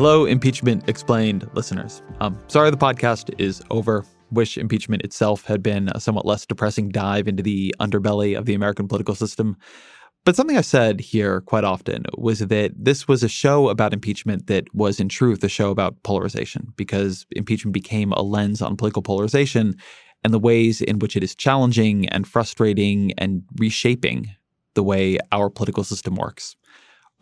Hello, 0.00 0.24
Impeachment 0.24 0.88
Explained 0.88 1.46
listeners. 1.52 2.00
Um, 2.22 2.42
sorry 2.46 2.70
the 2.70 2.76
podcast 2.78 3.34
is 3.36 3.60
over. 3.68 4.02
Wish 4.30 4.56
impeachment 4.56 5.02
itself 5.02 5.44
had 5.44 5.62
been 5.62 5.90
a 5.94 6.00
somewhat 6.00 6.24
less 6.24 6.46
depressing 6.46 6.88
dive 6.88 7.28
into 7.28 7.42
the 7.42 7.74
underbelly 7.80 8.34
of 8.34 8.46
the 8.46 8.54
American 8.54 8.88
political 8.88 9.14
system. 9.14 9.58
But 10.24 10.36
something 10.36 10.56
I 10.56 10.62
said 10.62 11.02
here 11.02 11.42
quite 11.42 11.64
often 11.64 12.04
was 12.16 12.38
that 12.38 12.72
this 12.74 13.08
was 13.08 13.22
a 13.22 13.28
show 13.28 13.68
about 13.68 13.92
impeachment 13.92 14.46
that 14.46 14.74
was, 14.74 15.00
in 15.00 15.10
truth, 15.10 15.44
a 15.44 15.50
show 15.50 15.70
about 15.70 16.02
polarization, 16.02 16.72
because 16.76 17.26
impeachment 17.32 17.74
became 17.74 18.12
a 18.12 18.22
lens 18.22 18.62
on 18.62 18.78
political 18.78 19.02
polarization 19.02 19.74
and 20.24 20.32
the 20.32 20.38
ways 20.38 20.80
in 20.80 20.98
which 21.00 21.14
it 21.14 21.22
is 21.22 21.34
challenging 21.34 22.08
and 22.08 22.26
frustrating 22.26 23.12
and 23.18 23.42
reshaping 23.58 24.34
the 24.72 24.82
way 24.82 25.18
our 25.30 25.50
political 25.50 25.84
system 25.84 26.14
works. 26.14 26.56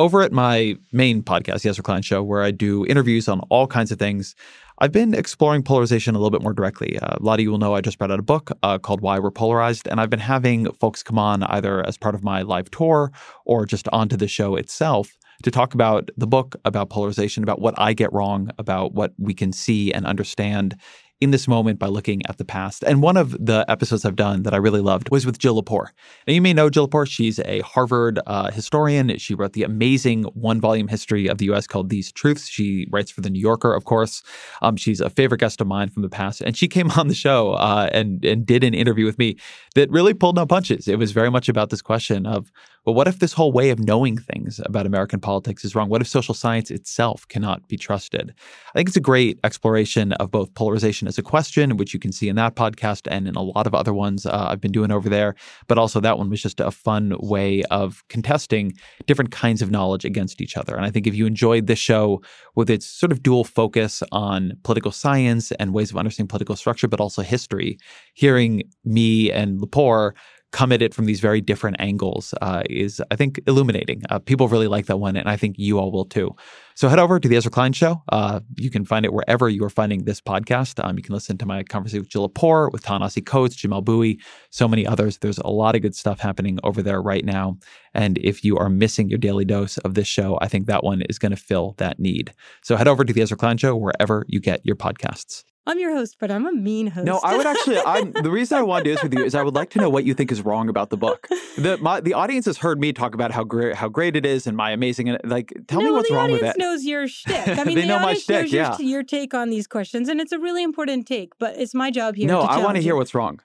Over 0.01 0.23
at 0.23 0.31
my 0.31 0.77
main 0.93 1.25
podcast, 1.25 1.63
the 1.63 1.71
Ezra 1.71 1.83
Klein 1.83 2.03
Show, 2.03 2.23
where 2.23 2.43
I 2.43 2.53
do 2.53 2.87
interviews 2.87 3.27
on 3.27 3.41
all 3.51 3.67
kinds 3.67 3.91
of 3.91 3.99
things, 3.99 4.37
I've 4.79 4.93
been 4.93 5.13
exploring 5.13 5.65
polarization 5.65 6.15
a 6.15 6.19
little 6.19 6.31
bit 6.31 6.41
more 6.41 6.53
directly. 6.53 7.01
Uh, 7.01 7.17
a 7.17 7.23
lot 7.23 7.41
of 7.41 7.43
you 7.43 7.51
will 7.51 7.59
know 7.59 7.75
I 7.75 7.81
just 7.81 7.99
brought 7.99 8.13
out 8.13 8.21
a 8.21 8.23
book 8.23 8.53
uh, 8.63 8.79
called 8.79 9.01
Why 9.01 9.19
We're 9.19 9.33
Polarized, 9.33 9.89
and 9.89 10.01
I've 10.01 10.09
been 10.09 10.21
having 10.21 10.71
folks 10.75 11.03
come 11.03 11.19
on 11.19 11.43
either 11.43 11.85
as 11.85 11.99
part 11.99 12.15
of 12.15 12.23
my 12.23 12.43
live 12.43 12.71
tour 12.71 13.11
or 13.45 13.67
just 13.67 13.89
onto 13.89 14.17
the 14.17 14.29
show 14.29 14.55
itself 14.55 15.19
to 15.43 15.51
talk 15.51 15.75
about 15.75 16.11
the 16.17 16.29
book, 16.29 16.55
about 16.65 16.91
polarization, 16.91 17.43
about 17.43 17.61
what 17.61 17.75
I 17.77 17.93
get 17.93 18.13
wrong, 18.13 18.51
about 18.57 18.95
what 18.95 19.15
we 19.19 19.35
can 19.35 19.53
see 19.53 19.93
and 19.93 20.07
understand 20.07 20.77
in 21.21 21.33
this 21.33 21.49
moment 21.49 21.79
by 21.79 21.87
looking 21.87 22.23
at 22.29 22.39
the 22.39 22.45
past. 22.45 22.85
And 22.85 23.03
one 23.03 23.17
of 23.17 23.33
the 23.45 23.65
episodes 23.69 24.05
I've 24.05 24.17
done 24.17 24.45
that 24.45 24.55
I 24.55 24.57
really 24.59 24.81
loved 24.81 25.11
was 25.11 25.27
with 25.27 25.39
Jill 25.39 25.61
Lepore. 25.61 25.89
Now, 26.27 26.33
you 26.33 26.41
may 26.41 26.53
know 26.53 26.71
Jill 26.71 26.89
Lepore. 26.89 27.09
She's 27.09 27.41
a 27.41 27.61
Harvard 27.61 28.21
uh, 28.27 28.51
historian. 28.51 29.17
She 29.19 29.35
wrote 29.35 29.53
the 29.53 29.65
amazing 29.65 30.25
one 30.35 30.61
volume 30.61 30.87
history 30.89 31.27
of 31.27 31.39
the 31.39 31.47
U.S. 31.47 31.67
called 31.67 31.89
These 31.89 32.13
Truths. 32.13 32.49
She 32.49 32.87
writes 32.91 33.11
for 33.11 33.21
The 33.21 33.31
New 33.31 33.41
Yorker, 33.41 33.75
of 33.75 33.85
course. 33.85 34.23
Um, 34.63 34.77
she's 34.77 35.01
a 35.01 35.11
favorite 35.11 35.41
guest 35.41 35.61
of 35.61 35.67
mine 35.67 35.89
from 35.89 36.03
the 36.03 36.09
past. 36.09 36.41
And 36.41 36.57
she 36.57 36.69
came 36.69 36.91
on 36.97 37.09
the 37.09 37.15
show 37.15 37.53
uh, 37.53 37.89
and, 37.93 38.25
and 38.25 38.47
did 38.47 38.63
an 38.63 38.75
interview 38.75 39.05
with 39.05 39.19
me 39.19 39.37
that 39.75 39.91
really 39.91 40.15
pulled 40.15 40.37
no 40.37 40.47
punches. 40.47 40.87
It 40.87 40.99
was 40.99 41.13
very 41.13 41.31
much 41.31 41.49
about 41.49 41.71
this 41.71 41.83
question 41.83 42.27
of 42.27 42.53
well, 42.89 42.95
what 42.95 43.07
if 43.07 43.19
this 43.19 43.35
whole 43.35 43.53
way 43.53 43.69
of 43.69 43.79
knowing 43.79 44.17
things 44.17 44.63
about 44.65 44.87
American 44.87 45.21
politics 45.21 45.63
is 45.63 45.75
wrong? 45.75 45.91
What 45.91 46.01
if 46.01 46.09
social 46.09 46.33
science 46.33 46.71
itself 46.71 47.29
cannot 47.29 47.69
be 47.69 47.77
trusted? 47.77 48.33
I 48.69 48.79
think 48.79 48.89
it's 48.89 48.97
a 48.97 49.01
great 49.01 49.39
exploration 49.45 50.15
of 50.15 50.31
both 50.31 50.55
polarization 50.55 51.07
as 51.07 51.19
a 51.19 51.23
question, 51.23 51.77
which 51.77 51.93
you 51.93 52.01
can 52.01 52.13
see 52.13 52.31
in 52.31 52.37
that 52.37 52.55
podcast 52.55 53.07
and 53.11 53.29
in 53.29 53.35
a 53.35 53.43
lot 53.43 53.67
of 53.67 53.75
other 53.75 53.93
ones 53.93 54.25
uh, 54.25 54.47
I've 54.49 54.63
been 54.63 54.73
doing 54.73 54.91
over 54.91 55.11
there. 55.11 55.35
But 55.67 55.77
also, 55.77 56.01
that 56.01 56.17
one 56.17 56.31
was 56.31 56.41
just 56.41 56.61
a 56.61 56.71
fun 56.71 57.15
way 57.19 57.63
of 57.65 58.03
contesting 58.09 58.73
different 59.05 59.33
kinds 59.33 59.61
of 59.61 59.71
knowledge 59.71 60.07
against 60.07 60.41
each 60.41 60.57
other. 60.57 60.75
And 60.75 60.87
I 60.87 60.91
think 60.91 61.07
if 61.07 61.15
you 61.15 61.27
enjoyed 61.27 61.67
this 61.67 61.79
show 61.79 62.23
with 62.55 62.71
its 62.71 62.87
sort 62.87 63.13
of 63.13 63.23
dual 63.23 63.45
focus 63.45 64.03
on 64.13 64.55
political 64.63 64.93
science 64.93 65.53
and 65.53 65.75
ways 65.75 65.91
of 65.91 65.99
understanding 65.99 66.29
political 66.29 66.57
structure, 66.57 66.89
but 66.89 67.01
also 67.01 67.21
history, 67.21 67.77
hearing 68.15 68.63
me 68.83 69.31
and 69.31 69.61
Lepore 69.61 70.13
come 70.53 70.73
at 70.73 70.81
it 70.81 70.95
from 70.95 71.05
these 71.05 71.21
very 71.21 71.41
different 71.41 71.77
angles 71.79 72.35
uh, 72.41 72.63
is, 72.71 73.03
I 73.11 73.17
think, 73.17 73.41
illuminating. 73.47 74.03
Uh, 74.09 74.19
people 74.19 74.49
really 74.49 74.67
like 74.67 74.87
that 74.87 74.97
one, 74.97 75.17
and 75.17 75.29
I 75.29 75.37
think 75.37 75.57
you 75.59 75.79
all 75.79 75.93
will 75.93 76.07
too. 76.07 76.35
So 76.75 76.89
head 76.89 76.99
over 76.99 77.19
to 77.19 77.29
the 77.29 77.37
Ezra 77.37 77.51
Klein 77.51 77.73
Show. 77.73 78.03
Uh, 78.11 78.41
you 78.57 78.71
can 78.71 78.85
find 78.85 79.05
it 79.05 79.13
wherever 79.13 79.49
you 79.49 79.65
are 79.65 79.71
finding 79.71 80.05
this 80.05 80.21
podcast. 80.21 80.83
Um, 80.83 80.97
you 80.97 81.03
can 81.03 81.13
listen 81.13 81.37
to 81.39 81.47
my 81.47 81.63
conversation 81.65 82.01
with 82.01 82.09
Jill 82.09 82.29
Lepore, 82.29 82.73
with 82.73 82.83
Ta-Nehisi 82.83 83.27
Coates, 83.27 83.57
Jamelle 83.57 83.85
Bouie, 83.85 84.21
so 84.51 84.69
many 84.69 84.87
others. 84.87 85.19
There's 85.19 85.39
a 85.39 85.49
lot 85.49 85.75
of 85.75 85.83
good 85.83 85.97
stuff 85.97 86.21
happening 86.21 86.59
over 86.63 86.83
there 86.83 87.03
right 87.03 87.25
now. 87.25 87.59
And 87.95 88.17
if 88.19 88.45
you 88.45 88.57
are 88.57 88.71
missing 88.71 89.11
your 89.11 89.19
daily 89.19 89.45
dose 89.45 89.77
of 89.79 89.95
this 89.95 90.07
show, 90.07 90.39
I 90.41 90.49
think 90.49 90.67
that 90.67 90.85
one 90.85 91.03
is 91.03 91.19
going 91.19 91.31
to 91.31 91.37
fill 91.37 91.75
that 91.79 91.99
need. 91.99 92.33
So 92.63 92.77
head 92.77 92.89
over 92.89 93.05
to 93.05 93.13
the 93.13 93.23
Ezra 93.23 93.37
Klein 93.37 93.57
Show 93.59 93.77
wherever 93.77 94.25
you 94.29 94.41
get 94.41 94.65
your 94.65 94.77
podcasts. 94.77 95.45
I'm 95.67 95.79
your 95.79 95.95
host, 95.95 96.17
but 96.19 96.31
I'm 96.31 96.47
a 96.47 96.53
mean 96.53 96.87
host. 96.87 97.05
No, 97.05 97.21
I 97.23 97.37
would 97.37 97.47
actually. 97.47 97.79
I'm 97.79 98.13
the 98.13 98.31
reason 98.31 98.57
I 98.57 98.63
want 98.63 98.85
to 98.85 98.91
do 98.91 98.95
this 98.95 99.03
with 99.03 99.13
you 99.13 99.23
is 99.25 99.35
I 99.35 99.43
would 99.43 99.55
like 99.55 99.69
to 99.71 99.79
know 99.81 99.91
what 99.91 100.05
you 100.05 100.15
think 100.15 100.33
is 100.33 100.41
wrong 100.43 100.69
about 100.71 100.89
the 100.89 100.97
book. 100.97 101.29
The 101.59 101.77
my, 101.79 102.01
the 102.01 102.15
audience 102.15 102.47
has 102.47 102.57
heard 102.59 102.81
me 102.81 102.93
talk 102.95 103.13
about 103.15 103.33
how 103.33 103.45
great 103.45 103.75
how 103.75 103.89
great 103.89 104.17
it 104.17 104.25
is 104.25 104.47
and 104.47 104.57
my 104.57 104.71
amazing 104.71 105.09
and 105.11 105.19
like. 105.25 105.53
Tell 105.67 105.81
no, 105.81 105.87
me 105.87 105.93
what's 105.93 106.11
wrong 106.11 106.31
with 106.31 106.41
it. 106.41 106.43
The 106.43 106.49
audience 106.51 106.59
knows 106.59 106.85
your 106.85 107.07
shtick. 107.09 107.49
I 107.49 107.65
mean, 107.65 107.75
they 107.75 107.83
the 107.83 107.89
know 107.89 107.97
my 107.99 108.05
audience 108.05 108.23
shtick. 108.23 108.43
knows 108.45 108.53
Yeah. 108.53 108.77
your, 108.79 108.89
your 108.89 109.03
take 109.03 109.35
on 109.35 109.51
these 109.51 109.67
questions, 109.67 110.09
and 110.09 110.21
it's 110.21 110.33
a 110.33 110.39
really 110.39 110.63
important 110.63 111.07
take. 111.07 111.33
But 111.39 111.57
it's 111.59 111.75
my 111.75 111.91
job 111.91 112.15
here. 112.17 112.27
no, 112.29 112.41
I 112.41 112.63
want 112.65 112.77
to 112.77 112.83
hear 112.83 112.97
what's 112.97 113.15
wrong. 113.15 113.41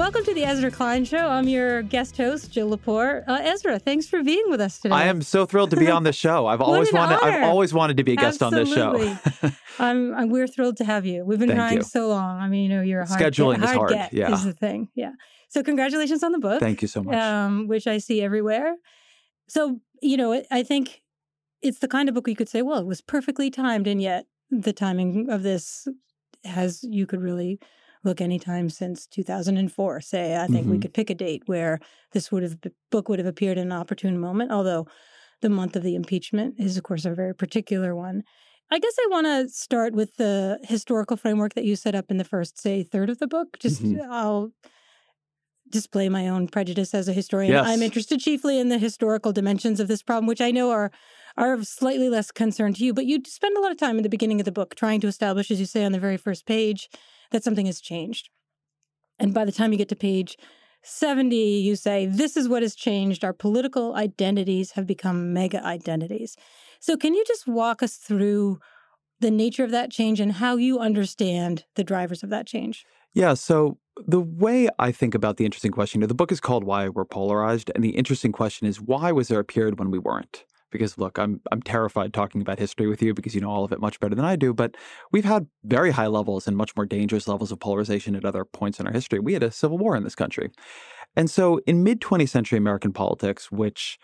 Welcome 0.00 0.24
to 0.24 0.32
the 0.32 0.44
Ezra 0.44 0.70
Klein 0.70 1.04
Show. 1.04 1.28
I'm 1.28 1.46
your 1.46 1.82
guest 1.82 2.16
host, 2.16 2.50
Jill 2.50 2.74
Lepore. 2.74 3.22
Uh, 3.28 3.38
Ezra, 3.42 3.78
thanks 3.78 4.06
for 4.06 4.22
being 4.22 4.44
with 4.46 4.58
us 4.58 4.78
today. 4.78 4.94
I 4.94 5.04
am 5.04 5.20
so 5.20 5.44
thrilled 5.44 5.68
to 5.72 5.76
be 5.76 5.90
on 5.90 6.04
the 6.04 6.12
show. 6.24 6.46
I've 6.46 6.62
always 6.62 6.88
an 6.88 6.96
wanted. 6.96 7.22
I've 7.22 7.42
always 7.42 7.74
wanted 7.74 7.98
to 7.98 8.02
be 8.02 8.14
a 8.14 8.16
guest 8.16 8.42
on 8.42 8.54
this 8.54 8.72
show. 8.72 9.18
I'm, 9.78 10.14
I'm, 10.14 10.30
we're 10.30 10.46
thrilled 10.46 10.78
to 10.78 10.86
have 10.86 11.04
you. 11.04 11.22
We've 11.26 11.38
been 11.38 11.48
Thank 11.48 11.58
trying 11.58 11.76
you. 11.76 11.82
so 11.82 12.08
long. 12.08 12.40
I 12.40 12.48
mean, 12.48 12.70
you 12.70 12.76
know, 12.78 12.82
you're 12.82 13.02
a 13.02 13.06
hard 13.06 13.20
Scheduling 13.20 13.60
get, 13.60 13.64
is 13.64 13.76
hard, 13.76 13.90
get 13.90 14.12
yeah. 14.14 14.32
is 14.32 14.42
the 14.42 14.54
thing. 14.54 14.88
Yeah. 14.94 15.12
So 15.50 15.62
congratulations 15.62 16.22
on 16.22 16.32
the 16.32 16.38
book. 16.38 16.60
Thank 16.60 16.80
you 16.80 16.88
so 16.88 17.02
much. 17.02 17.14
um, 17.14 17.68
which 17.68 17.86
I 17.86 17.98
see 17.98 18.22
everywhere. 18.22 18.76
So, 19.48 19.80
you 20.00 20.16
know, 20.16 20.42
I 20.50 20.62
think 20.62 21.02
it's 21.60 21.80
the 21.80 21.88
kind 21.88 22.08
of 22.08 22.14
book 22.14 22.26
you 22.26 22.36
could 22.36 22.48
say, 22.48 22.62
well, 22.62 22.78
it 22.78 22.86
was 22.86 23.02
perfectly 23.02 23.50
timed, 23.50 23.86
and 23.86 24.00
yet 24.00 24.24
the 24.50 24.72
timing 24.72 25.28
of 25.28 25.42
this 25.42 25.86
has, 26.44 26.82
you 26.84 27.06
could 27.06 27.20
really 27.20 27.60
look 28.04 28.20
anytime 28.20 28.70
since 28.70 29.06
2004. 29.06 30.00
Say, 30.00 30.36
I 30.36 30.48
think 30.48 30.68
we 30.68 30.78
Mhm. 30.78 30.80
could 30.80 30.94
pick 30.94 31.10
a 31.10 31.14
date 31.14 31.42
where 31.46 31.78
this 32.12 32.32
would 32.32 32.42
have, 32.42 32.58
book 32.90 33.08
would 33.08 33.18
have 33.18 33.26
appeared 33.28 33.58
in 33.58 33.66
an 33.68 33.72
opportune 33.72 34.18
moment, 34.18 34.52
although 34.52 34.86
the 35.42 35.50
month 35.50 35.76
of 35.76 35.82
the 35.82 35.94
impeachment 35.94 36.54
is, 36.58 36.76
of 36.76 36.84
course, 36.84 37.04
a 37.04 37.14
very 37.14 37.34
particular 37.34 37.94
one. 37.96 38.22
I 38.70 38.78
guess 38.78 38.94
I 39.00 39.08
want 39.10 39.26
to 39.26 39.48
start 39.48 39.94
with 39.94 40.14
the 40.16 40.58
historical 40.62 41.16
framework 41.16 41.54
that 41.54 41.64
you 41.64 41.76
set 41.76 41.94
up 41.94 42.10
in 42.10 42.18
the 42.18 42.24
first, 42.24 42.58
say, 42.60 42.82
third 42.84 43.10
of 43.10 43.18
the 43.18 43.26
book. 43.28 43.58
Just 43.60 43.82
Mhm. 43.82 44.00
I'll 44.10 44.52
display 45.68 46.08
my 46.08 46.26
own 46.28 46.48
prejudice 46.48 46.94
as 46.94 47.06
a 47.06 47.12
historian. 47.12 47.52
Yes. 47.52 47.62
I'm 47.62 47.82
interested 47.82 48.18
chiefly 48.18 48.58
in 48.58 48.70
the 48.70 48.78
historical 48.78 49.32
dimensions 49.32 49.78
of 49.78 49.86
this 49.88 50.02
problem, 50.02 50.26
which 50.26 50.40
I 50.40 50.50
know 50.50 50.70
are 50.70 50.90
are 51.36 51.52
of 51.52 51.64
slightly 51.66 52.08
less 52.08 52.32
concern 52.32 52.74
to 52.74 52.84
you. 52.84 52.92
But 52.92 53.06
you 53.06 53.20
spend 53.24 53.56
a 53.56 53.60
lot 53.60 53.70
of 53.70 53.78
time 53.78 53.96
in 53.96 54.02
the 54.02 54.08
beginning 54.08 54.40
of 54.40 54.44
the 54.46 54.52
book 54.52 54.74
trying 54.74 55.00
to 55.02 55.06
establish, 55.06 55.50
as 55.50 55.60
you 55.60 55.66
say 55.66 55.84
on 55.84 55.92
the 55.92 56.00
very 56.00 56.16
first 56.16 56.44
page, 56.44 56.88
that 57.30 57.44
something 57.44 57.66
has 57.66 57.80
changed. 57.80 58.28
And 59.18 59.34
by 59.34 59.44
the 59.44 59.52
time 59.52 59.72
you 59.72 59.78
get 59.78 59.88
to 59.90 59.96
page 59.96 60.36
70, 60.82 61.36
you 61.36 61.76
say, 61.76 62.06
This 62.06 62.36
is 62.36 62.48
what 62.48 62.62
has 62.62 62.74
changed. 62.74 63.24
Our 63.24 63.32
political 63.32 63.94
identities 63.94 64.72
have 64.72 64.86
become 64.86 65.32
mega 65.32 65.64
identities. 65.64 66.36
So, 66.80 66.96
can 66.96 67.14
you 67.14 67.24
just 67.26 67.46
walk 67.46 67.82
us 67.82 67.96
through 67.96 68.58
the 69.20 69.30
nature 69.30 69.64
of 69.64 69.70
that 69.70 69.90
change 69.90 70.18
and 70.18 70.32
how 70.32 70.56
you 70.56 70.78
understand 70.78 71.64
the 71.76 71.84
drivers 71.84 72.22
of 72.22 72.30
that 72.30 72.46
change? 72.46 72.86
Yeah. 73.12 73.34
So 73.34 73.78
the 74.06 74.20
way 74.20 74.68
I 74.78 74.92
think 74.92 75.14
about 75.14 75.36
the 75.36 75.44
interesting 75.44 75.72
question, 75.72 76.00
the 76.00 76.14
book 76.14 76.32
is 76.32 76.40
called 76.40 76.64
Why 76.64 76.88
We're 76.88 77.04
Polarized. 77.04 77.70
And 77.74 77.84
the 77.84 77.90
interesting 77.90 78.32
question 78.32 78.66
is 78.66 78.80
why 78.80 79.12
was 79.12 79.28
there 79.28 79.40
a 79.40 79.44
period 79.44 79.78
when 79.78 79.90
we 79.90 79.98
weren't? 79.98 80.44
Because 80.70 80.98
look, 80.98 81.18
I'm 81.18 81.40
I'm 81.52 81.62
terrified 81.62 82.12
talking 82.12 82.40
about 82.40 82.58
history 82.58 82.86
with 82.86 83.02
you 83.02 83.14
because 83.14 83.34
you 83.34 83.40
know 83.40 83.50
all 83.50 83.64
of 83.64 83.72
it 83.72 83.80
much 83.80 84.00
better 84.00 84.14
than 84.14 84.24
I 84.24 84.36
do. 84.36 84.52
But 84.52 84.76
we've 85.12 85.24
had 85.24 85.46
very 85.64 85.90
high 85.90 86.06
levels 86.06 86.46
and 86.46 86.56
much 86.56 86.74
more 86.76 86.86
dangerous 86.86 87.28
levels 87.28 87.52
of 87.52 87.60
polarization 87.60 88.14
at 88.16 88.24
other 88.24 88.44
points 88.44 88.80
in 88.80 88.86
our 88.86 88.92
history. 88.92 89.18
We 89.18 89.34
had 89.34 89.42
a 89.42 89.50
civil 89.50 89.78
war 89.78 89.96
in 89.96 90.04
this 90.04 90.14
country. 90.14 90.50
And 91.16 91.30
so 91.30 91.60
in 91.66 91.82
mid 91.82 92.00
20th 92.00 92.28
century 92.28 92.58
American 92.58 92.92
politics, 92.92 93.50
which 93.50 93.98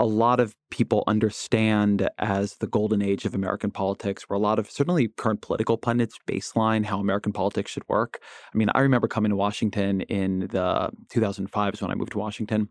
a 0.00 0.06
lot 0.06 0.40
of 0.40 0.56
people 0.70 1.04
understand 1.06 2.08
as 2.18 2.56
the 2.56 2.66
golden 2.66 3.02
age 3.02 3.26
of 3.26 3.34
American 3.34 3.70
politics, 3.70 4.24
where 4.26 4.36
a 4.36 4.40
lot 4.40 4.58
of 4.58 4.70
certainly 4.70 5.08
current 5.08 5.42
political 5.42 5.76
pundits 5.76 6.18
baseline 6.26 6.86
how 6.86 6.98
American 6.98 7.34
politics 7.34 7.70
should 7.70 7.86
work. 7.86 8.18
I 8.52 8.56
mean, 8.56 8.70
I 8.74 8.80
remember 8.80 9.08
coming 9.08 9.28
to 9.28 9.36
Washington 9.36 10.00
in 10.02 10.48
the 10.50 10.90
2005 11.10 11.74
is 11.74 11.82
when 11.82 11.90
I 11.90 11.94
moved 11.96 12.12
to 12.12 12.18
Washington, 12.18 12.70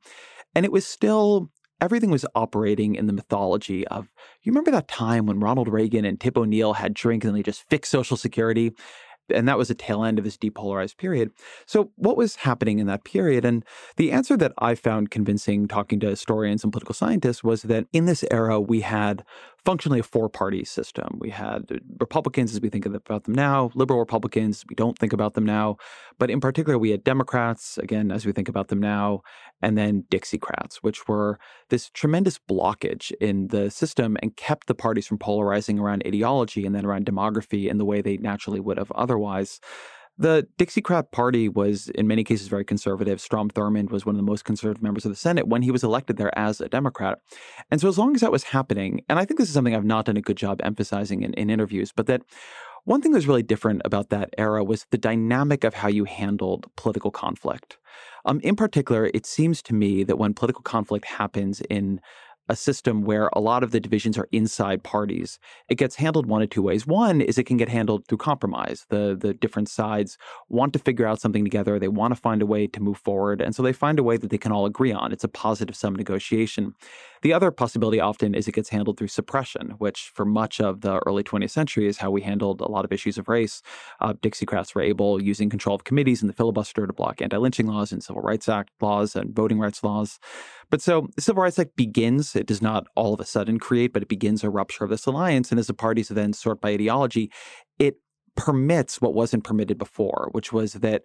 and 0.56 0.65
it 0.65 0.71
was 0.71 0.88
still 0.88 1.51
everything 1.81 2.11
was 2.11 2.25
operating 2.35 2.95
in 2.95 3.07
the 3.07 3.13
mythology 3.13 3.87
of 3.87 4.09
you 4.43 4.51
remember 4.51 4.71
that 4.71 4.87
time 4.87 5.25
when 5.25 5.39
Ronald 5.39 5.67
Reagan 5.67 6.05
and 6.05 6.19
Tip 6.19 6.37
O'Neill 6.37 6.73
had 6.73 6.93
drinks 6.93 7.25
and 7.25 7.35
they 7.35 7.43
just 7.43 7.67
fixed 7.69 7.91
Social 7.91 8.17
Security. 8.17 8.73
And 9.31 9.47
that 9.47 9.59
was 9.59 9.67
the 9.67 9.75
tail 9.75 10.03
end 10.03 10.17
of 10.17 10.25
this 10.25 10.37
depolarized 10.37 10.97
period. 10.97 11.29
So, 11.67 11.91
what 11.97 12.17
was 12.17 12.37
happening 12.37 12.79
in 12.79 12.87
that 12.87 13.03
period? 13.03 13.45
And 13.45 13.63
the 13.95 14.11
answer 14.11 14.35
that 14.37 14.53
I 14.57 14.73
found 14.73 15.11
convincing 15.11 15.67
talking 15.67 15.99
to 15.99 16.09
historians 16.09 16.63
and 16.63 16.73
political 16.73 16.95
scientists 16.95 17.43
was 17.43 17.61
that 17.63 17.85
in 17.93 18.05
this 18.05 18.25
era, 18.31 18.59
we 18.59 18.81
had 18.81 19.23
functionally 19.65 20.00
a 20.00 20.03
four 20.03 20.29
party 20.29 20.63
system. 20.63 21.17
We 21.19 21.29
had 21.29 21.81
Republicans 22.00 22.53
as 22.53 22.61
we 22.61 22.69
think 22.69 22.85
about 22.85 23.23
them 23.23 23.35
now, 23.35 23.71
liberal 23.75 24.00
Republicans, 24.00 24.65
we 24.69 24.75
don't 24.75 24.97
think 24.97 25.13
about 25.13 25.33
them 25.33 25.45
now. 25.45 25.77
But 26.17 26.29
in 26.29 26.39
particular, 26.39 26.77
we 26.77 26.91
had 26.91 27.03
Democrats, 27.03 27.77
again, 27.77 28.11
as 28.11 28.25
we 28.25 28.31
think 28.31 28.50
about 28.50 28.67
them 28.67 28.79
now, 28.79 29.21
and 29.61 29.77
then 29.77 30.03
Dixiecrats, 30.09 30.77
which 30.77 31.07
were 31.07 31.39
this 31.69 31.89
tremendous 31.89 32.39
blockage 32.39 33.11
in 33.19 33.47
the 33.47 33.69
system 33.69 34.17
and 34.21 34.35
kept 34.35 34.67
the 34.67 34.75
parties 34.75 35.07
from 35.07 35.17
polarizing 35.17 35.79
around 35.79 36.03
ideology 36.05 36.65
and 36.65 36.75
then 36.75 36.85
around 36.85 37.05
demography 37.05 37.69
in 37.69 37.77
the 37.77 37.85
way 37.85 38.01
they 38.01 38.17
naturally 38.17 38.59
would 38.59 38.77
have 38.77 38.91
otherwise. 38.94 39.59
The 40.19 40.45
Dixiecrat 40.57 41.12
Party 41.12 41.48
was, 41.48 41.88
in 41.88 42.06
many 42.06 42.25
cases, 42.25 42.50
very 42.50 42.66
conservative. 42.66 43.21
Strom 43.21 43.50
Thurmond 43.50 43.89
was 43.89 44.06
one 44.06 44.16
of 44.16 44.18
the 44.18 44.30
most 44.30 44.44
conservative 44.44 44.83
members 44.83 45.06
of 45.06 45.12
the 45.12 45.16
Senate 45.16 45.48
when 45.48 45.62
he 45.62 45.71
was 45.71 45.81
elected 45.81 46.18
there 46.18 46.38
as 46.38 46.60
a 46.60 46.68
Democrat. 46.68 47.19
And 47.71 47.80
so, 47.80 47.88
as 47.88 47.98
long 47.98 48.13
as 48.16 48.21
that 48.21 48.31
was 48.31 48.44
happening, 48.44 49.01
and 49.07 49.18
I 49.18 49.24
think 49.24 49.39
this 49.39 49.48
is 49.48 49.54
something 49.54 49.74
I've 49.74 49.86
not 49.86 50.06
done 50.06 50.18
a 50.18 50.21
good 50.21 50.36
job 50.36 50.60
emphasizing 50.62 51.21
in, 51.24 51.33
in 51.36 51.50
interviews, 51.50 51.94
but 51.95 52.06
that 52.07 52.24
one 52.83 53.01
thing 53.01 53.13
that 53.13 53.18
was 53.18 53.27
really 53.27 53.44
different 53.44 53.81
about 53.86 54.10
that 54.10 54.33
era 54.38 54.62
was 54.62 54.86
the 54.92 54.98
dynamic 54.98 55.63
of 55.63 55.74
how 55.74 55.88
you 55.88 56.04
handled 56.04 56.65
political 56.75 57.12
conflict. 57.12 57.77
Um, 58.25 58.42
in 58.42 58.57
particular, 58.57 59.10
it 59.13 59.25
seems 59.25 59.62
to 59.63 59.74
me 59.74 60.04
that 60.04 60.18
when 60.18 60.33
political 60.33 60.63
conflict 60.63 61.06
happens 61.06 61.62
in 61.69 62.01
a 62.50 62.56
system 62.56 63.04
where 63.04 63.30
a 63.34 63.40
lot 63.40 63.63
of 63.63 63.72
the 63.72 63.80
divisions 63.80 64.18
are 64.18 64.28
inside 64.31 64.84
parties. 64.84 65.40
It 65.69 65.75
gets 65.75 65.96
handled 65.96 66.25
one 66.25 66.42
of 66.42 66.50
two 66.50 66.63
ways. 66.63 66.86
One 66.88 67.22
is 67.22 67.38
it 67.38 67.46
can 67.46 67.57
get 67.57 67.69
handled 67.69 68.07
through 68.07 68.18
compromise. 68.18 68.86
The 68.90 69.16
the 69.19 69.34
different 69.34 69.69
sides 69.69 70.18
want 70.50 70.74
to 70.74 70.80
figure 70.80 71.06
out 71.06 71.22
something 71.22 71.44
together. 71.46 71.80
They 71.80 71.88
want 71.88 72.13
to 72.13 72.19
find 72.19 72.42
a 72.42 72.46
way 72.46 72.68
to 72.68 72.80
move 72.81 72.98
forward, 72.98 73.40
and 73.42 73.56
so 73.56 73.62
they 73.63 73.74
find 73.74 74.00
a 74.00 74.04
way 74.04 74.18
that 74.18 74.30
they 74.30 74.38
can 74.38 74.51
all 74.51 74.66
agree 74.66 74.92
on. 74.92 75.12
It's 75.12 75.24
a 75.24 75.30
positive 75.30 75.75
sum 75.75 75.96
negotiation. 75.96 76.74
The 77.22 77.34
other 77.34 77.51
possibility 77.51 78.00
often 78.00 78.34
is 78.34 78.48
it 78.48 78.54
gets 78.54 78.69
handled 78.69 78.98
through 78.98 79.10
suppression, 79.10 79.75
which 79.78 80.12
for 80.13 80.25
much 80.25 80.62
of 80.62 80.81
the 80.81 81.00
early 81.06 81.24
20th 81.24 81.50
century 81.50 81.88
is 81.88 81.98
how 81.98 82.12
we 82.12 82.22
handled 82.22 82.62
a 82.62 82.72
lot 82.72 82.86
of 82.86 82.94
issues 82.94 83.18
of 83.18 83.28
race. 83.28 83.62
Uh, 84.00 84.13
Dixiecrats 84.13 84.74
were 84.74 84.81
able, 84.81 85.22
using 85.22 85.50
control 85.50 85.75
of 85.75 85.84
committees 85.84 86.22
and 86.22 86.30
the 86.30 86.34
filibuster, 86.34 86.88
to 86.88 86.94
block 86.94 87.22
anti-lynching 87.22 87.68
laws 87.68 87.92
and 87.92 88.01
civil 88.04 88.22
rights 88.22 88.48
act 88.48 88.72
laws 88.80 89.16
and 89.16 89.36
voting 89.36 89.60
rights 89.60 89.84
laws. 89.84 90.19
But 90.69 90.81
so 90.81 91.07
Civil 91.18 91.44
Rights 91.44 91.60
Act 91.60 91.75
begins, 91.75 92.36
it 92.36 92.45
does 92.45 92.62
not 92.62 92.88
all 92.95 93.13
of 93.13 93.19
a 93.19 93.25
sudden 93.25 93.60
create, 93.60 93.94
but 93.94 94.04
it 94.04 94.10
begins 94.10 94.44
a 94.44 94.50
rupture 94.50 94.83
of 94.83 94.89
this 94.89 95.06
alliance. 95.06 95.51
And 95.51 95.60
as 95.60 95.68
the 95.68 95.74
parties 95.74 96.10
then 96.10 96.33
sort 96.33 96.62
by 96.62 96.69
ideology, 96.69 97.31
it 97.80 97.95
permits 98.36 99.01
what 99.01 99.13
wasn't 99.13 99.44
permitted 99.44 99.77
before, 99.77 100.30
which 100.31 100.54
was 100.54 100.74
that 100.74 101.04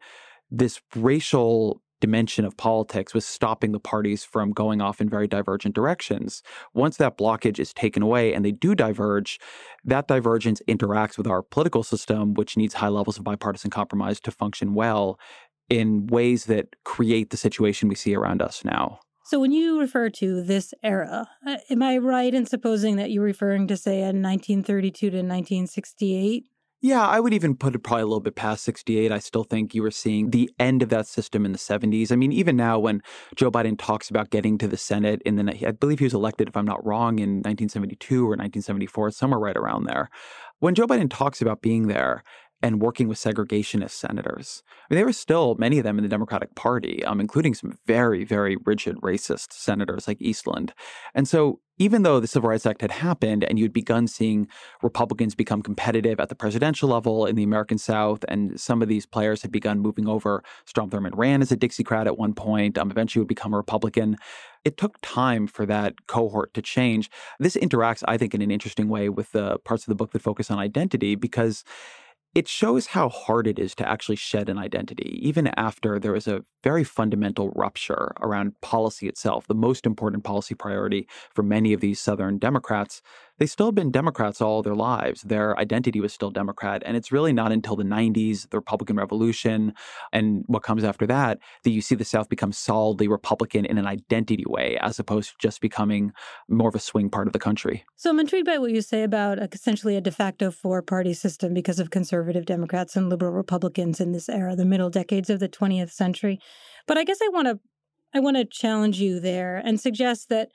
this 0.50 0.80
racial 0.94 1.80
dimension 2.00 2.44
of 2.44 2.54
politics 2.58 3.14
was 3.14 3.24
stopping 3.24 3.72
the 3.72 3.80
parties 3.80 4.24
from 4.24 4.52
going 4.52 4.82
off 4.82 5.00
in 5.00 5.08
very 5.08 5.26
divergent 5.26 5.74
directions. 5.74 6.42
Once 6.74 6.98
that 6.98 7.16
blockage 7.16 7.58
is 7.58 7.72
taken 7.72 8.02
away 8.02 8.34
and 8.34 8.44
they 8.44 8.52
do 8.52 8.74
diverge, 8.74 9.40
that 9.84 10.06
divergence 10.06 10.60
interacts 10.68 11.16
with 11.16 11.26
our 11.26 11.42
political 11.42 11.82
system, 11.82 12.34
which 12.34 12.58
needs 12.58 12.74
high 12.74 12.88
levels 12.88 13.16
of 13.16 13.24
bipartisan 13.24 13.70
compromise 13.70 14.20
to 14.20 14.30
function 14.30 14.74
well 14.74 15.18
in 15.70 16.06
ways 16.08 16.44
that 16.44 16.66
create 16.84 17.30
the 17.30 17.38
situation 17.38 17.88
we 17.88 17.94
see 17.94 18.14
around 18.14 18.42
us 18.42 18.62
now. 18.66 19.00
So, 19.26 19.40
when 19.40 19.52
you 19.52 19.80
refer 19.80 20.10
to 20.10 20.42
this 20.42 20.74
era, 20.82 21.26
uh, 21.46 21.56
am 21.70 21.82
I 21.82 21.96
right 21.96 22.34
in 22.34 22.44
supposing 22.44 22.96
that 22.96 23.10
you're 23.10 23.24
referring 23.24 23.66
to, 23.68 23.76
say, 23.76 24.00
a 24.00 24.12
1932 24.12 24.92
to 25.10 25.16
1968? 25.16 26.44
Yeah, 26.82 27.08
I 27.08 27.18
would 27.18 27.32
even 27.32 27.56
put 27.56 27.74
it 27.74 27.78
probably 27.78 28.02
a 28.02 28.06
little 28.06 28.20
bit 28.20 28.34
past 28.34 28.62
68. 28.64 29.10
I 29.10 29.18
still 29.18 29.44
think 29.44 29.74
you 29.74 29.80
were 29.80 29.90
seeing 29.90 30.28
the 30.28 30.50
end 30.58 30.82
of 30.82 30.90
that 30.90 31.06
system 31.06 31.46
in 31.46 31.52
the 31.52 31.58
70s. 31.58 32.12
I 32.12 32.16
mean, 32.16 32.30
even 32.32 32.54
now, 32.54 32.78
when 32.78 33.00
Joe 33.34 33.50
Biden 33.50 33.78
talks 33.78 34.10
about 34.10 34.28
getting 34.28 34.58
to 34.58 34.68
the 34.68 34.76
Senate 34.76 35.22
in 35.24 35.36
the, 35.36 35.66
I 35.66 35.70
believe 35.70 36.00
he 36.00 36.04
was 36.04 36.12
elected, 36.12 36.50
if 36.50 36.58
I'm 36.58 36.66
not 36.66 36.84
wrong, 36.84 37.18
in 37.18 37.36
1972 37.36 38.18
or 38.18 38.36
1974, 38.36 39.12
somewhere 39.12 39.40
right 39.40 39.56
around 39.56 39.84
there. 39.84 40.10
When 40.58 40.74
Joe 40.74 40.86
Biden 40.86 41.08
talks 41.08 41.40
about 41.40 41.62
being 41.62 41.86
there, 41.88 42.22
and 42.64 42.80
working 42.80 43.08
with 43.08 43.18
segregationist 43.18 43.90
senators. 43.90 44.62
I 44.66 44.72
mean, 44.88 44.96
there 44.96 45.04
were 45.04 45.12
still 45.12 45.54
many 45.56 45.76
of 45.76 45.84
them 45.84 45.98
in 45.98 46.02
the 46.02 46.08
Democratic 46.08 46.54
Party, 46.54 47.04
um, 47.04 47.20
including 47.20 47.52
some 47.52 47.76
very, 47.86 48.24
very 48.24 48.56
rigid 48.64 48.96
racist 49.02 49.52
senators 49.52 50.08
like 50.08 50.16
Eastland. 50.22 50.72
And 51.14 51.28
so 51.28 51.60
even 51.76 52.04
though 52.04 52.20
the 52.20 52.26
Civil 52.26 52.48
Rights 52.48 52.64
Act 52.64 52.80
had 52.80 52.90
happened 52.90 53.44
and 53.44 53.58
you'd 53.58 53.74
begun 53.74 54.06
seeing 54.06 54.48
Republicans 54.82 55.34
become 55.34 55.60
competitive 55.60 56.18
at 56.18 56.30
the 56.30 56.34
presidential 56.34 56.88
level 56.88 57.26
in 57.26 57.36
the 57.36 57.42
American 57.42 57.76
South, 57.76 58.24
and 58.28 58.58
some 58.58 58.80
of 58.80 58.88
these 58.88 59.04
players 59.04 59.42
had 59.42 59.52
begun 59.52 59.80
moving 59.80 60.08
over, 60.08 60.42
Strom 60.64 60.88
Thurmond 60.88 61.16
ran 61.16 61.42
as 61.42 61.52
a 61.52 61.58
Dixiecrat 61.58 62.06
at 62.06 62.16
one 62.16 62.32
point, 62.32 62.78
um, 62.78 62.90
eventually 62.90 63.20
would 63.20 63.28
become 63.28 63.52
a 63.52 63.58
Republican. 63.58 64.16
It 64.64 64.78
took 64.78 64.96
time 65.02 65.46
for 65.46 65.66
that 65.66 66.06
cohort 66.06 66.54
to 66.54 66.62
change. 66.62 67.10
This 67.38 67.56
interacts, 67.56 68.02
I 68.08 68.16
think, 68.16 68.34
in 68.34 68.40
an 68.40 68.50
interesting 68.50 68.88
way 68.88 69.10
with 69.10 69.32
the 69.32 69.58
parts 69.58 69.82
of 69.82 69.90
the 69.90 69.96
book 69.96 70.12
that 70.12 70.22
focus 70.22 70.50
on 70.50 70.58
identity 70.58 71.14
because 71.14 71.62
it 72.34 72.48
shows 72.48 72.86
how 72.86 73.08
hard 73.08 73.46
it 73.46 73.58
is 73.58 73.74
to 73.76 73.88
actually 73.88 74.16
shed 74.16 74.48
an 74.48 74.58
identity, 74.58 75.20
even 75.22 75.46
after 75.56 75.98
there 76.00 76.16
is 76.16 76.26
a 76.26 76.42
very 76.64 76.82
fundamental 76.82 77.50
rupture 77.50 78.12
around 78.20 78.60
policy 78.60 79.06
itself, 79.06 79.46
the 79.46 79.54
most 79.54 79.86
important 79.86 80.24
policy 80.24 80.54
priority 80.54 81.08
for 81.32 81.42
many 81.42 81.72
of 81.72 81.80
these 81.80 82.00
Southern 82.00 82.38
Democrats 82.38 83.02
they 83.38 83.46
still 83.46 83.66
have 83.66 83.74
been 83.74 83.90
Democrats 83.90 84.40
all 84.40 84.62
their 84.62 84.74
lives. 84.74 85.22
Their 85.22 85.58
identity 85.58 86.00
was 86.00 86.12
still 86.12 86.30
Democrat. 86.30 86.82
And 86.84 86.96
it's 86.96 87.10
really 87.10 87.32
not 87.32 87.52
until 87.52 87.76
the 87.76 87.84
90s, 87.84 88.48
the 88.50 88.58
Republican 88.58 88.96
Revolution, 88.96 89.74
and 90.12 90.44
what 90.46 90.62
comes 90.62 90.84
after 90.84 91.06
that, 91.06 91.38
that 91.64 91.70
you 91.70 91.80
see 91.80 91.94
the 91.94 92.04
South 92.04 92.28
become 92.28 92.52
solidly 92.52 93.08
Republican 93.08 93.64
in 93.64 93.78
an 93.78 93.86
identity 93.86 94.44
way, 94.46 94.78
as 94.80 94.98
opposed 94.98 95.30
to 95.30 95.36
just 95.40 95.60
becoming 95.60 96.12
more 96.48 96.68
of 96.68 96.74
a 96.74 96.80
swing 96.80 97.10
part 97.10 97.26
of 97.26 97.32
the 97.32 97.38
country. 97.38 97.84
So 97.96 98.10
I'm 98.10 98.20
intrigued 98.20 98.46
by 98.46 98.58
what 98.58 98.70
you 98.70 98.82
say 98.82 99.02
about 99.02 99.38
uh, 99.38 99.48
essentially 99.52 99.96
a 99.96 100.00
de 100.00 100.10
facto 100.10 100.50
four 100.50 100.82
party 100.82 101.14
system 101.14 101.54
because 101.54 101.78
of 101.78 101.90
conservative 101.90 102.46
Democrats 102.46 102.96
and 102.96 103.08
liberal 103.08 103.32
Republicans 103.32 104.00
in 104.00 104.12
this 104.12 104.28
era, 104.28 104.54
the 104.54 104.64
middle 104.64 104.90
decades 104.90 105.30
of 105.30 105.40
the 105.40 105.48
20th 105.48 105.90
century. 105.90 106.38
But 106.86 106.98
I 106.98 107.04
guess 107.04 107.18
I 107.22 107.28
want 107.28 107.48
to 107.48 107.58
I 108.16 108.20
want 108.20 108.36
to 108.36 108.44
challenge 108.44 109.00
you 109.00 109.18
there 109.18 109.56
and 109.56 109.80
suggest 109.80 110.28
that 110.28 110.50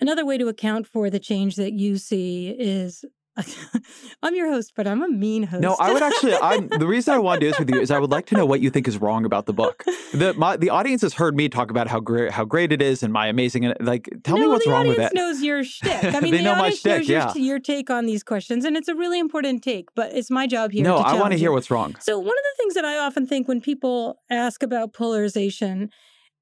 Another 0.00 0.24
way 0.24 0.38
to 0.38 0.48
account 0.48 0.86
for 0.86 1.10
the 1.10 1.18
change 1.18 1.56
that 1.56 1.72
you 1.72 1.96
see 1.96 2.50
is 2.50 3.04
I'm 4.22 4.34
your 4.34 4.50
host, 4.50 4.72
but 4.74 4.86
I'm 4.86 5.02
a 5.02 5.08
mean 5.08 5.42
host. 5.42 5.60
No, 5.60 5.76
I 5.78 5.92
would 5.92 6.02
actually. 6.02 6.34
I'm 6.34 6.68
the 6.68 6.86
reason 6.86 7.14
I 7.14 7.18
want 7.18 7.40
to 7.40 7.46
do 7.46 7.50
this 7.50 7.58
with 7.58 7.70
you 7.70 7.80
is 7.80 7.90
I 7.90 7.98
would 7.98 8.10
like 8.10 8.26
to 8.26 8.34
know 8.34 8.46
what 8.46 8.60
you 8.60 8.70
think 8.70 8.88
is 8.88 8.98
wrong 8.98 9.24
about 9.24 9.46
the 9.46 9.52
book. 9.52 9.84
The 10.12 10.32
my, 10.34 10.56
the 10.56 10.70
audience 10.70 11.02
has 11.02 11.14
heard 11.14 11.36
me 11.36 11.48
talk 11.48 11.70
about 11.70 11.86
how 11.86 12.00
great 12.00 12.30
how 12.30 12.44
great 12.44 12.72
it 12.72 12.80
is 12.80 13.02
and 13.02 13.12
my 13.12 13.26
amazing 13.26 13.66
and 13.66 13.74
like. 13.80 14.08
Tell 14.24 14.36
no, 14.36 14.42
me 14.42 14.48
what's 14.48 14.66
wrong 14.66 14.88
with 14.88 14.98
it. 14.98 15.12
knows 15.14 15.42
your 15.42 15.64
shtick. 15.64 16.04
I 16.04 16.20
mean, 16.20 16.32
they 16.32 16.38
the 16.38 16.44
know 16.44 16.52
audience 16.52 16.84
my 16.84 16.96
shtick. 16.96 17.08
Yeah, 17.08 17.32
your, 17.34 17.44
your, 17.44 17.58
take 17.58 17.90
on 17.90 18.06
these 18.06 18.22
questions, 18.22 18.64
and 18.64 18.76
it's 18.76 18.88
a 18.88 18.94
really 18.94 19.18
important 19.18 19.62
take. 19.62 19.88
But 19.94 20.14
it's 20.14 20.30
my 20.30 20.46
job 20.46 20.72
here. 20.72 20.82
No, 20.82 20.96
I 20.96 21.14
want 21.18 21.32
to 21.32 21.38
hear 21.38 21.52
what's 21.52 21.70
wrong. 21.70 21.94
So 22.00 22.18
one 22.18 22.28
of 22.28 22.34
the 22.34 22.62
things 22.62 22.74
that 22.74 22.86
I 22.86 22.96
often 22.96 23.26
think 23.26 23.48
when 23.48 23.60
people 23.60 24.18
ask 24.30 24.62
about 24.62 24.94
polarization, 24.94 25.90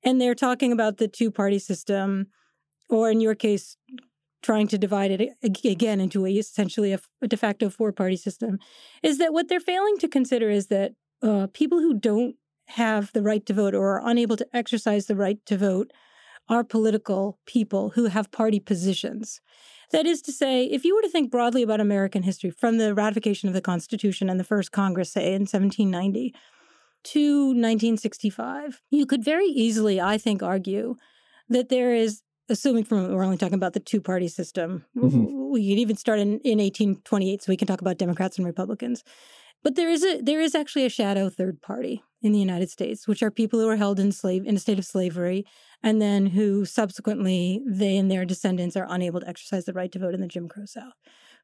and 0.05 0.21
they're 0.21 0.37
talking 0.37 0.71
about 0.71 0.99
the 0.99 1.09
two 1.09 1.33
party 1.33 1.59
system, 1.59 2.28
or 2.88 3.11
in 3.11 3.21
your 3.21 3.35
case 3.35 3.76
trying 4.43 4.69
to 4.69 4.76
divide 4.76 5.11
it 5.11 5.33
again 5.43 6.00
into 6.00 6.26
a 6.26 6.31
essentially 6.31 6.93
a, 6.93 6.99
a 7.23 7.29
de 7.29 7.37
facto 7.37 7.71
four 7.71 7.93
party 7.93 8.17
system 8.17 8.59
is 9.03 9.17
that 9.19 9.33
what 9.33 9.49
they're 9.49 9.59
failing 9.59 9.97
to 9.97 10.07
consider 10.07 10.50
is 10.50 10.67
that 10.67 10.93
uh, 11.23 11.47
people 11.55 11.79
who 11.79 11.95
don't 11.95 12.37
have 12.69 13.11
the 13.12 13.23
right 13.23 13.47
to 13.47 13.55
vote 13.55 13.75
or 13.75 13.97
are 13.97 14.09
unable 14.09 14.37
to 14.37 14.47
exercise 14.53 15.07
the 15.07 15.17
right 15.17 15.38
to 15.47 15.57
vote 15.57 15.91
are 16.49 16.62
political 16.62 17.38
people 17.47 17.91
who 17.91 18.07
have 18.07 18.31
party 18.31 18.61
positions. 18.61 19.41
That 19.93 20.07
is 20.07 20.21
to 20.23 20.33
say, 20.33 20.64
if 20.64 20.85
you 20.85 20.95
were 20.95 21.03
to 21.03 21.09
think 21.09 21.31
broadly 21.31 21.62
about 21.62 21.81
American 21.81 22.23
history 22.23 22.50
from 22.50 22.79
the 22.79 22.95
ratification 22.95 23.49
of 23.49 23.55
the 23.55 23.61
Constitution 23.61 24.29
and 24.29 24.38
the 24.38 24.45
first 24.45 24.73
Congress, 24.73 25.12
say 25.12 25.29
in 25.29 25.43
1790 25.43 26.35
to 27.05 27.47
1965, 27.47 28.83
you 28.91 29.07
could 29.07 29.25
very 29.25 29.47
easily, 29.47 30.00
I 30.00 30.19
think, 30.19 30.43
argue 30.43 30.97
that 31.49 31.69
there 31.69 31.95
is 31.95 32.23
assuming 32.49 32.85
from 32.85 33.13
we're 33.13 33.25
only 33.25 33.37
talking 33.37 33.55
about 33.55 33.73
the 33.73 33.81
two 33.81 34.01
party 34.01 34.29
system, 34.29 34.85
mm-hmm. 34.97 35.51
we 35.51 35.69
could 35.69 35.79
even 35.79 35.97
start 35.97 36.19
in, 36.19 36.41
in 36.41 36.59
1828, 36.59 37.43
so 37.43 37.53
we 37.53 37.57
can 37.57 37.67
talk 37.67 37.81
about 37.81 37.99
Democrats 37.99 38.37
and 38.37 38.47
Republicans. 38.47 39.03
But 39.63 39.77
there 39.77 39.89
is 39.89 40.05
a 40.05 40.21
there 40.21 40.41
is 40.41 40.55
actually 40.55 40.85
a 40.85 40.91
shadow 40.91 41.31
third 41.31 41.63
party 41.63 42.03
in 42.23 42.33
the 42.33 42.39
United 42.39 42.71
States, 42.71 43.09
which 43.09 43.23
are 43.23 43.31
people 43.31 43.61
who 43.61 43.69
are 43.69 43.77
held 43.77 43.99
in 43.99 44.13
slave 44.13 44.45
in 44.45 44.57
a 44.57 44.59
state 44.59 44.79
of 44.79 44.85
slavery, 44.85 45.47
and 45.83 46.03
then 46.03 46.27
who 46.27 46.65
subsequently 46.65 47.63
they 47.67 47.97
and 47.97 48.11
their 48.11 48.27
descendants 48.27 48.77
are 48.77 48.87
unable 48.89 49.21
to 49.21 49.29
exercise 49.29 49.65
the 49.65 49.73
right 49.73 49.91
to 49.93 49.99
vote 49.99 50.15
in 50.15 50.21
the 50.21 50.29
Jim 50.29 50.49
Crow 50.49 50.67
South. 50.67 50.93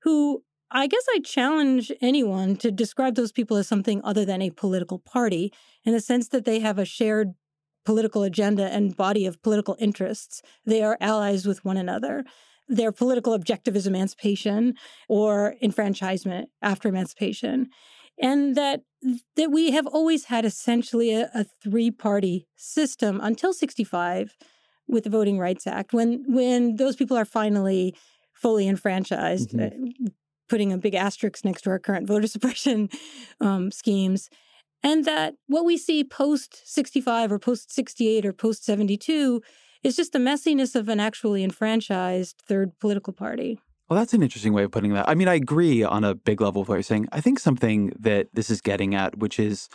Who 0.03 0.43
I 0.71 0.87
guess 0.87 1.05
I 1.15 1.21
challenge 1.21 1.91
anyone 2.01 2.57
to 2.57 2.71
describe 2.71 3.17
those 3.17 3.33
people 3.33 3.57
as 3.57 3.67
something 3.67 4.01
other 4.05 4.25
than 4.25 4.41
a 4.41 4.51
political 4.51 4.99
party 4.99 5.53
in 5.85 5.93
the 5.93 6.01
sense 6.01 6.29
that 6.29 6.45
they 6.45 6.61
have 6.61 6.79
a 6.79 6.85
shared 6.85 7.35
political 7.85 8.23
agenda 8.23 8.65
and 8.67 8.97
body 8.97 9.27
of 9.27 9.43
political 9.43 9.77
interests. 9.79 10.43
They 10.67 10.83
are 10.83 10.99
allies 11.01 11.47
with 11.47 11.65
one 11.65 11.77
another. 11.77 12.25
Their 12.69 12.93
political 12.93 13.35
objective 13.35 13.75
is 13.75 13.87
emancipation 13.87 14.75
or 15.09 15.55
enfranchisement 15.63 16.51
after 16.63 16.89
emancipation. 16.89 17.71
And 18.23 18.55
that 18.55 18.83
that 19.37 19.51
we 19.51 19.71
have 19.71 19.87
always 19.87 20.27
had 20.27 20.45
essentially 20.45 21.15
a, 21.15 21.31
a 21.35 21.47
three-party 21.63 22.47
system 22.55 23.19
until 23.23 23.55
65 23.55 24.37
with 24.87 25.05
the 25.05 25.11
Voting 25.11 25.39
Rights 25.39 25.67
Act, 25.67 25.93
when 25.93 26.25
when 26.29 26.77
those 26.77 26.97
people 26.97 27.17
are 27.17 27.25
finally 27.25 27.97
fully 28.35 28.69
enfranchised, 28.69 29.51
mm-hmm. 29.51 30.07
uh, 30.07 30.11
putting 30.49 30.73
a 30.73 30.79
big 30.79 30.95
asterisk 30.95 31.45
next 31.45 31.63
to 31.63 31.71
our 31.71 31.79
current 31.79 32.07
voter 32.07 32.27
suppression 32.27 32.91
um, 33.41 33.71
schemes. 33.71 34.29
And 34.83 35.05
that 35.05 35.35
what 35.47 35.65
we 35.65 35.77
see 35.77 36.05
post 36.05 36.63
65 36.65 37.33
or 37.33 37.39
post 37.39 37.73
68 37.73 38.25
or 38.25 38.33
post 38.33 38.65
72 38.65 39.43
is 39.83 39.97
just 39.97 40.13
the 40.13 40.19
messiness 40.19 40.75
of 40.75 40.89
an 40.89 41.01
actually 41.01 41.45
enfranchised 41.45 42.43
third 42.47 42.79
political 42.79 43.13
party. 43.13 43.59
Well, 43.89 43.99
that's 43.99 44.15
an 44.15 44.23
interesting 44.23 44.53
way 44.53 44.63
of 44.63 44.71
putting 44.71 44.93
that. 44.93 45.09
I 45.09 45.15
mean, 45.15 45.27
I 45.27 45.35
agree 45.35 45.83
on 45.83 46.05
a 46.05 46.15
big 46.15 46.41
level 46.41 46.63
with 46.63 46.69
what 46.69 46.77
you're 46.77 46.83
saying. 46.83 47.09
I 47.13 47.21
think 47.21 47.41
something 47.41 47.93
that 47.99 48.29
this 48.33 48.49
is 48.49 48.61
getting 48.61 48.95
at, 48.95 49.19
which 49.19 49.41
is, 49.41 49.69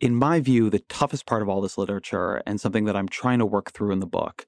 in 0.00 0.14
my 0.14 0.38
view, 0.38 0.70
the 0.70 0.78
toughest 0.78 1.26
part 1.26 1.42
of 1.42 1.48
all 1.48 1.60
this 1.60 1.76
literature 1.76 2.40
and 2.46 2.60
something 2.60 2.84
that 2.84 2.94
I'm 2.94 3.08
trying 3.08 3.40
to 3.40 3.46
work 3.46 3.72
through 3.72 3.90
in 3.90 3.98
the 3.98 4.06
book. 4.06 4.46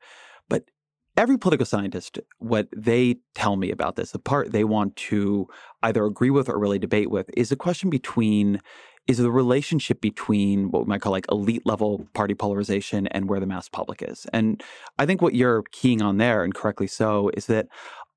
But 0.49 0.71
every 1.17 1.37
political 1.37 1.67
scientist, 1.67 2.21
what 2.39 2.69
they 2.77 3.17
tell 3.35 3.57
me 3.57 3.73
about 3.73 3.97
this, 3.97 4.13
the 4.13 4.21
part 4.21 4.53
they 4.53 4.65
want 4.65 4.95
to 4.97 5.49
either 5.83 6.05
agree 6.05 6.31
with 6.31 6.49
or 6.49 6.57
really 6.57 6.79
debate 6.79 7.11
with, 7.11 7.29
is 7.37 7.51
a 7.51 7.57
question 7.57 7.91
between 7.91 8.61
is 9.07 9.19
the 9.19 9.31
relationship 9.31 10.01
between 10.01 10.71
what 10.71 10.85
we 10.85 10.89
might 10.89 11.01
call 11.01 11.13
like 11.13 11.27
elite 11.31 11.67
level 11.67 12.07
party 12.15 12.35
polarization 12.35 13.07
and 13.09 13.29
where 13.29 13.41
the 13.41 13.47
mass 13.47 13.69
public 13.69 14.03
is. 14.03 14.27
And 14.33 14.63
I 14.99 15.07
think 15.07 15.21
what 15.21 15.35
you're 15.35 15.65
keying 15.73 16.03
on 16.03 16.19
there, 16.19 16.45
and 16.45 16.55
correctly 16.55 16.87
so, 16.87 17.31
is 17.35 17.47
that 17.47 17.67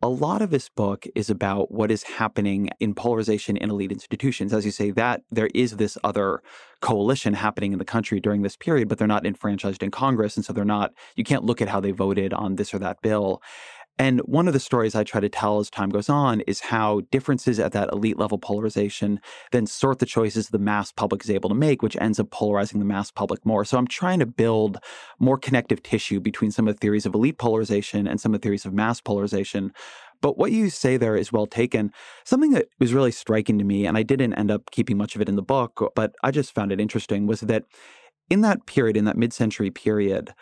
a 0.04 0.10
lot 0.10 0.42
of 0.42 0.50
this 0.50 0.68
book 0.68 1.06
is 1.16 1.30
about 1.30 1.72
what 1.72 1.90
is 1.90 2.04
happening 2.04 2.70
in 2.82 2.94
polarization 2.94 3.56
in 3.56 3.70
elite 3.70 3.92
institutions. 3.92 4.54
As 4.54 4.66
you 4.66 4.72
say, 4.72 4.92
that 4.92 5.22
there 5.32 5.48
is 5.56 5.78
this 5.78 5.98
other 6.04 6.42
coalition 6.82 7.34
happening 7.34 7.72
in 7.72 7.80
the 7.80 7.86
country 7.86 8.20
during 8.20 8.42
this 8.42 8.58
period, 8.58 8.90
but 8.90 8.98
they're 8.98 9.08
not 9.08 9.25
enfranchised 9.25 9.82
in 9.82 9.92
Congress. 9.92 10.36
And 10.36 10.44
so 10.44 10.52
they're 10.52 10.66
not, 10.66 10.92
you 11.16 11.24
can't 11.24 11.46
look 11.46 11.62
at 11.62 11.70
how 11.70 11.80
they 11.80 11.92
voted 11.92 12.34
on 12.34 12.58
this 12.58 12.74
or 12.74 12.80
that 12.80 13.02
bill. 13.02 13.42
And 14.00 14.22
one 14.22 14.48
of 14.48 14.54
the 14.54 14.60
stories 14.60 14.96
I 14.96 15.04
try 15.04 15.22
to 15.22 15.30
tell 15.30 15.60
as 15.60 15.70
time 15.70 15.90
goes 15.90 16.10
on 16.10 16.42
is 16.42 16.60
how 16.60 17.02
differences 17.12 17.60
at 17.60 17.74
that 17.74 17.92
elite 17.94 18.18
level 18.18 18.40
polarization 18.40 19.20
then 19.52 19.68
sort 19.68 20.00
the 20.00 20.06
choices 20.06 20.50
the 20.50 20.58
mass 20.58 20.92
public 20.92 21.24
is 21.24 21.30
able 21.30 21.50
to 21.50 21.56
make, 21.56 21.84
which 21.84 21.96
ends 21.98 22.20
up 22.20 22.32
polarizing 22.32 22.80
the 22.80 22.86
mass 22.86 23.12
public 23.12 23.46
more. 23.46 23.64
So 23.64 23.78
I'm 23.78 23.88
trying 23.88 24.20
to 24.20 24.26
build 24.26 24.78
more 25.20 25.38
connective 25.38 25.84
tissue 25.84 26.20
between 26.20 26.50
some 26.50 26.68
of 26.68 26.76
the 26.76 26.80
theories 26.80 27.06
of 27.06 27.14
elite 27.14 27.38
polarization 27.38 28.08
and 28.08 28.20
some 28.20 28.34
of 28.34 28.42
the 28.42 28.44
theories 28.44 28.66
of 28.66 28.74
mass 28.74 29.00
polarization. 29.00 29.72
But 30.22 30.38
what 30.38 30.52
you 30.52 30.70
say 30.70 30.98
there 30.98 31.16
is 31.16 31.32
well 31.32 31.46
taken. 31.46 31.92
Something 32.24 32.52
that 32.52 32.70
was 32.80 32.94
really 32.94 33.12
striking 33.12 33.60
to 33.60 33.66
me, 33.66 33.86
and 33.86 33.98
I 33.98 34.04
didn't 34.04 34.34
end 34.34 34.50
up 34.50 34.72
keeping 34.72 34.98
much 34.98 35.16
of 35.16 35.22
it 35.22 35.30
in 35.30 35.36
the 35.36 35.44
book, 35.44 35.92
but 35.96 36.16
I 36.24 36.32
just 36.32 36.56
found 36.56 36.72
it 36.72 36.80
interesting, 36.80 37.28
was 37.28 37.42
that 37.42 37.66
in 38.30 38.42
that 38.42 38.66
period, 38.66 38.98
in 38.98 39.06
that 39.06 39.18
mid 39.18 39.34
century 39.34 39.70
period, 39.70 40.34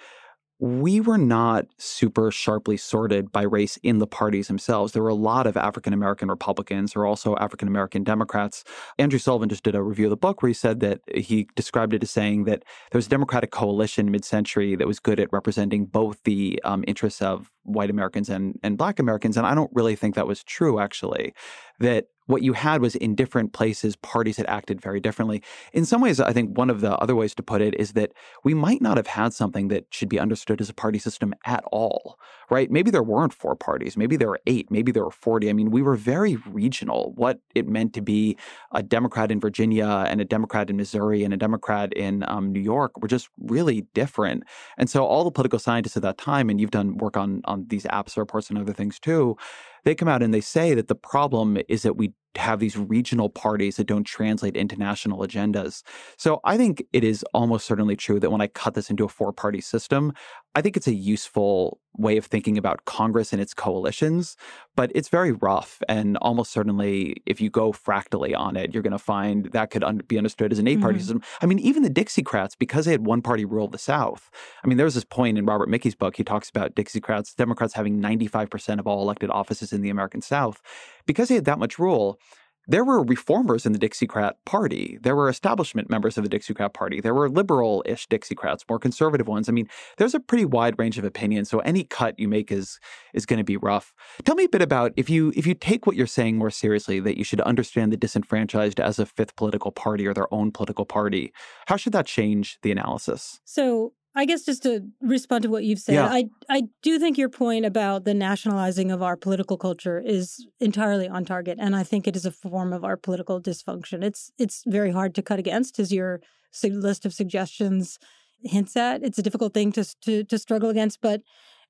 we 0.62 1.02
were 1.02 1.18
not 1.18 1.66
super 1.80 2.30
sharply 2.30 2.78
sorted 2.78 3.32
by 3.32 3.42
race 3.42 3.78
in 3.78 3.98
the 3.98 4.06
parties 4.06 4.48
themselves. 4.48 4.94
There 4.94 5.02
were 5.02 5.10
a 5.10 5.16
lot 5.16 5.48
of 5.48 5.58
African 5.58 5.92
American 5.92 6.30
Republicans 6.30 6.96
or 6.96 7.08
also 7.08 7.36
African 7.38 7.68
American 7.68 8.04
Democrats. 8.04 8.64
Andrew 9.00 9.18
Sullivan 9.18 9.50
just 9.50 9.64
did 9.64 9.74
a 9.74 9.82
review 9.82 10.06
of 10.06 10.12
the 10.12 10.18
book 10.18 10.44
where 10.44 10.50
he 10.50 10.54
said 10.54 10.80
that 10.82 11.02
he 11.16 11.48
described 11.56 11.96
it 11.96 12.04
as 12.04 12.12
saying 12.12 12.44
that 12.44 12.64
there 12.92 13.00
was 13.00 13.08
a 13.08 13.10
Democratic 13.10 13.50
coalition 13.50 14.12
mid 14.12 14.24
century 14.24 14.76
that 14.76 14.86
was 14.86 15.00
good 15.00 15.20
at 15.20 15.34
representing 15.34 15.88
both 15.88 16.22
the 16.26 16.62
um, 16.64 16.84
interests 16.86 17.24
of 17.24 17.50
white 17.64 17.90
Americans 17.90 18.30
and, 18.30 18.60
and 18.62 18.78
black 18.78 19.00
Americans. 19.00 19.38
And 19.38 19.48
I 19.48 19.56
don't 19.56 19.72
really 19.74 19.96
think 19.96 20.14
that 20.14 20.28
was 20.28 20.44
true, 20.44 20.80
actually. 20.80 21.34
That 21.80 22.06
what 22.32 22.44
you 22.44 22.54
had 22.54 22.82
was 22.82 22.96
in 22.96 23.14
different 23.14 23.54
places, 23.54 23.96
parties 23.98 24.38
had 24.38 24.46
acted 24.48 24.80
very 24.82 25.00
differently. 25.00 25.44
In 25.74 25.86
some 25.86 26.02
ways, 26.02 26.20
I 26.20 26.32
think 26.32 26.58
one 26.58 26.70
of 26.70 26.82
the 26.82 26.98
other 26.98 27.16
ways 27.16 27.36
to 27.36 27.44
put 27.44 27.62
it 27.62 27.76
is 27.76 27.92
that 27.94 28.14
we 28.44 28.54
might 28.54 28.82
not 28.82 28.98
have 28.98 29.08
had 29.08 29.34
something 29.34 29.68
that 29.68 29.86
should 29.90 30.10
be 30.10 30.20
understood 30.20 30.62
as 30.62 30.70
a 30.70 30.74
party 30.74 30.98
system 30.98 31.34
at 31.46 31.64
all, 31.72 32.18
right? 32.50 32.72
Maybe 32.72 32.90
there 32.90 33.04
weren't 33.04 33.34
four 33.34 33.56
parties, 33.56 33.98
maybe 33.98 34.16
there 34.16 34.30
were 34.30 34.40
eight, 34.48 34.72
maybe 34.72 34.92
there 34.92 35.04
were 35.04 35.12
40. 35.12 35.50
I 35.50 35.54
mean, 35.54 35.72
we 35.72 35.82
were 35.82 35.96
very 35.96 36.38
regional. 36.48 37.14
What 37.16 37.40
it 37.54 37.68
meant 37.68 37.94
to 37.94 38.02
be 38.02 38.38
a 38.72 38.82
Democrat 38.82 39.32
in 39.32 39.40
Virginia 39.40 40.06
and 40.08 40.22
a 40.22 40.26
Democrat 40.26 40.70
in 40.70 40.78
Missouri 40.78 41.24
and 41.24 41.34
a 41.34 41.38
Democrat 41.38 41.92
in 41.94 42.24
um, 42.28 42.52
New 42.52 42.62
York 42.62 43.00
were 43.02 43.08
just 43.08 43.30
really 43.40 43.82
different. 43.94 44.44
And 44.78 44.90
so 44.90 45.06
all 45.06 45.24
the 45.24 45.32
political 45.32 45.60
scientists 45.60 45.98
at 45.98 46.04
that 46.04 46.18
time, 46.18 46.50
and 46.50 46.62
you've 46.62 46.72
done 46.72 46.98
work 46.98 47.18
on, 47.18 47.42
on 47.46 47.66
these 47.68 47.84
APSA 47.84 48.18
reports 48.18 48.50
and 48.50 48.58
other 48.58 48.74
things 48.74 49.00
too, 49.00 49.36
they 49.84 49.96
come 49.96 50.08
out 50.08 50.24
and 50.24 50.34
they 50.34 50.42
say 50.42 50.74
that 50.74 50.88
the 50.88 50.96
problem 50.96 51.58
is 51.68 51.84
that 51.84 51.98
we 51.98 52.14
have 52.36 52.60
these 52.60 52.78
regional 52.78 53.30
parties 53.30 53.76
that 53.76 53.88
don't 53.88 54.04
translate 54.04 54.56
into 54.56 54.78
national 54.78 55.20
agendas. 55.20 55.84
So 56.18 56.40
I 56.44 56.58
think 56.58 56.84
it 56.94 57.04
is 57.04 57.24
almost 57.34 57.66
certainly 57.66 57.96
true 57.96 58.20
that 58.20 58.32
when 58.32 58.42
I 58.42 58.48
cut 58.48 58.74
this 58.74 58.90
into 58.90 59.04
a 59.04 59.10
four 59.10 59.34
party 59.34 59.62
system, 59.62 60.14
I 60.54 60.62
think 60.62 60.76
it's 60.76 60.88
a 60.88 60.94
useful 60.94 61.80
way 61.98 62.18
of 62.18 62.26
thinking 62.26 62.58
about 62.58 62.86
Congress 62.86 63.32
and 63.32 63.42
its 63.42 63.54
coalitions, 63.54 64.36
but 64.76 64.92
it's 64.96 65.10
very 65.10 65.32
rough. 65.32 65.82
And 65.88 66.18
almost 66.18 66.52
certainly, 66.52 67.18
if 67.26 67.40
you 67.42 67.50
go 67.50 67.72
fractally 67.72 68.34
on 68.34 68.56
it, 68.56 68.74
you're 68.74 68.84
going 68.84 68.92
to 68.92 69.00
find 69.00 69.46
that 69.54 69.70
could 69.70 69.84
un- 69.84 70.02
be 70.08 70.18
understood 70.18 70.52
as 70.52 70.60
an 70.60 70.68
eight 70.68 70.82
party 70.82 71.00
mm-hmm. 71.00 71.02
system. 71.02 71.22
I 71.42 71.46
mean, 71.46 71.60
even 71.60 71.84
the 71.84 71.90
Dixiecrats, 71.90 72.58
because 72.58 72.86
they 72.86 72.92
had 72.92 73.06
one 73.06 73.22
party 73.22 73.46
rule 73.46 73.68
the 73.68 73.78
South, 73.78 74.30
I 74.64 74.68
mean, 74.68 74.78
there 74.78 74.86
was 74.86 74.96
this 74.96 75.04
point 75.04 75.38
in 75.38 75.46
Robert 75.46 75.70
Mickey's 75.70 75.96
book, 75.96 76.16
he 76.18 76.24
talks 76.24 76.50
about 76.50 76.76
Dixiecrats, 76.76 77.36
Democrats 77.36 77.74
having 77.74 78.02
95% 78.02 78.80
of 78.80 78.88
all 78.88 79.02
elected 79.02 79.30
offices 79.30 79.74
in 79.74 79.82
the 79.82 79.90
American 79.90 80.22
South. 80.22 80.62
Because 81.06 81.30
they 81.30 81.36
had 81.36 81.46
that 81.46 81.60
much 81.60 81.80
rule, 81.80 82.20
there 82.68 82.86
were 82.86 83.04
reformers 83.04 83.66
in 83.66 83.74
the 83.74 83.80
Dixiecrat 83.80 84.34
Party. 84.46 84.98
There 85.02 85.16
were 85.16 85.30
establishment 85.30 85.90
members 85.90 86.18
of 86.18 86.24
the 86.24 86.30
Dixiecrat 86.30 86.74
Party. 86.74 87.02
There 87.02 87.14
were 87.14 87.30
liberal 87.30 87.84
ish 87.86 88.08
Dixiecrats, 88.08 88.62
more 88.70 88.80
conservative 88.80 89.28
ones. 89.28 89.50
I 89.50 89.52
mean, 89.52 89.68
there's 89.98 90.14
a 90.14 90.20
pretty 90.20 90.46
wide 90.46 90.78
range 90.78 90.98
of 90.98 91.04
opinions. 91.04 91.50
So 91.50 91.60
any 91.60 91.84
cut 91.84 92.20
you 92.20 92.28
make 92.28 92.52
is 92.52 92.80
is 93.14 93.26
going 93.26 93.40
to 93.40 93.44
be 93.44 93.58
rough. 93.58 93.94
Tell 94.24 94.36
me 94.36 94.46
a 94.46 94.50
bit 94.50 94.62
about 94.62 94.94
if 94.96 95.10
you 95.10 95.34
if 95.36 95.46
you 95.46 95.54
take 95.54 95.86
what 95.86 95.96
you're 95.96 96.08
saying 96.08 96.38
more 96.38 96.52
seriously, 96.52 97.00
that 97.00 97.18
you 97.18 97.24
should 97.24 97.42
understand 97.42 97.92
the 97.92 97.98
disenfranchised 97.98 98.80
as 98.80 99.00
a 99.00 99.06
fifth 99.06 99.36
political 99.36 99.72
party 99.72 100.06
or 100.06 100.14
their 100.14 100.32
own 100.34 100.52
political 100.52 100.86
party. 100.86 101.34
How 101.68 101.78
should 101.78 101.94
that 101.94 102.06
change 102.06 102.60
the 102.62 102.72
analysis? 102.72 103.40
So 103.46 103.94
I 104.14 104.26
guess 104.26 104.44
just 104.44 104.64
to 104.64 104.82
respond 105.02 105.44
to 105.44 105.50
what 105.50 105.64
you've 105.64 105.80
said, 105.80 105.96
yeah. 105.96 106.08
I 106.08 106.26
I 106.50 106.64
do 106.82 107.00
think 107.00 107.18
your 107.18 107.30
point 107.30 107.66
about 107.66 108.04
the 108.04 108.14
nationalizing 108.14 108.92
of 108.92 109.02
our 109.02 109.16
political 109.16 109.58
culture 109.58 110.00
is 110.00 110.46
entirely 110.60 111.08
on 111.08 111.24
target, 111.24 111.58
and 111.62 111.76
I 111.76 111.84
think 111.84 112.08
it 112.08 112.16
is 112.16 112.26
a 112.26 112.32
form 112.32 112.74
of 112.74 112.84
our 112.84 112.98
political 112.98 113.42
dysfunction. 113.42 114.04
It's 114.04 114.32
it's 114.38 114.64
very 114.68 114.92
hard 114.92 115.16
to 115.16 115.22
cut 115.22 115.40
against, 115.40 115.80
as 115.80 115.94
your 115.94 116.22
list 116.64 117.06
of 117.06 117.14
suggestions 117.14 118.00
hints 118.44 118.76
at. 118.76 119.04
It's 119.04 119.18
a 119.18 119.24
difficult 119.24 119.54
thing 119.54 119.72
to 119.74 119.86
to, 120.02 120.24
to 120.26 120.38
struggle 120.38 120.70
against, 120.70 121.00
but 121.02 121.22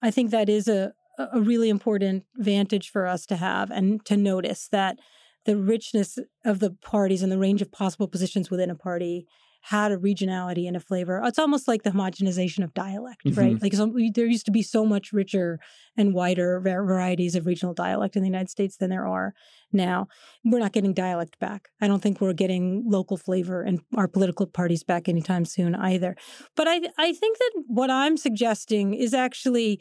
I 0.02 0.10
think 0.10 0.32
that 0.32 0.50
is 0.50 0.68
a 0.68 0.94
a 1.20 1.42
really 1.42 1.70
important 1.70 2.24
vantage 2.38 2.90
for 2.90 3.06
us 3.06 3.26
to 3.28 3.36
have 3.36 3.70
and 3.70 4.04
to 4.06 4.18
notice 4.18 4.68
that 4.72 4.98
the 5.46 5.58
richness 5.58 6.18
of 6.46 6.60
the 6.60 6.72
parties 6.72 7.22
and 7.22 7.32
the 7.32 7.38
range 7.38 7.62
of 7.62 7.72
possible 7.72 8.08
positions 8.08 8.50
within 8.50 8.70
a 8.70 8.76
party 8.76 9.28
had 9.62 9.91
a 9.91 9.98
regionality 9.98 10.68
and 10.68 10.75
a 10.75 10.80
flavor. 10.80 11.22
It's 11.24 11.38
almost 11.38 11.68
like 11.68 11.84
the 11.84 11.91
homogenization 11.91 12.63
of 12.63 12.74
dialect, 12.74 13.24
mm-hmm. 13.25 13.39
right? 13.39 13.62
Like 13.62 13.74
some, 13.74 13.94
there 14.13 14.25
used 14.25 14.46
to 14.48 14.51
be 14.51 14.63
so 14.63 14.86
much 14.86 15.13
richer 15.13 15.60
and 15.96 16.13
wider 16.13 16.60
varieties 16.60 17.36
of 17.36 17.46
regional 17.46 17.74
dialect 17.74 18.15
in 18.15 18.24
the 18.24 18.27
United 18.27 18.50
States 18.50 18.77
than 18.77 18.89
there 18.89 19.08
are 19.08 19.34
now. 19.72 20.08
We're 20.44 20.60
not 20.60 20.74
getting 20.74 20.94
dialect 20.94 21.38
back. 21.39 21.70
I 21.80 21.88
don't 21.88 22.01
think 22.01 22.20
we're 22.20 22.34
getting 22.34 22.84
local 22.88 23.18
flavor 23.18 23.62
and 23.62 23.82
our 23.96 24.08
political 24.08 24.48
parties 24.48 24.84
back 24.84 25.08
anytime 25.08 25.46
soon 25.46 25.75
either. 25.75 26.15
But 26.56 26.68
I, 26.68 26.82
I 26.98 27.13
think 27.13 27.38
that 27.38 27.63
what 27.68 27.91
I'm 27.91 28.18
suggesting 28.18 28.96
is 28.96 29.13
actually 29.13 29.80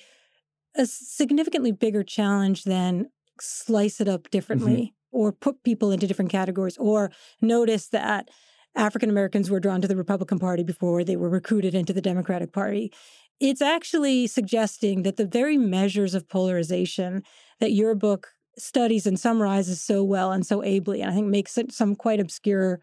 a 0.77 0.85
significantly 0.87 1.73
bigger 1.73 2.03
challenge 2.03 2.65
than 2.65 3.07
slice 3.41 4.01
it 4.01 4.09
up 4.09 4.31
differently 4.31 4.73
mm-hmm. 4.73 5.17
or 5.19 5.33
put 5.33 5.65
people 5.65 5.91
into 5.91 6.07
different 6.07 6.31
categories 6.31 6.77
or 6.77 7.11
notice 7.41 7.89
that 7.89 8.29
African 8.77 9.11
Americans 9.11 9.51
were 9.51 9.61
drawn 9.61 9.81
to 9.81 9.89
the 9.89 9.97
Republican 9.97 10.39
Party 10.39 10.63
before 10.63 11.05
they 11.05 11.17
were 11.17 11.29
recruited 11.29 11.75
into 11.75 11.93
the 11.93 12.01
Democratic 12.01 12.53
Party. 12.53 12.93
It's 13.41 13.63
actually 13.63 14.27
suggesting 14.27 15.03
that 15.03 15.17
the 15.17 15.27
very 15.27 15.57
measures 15.57 16.15
of 16.15 16.29
polarization 16.29 17.23
that 17.59 17.73
your 17.73 17.95
book 17.95 18.29
studies 18.59 19.07
and 19.07 19.19
summarizes 19.19 19.83
so 19.83 20.05
well 20.05 20.33
and 20.33 20.47
so 20.47 20.63
ably, 20.63 21.01
and 21.01 21.11
I 21.11 21.15
think 21.15 21.29
makes 21.29 21.59
some 21.71 21.97
quite 21.97 22.21
obscure 22.21 22.81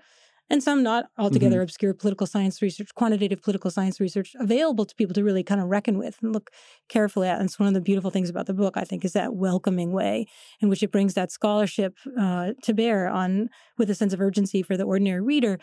and 0.50 0.64
some 0.64 0.84
not 0.84 1.10
altogether 1.18 1.58
mm-hmm. 1.58 1.64
obscure 1.64 1.94
political 1.94 2.26
science 2.26 2.62
research, 2.62 2.94
quantitative 2.96 3.42
political 3.42 3.70
science 3.70 4.00
research 4.00 4.36
available 4.40 4.86
to 4.86 4.96
people 4.96 5.14
to 5.14 5.24
really 5.24 5.44
kind 5.44 5.60
of 5.60 5.68
reckon 5.68 5.98
with 5.98 6.18
and 6.22 6.34
look 6.34 6.52
carefully 6.88 7.28
at. 7.28 7.40
And 7.40 7.46
it's 7.46 7.60
one 7.60 7.68
of 7.68 7.74
the 7.74 7.82
beautiful 7.82 8.12
things 8.12 8.30
about 8.30 8.46
the 8.46 8.54
book, 8.54 8.78
I 8.78 8.84
think, 8.84 9.04
is 9.04 9.14
that 9.14 9.36
welcoming 9.36 9.92
way 9.92 10.28
in 10.62 10.70
which 10.70 10.84
it 10.84 10.92
brings 10.92 11.14
that 11.16 11.32
scholarship 11.32 11.96
uh, 12.20 12.54
to 12.64 12.74
bear 12.74 13.08
on 13.10 13.50
with 13.78 13.90
a 13.90 13.96
sense 13.96 14.14
of 14.14 14.22
urgency 14.22 14.64
for 14.64 14.78
the 14.78 14.84
ordinary 14.84 15.22
reader. 15.22 15.60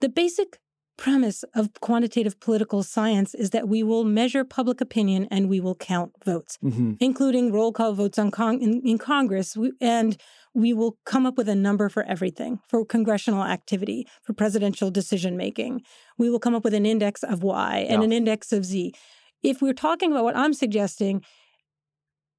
The 0.00 0.08
basic 0.08 0.58
premise 0.96 1.44
of 1.54 1.72
quantitative 1.80 2.38
political 2.40 2.82
science 2.82 3.34
is 3.34 3.50
that 3.50 3.68
we 3.68 3.82
will 3.82 4.04
measure 4.04 4.44
public 4.44 4.80
opinion 4.80 5.26
and 5.30 5.48
we 5.48 5.60
will 5.60 5.74
count 5.74 6.12
votes, 6.24 6.58
mm-hmm. 6.62 6.92
including 7.00 7.52
roll 7.52 7.72
call 7.72 7.92
votes 7.94 8.18
on 8.18 8.30
con- 8.30 8.60
in, 8.60 8.80
in, 8.84 8.98
Congress. 8.98 9.56
And 9.80 10.16
we 10.54 10.72
will 10.72 10.96
come 11.04 11.26
up 11.26 11.36
with 11.36 11.48
a 11.48 11.54
number 11.54 11.88
for 11.88 12.04
everything 12.04 12.60
for 12.68 12.84
congressional 12.84 13.42
activity, 13.42 14.06
for 14.22 14.32
presidential 14.32 14.90
decision 14.90 15.36
making. 15.36 15.82
We 16.16 16.30
will 16.30 16.38
come 16.38 16.54
up 16.54 16.64
with 16.64 16.74
an 16.74 16.86
index 16.86 17.22
of 17.22 17.42
Y 17.42 17.86
and 17.88 18.02
yeah. 18.02 18.06
an 18.06 18.12
index 18.12 18.52
of 18.52 18.64
Z. 18.64 18.94
If 19.42 19.60
we're 19.60 19.74
talking 19.74 20.10
about 20.10 20.24
what 20.24 20.36
I'm 20.36 20.54
suggesting, 20.54 21.22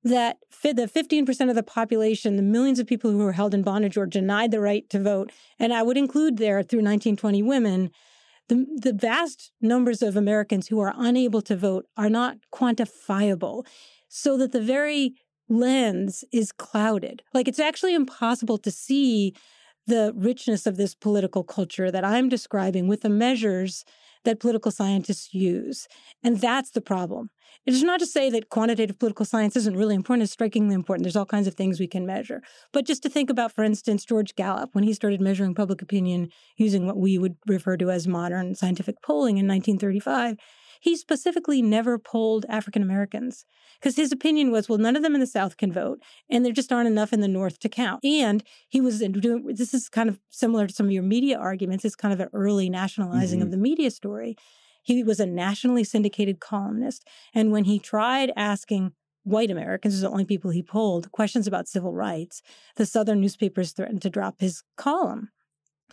that 0.06 0.38
the 0.64 0.88
15% 0.88 1.50
of 1.50 1.56
the 1.56 1.64
population, 1.64 2.36
the 2.36 2.44
millions 2.44 2.80
of 2.80 2.86
people 2.86 3.12
who 3.12 3.18
were 3.18 3.32
held 3.32 3.56
in 3.56 3.64
bondage 3.64 3.98
or 3.98 4.06
denied 4.06 4.52
the 4.52 4.62
right 4.62 4.88
to 4.92 5.02
vote, 5.02 5.32
and 5.60 5.74
I 5.74 5.82
would 5.82 5.98
include 5.98 6.38
there 6.38 6.62
through 6.62 6.80
1920 6.80 7.42
women, 7.42 7.90
the, 8.48 8.66
the 8.76 8.94
vast 8.94 9.52
numbers 9.62 10.02
of 10.02 10.16
Americans 10.16 10.68
who 10.68 10.80
are 10.80 10.94
unable 10.98 11.42
to 11.44 11.56
vote 11.56 11.86
are 11.98 12.10
not 12.10 12.38
quantifiable. 12.54 13.66
So 14.08 14.38
that 14.38 14.52
the 14.52 14.62
very 14.62 15.16
lens 15.50 16.24
is 16.32 16.52
clouded. 16.52 17.22
Like 17.34 17.48
it's 17.48 17.60
actually 17.60 17.94
impossible 17.94 18.58
to 18.60 18.72
see 18.72 19.34
the 19.88 20.14
richness 20.16 20.66
of 20.66 20.78
this 20.78 20.96
political 20.96 21.44
culture 21.44 21.92
that 21.92 22.06
I'm 22.06 22.30
describing 22.30 22.88
with 22.88 23.02
the 23.02 23.10
measures 23.10 23.84
that 24.26 24.40
political 24.40 24.72
scientists 24.72 25.34
use. 25.34 25.88
And 26.24 26.40
that's 26.42 26.72
the 26.72 26.82
problem. 26.82 27.30
It 27.66 27.74
is 27.74 27.84
not 27.84 28.00
to 28.00 28.06
say 28.06 28.30
that 28.30 28.50
quantitative 28.50 29.00
political 29.00 29.26
science 29.26 29.56
isn't 29.56 29.78
really 29.78 29.96
important, 29.96 30.24
it's 30.24 30.34
strikingly 30.34 30.76
important. 30.76 31.04
There's 31.04 31.16
all 31.16 31.26
kinds 31.26 31.48
of 31.48 31.56
things 31.56 31.80
we 31.80 31.88
can 31.88 32.06
measure. 32.06 32.42
But 32.74 32.86
just 32.86 33.02
to 33.04 33.10
think 33.10 33.30
about, 33.30 33.52
for 33.52 33.64
instance, 33.64 34.06
George 34.06 34.36
Gallup, 34.36 34.70
when 34.74 34.84
he 34.84 34.94
started 34.94 35.22
measuring 35.22 35.56
public 35.56 35.82
opinion 35.82 36.30
using 36.58 36.86
what 36.86 36.98
we 36.98 37.18
would 37.18 37.38
refer 37.48 37.78
to 37.78 37.90
as 37.90 38.08
modern 38.08 38.56
scientific 38.56 39.02
polling 39.02 39.38
in 39.38 39.48
1935, 39.48 40.38
he 40.86 40.96
specifically 40.96 41.64
never 41.64 41.98
polled 41.98 42.46
African 42.48 42.84
Americans 42.84 43.44
because 43.80 43.96
his 43.96 44.12
opinion 44.12 44.52
was, 44.52 44.70
well, 44.70 44.78
none 44.78 44.96
of 44.96 45.02
them 45.02 45.16
in 45.16 45.20
the 45.20 45.26
South 45.26 45.58
can 45.58 45.72
vote, 45.72 46.00
and 46.30 46.46
there 46.46 46.54
just 46.54 46.72
aren't 46.72 46.86
enough 46.86 47.12
in 47.12 47.22
the 47.22 47.28
North 47.28 47.58
to 47.62 47.70
count. 47.70 48.06
And 48.06 48.44
he 48.70 48.82
was 48.82 49.00
doing 49.00 49.48
this 49.48 49.74
is 49.74 49.90
kind 49.90 50.10
of 50.10 50.20
similar 50.30 50.68
to 50.68 50.74
some 50.74 50.86
of 50.86 50.92
your 50.92 51.02
media 51.02 51.40
arguments. 51.40 51.86
It's 51.86 51.96
kind 51.96 52.14
of 52.14 52.20
an 52.20 52.30
early 52.34 52.70
nationalizing 52.70 53.40
mm-hmm. 53.40 53.48
of 53.48 53.52
the 53.52 53.58
media 53.58 53.90
story. 53.90 54.36
He 54.84 55.04
was 55.04 55.20
a 55.20 55.26
nationally 55.26 55.84
syndicated 55.84 56.40
columnist, 56.40 57.08
and 57.34 57.52
when 57.52 57.64
he 57.64 57.80
tried 57.80 58.32
asking 58.36 58.92
white 59.24 59.50
Americans, 59.50 59.96
who's 59.96 60.02
the 60.02 60.10
only 60.12 60.24
people 60.24 60.52
he 60.52 60.62
polled, 60.62 61.12
questions 61.12 61.48
about 61.48 61.68
civil 61.68 61.94
rights, 61.94 62.44
the 62.76 62.86
Southern 62.86 63.22
newspapers 63.22 63.72
threatened 63.72 64.04
to 64.04 64.10
drop 64.12 64.40
his 64.40 64.62
column. 64.78 65.30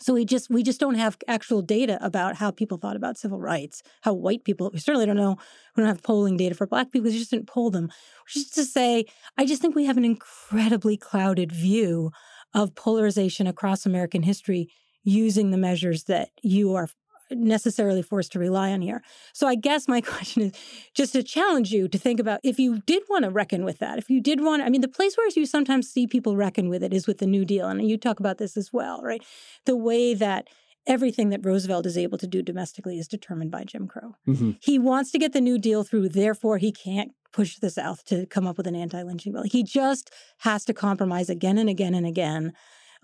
So 0.01 0.15
we 0.15 0.25
just 0.25 0.51
we 0.51 0.63
just 0.63 0.81
don't 0.81 0.95
have 0.97 1.17
actual 1.29 1.63
data 1.63 1.99
about 2.01 2.37
how 2.37 2.51
people 2.51 2.79
thought 2.79 2.97
about 2.97 3.19
civil 3.19 3.39
rights, 3.39 3.83
how 4.01 4.15
white 4.15 4.43
people. 4.43 4.71
We 4.73 4.81
certainly 4.81 5.07
don't 5.07 5.17
know. 5.17 5.37
We 5.77 5.83
don't 5.83 5.89
have 5.89 6.03
polling 6.03 6.37
data 6.37 6.55
for 6.55 6.67
black 6.67 6.91
people. 6.91 7.11
We 7.11 7.19
just 7.19 7.31
didn't 7.31 7.47
poll 7.47 7.71
them. 7.71 7.91
Just 8.27 8.55
to 8.55 8.65
say, 8.65 9.05
I 9.39 9.45
just 9.45 9.63
think 9.63 9.75
we 9.75 9.85
have 9.85 9.99
an 9.99 10.05
incredibly 10.05 10.97
clouded 10.97 11.53
view 11.53 12.11
of 12.55 12.75
polarization 12.75 13.47
across 13.47 13.87
American 13.87 14.23
history 14.23 14.69
using 15.05 15.51
the 15.51 15.59
measures 15.59 16.05
that 16.05 16.31
you 16.43 16.75
are 16.75 16.89
necessarily 17.35 18.03
forced 18.03 18.33
to 18.33 18.39
rely 18.39 18.73
on 18.73 18.81
here. 18.81 19.03
So 19.33 19.47
I 19.47 19.55
guess 19.55 19.89
my 19.89 20.01
question 20.12 20.43
is 20.43 20.53
just 20.95 21.12
to 21.12 21.23
challenge 21.23 21.73
you 21.73 21.89
to 21.89 21.99
think 21.99 22.21
about 22.21 22.41
if 22.43 22.59
you 22.59 22.81
did 22.87 23.03
want 23.09 23.25
to 23.25 23.31
reckon 23.31 23.65
with 23.65 23.79
that, 23.79 23.99
if 23.99 24.11
you 24.11 24.21
did 24.21 24.41
want, 24.43 24.62
I 24.62 24.69
mean, 24.69 24.81
the 24.81 24.89
place 24.89 25.17
where 25.17 25.29
you 25.35 25.47
sometimes 25.47 25.89
see 25.89 26.07
people 26.07 26.37
reckon 26.37 26.69
with 26.69 26.83
it 26.83 26.93
is 26.93 27.07
with 27.07 27.19
the 27.19 27.27
New 27.27 27.45
Deal. 27.45 27.69
And 27.69 27.89
you 27.89 27.97
talk 27.97 28.21
about 28.21 28.39
this 28.39 28.57
as 28.57 28.73
well, 28.73 29.01
right? 29.03 29.23
The 29.67 29.77
way 29.77 30.15
that 30.15 30.49
everything 30.87 31.29
that 31.31 31.45
Roosevelt 31.45 31.87
is 31.87 31.97
able 31.97 32.19
to 32.19 32.27
do 32.27 32.43
domestically 32.43 32.99
is 32.99 33.09
determined 33.09 33.51
by 33.51 33.65
Jim 33.65 33.87
Crow. 33.87 34.17
Mm-hmm. 34.27 34.53
He 34.61 34.79
wants 34.79 35.12
to 35.12 35.19
get 35.19 35.33
the 35.33 35.41
New 35.41 35.59
Deal 35.59 35.85
through, 35.85 36.09
therefore, 36.09 36.59
he 36.59 36.73
can't 36.73 37.12
push 37.33 37.57
the 37.57 37.71
South 37.71 38.05
to 38.05 38.27
come 38.27 38.47
up 38.47 38.57
with 38.57 38.67
an 38.67 38.77
anti 38.77 39.03
lynching 39.03 39.33
bill. 39.33 39.45
He 39.45 39.62
just 39.62 40.11
has 40.39 40.65
to 40.67 40.75
compromise 40.75 41.31
again 41.31 41.59
and 41.59 41.69
again 41.69 41.95
and 41.95 42.07
again 42.07 42.53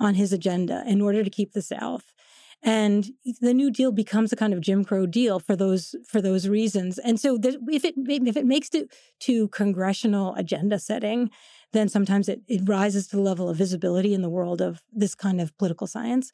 on 0.01 0.15
his 0.15 0.33
agenda 0.33 0.85
in 0.87 1.01
order 1.01 1.25
to 1.25 1.31
keep 1.31 1.53
the 1.53 1.63
South 1.63 2.13
and 2.63 3.11
the 3.41 3.55
new 3.55 3.71
deal 3.71 3.93
becomes 3.93 4.33
a 4.33 4.37
kind 4.37 4.53
of 4.53 4.61
jim 4.61 4.85
crow 4.85 5.07
deal 5.07 5.39
for 5.39 5.55
those 5.55 5.95
for 6.07 6.21
those 6.21 6.49
reasons. 6.49 6.99
And 6.99 7.21
so 7.21 7.39
the, 7.39 7.59
if 7.69 7.85
it 7.85 7.95
if 7.97 8.37
it 8.37 8.47
makes 8.47 8.71
it 8.75 8.93
to 9.21 9.49
congressional 9.49 10.35
agenda 10.35 10.79
setting 10.79 11.31
then 11.73 11.89
sometimes 11.89 12.31
it, 12.31 12.41
it 12.49 12.67
rises 12.67 13.09
to 13.09 13.17
the 13.17 13.23
level 13.23 13.51
of 13.51 13.57
visibility 13.57 14.15
in 14.15 14.23
the 14.23 14.31
world 14.31 14.63
of 14.63 14.83
this 14.91 15.15
kind 15.15 15.39
of 15.39 15.57
political 15.59 15.87
science. 15.87 16.33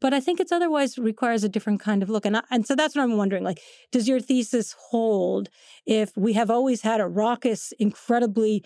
But 0.00 0.14
i 0.14 0.20
think 0.20 0.40
it's 0.40 0.52
otherwise 0.52 0.96
requires 0.96 1.44
a 1.44 1.48
different 1.48 1.80
kind 1.80 2.02
of 2.02 2.08
look. 2.08 2.24
And 2.24 2.38
I, 2.38 2.42
and 2.50 2.66
so 2.66 2.74
that's 2.74 2.96
what 2.96 3.02
i'm 3.02 3.16
wondering 3.16 3.44
like 3.44 3.60
does 3.92 4.08
your 4.08 4.20
thesis 4.20 4.74
hold 4.90 5.50
if 5.84 6.16
we 6.16 6.32
have 6.32 6.50
always 6.50 6.82
had 6.82 7.00
a 7.00 7.06
raucous 7.06 7.72
incredibly 7.78 8.64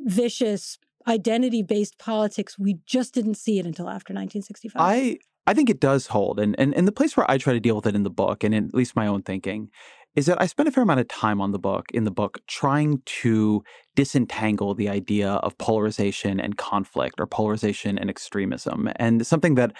vicious 0.00 0.78
identity 1.08 1.62
based 1.62 1.98
politics 1.98 2.58
we 2.58 2.78
just 2.86 3.14
didn't 3.14 3.34
see 3.34 3.58
it 3.58 3.66
until 3.66 3.86
after 3.86 4.12
1965 4.12 4.80
i 4.80 5.18
I 5.46 5.54
think 5.54 5.68
it 5.68 5.80
does 5.80 6.08
hold. 6.08 6.38
And, 6.38 6.54
and, 6.58 6.74
and 6.74 6.86
the 6.86 6.92
place 6.92 7.16
where 7.16 7.30
I 7.30 7.38
try 7.38 7.52
to 7.52 7.60
deal 7.60 7.76
with 7.76 7.86
it 7.86 7.96
in 7.96 8.04
the 8.04 8.10
book, 8.10 8.44
and 8.44 8.54
at 8.54 8.74
least 8.74 8.96
my 8.96 9.06
own 9.06 9.22
thinking, 9.22 9.70
is 10.14 10.26
that 10.26 10.40
I 10.40 10.46
spent 10.46 10.68
a 10.68 10.72
fair 10.72 10.82
amount 10.82 11.00
of 11.00 11.08
time 11.08 11.40
on 11.40 11.52
the 11.52 11.58
book, 11.58 11.86
in 11.92 12.04
the 12.04 12.10
book, 12.10 12.38
trying 12.46 13.00
to 13.04 13.64
disentangle 13.94 14.74
the 14.74 14.88
idea 14.88 15.30
of 15.30 15.56
polarization 15.58 16.38
and 16.38 16.56
conflict 16.58 17.18
or 17.18 17.26
polarization 17.26 17.98
and 17.98 18.10
extremism. 18.10 18.90
And 18.96 19.26
something 19.26 19.54
that 19.54 19.72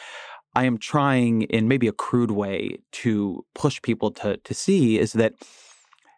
I 0.54 0.64
am 0.64 0.78
trying 0.78 1.42
in 1.42 1.68
maybe 1.68 1.86
a 1.86 1.92
crude 1.92 2.30
way 2.30 2.78
to 2.92 3.44
push 3.54 3.80
people 3.82 4.10
to, 4.12 4.38
to 4.38 4.54
see 4.54 4.98
is 4.98 5.12
that 5.12 5.34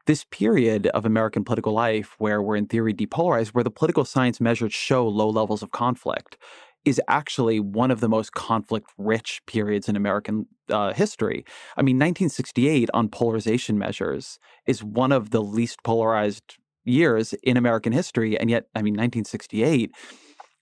this 0.07 0.25
period 0.25 0.87
of 0.89 1.07
American 1.07 1.45
political 1.45 1.73
life 1.73 2.15
where 2.19 2.43
we're 2.43 2.57
in 2.57 2.67
theory 2.67 2.93
depolarized, 2.93 3.49
where 3.49 3.65
the 3.65 3.71
political 3.71 4.05
science 4.05 4.41
measures 4.41 4.73
show 4.73 5.09
low 5.09 5.29
levels 5.29 5.63
of 5.63 5.71
conflict, 5.71 6.37
is 6.85 7.01
actually 7.09 7.61
one 7.61 7.91
of 7.91 8.01
the 8.01 8.09
most 8.09 8.33
conflict 8.33 8.91
rich 8.99 9.43
periods 9.47 9.89
in 9.89 9.97
American 9.97 10.47
uh, 10.69 10.93
history. 10.93 11.45
I 11.77 11.83
mean, 11.83 11.97
1968 11.97 12.91
on 12.95 13.09
polarization 13.09 13.79
measures 13.79 14.39
is 14.67 14.83
one 14.83 15.13
of 15.13 15.31
the 15.31 15.43
least 15.43 15.83
polarized 15.83 16.59
years 16.85 17.33
in 17.43 17.57
American 17.57 17.93
history. 17.93 18.39
And 18.39 18.51
yet, 18.51 18.67
I 18.75 18.81
mean, 18.81 18.95
1968 18.95 19.91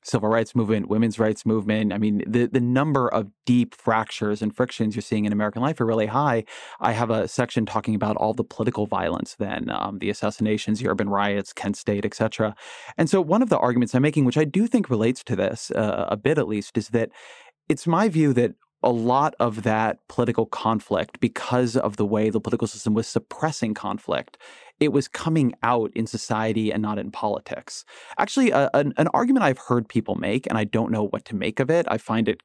civil 0.04 0.28
rights 0.28 0.54
movement, 0.54 0.88
women's 0.88 1.18
rights 1.18 1.46
movement. 1.46 1.92
I 1.92 1.98
mean, 1.98 2.22
the, 2.26 2.46
the 2.46 2.60
number 2.60 3.08
of 3.08 3.30
deep 3.46 3.74
fractures 3.74 4.42
and 4.42 4.54
frictions 4.54 4.94
you're 4.94 5.02
seeing 5.02 5.24
in 5.24 5.32
American 5.32 5.62
life 5.62 5.80
are 5.80 5.86
really 5.86 6.06
high. 6.06 6.44
I 6.80 6.92
have 6.92 7.10
a 7.10 7.28
section 7.28 7.66
talking 7.66 7.94
about 7.94 8.16
all 8.16 8.34
the 8.34 8.44
political 8.44 8.86
violence 8.86 9.36
then, 9.38 9.70
um, 9.70 9.98
the 9.98 10.10
assassinations, 10.10 10.80
the 10.80 10.88
urban 10.88 11.08
riots, 11.08 11.52
Kent 11.52 11.76
State, 11.76 12.04
etc. 12.04 12.54
And 12.98 13.08
so 13.08 13.20
one 13.20 13.42
of 13.42 13.48
the 13.48 13.58
arguments 13.58 13.94
I'm 13.94 14.02
making, 14.02 14.24
which 14.24 14.38
I 14.38 14.44
do 14.44 14.66
think 14.66 14.90
relates 14.90 15.22
to 15.24 15.36
this 15.36 15.70
uh, 15.70 16.06
a 16.08 16.16
bit 16.16 16.38
at 16.38 16.48
least, 16.48 16.76
is 16.76 16.88
that 16.88 17.10
it's 17.68 17.86
my 17.86 18.08
view 18.08 18.32
that 18.32 18.54
a 18.82 18.90
lot 18.90 19.34
of 19.38 19.62
that 19.62 19.98
political 20.08 20.46
conflict, 20.46 21.20
because 21.20 21.76
of 21.76 21.96
the 21.96 22.04
way 22.04 22.30
the 22.30 22.40
political 22.40 22.66
system 22.66 22.94
was 22.94 23.06
suppressing 23.06 23.74
conflict, 23.74 24.38
it 24.82 24.92
was 24.92 25.06
coming 25.06 25.54
out 25.62 25.92
in 25.94 26.06
society 26.06 26.72
and 26.72 26.82
not 26.82 26.98
in 26.98 27.12
politics. 27.12 27.84
Actually, 28.18 28.50
a, 28.50 28.68
an, 28.74 28.92
an, 28.96 29.08
argument 29.14 29.44
I've 29.44 29.58
heard 29.58 29.88
people 29.88 30.16
make, 30.16 30.46
and 30.48 30.58
I 30.58 30.64
don't 30.64 30.90
know 30.90 31.04
what 31.04 31.24
to 31.26 31.36
make 31.36 31.60
of 31.60 31.70
it. 31.70 31.86
I 31.88 31.98
find 31.98 32.28
it 32.28 32.42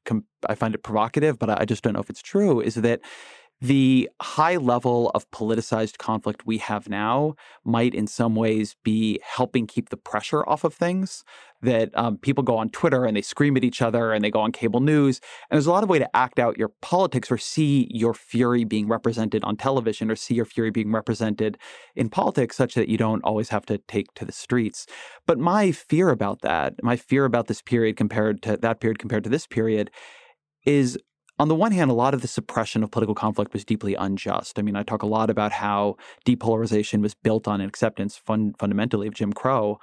I 0.47 0.53
find 0.53 0.75
it 0.75 0.83
provocative, 0.83 1.39
but 1.39 1.49
I 1.49 1.65
just 1.65 1.83
don't 1.83 1.93
know 1.93 1.99
if 1.99 2.09
it's 2.11 2.21
true. 2.21 2.61
Is 2.61 2.75
that 2.75 3.01
the 3.59 4.09
high 4.21 4.57
level 4.57 5.09
of 5.15 5.29
politicized 5.31 5.97
conflict 5.97 6.45
we 6.45 6.59
have 6.59 6.89
now 6.89 7.35
might 7.65 7.95
in 7.95 8.05
some 8.05 8.35
ways 8.35 8.75
be 8.83 9.19
helping 9.23 9.65
keep 9.65 9.89
the 9.89 9.97
pressure 9.97 10.47
off 10.47 10.63
of 10.63 10.73
things 10.73 11.23
that 11.63 11.89
um, 11.97 12.17
people 12.17 12.43
go 12.43 12.55
on 12.55 12.69
twitter 12.69 13.03
and 13.03 13.17
they 13.17 13.21
scream 13.21 13.57
at 13.57 13.63
each 13.63 13.81
other 13.81 14.13
and 14.13 14.23
they 14.23 14.29
go 14.29 14.39
on 14.39 14.51
cable 14.51 14.79
news 14.79 15.19
and 15.49 15.57
there's 15.57 15.65
a 15.65 15.71
lot 15.71 15.83
of 15.83 15.89
way 15.89 15.97
to 15.97 16.15
act 16.15 16.37
out 16.37 16.57
your 16.57 16.71
politics 16.81 17.31
or 17.31 17.37
see 17.37 17.87
your 17.89 18.13
fury 18.13 18.63
being 18.63 18.87
represented 18.87 19.43
on 19.43 19.57
television 19.57 20.11
or 20.11 20.15
see 20.15 20.35
your 20.35 20.45
fury 20.45 20.69
being 20.69 20.91
represented 20.91 21.57
in 21.95 22.09
politics 22.09 22.55
such 22.55 22.75
that 22.75 22.89
you 22.89 22.97
don't 22.97 23.23
always 23.23 23.49
have 23.49 23.65
to 23.65 23.77
take 23.79 24.13
to 24.13 24.25
the 24.25 24.31
streets. 24.31 24.85
But 25.25 25.39
my 25.39 25.71
fear 25.71 26.09
about 26.09 26.41
that 26.41 26.75
my 26.83 26.95
fear 26.95 27.25
about 27.25 27.47
this 27.47 27.61
period 27.61 27.97
compared 27.97 28.41
to 28.43 28.57
that 28.57 28.79
period 28.79 28.99
compared 28.99 29.23
to 29.23 29.29
this 29.29 29.47
period 29.47 29.89
is 30.65 30.97
on 31.39 31.47
the 31.47 31.55
one 31.55 31.71
hand, 31.71 31.91
a 31.91 31.93
lot 31.93 32.13
of 32.13 32.21
the 32.21 32.27
suppression 32.27 32.83
of 32.83 32.91
political 32.91 33.15
conflict 33.15 33.53
was 33.53 33.63
deeply 33.63 33.93
unjust. 33.95 34.57
I 34.57 34.63
mean, 34.63 34.75
I 34.75 34.83
talk 34.83 35.03
a 35.03 35.07
lot 35.07 35.29
about 35.29 35.51
how 35.51 35.97
depolarization 36.25 37.01
was 37.01 37.13
built 37.13 37.47
on 37.47 37.61
an 37.61 37.67
acceptance 37.67 38.17
fun- 38.17 38.55
fundamentally 38.57 39.07
of 39.07 39.13
Jim 39.13 39.33
Crow. 39.33 39.79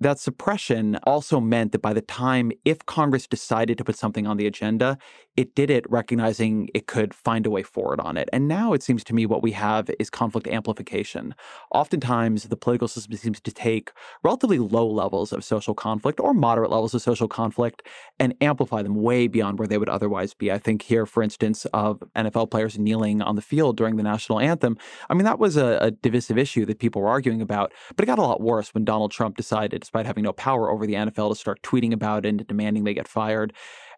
That 0.00 0.18
suppression 0.18 0.98
also 1.04 1.40
meant 1.40 1.72
that 1.72 1.82
by 1.82 1.92
the 1.92 2.00
time, 2.00 2.50
if 2.64 2.84
Congress 2.84 3.26
decided 3.26 3.78
to 3.78 3.84
put 3.84 3.96
something 3.96 4.26
on 4.26 4.36
the 4.36 4.46
agenda, 4.46 4.98
it 5.36 5.54
did 5.54 5.70
it 5.70 5.88
recognizing 5.90 6.68
it 6.74 6.86
could 6.86 7.14
find 7.14 7.46
a 7.46 7.50
way 7.50 7.62
forward 7.62 8.00
on 8.00 8.16
it. 8.16 8.28
And 8.32 8.48
now 8.48 8.72
it 8.72 8.82
seems 8.82 9.04
to 9.04 9.14
me 9.14 9.26
what 9.26 9.42
we 9.42 9.52
have 9.52 9.90
is 9.98 10.10
conflict 10.10 10.46
amplification. 10.46 11.34
Oftentimes, 11.72 12.44
the 12.44 12.56
political 12.56 12.88
system 12.88 13.16
seems 13.16 13.40
to 13.40 13.52
take 13.52 13.92
relatively 14.22 14.58
low 14.58 14.86
levels 14.86 15.32
of 15.32 15.44
social 15.44 15.74
conflict 15.74 16.20
or 16.20 16.34
moderate 16.34 16.70
levels 16.70 16.94
of 16.94 17.02
social 17.02 17.28
conflict 17.28 17.82
and 18.18 18.34
amplify 18.40 18.82
them 18.82 18.96
way 18.96 19.26
beyond 19.28 19.58
where 19.58 19.68
they 19.68 19.78
would 19.78 19.88
otherwise 19.88 20.34
be. 20.34 20.50
I 20.52 20.58
think 20.58 20.82
here, 20.82 21.06
for 21.06 21.22
instance, 21.22 21.66
of 21.66 22.02
NFL 22.16 22.50
players 22.50 22.78
kneeling 22.78 23.22
on 23.22 23.36
the 23.36 23.42
field 23.42 23.76
during 23.76 23.96
the 23.96 24.02
national 24.02 24.40
anthem. 24.40 24.76
I 25.08 25.14
mean, 25.14 25.24
that 25.24 25.38
was 25.38 25.56
a, 25.56 25.78
a 25.80 25.90
divisive 25.90 26.38
issue 26.38 26.64
that 26.66 26.78
people 26.78 27.02
were 27.02 27.08
arguing 27.08 27.40
about, 27.40 27.72
but 27.96 28.02
it 28.02 28.06
got 28.06 28.18
a 28.18 28.22
lot 28.22 28.40
worse 28.40 28.74
when 28.74 28.84
Donald 28.84 29.12
Trump 29.12 29.36
decided 29.36 29.83
despite 29.84 30.06
having 30.06 30.24
no 30.24 30.32
power 30.32 30.70
over 30.70 30.86
the 30.86 30.94
NFL, 30.94 31.28
to 31.28 31.34
start 31.34 31.62
tweeting 31.62 31.92
about 31.92 32.26
it 32.26 32.28
and 32.30 32.46
demanding 32.46 32.84
they 32.84 32.94
get 32.94 33.06
fired. 33.06 33.52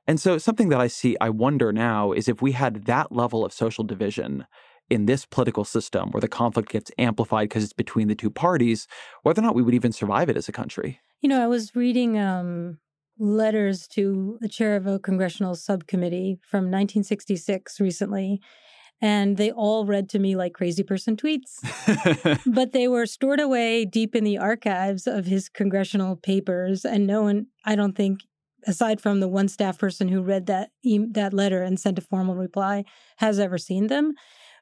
And 0.07 0.21
so, 0.21 0.39
something 0.39 0.69
that 0.69 0.81
I 0.81 0.87
see, 0.87 1.17
I 1.21 1.31
wonder 1.31 1.73
now, 1.73 2.13
is 2.13 2.29
if 2.29 2.43
we 2.43 2.53
had 2.53 2.85
that 2.85 3.11
level 3.11 3.45
of 3.45 3.53
social 3.53 3.85
division 3.85 4.47
in 4.89 5.07
this 5.07 5.27
political 5.27 5.65
system 5.65 6.11
where 6.11 6.21
the 6.21 6.29
conflict 6.29 6.71
gets 6.71 6.91
amplified 6.99 7.49
because 7.49 7.65
it's 7.65 7.73
between 7.73 8.09
the 8.09 8.15
two 8.15 8.31
parties, 8.31 8.87
whether 9.23 9.41
or 9.41 9.45
not 9.45 9.55
we 9.55 9.63
would 9.63 9.75
even 9.75 9.93
survive 9.93 10.29
it 10.29 10.37
as 10.37 10.49
a 10.49 10.53
country. 10.53 11.01
You 11.21 11.29
know, 11.29 11.43
I 11.43 11.49
was 11.49 11.75
reading 11.75 12.19
um, 12.19 12.79
letters 13.19 13.89
to 13.89 14.39
the 14.41 14.49
chair 14.49 14.77
of 14.77 14.87
a 14.87 14.99
congressional 14.99 15.55
subcommittee 15.55 16.39
from 16.43 16.65
1966 16.65 17.81
recently, 17.81 18.41
and 19.01 19.37
they 19.37 19.51
all 19.51 19.85
read 19.85 20.09
to 20.11 20.19
me 20.19 20.37
like 20.37 20.55
crazy 20.55 20.83
person 20.83 21.17
tweets. 21.17 21.61
but 22.47 22.73
they 22.73 22.89
were 22.89 23.07
stored 23.07 23.41
away 23.41 23.85
deep 23.85 24.15
in 24.15 24.25
the 24.25 24.39
archives 24.39 25.07
of 25.07 25.27
his 25.27 25.49
congressional 25.49 26.17
papers, 26.17 26.85
and 26.85 27.07
no 27.07 27.23
one, 27.23 27.47
I 27.65 27.77
don't 27.77 27.97
think, 27.97 28.21
aside 28.67 29.01
from 29.01 29.21
the 29.21 29.29
one 29.29 29.49
staff 29.49 29.79
person 29.79 30.09
who 30.09 30.23
read 30.23 30.47
that 30.47 30.71
that 31.13 31.35
letter 31.35 31.63
and 31.63 31.79
sent 31.79 31.99
a 31.99 32.03
formal 32.03 32.35
reply, 32.35 32.85
has 33.19 33.39
ever 33.39 33.59
seen 33.59 33.89
them. 33.89 34.15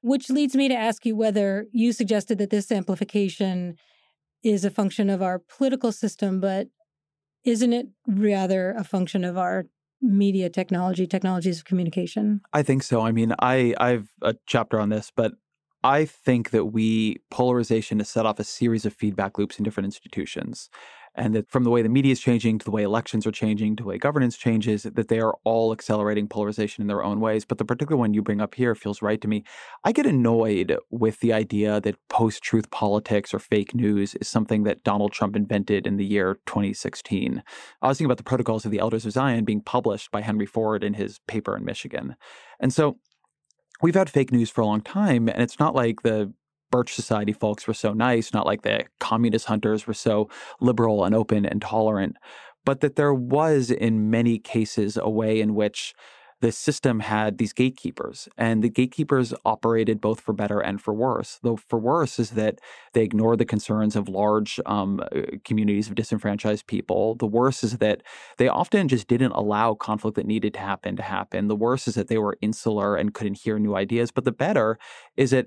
Which 0.02 0.28
leads 0.28 0.54
me 0.54 0.68
to 0.68 0.74
ask 0.74 1.06
you 1.06 1.16
whether 1.16 1.66
you 1.72 1.92
suggested 1.92 2.36
that 2.38 2.50
this 2.50 2.70
amplification 2.70 3.76
is 4.42 4.64
a 4.64 4.70
function 4.70 5.08
of 5.08 5.22
our 5.22 5.38
political 5.38 5.92
system, 5.92 6.40
but 6.40 6.68
isn't 7.44 7.72
it 7.72 7.86
rather 8.06 8.72
a 8.72 8.84
function 8.84 9.24
of 9.24 9.38
our 9.38 9.64
media 10.04 10.48
technology, 10.50 11.06
technologies 11.06 11.58
of 11.58 11.64
communication? 11.64 12.40
I 12.52 12.62
think 12.62 12.82
so. 12.82 13.00
I 13.00 13.12
mean, 13.12 13.34
I 13.40 13.74
I've 13.78 14.08
a 14.22 14.34
chapter 14.46 14.78
on 14.78 14.90
this, 14.90 15.10
but 15.14 15.32
I 15.82 16.06
think 16.06 16.50
that 16.50 16.66
we 16.66 17.18
polarization 17.30 17.98
has 17.98 18.08
set 18.08 18.24
off 18.24 18.38
a 18.38 18.44
series 18.44 18.86
of 18.86 18.94
feedback 18.94 19.38
loops 19.38 19.58
in 19.58 19.64
different 19.64 19.86
institutions 19.86 20.70
and 21.14 21.34
that 21.34 21.50
from 21.50 21.64
the 21.64 21.70
way 21.70 21.82
the 21.82 21.88
media 21.88 22.12
is 22.12 22.20
changing 22.20 22.58
to 22.58 22.64
the 22.64 22.70
way 22.70 22.82
elections 22.82 23.26
are 23.26 23.32
changing 23.32 23.76
to 23.76 23.82
the 23.82 23.88
way 23.88 23.98
governance 23.98 24.36
changes, 24.36 24.82
that 24.82 25.08
they 25.08 25.20
are 25.20 25.36
all 25.44 25.72
accelerating 25.72 26.28
polarization 26.28 26.82
in 26.82 26.88
their 26.88 27.04
own 27.04 27.20
ways. 27.20 27.44
But 27.44 27.58
the 27.58 27.64
particular 27.64 27.96
one 27.96 28.14
you 28.14 28.22
bring 28.22 28.40
up 28.40 28.54
here 28.54 28.74
feels 28.74 29.02
right 29.02 29.20
to 29.20 29.28
me. 29.28 29.44
I 29.84 29.92
get 29.92 30.06
annoyed 30.06 30.76
with 30.90 31.20
the 31.20 31.32
idea 31.32 31.80
that 31.80 31.96
post 32.08 32.42
truth 32.42 32.70
politics 32.70 33.32
or 33.32 33.38
fake 33.38 33.74
news 33.74 34.14
is 34.16 34.28
something 34.28 34.64
that 34.64 34.82
Donald 34.84 35.12
Trump 35.12 35.36
invented 35.36 35.86
in 35.86 35.96
the 35.96 36.04
year 36.04 36.40
2016. 36.46 37.42
I 37.80 37.88
was 37.88 37.98
thinking 37.98 38.06
about 38.06 38.18
the 38.18 38.24
Protocols 38.24 38.64
of 38.64 38.70
the 38.70 38.80
Elders 38.80 39.06
of 39.06 39.12
Zion 39.12 39.44
being 39.44 39.60
published 39.60 40.10
by 40.10 40.20
Henry 40.20 40.46
Ford 40.46 40.82
in 40.82 40.94
his 40.94 41.20
paper 41.28 41.56
in 41.56 41.64
Michigan. 41.64 42.16
And 42.58 42.72
so 42.72 42.98
we've 43.82 43.94
had 43.94 44.10
fake 44.10 44.32
news 44.32 44.50
for 44.50 44.62
a 44.62 44.66
long 44.66 44.80
time, 44.80 45.28
and 45.28 45.42
it's 45.42 45.58
not 45.58 45.74
like 45.74 46.02
the 46.02 46.32
Birch 46.74 46.92
Society 46.92 47.32
folks 47.32 47.68
were 47.68 47.72
so 47.74 47.92
nice, 47.92 48.34
not 48.34 48.46
like 48.46 48.62
the 48.62 48.86
communist 48.98 49.46
hunters 49.46 49.86
were 49.86 49.94
so 49.94 50.28
liberal 50.60 51.04
and 51.04 51.14
open 51.14 51.46
and 51.46 51.62
tolerant, 51.62 52.16
but 52.64 52.80
that 52.80 52.96
there 52.96 53.14
was, 53.14 53.70
in 53.70 54.10
many 54.10 54.40
cases, 54.40 54.96
a 54.96 55.08
way 55.08 55.40
in 55.40 55.54
which 55.54 55.94
the 56.40 56.50
system 56.50 56.98
had 56.98 57.38
these 57.38 57.52
gatekeepers, 57.52 58.28
and 58.36 58.64
the 58.64 58.68
gatekeepers 58.68 59.32
operated 59.44 60.00
both 60.00 60.20
for 60.20 60.32
better 60.32 60.58
and 60.58 60.82
for 60.82 60.92
worse. 60.92 61.38
Though 61.44 61.56
for 61.56 61.78
worse 61.78 62.18
is 62.18 62.30
that 62.30 62.58
they 62.92 63.04
ignored 63.04 63.38
the 63.38 63.44
concerns 63.44 63.94
of 63.94 64.08
large 64.08 64.58
um, 64.66 65.00
uh, 65.00 65.38
communities 65.44 65.88
of 65.88 65.94
disenfranchised 65.94 66.66
people. 66.66 67.14
The 67.14 67.28
worse 67.28 67.62
is 67.62 67.78
that 67.78 68.02
they 68.36 68.48
often 68.48 68.88
just 68.88 69.06
didn't 69.06 69.30
allow 69.30 69.74
conflict 69.74 70.16
that 70.16 70.26
needed 70.26 70.54
to 70.54 70.60
happen 70.60 70.96
to 70.96 71.04
happen. 71.04 71.46
The 71.46 71.54
worse 71.54 71.86
is 71.86 71.94
that 71.94 72.08
they 72.08 72.18
were 72.18 72.36
insular 72.40 72.96
and 72.96 73.14
couldn't 73.14 73.38
hear 73.38 73.60
new 73.60 73.76
ideas. 73.76 74.10
But 74.10 74.24
the 74.24 74.32
better 74.32 74.76
is 75.16 75.30
that 75.30 75.46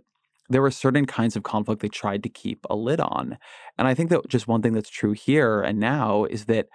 there 0.50 0.62
were 0.62 0.72
certain 0.72 1.06
kinds 1.06 1.36
of 1.36 1.44
conflict 1.44 1.82
they 1.82 1.90
tried 1.90 2.24
to 2.24 2.30
keep 2.30 2.66
a 2.70 2.76
lid 2.76 3.00
on. 3.00 3.38
And 3.78 3.88
I 3.88 3.94
think 3.94 4.10
that 4.10 4.28
just 4.28 4.48
one 4.48 4.62
thing 4.62 4.74
that's 4.74 4.90
true 4.90 5.12
here 5.12 5.62
and 5.62 5.80
now 5.80 6.26
is 6.26 6.46
that 6.46 6.68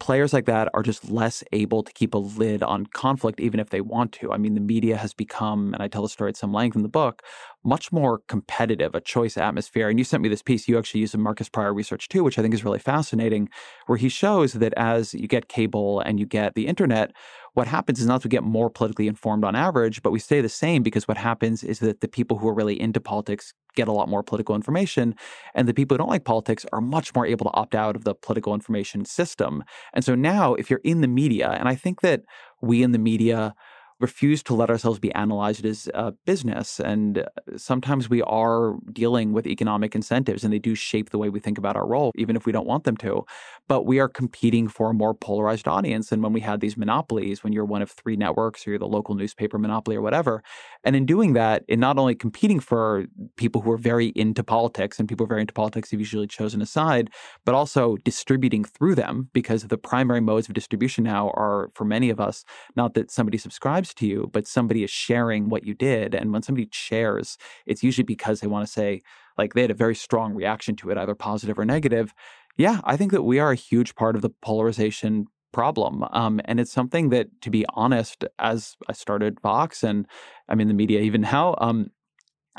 players 0.00 0.32
like 0.32 0.46
that 0.46 0.68
are 0.74 0.82
just 0.82 1.10
less 1.10 1.42
able 1.52 1.82
to 1.82 1.92
keep 1.92 2.14
a 2.14 2.18
lid 2.18 2.62
on 2.62 2.86
conflict, 2.86 3.40
even 3.40 3.58
if 3.58 3.70
they 3.70 3.80
want 3.80 4.12
to. 4.12 4.32
I 4.32 4.36
mean, 4.36 4.54
the 4.54 4.60
media 4.60 4.96
has 4.96 5.12
become, 5.12 5.74
and 5.74 5.82
I 5.82 5.88
tell 5.88 6.02
the 6.02 6.08
story 6.08 6.28
at 6.30 6.36
some 6.36 6.52
length 6.52 6.76
in 6.76 6.82
the 6.82 6.88
book, 6.88 7.22
much 7.64 7.90
more 7.90 8.20
competitive, 8.28 8.94
a 8.94 9.00
choice 9.00 9.36
atmosphere. 9.36 9.88
And 9.88 9.98
you 9.98 10.04
sent 10.04 10.22
me 10.22 10.28
this 10.28 10.42
piece, 10.42 10.68
you 10.68 10.78
actually 10.78 11.00
use 11.00 11.12
some 11.12 11.20
Markus 11.20 11.48
Prior 11.48 11.74
research 11.74 12.08
too, 12.08 12.22
which 12.22 12.38
I 12.38 12.42
think 12.42 12.54
is 12.54 12.64
really 12.64 12.78
fascinating, 12.78 13.48
where 13.86 13.98
he 13.98 14.08
shows 14.08 14.52
that 14.54 14.72
as 14.76 15.14
you 15.14 15.26
get 15.26 15.48
cable 15.48 16.00
and 16.00 16.20
you 16.20 16.26
get 16.26 16.54
the 16.54 16.68
internet, 16.68 17.12
what 17.58 17.66
happens 17.66 17.98
is 17.98 18.06
not 18.06 18.22
to 18.22 18.28
get 18.28 18.44
more 18.44 18.70
politically 18.70 19.08
informed 19.08 19.42
on 19.42 19.56
average, 19.56 20.00
but 20.00 20.12
we 20.12 20.20
stay 20.20 20.40
the 20.40 20.48
same 20.48 20.80
because 20.84 21.08
what 21.08 21.16
happens 21.16 21.64
is 21.64 21.80
that 21.80 22.00
the 22.00 22.06
people 22.06 22.38
who 22.38 22.46
are 22.46 22.54
really 22.54 22.80
into 22.80 23.00
politics 23.00 23.52
get 23.74 23.88
a 23.88 23.92
lot 23.92 24.08
more 24.08 24.22
political 24.22 24.54
information. 24.54 25.12
And 25.56 25.66
the 25.66 25.74
people 25.74 25.96
who 25.96 25.98
don't 25.98 26.08
like 26.08 26.22
politics 26.22 26.64
are 26.72 26.80
much 26.80 27.16
more 27.16 27.26
able 27.26 27.46
to 27.46 27.54
opt 27.54 27.74
out 27.74 27.96
of 27.96 28.04
the 28.04 28.14
political 28.14 28.54
information 28.54 29.04
system. 29.04 29.64
And 29.92 30.04
so 30.04 30.14
now, 30.14 30.54
if 30.54 30.70
you're 30.70 30.82
in 30.84 31.00
the 31.00 31.08
media, 31.08 31.50
and 31.50 31.68
I 31.68 31.74
think 31.74 32.00
that 32.02 32.22
we 32.62 32.84
in 32.84 32.92
the 32.92 32.98
media, 32.98 33.56
refuse 34.00 34.42
to 34.44 34.54
let 34.54 34.70
ourselves 34.70 34.98
be 34.98 35.12
analyzed 35.14 35.64
as 35.64 35.88
a 35.94 36.12
business. 36.24 36.78
And 36.78 37.18
uh, 37.18 37.24
sometimes 37.56 38.08
we 38.08 38.22
are 38.22 38.76
dealing 38.92 39.32
with 39.32 39.46
economic 39.46 39.94
incentives 39.94 40.44
and 40.44 40.52
they 40.52 40.58
do 40.58 40.74
shape 40.74 41.10
the 41.10 41.18
way 41.18 41.28
we 41.28 41.40
think 41.40 41.58
about 41.58 41.76
our 41.76 41.86
role, 41.86 42.12
even 42.14 42.36
if 42.36 42.46
we 42.46 42.52
don't 42.52 42.66
want 42.66 42.84
them 42.84 42.96
to. 42.98 43.24
But 43.66 43.86
we 43.86 43.98
are 43.98 44.08
competing 44.08 44.68
for 44.68 44.90
a 44.90 44.94
more 44.94 45.14
polarized 45.14 45.66
audience 45.66 46.10
than 46.10 46.22
when 46.22 46.32
we 46.32 46.40
had 46.40 46.60
these 46.60 46.76
monopolies, 46.76 47.42
when 47.42 47.52
you're 47.52 47.64
one 47.64 47.82
of 47.82 47.90
three 47.90 48.16
networks 48.16 48.66
or 48.66 48.70
you're 48.70 48.78
the 48.78 48.86
local 48.86 49.14
newspaper 49.14 49.58
monopoly 49.58 49.96
or 49.96 50.02
whatever. 50.02 50.42
And 50.84 50.94
in 50.94 51.04
doing 51.04 51.32
that, 51.32 51.64
in 51.66 51.80
not 51.80 51.98
only 51.98 52.14
competing 52.14 52.60
for 52.60 53.06
people 53.36 53.62
who 53.62 53.72
are 53.72 53.78
very 53.78 54.08
into 54.14 54.44
politics 54.44 54.98
and 54.98 55.08
people 55.08 55.26
who 55.26 55.28
are 55.28 55.34
very 55.34 55.40
into 55.42 55.54
politics 55.54 55.90
have 55.90 56.00
usually 56.00 56.26
chosen 56.28 56.62
a 56.62 56.66
side, 56.66 57.10
but 57.44 57.54
also 57.54 57.96
distributing 58.04 58.64
through 58.64 58.94
them 58.94 59.28
because 59.32 59.64
the 59.64 59.78
primary 59.78 60.20
modes 60.20 60.48
of 60.48 60.54
distribution 60.54 61.02
now 61.04 61.30
are 61.30 61.70
for 61.74 61.84
many 61.84 62.10
of 62.10 62.20
us, 62.20 62.44
not 62.76 62.94
that 62.94 63.10
somebody 63.10 63.38
subscribes 63.38 63.87
to 63.94 64.06
you, 64.06 64.30
but 64.32 64.46
somebody 64.46 64.84
is 64.84 64.90
sharing 64.90 65.48
what 65.48 65.64
you 65.64 65.74
did. 65.74 66.14
And 66.14 66.32
when 66.32 66.42
somebody 66.42 66.68
shares, 66.72 67.38
it's 67.66 67.82
usually 67.82 68.04
because 68.04 68.40
they 68.40 68.46
want 68.46 68.66
to 68.66 68.72
say, 68.72 69.02
like, 69.36 69.54
they 69.54 69.62
had 69.62 69.70
a 69.70 69.74
very 69.74 69.94
strong 69.94 70.34
reaction 70.34 70.76
to 70.76 70.90
it, 70.90 70.98
either 70.98 71.14
positive 71.14 71.58
or 71.58 71.64
negative. 71.64 72.14
Yeah, 72.56 72.80
I 72.84 72.96
think 72.96 73.12
that 73.12 73.22
we 73.22 73.38
are 73.38 73.52
a 73.52 73.56
huge 73.56 73.94
part 73.94 74.16
of 74.16 74.22
the 74.22 74.30
polarization 74.30 75.26
problem. 75.52 76.04
Um, 76.10 76.40
and 76.44 76.60
it's 76.60 76.72
something 76.72 77.08
that, 77.10 77.28
to 77.42 77.50
be 77.50 77.64
honest, 77.74 78.24
as 78.38 78.76
I 78.88 78.92
started 78.92 79.40
Vox 79.40 79.82
and 79.82 80.06
I'm 80.48 80.60
in 80.60 80.68
the 80.68 80.74
media 80.74 81.00
even 81.00 81.22
now, 81.22 81.54
um, 81.58 81.90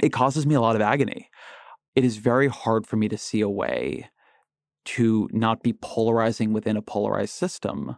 it 0.01 0.09
causes 0.09 0.45
me 0.45 0.55
a 0.55 0.61
lot 0.61 0.75
of 0.75 0.81
agony. 0.81 1.29
It 1.95 2.05
is 2.05 2.17
very 2.17 2.47
hard 2.47 2.87
for 2.87 2.95
me 2.95 3.09
to 3.09 3.17
see 3.17 3.41
a 3.41 3.49
way 3.49 4.09
to 4.85 5.29
not 5.31 5.61
be 5.61 5.73
polarizing 5.73 6.53
within 6.53 6.77
a 6.77 6.81
polarized 6.81 7.33
system 7.33 7.97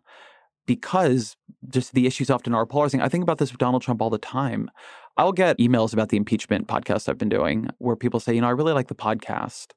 because 0.72 1.36
just 1.68 1.94
the 1.94 2.08
issues 2.08 2.30
often 2.30 2.54
are 2.54 2.66
polarizing. 2.66 3.02
I 3.02 3.10
think 3.10 3.24
about 3.24 3.40
this 3.40 3.52
with 3.52 3.60
Donald 3.60 3.82
Trump 3.82 4.02
all 4.02 4.10
the 4.10 4.18
time. 4.18 4.72
I'll 5.18 5.34
get 5.34 5.58
emails 5.58 5.92
about 5.92 6.08
the 6.08 6.16
impeachment 6.16 6.70
podcast 6.70 7.10
I've 7.10 7.18
been 7.18 7.28
doing 7.28 7.68
where 7.80 7.98
people 7.98 8.22
say, 8.22 8.34
you 8.34 8.40
know, 8.40 8.48
I 8.48 8.52
really 8.52 8.72
like 8.72 8.88
the 8.88 8.96
podcast. 8.96 9.72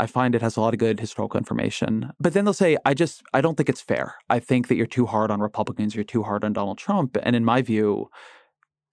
I 0.00 0.06
find 0.06 0.34
it 0.34 0.42
has 0.42 0.56
a 0.56 0.60
lot 0.60 0.74
of 0.74 0.80
good 0.80 0.98
historical 0.98 1.38
information. 1.38 2.10
But 2.18 2.32
then 2.32 2.44
they'll 2.44 2.54
say, 2.54 2.76
I 2.84 2.92
just, 2.92 3.22
I 3.32 3.40
don't 3.40 3.56
think 3.56 3.68
it's 3.68 3.80
fair. 3.80 4.16
I 4.28 4.40
think 4.40 4.66
that 4.66 4.74
you're 4.74 4.84
too 4.84 5.06
hard 5.06 5.30
on 5.30 5.40
Republicans, 5.40 5.94
you're 5.94 6.02
too 6.02 6.24
hard 6.24 6.42
on 6.42 6.52
Donald 6.52 6.78
Trump. 6.78 7.16
And 7.22 7.36
in 7.36 7.44
my 7.44 7.62
view, 7.62 8.08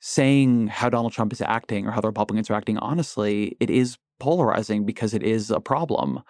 saying 0.02 0.68
how 0.68 0.88
Donald 0.90 1.14
Trump 1.14 1.34
is 1.34 1.42
acting 1.42 1.88
or 1.88 1.92
how 1.92 2.02
the 2.02 2.10
Republicans 2.10 2.52
are 2.52 2.54
acting, 2.54 2.78
honestly, 2.78 3.58
it 3.60 3.72
is 3.72 3.98
polarizing 4.20 4.86
because 4.86 5.16
it 5.16 5.24
is 5.24 5.50
a 5.50 5.60
problem. 5.60 6.22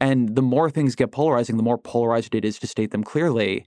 And 0.00 0.34
the 0.34 0.42
more 0.42 0.70
things 0.70 0.96
get 0.96 1.12
polarizing, 1.12 1.56
the 1.56 1.62
more 1.62 1.78
polarized 1.78 2.34
it 2.34 2.44
is 2.44 2.58
to 2.58 2.66
state 2.66 2.90
them 2.90 3.04
clearly. 3.04 3.64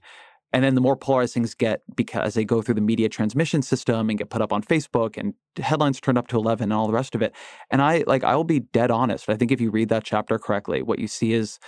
And 0.52 0.64
then 0.64 0.74
the 0.74 0.80
more 0.80 0.96
polarized 0.96 1.34
things 1.34 1.54
get 1.54 1.82
because 1.94 2.34
they 2.34 2.44
go 2.44 2.60
through 2.60 2.74
the 2.74 2.80
media 2.80 3.08
transmission 3.08 3.62
system 3.62 4.10
and 4.10 4.18
get 4.18 4.30
put 4.30 4.42
up 4.42 4.52
on 4.52 4.62
Facebook 4.62 5.16
and 5.16 5.34
headlines 5.58 6.00
turned 6.00 6.18
up 6.18 6.28
to 6.28 6.36
11 6.36 6.64
and 6.64 6.72
all 6.72 6.86
the 6.86 6.92
rest 6.92 7.14
of 7.14 7.22
it. 7.22 7.34
And 7.70 7.80
I 7.80 8.02
like, 8.06 8.24
I 8.24 8.34
will 8.34 8.44
be 8.44 8.60
dead 8.60 8.90
honest. 8.90 9.28
I 9.28 9.36
think 9.36 9.52
if 9.52 9.60
you 9.60 9.70
read 9.70 9.90
that 9.90 10.04
chapter 10.04 10.38
correctly, 10.38 10.82
what 10.82 10.98
you 10.98 11.06
see 11.06 11.32
is 11.32 11.58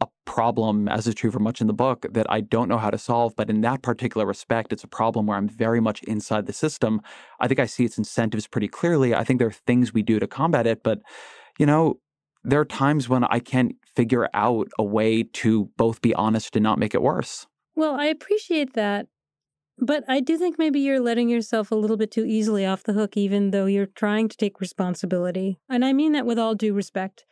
a 0.00 0.06
problem, 0.24 0.88
as 0.88 1.06
is 1.06 1.14
true 1.14 1.30
for 1.30 1.40
much 1.40 1.60
in 1.60 1.66
the 1.66 1.72
book, 1.72 2.06
that 2.10 2.26
I 2.30 2.40
don't 2.40 2.68
know 2.68 2.78
how 2.78 2.90
to 2.90 2.98
solve. 2.98 3.34
But 3.36 3.50
in 3.50 3.60
that 3.62 3.82
particular 3.82 4.26
respect, 4.26 4.72
it's 4.72 4.84
a 4.84 4.88
problem 4.88 5.26
where 5.26 5.36
I'm 5.36 5.48
very 5.48 5.80
much 5.80 6.02
inside 6.04 6.46
the 6.46 6.52
system. 6.52 7.02
I 7.40 7.48
think 7.48 7.60
I 7.60 7.66
see 7.66 7.84
its 7.84 7.98
incentives 7.98 8.46
pretty 8.46 8.68
clearly. 8.68 9.14
I 9.14 9.24
think 9.24 9.38
there 9.38 9.48
are 9.48 9.52
things 9.52 9.92
we 9.92 10.02
do 10.02 10.18
to 10.18 10.26
combat 10.26 10.66
it. 10.66 10.82
But, 10.82 11.00
you 11.58 11.66
know, 11.66 11.98
there 12.44 12.60
are 12.60 12.64
times 12.64 13.08
when 13.08 13.24
I 13.24 13.40
can't 13.40 13.74
figure 13.94 14.28
out 14.32 14.68
a 14.78 14.84
way 14.84 15.24
to 15.24 15.70
both 15.76 16.00
be 16.00 16.14
honest 16.14 16.56
and 16.56 16.62
not 16.62 16.78
make 16.78 16.94
it 16.94 17.02
worse. 17.02 17.46
Well, 17.80 17.98
I 17.98 18.08
appreciate 18.08 18.74
that. 18.74 19.06
But 19.78 20.04
I 20.06 20.20
do 20.20 20.36
think 20.36 20.58
maybe 20.58 20.80
you're 20.80 21.00
letting 21.00 21.30
yourself 21.30 21.70
a 21.70 21.74
little 21.74 21.96
bit 21.96 22.10
too 22.10 22.26
easily 22.26 22.66
off 22.66 22.82
the 22.82 22.92
hook, 22.92 23.16
even 23.16 23.52
though 23.52 23.64
you're 23.64 23.86
trying 23.86 24.28
to 24.28 24.36
take 24.36 24.60
responsibility. 24.60 25.58
And 25.66 25.82
I 25.82 25.94
mean 25.94 26.12
that 26.12 26.26
with 26.26 26.38
all 26.38 26.54
due 26.54 26.74
respect. 26.74 27.24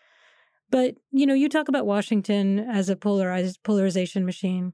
But, 0.70 0.94
you 1.12 1.26
know, 1.26 1.34
you 1.34 1.50
talk 1.50 1.68
about 1.68 1.84
Washington 1.84 2.60
as 2.60 2.88
a 2.88 2.96
polarized 2.96 3.62
polarization 3.62 4.24
machine. 4.24 4.72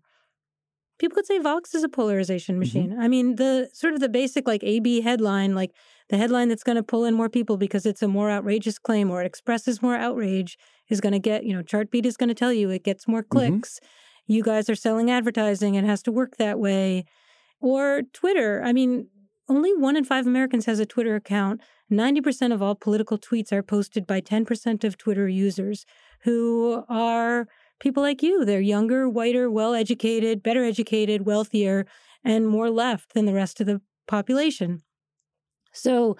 People 1.00 1.16
could 1.16 1.26
say 1.26 1.40
Vox 1.40 1.74
is 1.74 1.82
a 1.82 1.88
polarization 1.88 2.54
mm-hmm. 2.54 2.60
machine. 2.60 2.90
Mm-hmm. 2.90 3.00
I 3.00 3.08
mean, 3.08 3.34
the 3.34 3.68
sort 3.72 3.94
of 3.94 4.00
the 4.00 4.08
basic 4.08 4.46
like 4.46 4.62
AB 4.62 5.00
headline, 5.00 5.56
like 5.56 5.72
the 6.08 6.18
headline 6.18 6.50
that's 6.50 6.62
going 6.62 6.76
to 6.76 6.84
pull 6.84 7.04
in 7.04 7.14
more 7.14 7.28
people 7.28 7.56
because 7.56 7.84
it's 7.84 8.02
a 8.02 8.06
more 8.06 8.30
outrageous 8.30 8.78
claim 8.78 9.10
or 9.10 9.22
it 9.22 9.26
expresses 9.26 9.82
more 9.82 9.96
outrage 9.96 10.56
is 10.88 11.00
going 11.00 11.14
to 11.14 11.18
get, 11.18 11.44
you 11.44 11.52
know, 11.52 11.62
Chartbeat 11.62 12.06
is 12.06 12.16
going 12.16 12.28
to 12.28 12.34
tell 12.34 12.52
you 12.52 12.70
it 12.70 12.84
gets 12.84 13.08
more 13.08 13.24
mm-hmm. 13.24 13.38
clicks. 13.38 13.80
Mm-hmm 13.80 14.03
you 14.26 14.42
guys 14.42 14.68
are 14.70 14.74
selling 14.74 15.10
advertising 15.10 15.76
and 15.76 15.86
has 15.86 16.02
to 16.04 16.12
work 16.12 16.36
that 16.36 16.58
way. 16.58 17.04
Or 17.60 18.02
Twitter. 18.12 18.62
I 18.62 18.72
mean, 18.72 19.08
only 19.48 19.74
one 19.74 19.96
in 19.96 20.04
five 20.04 20.26
Americans 20.26 20.66
has 20.66 20.78
a 20.78 20.86
Twitter 20.86 21.14
account. 21.14 21.60
90% 21.90 22.52
of 22.52 22.62
all 22.62 22.74
political 22.74 23.18
tweets 23.18 23.52
are 23.52 23.62
posted 23.62 24.06
by 24.06 24.20
10% 24.20 24.84
of 24.84 24.96
Twitter 24.96 25.28
users 25.28 25.84
who 26.22 26.84
are 26.88 27.46
people 27.80 28.02
like 28.02 28.22
you. 28.22 28.44
They're 28.44 28.60
younger, 28.60 29.08
whiter, 29.08 29.50
well 29.50 29.74
educated, 29.74 30.42
better 30.42 30.64
educated, 30.64 31.26
wealthier, 31.26 31.86
and 32.24 32.48
more 32.48 32.70
left 32.70 33.12
than 33.14 33.26
the 33.26 33.34
rest 33.34 33.60
of 33.60 33.66
the 33.66 33.80
population. 34.06 34.82
So 35.72 36.16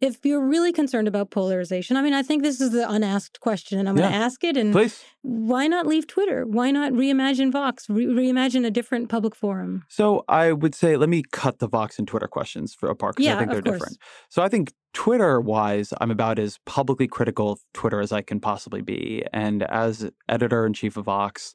if 0.00 0.24
you're 0.24 0.44
really 0.46 0.72
concerned 0.72 1.08
about 1.08 1.30
polarization, 1.30 1.96
I 1.96 2.02
mean, 2.02 2.14
I 2.14 2.22
think 2.22 2.42
this 2.42 2.60
is 2.60 2.72
the 2.72 2.88
unasked 2.90 3.40
question, 3.40 3.78
and 3.78 3.88
I'm 3.88 3.94
going 3.96 4.10
to 4.10 4.16
ask 4.16 4.42
it. 4.44 4.56
And 4.56 4.72
Please. 4.72 5.02
why 5.22 5.66
not 5.66 5.86
leave 5.86 6.06
Twitter? 6.06 6.44
Why 6.46 6.70
not 6.70 6.92
reimagine 6.92 7.52
Vox? 7.52 7.88
Re- 7.88 8.06
reimagine 8.06 8.66
a 8.66 8.70
different 8.70 9.08
public 9.08 9.34
forum? 9.34 9.84
So 9.88 10.24
I 10.28 10.52
would 10.52 10.74
say, 10.74 10.96
let 10.96 11.08
me 11.08 11.22
cut 11.32 11.58
the 11.58 11.68
Vox 11.68 11.98
and 11.98 12.06
Twitter 12.08 12.26
questions 12.28 12.74
for 12.74 12.90
apart 12.90 13.16
because 13.16 13.26
Yeah, 13.26 13.36
I 13.36 13.38
think 13.38 13.50
they're 13.50 13.58
of 13.60 13.64
course. 13.64 13.78
different. 13.78 13.98
So 14.28 14.42
I 14.42 14.48
think 14.48 14.72
Twitter 14.92 15.40
wise, 15.40 15.92
I'm 16.00 16.10
about 16.10 16.38
as 16.38 16.58
publicly 16.66 17.06
critical 17.08 17.52
of 17.52 17.60
Twitter 17.72 18.00
as 18.00 18.12
I 18.12 18.20
can 18.22 18.40
possibly 18.40 18.82
be. 18.82 19.24
And 19.32 19.62
as 19.62 20.10
editor 20.28 20.66
in 20.66 20.72
chief 20.72 20.96
of 20.96 21.06
Vox, 21.06 21.52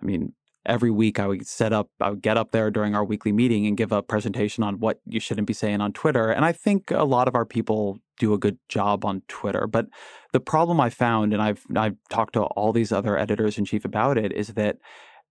I 0.00 0.04
mean, 0.04 0.32
every 0.64 0.90
week 0.90 1.18
I 1.18 1.26
would 1.26 1.46
set 1.46 1.72
up, 1.72 1.88
I 2.00 2.10
would 2.10 2.22
get 2.22 2.36
up 2.36 2.52
there 2.52 2.70
during 2.70 2.94
our 2.94 3.04
weekly 3.04 3.32
meeting 3.32 3.66
and 3.66 3.76
give 3.76 3.92
a 3.92 4.02
presentation 4.02 4.62
on 4.62 4.78
what 4.78 5.00
you 5.06 5.20
shouldn't 5.20 5.46
be 5.46 5.52
saying 5.52 5.80
on 5.80 5.92
Twitter. 5.92 6.30
And 6.30 6.44
I 6.44 6.52
think 6.52 6.90
a 6.90 7.04
lot 7.04 7.28
of 7.28 7.34
our 7.34 7.44
people 7.44 7.98
do 8.18 8.32
a 8.32 8.38
good 8.38 8.58
job 8.68 9.04
on 9.04 9.22
Twitter. 9.28 9.66
But 9.66 9.86
the 10.32 10.40
problem 10.40 10.80
I 10.80 10.90
found, 10.90 11.32
and 11.32 11.42
I've 11.42 11.64
I've 11.74 11.96
talked 12.10 12.34
to 12.34 12.42
all 12.42 12.72
these 12.72 12.92
other 12.92 13.18
editors 13.18 13.58
in 13.58 13.64
chief 13.64 13.84
about 13.84 14.18
it, 14.18 14.32
is 14.32 14.48
that 14.48 14.76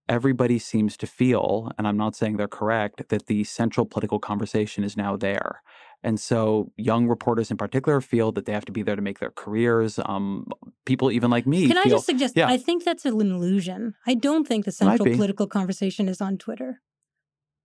everybody 0.10 0.60
seems 0.60 0.98
to 0.98 1.08
feel, 1.08 1.72
and 1.78 1.88
I'm 1.88 1.98
not 1.98 2.16
saying 2.16 2.38
they're 2.38 2.48
correct, 2.48 3.10
that 3.10 3.28
the 3.28 3.44
central 3.44 3.86
political 3.86 4.20
conversation 4.20 4.84
is 4.84 4.98
now 4.98 5.16
there. 5.16 5.62
And 6.04 6.20
so 6.20 6.72
young 6.78 7.08
reporters 7.08 7.52
in 7.52 7.58
particular 7.58 8.02
feel 8.02 8.32
that 8.32 8.46
they 8.46 8.54
have 8.54 8.66
to 8.66 8.72
be 8.72 8.82
there 8.82 8.96
to 8.96 9.02
make 9.02 9.20
their 9.20 9.32
careers. 9.32 10.00
Um, 10.04 10.48
people 10.86 11.12
even 11.12 11.30
like 11.30 11.46
me 11.46 11.68
Can 11.68 11.78
I 11.78 11.86
just 11.86 12.06
suggest? 12.06 12.36
yeah. 12.36 12.48
I 12.48 12.58
think 12.58 12.84
that's 12.84 13.06
an 13.06 13.20
illusion. 13.20 13.94
I 14.08 14.16
don't 14.16 14.48
think 14.48 14.66
the 14.66 14.72
central 14.72 15.06
political 15.16 15.48
conversation 15.48 16.10
is 16.10 16.20
on 16.20 16.38
Twitter. 16.38 16.82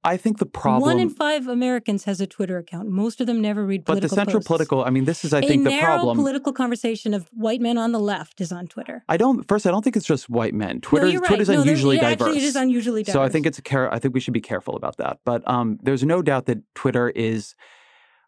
I 0.07 0.17
think 0.17 0.39
the 0.39 0.47
problem 0.47 0.83
One 0.83 1.01
in 1.01 1.11
five 1.11 1.49
Americans 1.49 2.05
has 2.05 2.21
a 2.21 2.29
Twitter 2.29 2.59
account. 2.59 2.89
Most 2.89 3.21
of 3.21 3.27
them 3.27 3.41
never 3.41 3.67
read 3.67 3.85
Political 3.85 4.09
but 4.09 4.09
the 4.09 4.15
central 4.15 4.37
posts. 4.37 4.47
political 4.47 4.85
I 4.85 4.91
mean 4.91 5.05
this 5.05 5.25
is 5.25 5.35
I 5.35 5.41
a 5.41 5.43
think 5.43 5.65
the 5.65 5.77
problem. 5.81 6.17
political 6.17 6.53
conversation 6.53 7.13
of 7.13 7.29
white 7.33 7.61
men 7.61 7.77
on 7.77 7.91
the 7.91 7.99
left 7.99 8.41
is 8.41 8.53
on 8.53 8.69
Twitter. 8.69 9.05
I 9.09 9.17
don't 9.17 9.47
first 9.49 9.67
I 9.67 9.71
don't 9.71 9.83
think 9.83 9.97
it's 9.97 10.07
just 10.07 10.31
white 10.31 10.55
men. 10.55 10.81
Twitter 10.81 11.09
no, 11.09 11.19
right. 11.19 11.27
Twitter's 11.27 11.49
no, 11.49 11.61
unusually 11.61 11.99
diverse. 11.99 12.29
Actually, 12.29 12.37
it 12.39 12.45
is 12.45 12.57
unusually 12.57 13.03
diverse. 13.03 13.15
So 13.15 13.23
I 13.23 13.29
think 13.29 13.47
it's 13.47 13.59
a 13.59 13.63
care. 13.63 13.93
I 13.93 13.99
think 13.99 14.15
we 14.15 14.21
should 14.21 14.35
be 14.35 14.41
careful 14.41 14.77
about 14.77 14.97
that. 14.99 15.19
But 15.25 15.47
um, 15.49 15.79
there's 15.83 16.05
no 16.05 16.23
doubt 16.23 16.47
that 16.47 16.59
Twitter 16.77 17.11
is 17.11 17.57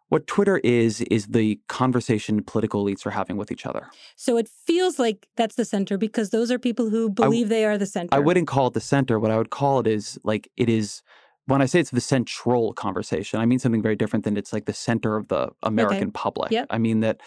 what 0.09 0.27
Twitter 0.27 0.59
is 0.65 1.03
is 1.03 1.27
the 1.27 1.61
conversation 1.69 2.43
political 2.43 2.85
elites 2.85 3.07
are 3.07 3.11
having 3.11 3.37
with 3.37 3.53
each 3.53 3.67
other. 3.67 3.89
so. 4.17 4.37
It 4.37 4.49
feels 4.49 4.99
like 4.99 5.29
that's 5.37 5.55
the 5.55 5.65
center 5.65 5.97
because 5.97 6.31
those 6.31 6.51
are 6.51 6.59
people 6.59 6.91
who 6.91 7.09
believe 7.09 7.49
they 7.49 7.65
are 7.65 7.79
the 7.79 7.87
center. 7.87 8.09
I 8.13 8.19
wouldn't 8.19 8.49
call 8.49 8.67
it 8.69 8.75
the 8.75 8.81
center. 8.81 9.19
What 9.21 9.31
I 9.31 9.37
would 9.37 9.51
call 9.51 9.79
it 9.81 9.87
is 9.87 10.19
like 10.25 10.51
it 10.57 10.69
is. 10.69 11.03
When 11.49 11.63
I 11.63 11.67
say 11.67 11.81
it's 11.81 11.91
the 11.91 12.01
central 12.01 12.75
conversation, 12.75 13.41
I 13.41 13.47
mean 13.47 13.59
something 13.59 13.83
very 13.83 13.97
different 13.97 14.25
than 14.25 14.37
it's 14.37 14.53
like 14.53 14.67
the 14.67 14.75
center 14.75 15.17
of 15.17 15.29
the 15.29 15.49
American 15.63 16.13
public. 16.13 16.53
Yep. 16.53 16.67
I 16.69 16.77
mean 16.77 17.01
that 17.01 17.23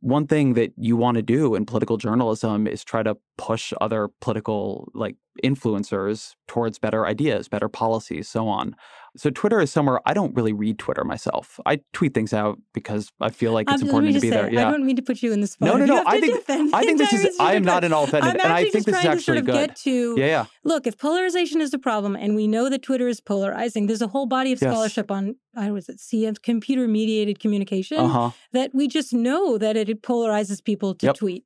one 0.00 0.26
thing 0.26 0.52
that 0.54 0.72
you 0.76 0.96
want 0.96 1.16
to 1.16 1.22
do 1.22 1.54
in 1.54 1.64
political 1.64 1.96
journalism 1.96 2.66
is 2.66 2.84
try 2.84 3.02
to 3.02 3.16
push 3.38 3.72
other 3.80 4.08
political 4.20 4.90
like 4.94 5.16
influencers 5.44 6.34
towards 6.48 6.78
better 6.78 7.06
ideas, 7.06 7.48
better 7.48 7.68
policies, 7.68 8.28
so 8.28 8.48
on. 8.48 8.74
So 9.16 9.30
Twitter 9.30 9.60
is 9.60 9.70
somewhere 9.72 10.00
I 10.06 10.12
don't 10.14 10.34
really 10.34 10.52
read 10.52 10.78
Twitter 10.78 11.04
myself. 11.04 11.58
I 11.66 11.80
tweet 11.92 12.12
things 12.14 12.32
out 12.32 12.58
because 12.74 13.10
I 13.20 13.30
feel 13.30 13.52
like 13.52 13.70
it's 13.70 13.82
Um, 13.82 13.88
important 13.88 14.14
to 14.14 14.20
be 14.20 14.28
say, 14.28 14.36
there. 14.36 14.52
Yeah. 14.52 14.68
I 14.68 14.70
don't 14.70 14.84
mean 14.86 14.96
to 14.96 15.02
put 15.02 15.22
you 15.22 15.32
in 15.32 15.40
the 15.40 15.46
spot. 15.46 15.68
No, 15.68 15.76
no, 15.76 15.84
no, 15.86 16.02
I 16.06 16.20
think- 16.20 16.44
I 16.74 16.82
think 16.84 16.98
this 16.98 17.12
is 17.12 17.36
I 17.40 17.54
am 17.54 17.62
not 17.64 17.84
at 17.84 17.92
all 17.92 18.04
offended. 18.04 18.30
I'm 18.34 18.40
and 18.40 18.52
I 18.52 18.64
think 18.70 18.84
this 18.84 18.98
is 18.98 19.04
actually 19.04 19.16
to 19.16 19.22
sort 19.22 19.38
of 19.38 19.46
good. 19.46 19.68
get 19.68 19.76
to 19.76 20.14
Yeah, 20.18 20.26
yeah. 20.26 20.44
look, 20.64 20.86
if 20.86 20.98
polarization 20.98 21.60
is 21.60 21.70
the 21.70 21.78
problem, 21.78 22.16
and 22.16 22.34
we 22.36 22.46
know 22.46 22.68
that 22.68 22.82
Twitter 22.82 23.08
is 23.08 23.20
polarizing, 23.20 23.86
there's 23.86 24.02
a 24.02 24.08
whole 24.08 24.26
body 24.26 24.52
of 24.52 24.60
Yes. 24.60 24.70
scholarship 24.72 25.10
on 25.10 25.36
I 25.56 25.70
was 25.70 25.88
it 25.88 25.98
CM 25.98 26.36
computer 26.42 26.86
mediated 26.86 27.40
communication 27.40 27.98
Uh-huh. 27.98 28.30
that 28.52 28.70
we 28.74 28.86
just 28.88 29.12
know 29.12 29.58
that 29.58 29.76
it 29.76 30.02
polarizes 30.02 30.62
people 30.62 30.94
to 30.96 31.06
Yep. 31.06 31.16
tweet 31.16 31.44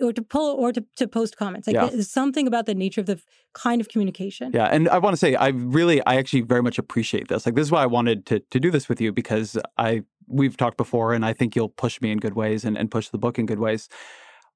or 0.00 0.12
to 0.12 0.22
pull 0.22 0.56
or 0.56 0.72
to, 0.72 0.84
to 0.96 1.06
post 1.06 1.36
comments. 1.36 1.66
Like 1.66 1.74
Yeah. 1.74 1.86
there's 1.86 2.10
something 2.10 2.46
about 2.46 2.66
the 2.66 2.74
nature 2.74 3.00
of 3.00 3.06
the 3.06 3.20
kind 3.54 3.80
of 3.80 3.88
communication. 3.88 4.52
Yeah, 4.52 4.66
and 4.66 4.88
I 4.88 4.98
want 4.98 5.14
to 5.14 5.18
say 5.18 5.34
I 5.34 5.48
really, 5.48 6.04
I 6.06 6.16
actually 6.16 6.42
very 6.42 6.62
much 6.62 6.78
appreciate 6.78 7.28
this. 7.28 7.46
Like, 7.46 7.54
this 7.54 7.66
is 7.66 7.72
why 7.72 7.82
I 7.82 7.86
wanted 7.86 8.26
to 8.26 8.40
to 8.40 8.60
do 8.60 8.70
this 8.70 8.88
with 8.88 9.00
you 9.00 9.12
because 9.12 9.58
I 9.76 10.02
we've 10.26 10.56
talked 10.56 10.76
before, 10.76 11.14
and 11.14 11.24
I 11.24 11.32
think 11.32 11.56
you'll 11.56 11.70
push 11.70 12.00
me 12.00 12.10
in 12.10 12.18
good 12.18 12.34
ways 12.34 12.64
and, 12.64 12.76
and 12.76 12.90
push 12.90 13.08
the 13.08 13.18
book 13.18 13.38
in 13.38 13.46
good 13.46 13.58
ways. 13.58 13.88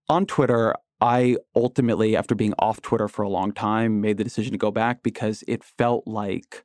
On 0.08 0.26
Twitter, 0.26 0.74
I 1.00 1.36
ultimately, 1.56 2.14
after 2.16 2.34
being 2.34 2.54
off 2.58 2.80
Twitter 2.82 3.08
for 3.08 3.22
a 3.22 3.28
long 3.28 3.52
time, 3.52 4.00
made 4.00 4.18
the 4.18 4.24
decision 4.24 4.52
to 4.52 4.58
go 4.58 4.70
back 4.70 5.02
because 5.02 5.42
it 5.48 5.64
felt 5.64 6.06
like 6.06 6.64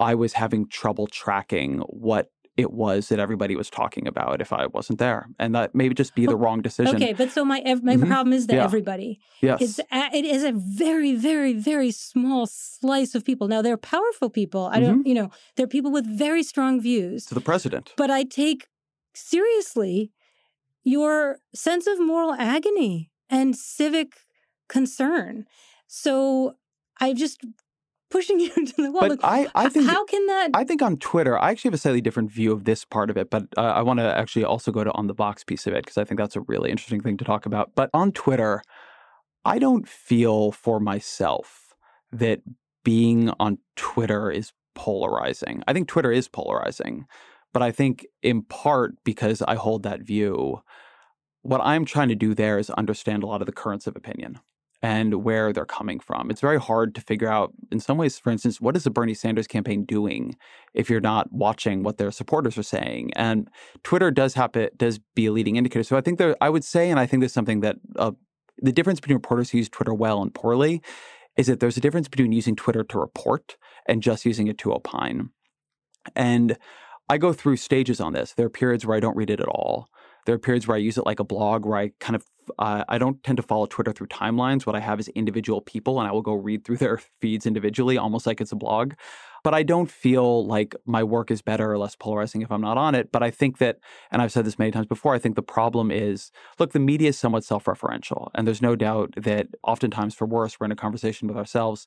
I 0.00 0.14
was 0.14 0.34
having 0.34 0.68
trouble 0.68 1.06
tracking 1.06 1.78
what 1.88 2.30
it 2.56 2.72
was 2.72 3.08
that 3.08 3.18
everybody 3.18 3.56
was 3.56 3.68
talking 3.68 4.06
about 4.06 4.40
if 4.40 4.52
I 4.52 4.66
wasn't 4.66 4.98
there, 5.00 5.28
and 5.38 5.54
that 5.54 5.74
maybe 5.74 5.94
just 5.94 6.14
be 6.14 6.24
the 6.26 6.36
wrong 6.36 6.62
decision. 6.62 6.94
Okay, 6.96 7.12
but 7.12 7.30
so 7.32 7.44
my 7.44 7.60
ev- 7.64 7.82
my 7.82 7.96
Mhm. 7.96 8.06
problem 8.06 8.32
is 8.32 8.46
that 8.46 8.56
Yeah. 8.56 8.64
everybody. 8.64 9.18
Yes. 9.40 9.60
It's 9.60 9.78
a, 9.90 10.10
it 10.16 10.24
is 10.24 10.44
a 10.44 10.52
very 10.52 11.14
very 11.16 11.52
very 11.52 11.90
small 11.90 12.46
slice 12.46 13.14
of 13.16 13.24
people. 13.24 13.48
Now 13.48 13.60
they're 13.62 13.76
powerful 13.76 14.30
people. 14.30 14.66
I 14.66 14.78
Mm-hmm. 14.78 14.86
don't 14.86 15.06
you 15.06 15.14
know 15.14 15.30
they're 15.56 15.66
people 15.76 15.90
with 15.90 16.06
very 16.06 16.42
strong 16.42 16.80
views. 16.80 17.26
to 17.26 17.34
the 17.34 17.40
president. 17.40 17.92
But 17.96 18.10
I 18.10 18.22
take 18.24 18.68
seriously 19.14 20.12
your 20.84 21.38
sense 21.54 21.86
of 21.86 21.98
moral 21.98 22.34
agony 22.34 23.10
and 23.30 23.56
civic 23.56 24.12
concern. 24.68 25.46
So 25.86 26.56
I'm 27.00 27.16
just 27.16 27.40
pushing 28.10 28.40
you 28.40 28.50
to 28.50 28.76
the 28.76 28.90
wall. 28.90 29.02
But 29.02 29.10
Look, 29.10 29.20
I, 29.22 29.48
I 29.54 29.68
think 29.68 29.88
how 29.88 30.04
can 30.04 30.26
that? 30.26 30.50
I 30.54 30.64
think 30.64 30.82
on 30.82 30.96
Twitter, 30.98 31.38
I 31.38 31.50
actually 31.50 31.70
have 31.70 31.74
a 31.74 31.78
slightly 31.78 32.00
different 32.00 32.30
view 32.30 32.52
of 32.52 32.64
this 32.64 32.84
part 32.84 33.10
of 33.10 33.16
it, 33.16 33.30
but 33.30 33.44
uh, 33.56 33.60
I 33.62 33.82
want 33.82 34.00
to 34.00 34.16
actually 34.16 34.44
also 34.44 34.72
go 34.72 34.84
to 34.84 34.92
on 34.92 35.06
the 35.06 35.14
Vox 35.14 35.44
piece 35.44 35.66
of 35.66 35.74
it 35.74 35.84
because 35.84 35.98
I 35.98 36.04
think 36.04 36.18
that's 36.18 36.36
a 36.36 36.40
really 36.42 36.70
interesting 36.70 37.00
thing 37.00 37.16
to 37.18 37.24
talk 37.24 37.46
about. 37.46 37.72
But 37.74 37.90
on 37.92 38.12
Twitter, 38.12 38.62
I 39.44 39.58
don't 39.58 39.88
feel 39.88 40.52
for 40.52 40.80
myself 40.80 41.74
that 42.12 42.40
being 42.84 43.30
on 43.40 43.58
Twitter 43.76 44.30
is 44.30 44.52
polarizing. 44.74 45.62
I 45.66 45.72
think 45.72 45.88
Twitter 45.88 46.12
is 46.12 46.28
polarizing, 46.28 47.06
but 47.52 47.62
I 47.62 47.72
think 47.72 48.06
in 48.22 48.42
part 48.42 48.94
because 49.04 49.42
I 49.42 49.54
hold 49.54 49.82
that 49.82 50.02
view, 50.02 50.62
what 51.42 51.60
I'm 51.62 51.84
trying 51.84 52.08
to 52.08 52.14
do 52.14 52.34
there 52.34 52.58
is 52.58 52.70
understand 52.70 53.22
a 53.22 53.26
lot 53.26 53.42
of 53.42 53.46
the 53.46 53.52
currents 53.52 53.86
of 53.86 53.96
opinion 53.96 54.40
and 54.84 55.24
where 55.24 55.50
they're 55.50 55.64
coming 55.64 55.98
from. 55.98 56.30
It's 56.30 56.42
very 56.42 56.60
hard 56.60 56.94
to 56.94 57.00
figure 57.00 57.26
out, 57.26 57.54
in 57.72 57.80
some 57.80 57.96
ways, 57.96 58.18
for 58.18 58.30
instance, 58.30 58.60
what 58.60 58.76
is 58.76 58.84
the 58.84 58.90
Bernie 58.90 59.14
Sanders 59.14 59.46
campaign 59.46 59.86
doing 59.86 60.36
if 60.74 60.90
you're 60.90 61.00
not 61.00 61.32
watching 61.32 61.82
what 61.82 61.96
their 61.96 62.10
supporters 62.10 62.58
are 62.58 62.62
saying? 62.62 63.10
And 63.16 63.48
Twitter 63.82 64.10
does 64.10 64.34
happen, 64.34 64.68
does 64.76 65.00
be 65.14 65.24
a 65.24 65.32
leading 65.32 65.56
indicator. 65.56 65.84
So 65.84 65.96
I 65.96 66.02
think 66.02 66.18
there, 66.18 66.36
I 66.42 66.50
would 66.50 66.64
say, 66.64 66.90
and 66.90 67.00
I 67.00 67.06
think 67.06 67.22
there's 67.22 67.32
something 67.32 67.60
that 67.60 67.76
uh, 67.96 68.12
the 68.58 68.72
difference 68.72 69.00
between 69.00 69.16
reporters 69.16 69.48
who 69.48 69.56
use 69.56 69.70
Twitter 69.70 69.94
well 69.94 70.20
and 70.20 70.34
poorly 70.34 70.82
is 71.38 71.46
that 71.46 71.60
there's 71.60 71.78
a 71.78 71.80
difference 71.80 72.08
between 72.08 72.32
using 72.32 72.54
Twitter 72.54 72.84
to 72.84 72.98
report 72.98 73.56
and 73.86 74.02
just 74.02 74.26
using 74.26 74.48
it 74.48 74.58
to 74.58 74.74
opine. 74.74 75.30
And 76.14 76.58
I 77.08 77.16
go 77.16 77.32
through 77.32 77.56
stages 77.56 78.02
on 78.02 78.12
this. 78.12 78.34
There 78.34 78.44
are 78.44 78.50
periods 78.50 78.84
where 78.84 78.98
I 78.98 79.00
don't 79.00 79.16
read 79.16 79.30
it 79.30 79.40
at 79.40 79.48
all. 79.48 79.88
There 80.26 80.34
are 80.34 80.38
periods 80.38 80.68
where 80.68 80.76
I 80.76 80.80
use 80.80 80.98
it 80.98 81.06
like 81.06 81.20
a 81.20 81.24
blog, 81.24 81.64
where 81.64 81.78
I 81.78 81.92
kind 82.00 82.16
of 82.16 82.26
uh, 82.58 82.84
I 82.88 82.98
don't 82.98 83.22
tend 83.22 83.36
to 83.36 83.42
follow 83.42 83.66
Twitter 83.66 83.92
through 83.92 84.08
timelines. 84.08 84.66
What 84.66 84.76
I 84.76 84.80
have 84.80 85.00
is 85.00 85.08
individual 85.08 85.60
people, 85.60 85.98
and 86.00 86.08
I 86.08 86.12
will 86.12 86.22
go 86.22 86.34
read 86.34 86.64
through 86.64 86.78
their 86.78 86.98
feeds 87.20 87.46
individually, 87.46 87.98
almost 87.98 88.26
like 88.26 88.40
it's 88.40 88.52
a 88.52 88.56
blog. 88.56 88.94
But 89.42 89.52
I 89.52 89.62
don't 89.62 89.90
feel 89.90 90.46
like 90.46 90.74
my 90.86 91.04
work 91.04 91.30
is 91.30 91.42
better 91.42 91.70
or 91.70 91.76
less 91.76 91.94
polarizing 91.94 92.40
if 92.40 92.50
I'm 92.50 92.62
not 92.62 92.78
on 92.78 92.94
it. 92.94 93.12
But 93.12 93.22
I 93.22 93.30
think 93.30 93.58
that, 93.58 93.78
and 94.10 94.22
I've 94.22 94.32
said 94.32 94.46
this 94.46 94.58
many 94.58 94.70
times 94.70 94.86
before, 94.86 95.14
I 95.14 95.18
think 95.18 95.36
the 95.36 95.42
problem 95.42 95.90
is 95.90 96.30
look, 96.58 96.72
the 96.72 96.78
media 96.78 97.10
is 97.10 97.18
somewhat 97.18 97.44
self 97.44 97.64
referential. 97.66 98.30
And 98.34 98.46
there's 98.46 98.62
no 98.62 98.74
doubt 98.74 99.14
that 99.16 99.48
oftentimes, 99.62 100.14
for 100.14 100.26
worse, 100.26 100.58
we're 100.58 100.66
in 100.66 100.72
a 100.72 100.76
conversation 100.76 101.28
with 101.28 101.36
ourselves 101.36 101.86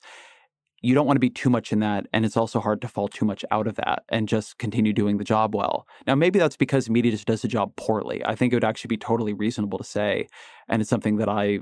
you 0.82 0.94
don't 0.94 1.06
want 1.08 1.16
to 1.16 1.22
be 1.22 1.30
too 1.30 1.50
much 1.50 1.72
in 1.72 1.80
that 1.80 2.08
and 2.14 2.26
it's 2.26 2.38
also 2.38 2.60
hard 2.60 2.82
to 2.82 2.88
fall 2.88 3.08
too 3.08 3.26
much 3.26 3.44
out 3.52 3.68
of 3.68 3.76
that 3.76 4.04
and 4.10 4.28
just 4.28 4.58
continue 4.58 4.94
doing 4.94 5.18
the 5.18 5.24
job 5.24 5.56
well. 5.56 5.88
Now 6.06 6.16
maybe 6.16 6.40
that's 6.40 6.58
because 6.58 6.90
media 6.90 7.12
just 7.12 7.28
does 7.28 7.42
the 7.42 7.48
job 7.48 7.76
poorly. 7.76 8.24
I 8.26 8.36
think 8.36 8.54
it 8.54 8.56
would 8.56 8.64
actually 8.64 8.90
be 8.90 8.98
totally 8.98 9.34
reasonable 9.34 9.78
to 9.78 9.84
say 9.84 10.28
and 10.68 10.82
it's 10.82 10.90
something 10.90 11.18
that 11.18 11.30
i 11.30 11.60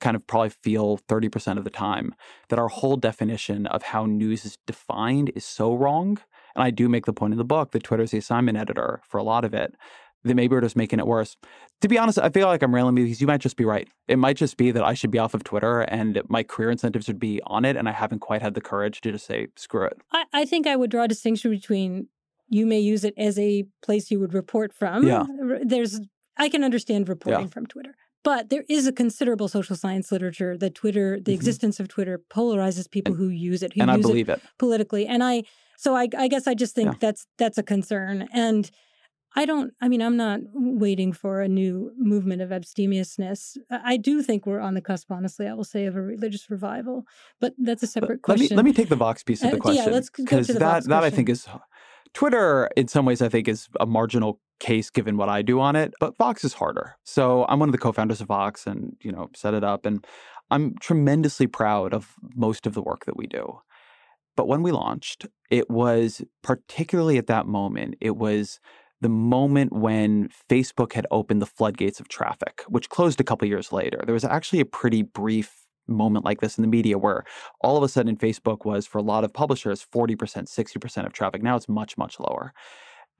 kind 0.00 0.16
of 0.16 0.26
probably 0.26 0.50
feel 0.50 0.98
30% 0.98 1.56
of 1.56 1.64
the 1.64 1.70
time 1.70 2.14
that 2.48 2.58
our 2.58 2.68
whole 2.68 2.96
definition 2.96 3.66
of 3.66 3.82
how 3.82 4.06
news 4.06 4.44
is 4.44 4.58
defined 4.66 5.30
is 5.34 5.44
so 5.44 5.74
wrong 5.74 6.18
and 6.54 6.62
i 6.62 6.70
do 6.70 6.88
make 6.88 7.06
the 7.06 7.12
point 7.12 7.32
in 7.32 7.38
the 7.38 7.44
book 7.44 7.70
that 7.70 7.84
twitter's 7.84 8.10
the 8.10 8.18
assignment 8.18 8.58
editor 8.58 9.00
for 9.06 9.18
a 9.18 9.22
lot 9.22 9.44
of 9.44 9.54
it 9.54 9.74
that 10.24 10.34
maybe 10.34 10.54
we're 10.54 10.60
just 10.60 10.76
making 10.76 10.98
it 10.98 11.06
worse. 11.06 11.36
To 11.80 11.88
be 11.88 11.98
honest, 11.98 12.18
I 12.18 12.30
feel 12.30 12.46
like 12.46 12.62
I'm 12.62 12.74
railing 12.74 12.94
because 12.94 13.20
you 13.20 13.26
might 13.26 13.40
just 13.40 13.56
be 13.56 13.64
right. 13.64 13.88
It 14.08 14.18
might 14.18 14.36
just 14.36 14.56
be 14.56 14.70
that 14.70 14.82
I 14.82 14.94
should 14.94 15.10
be 15.10 15.18
off 15.18 15.34
of 15.34 15.44
Twitter 15.44 15.82
and 15.82 16.22
my 16.28 16.42
career 16.42 16.70
incentives 16.70 17.08
would 17.08 17.18
be 17.18 17.40
on 17.46 17.64
it, 17.64 17.76
and 17.76 17.88
I 17.88 17.92
haven't 17.92 18.20
quite 18.20 18.42
had 18.42 18.54
the 18.54 18.60
courage 18.60 19.00
to 19.02 19.12
just 19.12 19.26
say, 19.26 19.48
screw 19.56 19.84
it. 19.84 19.98
I, 20.12 20.24
I 20.32 20.44
think 20.44 20.66
I 20.66 20.76
would 20.76 20.90
draw 20.90 21.04
a 21.04 21.08
distinction 21.08 21.50
between 21.50 22.08
you 22.48 22.66
may 22.66 22.80
use 22.80 23.04
it 23.04 23.14
as 23.16 23.38
a 23.38 23.64
place 23.82 24.10
you 24.10 24.20
would 24.20 24.34
report 24.34 24.72
from. 24.72 25.06
Yeah. 25.06 25.24
There's 25.62 26.00
I 26.36 26.48
can 26.48 26.64
understand 26.64 27.08
reporting 27.08 27.48
from 27.48 27.66
Twitter. 27.66 27.94
But 28.24 28.48
there 28.48 28.64
is 28.70 28.86
a 28.86 28.92
considerable 28.92 29.48
social 29.48 29.76
science 29.76 30.10
literature 30.10 30.56
that 30.56 30.74
Twitter, 30.74 31.16
the 31.16 31.20
mm-hmm. 31.20 31.32
existence 31.32 31.78
of 31.78 31.88
Twitter, 31.88 32.22
polarizes 32.32 32.90
people 32.90 33.12
and, 33.12 33.22
who 33.22 33.28
use 33.28 33.62
it, 33.62 33.74
who 33.74 33.82
and 33.82 33.90
use 33.90 33.98
I 33.98 34.08
believe 34.08 34.28
it, 34.30 34.38
it, 34.38 34.42
politically. 34.58 35.06
And 35.06 35.22
I, 35.22 35.42
so 35.76 35.94
I, 35.94 36.08
I 36.16 36.28
guess 36.28 36.46
I 36.46 36.54
just 36.54 36.74
think 36.74 36.92
yeah. 36.92 36.98
that's 37.00 37.26
that's 37.36 37.58
a 37.58 37.62
concern. 37.62 38.26
And 38.32 38.70
I 39.36 39.46
don't, 39.46 39.72
I 39.80 39.88
mean, 39.88 40.00
I'm 40.00 40.16
not 40.16 40.40
waiting 40.52 41.12
for 41.12 41.40
a 41.40 41.48
new 41.48 41.92
movement 41.98 42.40
of 42.40 42.52
abstemiousness. 42.52 43.56
I 43.70 43.96
do 43.96 44.22
think 44.22 44.46
we're 44.46 44.60
on 44.60 44.74
the 44.74 44.80
cusp, 44.80 45.10
honestly, 45.10 45.48
I 45.48 45.54
will 45.54 45.64
say, 45.64 45.86
of 45.86 45.96
a 45.96 46.02
religious 46.02 46.48
revival. 46.48 47.04
But 47.40 47.54
that's 47.58 47.82
a 47.82 47.88
separate 47.88 48.10
let 48.10 48.22
question. 48.22 48.50
Me, 48.50 48.56
let 48.56 48.64
me 48.64 48.72
take 48.72 48.88
the 48.88 48.96
Vox 48.96 49.22
piece 49.22 49.42
of 49.42 49.50
the 49.50 49.58
question. 49.58 49.82
Uh, 49.82 49.86
yeah, 49.86 49.92
let's 49.92 50.08
go 50.08 50.24
to 50.24 50.52
the 50.52 50.52
that, 50.54 50.60
Vox 50.60 50.86
that 50.86 50.90
question. 50.90 51.04
I 51.04 51.10
think 51.10 51.28
is 51.28 51.48
Twitter, 52.12 52.70
in 52.76 52.86
some 52.86 53.04
ways, 53.04 53.20
I 53.20 53.28
think 53.28 53.48
is 53.48 53.68
a 53.80 53.86
marginal 53.86 54.40
case 54.60 54.88
given 54.88 55.16
what 55.16 55.28
I 55.28 55.42
do 55.42 55.60
on 55.60 55.74
it, 55.74 55.92
but 55.98 56.16
Vox 56.16 56.44
is 56.44 56.54
harder. 56.54 56.94
So 57.02 57.44
I'm 57.48 57.58
one 57.58 57.68
of 57.68 57.72
the 57.72 57.78
co-founders 57.78 58.20
of 58.20 58.28
Vox 58.28 58.68
and, 58.68 58.96
you 59.00 59.10
know, 59.10 59.30
set 59.34 59.52
it 59.52 59.64
up. 59.64 59.84
And 59.84 60.06
I'm 60.50 60.76
tremendously 60.80 61.48
proud 61.48 61.92
of 61.92 62.14
most 62.36 62.66
of 62.66 62.74
the 62.74 62.82
work 62.82 63.04
that 63.06 63.16
we 63.16 63.26
do. 63.26 63.58
But 64.36 64.46
when 64.46 64.62
we 64.62 64.70
launched, 64.70 65.26
it 65.50 65.68
was 65.68 66.22
particularly 66.42 67.18
at 67.18 67.26
that 67.26 67.46
moment, 67.46 67.96
it 68.00 68.16
was 68.16 68.60
the 69.04 69.10
moment 69.10 69.70
when 69.70 70.30
Facebook 70.48 70.94
had 70.94 71.06
opened 71.10 71.42
the 71.42 71.46
floodgates 71.46 72.00
of 72.00 72.08
traffic, 72.08 72.62
which 72.68 72.88
closed 72.88 73.20
a 73.20 73.24
couple 73.24 73.46
years 73.46 73.70
later. 73.70 74.00
There 74.02 74.14
was 74.14 74.24
actually 74.24 74.60
a 74.60 74.64
pretty 74.64 75.02
brief 75.02 75.66
moment 75.86 76.24
like 76.24 76.40
this 76.40 76.56
in 76.56 76.62
the 76.62 76.68
media 76.68 76.96
where 76.96 77.24
all 77.60 77.76
of 77.76 77.82
a 77.82 77.88
sudden 77.88 78.16
Facebook 78.16 78.64
was, 78.64 78.86
for 78.86 78.96
a 78.96 79.02
lot 79.02 79.22
of 79.22 79.30
publishers, 79.30 79.86
40%, 79.94 80.16
60% 80.16 81.04
of 81.04 81.12
traffic. 81.12 81.42
Now 81.42 81.54
it's 81.54 81.68
much, 81.68 81.98
much 81.98 82.18
lower. 82.18 82.54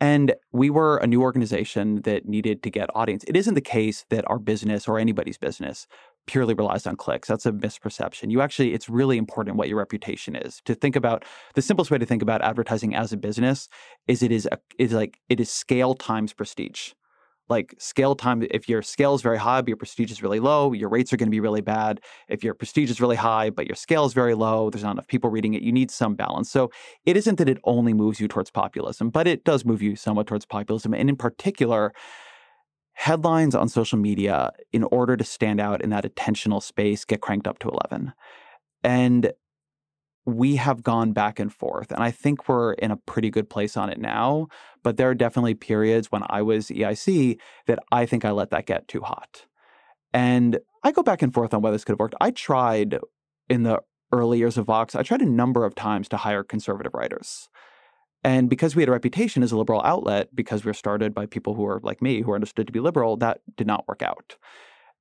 And 0.00 0.34
we 0.52 0.70
were 0.70 0.96
a 0.96 1.06
new 1.06 1.20
organization 1.20 2.00
that 2.04 2.26
needed 2.26 2.62
to 2.62 2.70
get 2.70 2.88
audience. 2.94 3.22
It 3.28 3.36
isn't 3.36 3.52
the 3.52 3.60
case 3.60 4.06
that 4.08 4.24
our 4.26 4.38
business 4.38 4.88
or 4.88 4.98
anybody's 4.98 5.36
business 5.36 5.86
purely 6.26 6.54
relies 6.54 6.86
on 6.86 6.96
clicks. 6.96 7.28
That's 7.28 7.46
a 7.46 7.52
misperception. 7.52 8.30
You 8.30 8.40
actually, 8.40 8.74
it's 8.74 8.88
really 8.88 9.18
important 9.18 9.56
what 9.56 9.68
your 9.68 9.78
reputation 9.78 10.34
is. 10.36 10.60
To 10.64 10.74
think 10.74 10.96
about 10.96 11.24
the 11.54 11.62
simplest 11.62 11.90
way 11.90 11.98
to 11.98 12.06
think 12.06 12.22
about 12.22 12.42
advertising 12.42 12.94
as 12.94 13.12
a 13.12 13.16
business 13.16 13.68
is 14.06 14.22
it 14.22 14.32
is 14.32 14.48
a, 14.50 14.58
is 14.78 14.92
like 14.92 15.18
it 15.28 15.40
is 15.40 15.50
scale 15.50 15.94
times 15.94 16.32
prestige. 16.32 16.92
Like 17.50 17.74
scale 17.78 18.14
time, 18.14 18.46
if 18.50 18.70
your 18.70 18.80
scale 18.80 19.14
is 19.14 19.20
very 19.20 19.36
high 19.36 19.60
but 19.60 19.68
your 19.68 19.76
prestige 19.76 20.10
is 20.10 20.22
really 20.22 20.40
low, 20.40 20.72
your 20.72 20.88
rates 20.88 21.12
are 21.12 21.18
going 21.18 21.26
to 21.26 21.30
be 21.30 21.40
really 21.40 21.60
bad. 21.60 22.00
If 22.26 22.42
your 22.42 22.54
prestige 22.54 22.90
is 22.90 23.02
really 23.02 23.16
high 23.16 23.50
but 23.50 23.66
your 23.66 23.76
scale 23.76 24.06
is 24.06 24.14
very 24.14 24.34
low, 24.34 24.70
there's 24.70 24.82
not 24.82 24.92
enough 24.92 25.08
people 25.08 25.28
reading 25.28 25.52
it. 25.52 25.60
You 25.60 25.72
need 25.72 25.90
some 25.90 26.14
balance. 26.14 26.50
So 26.50 26.70
it 27.04 27.18
isn't 27.18 27.36
that 27.36 27.48
it 27.50 27.58
only 27.64 27.92
moves 27.92 28.18
you 28.18 28.28
towards 28.28 28.50
populism, 28.50 29.10
but 29.10 29.26
it 29.26 29.44
does 29.44 29.66
move 29.66 29.82
you 29.82 29.94
somewhat 29.94 30.26
towards 30.26 30.46
populism. 30.46 30.94
And 30.94 31.10
in 31.10 31.16
particular, 31.16 31.92
headlines 32.94 33.54
on 33.54 33.68
social 33.68 33.98
media, 33.98 34.52
in 34.72 34.84
order 34.84 35.16
to 35.16 35.24
stand 35.24 35.60
out 35.60 35.82
in 35.82 35.90
that 35.90 36.04
attentional 36.04 36.62
space, 36.62 37.04
get 37.04 37.20
cranked 37.20 37.46
up 37.46 37.58
to 37.60 37.68
11. 37.68 38.12
And 38.82 39.32
we 40.26 40.56
have 40.56 40.82
gone 40.82 41.12
back 41.12 41.38
and 41.38 41.52
forth. 41.52 41.92
And 41.92 42.02
I 42.02 42.10
think 42.10 42.48
we're 42.48 42.72
in 42.74 42.90
a 42.90 42.96
pretty 42.96 43.30
good 43.30 43.50
place 43.50 43.76
on 43.76 43.90
it 43.90 44.00
now. 44.00 44.48
But 44.82 44.96
there 44.96 45.10
are 45.10 45.14
definitely 45.14 45.54
periods 45.54 46.10
when 46.10 46.22
I 46.28 46.42
was 46.42 46.68
EIC 46.68 47.38
that 47.66 47.78
I 47.92 48.06
think 48.06 48.24
I 48.24 48.30
let 48.30 48.50
that 48.50 48.66
get 48.66 48.88
too 48.88 49.02
hot. 49.02 49.46
And 50.12 50.60
I 50.82 50.92
go 50.92 51.02
back 51.02 51.22
and 51.22 51.34
forth 51.34 51.52
on 51.52 51.60
whether 51.60 51.74
this 51.74 51.84
could 51.84 51.92
have 51.92 52.00
worked. 52.00 52.14
I 52.20 52.30
tried 52.30 52.98
in 53.48 53.64
the 53.64 53.80
early 54.12 54.38
years 54.38 54.56
of 54.56 54.66
Vox, 54.66 54.94
I 54.94 55.02
tried 55.02 55.22
a 55.22 55.26
number 55.26 55.64
of 55.64 55.74
times 55.74 56.08
to 56.08 56.16
hire 56.16 56.44
conservative 56.44 56.94
writers. 56.94 57.48
And 58.24 58.48
because 58.48 58.74
we 58.74 58.82
had 58.82 58.88
a 58.88 58.92
reputation 58.92 59.42
as 59.42 59.52
a 59.52 59.56
liberal 59.58 59.82
outlet, 59.84 60.34
because 60.34 60.64
we 60.64 60.70
were 60.70 60.74
started 60.74 61.14
by 61.14 61.26
people 61.26 61.54
who 61.54 61.62
were 61.62 61.80
like 61.82 62.00
me, 62.00 62.22
who 62.22 62.28
were 62.28 62.34
understood 62.34 62.66
to 62.66 62.72
be 62.72 62.80
liberal, 62.80 63.18
that 63.18 63.40
did 63.56 63.66
not 63.66 63.86
work 63.86 64.02
out. 64.02 64.36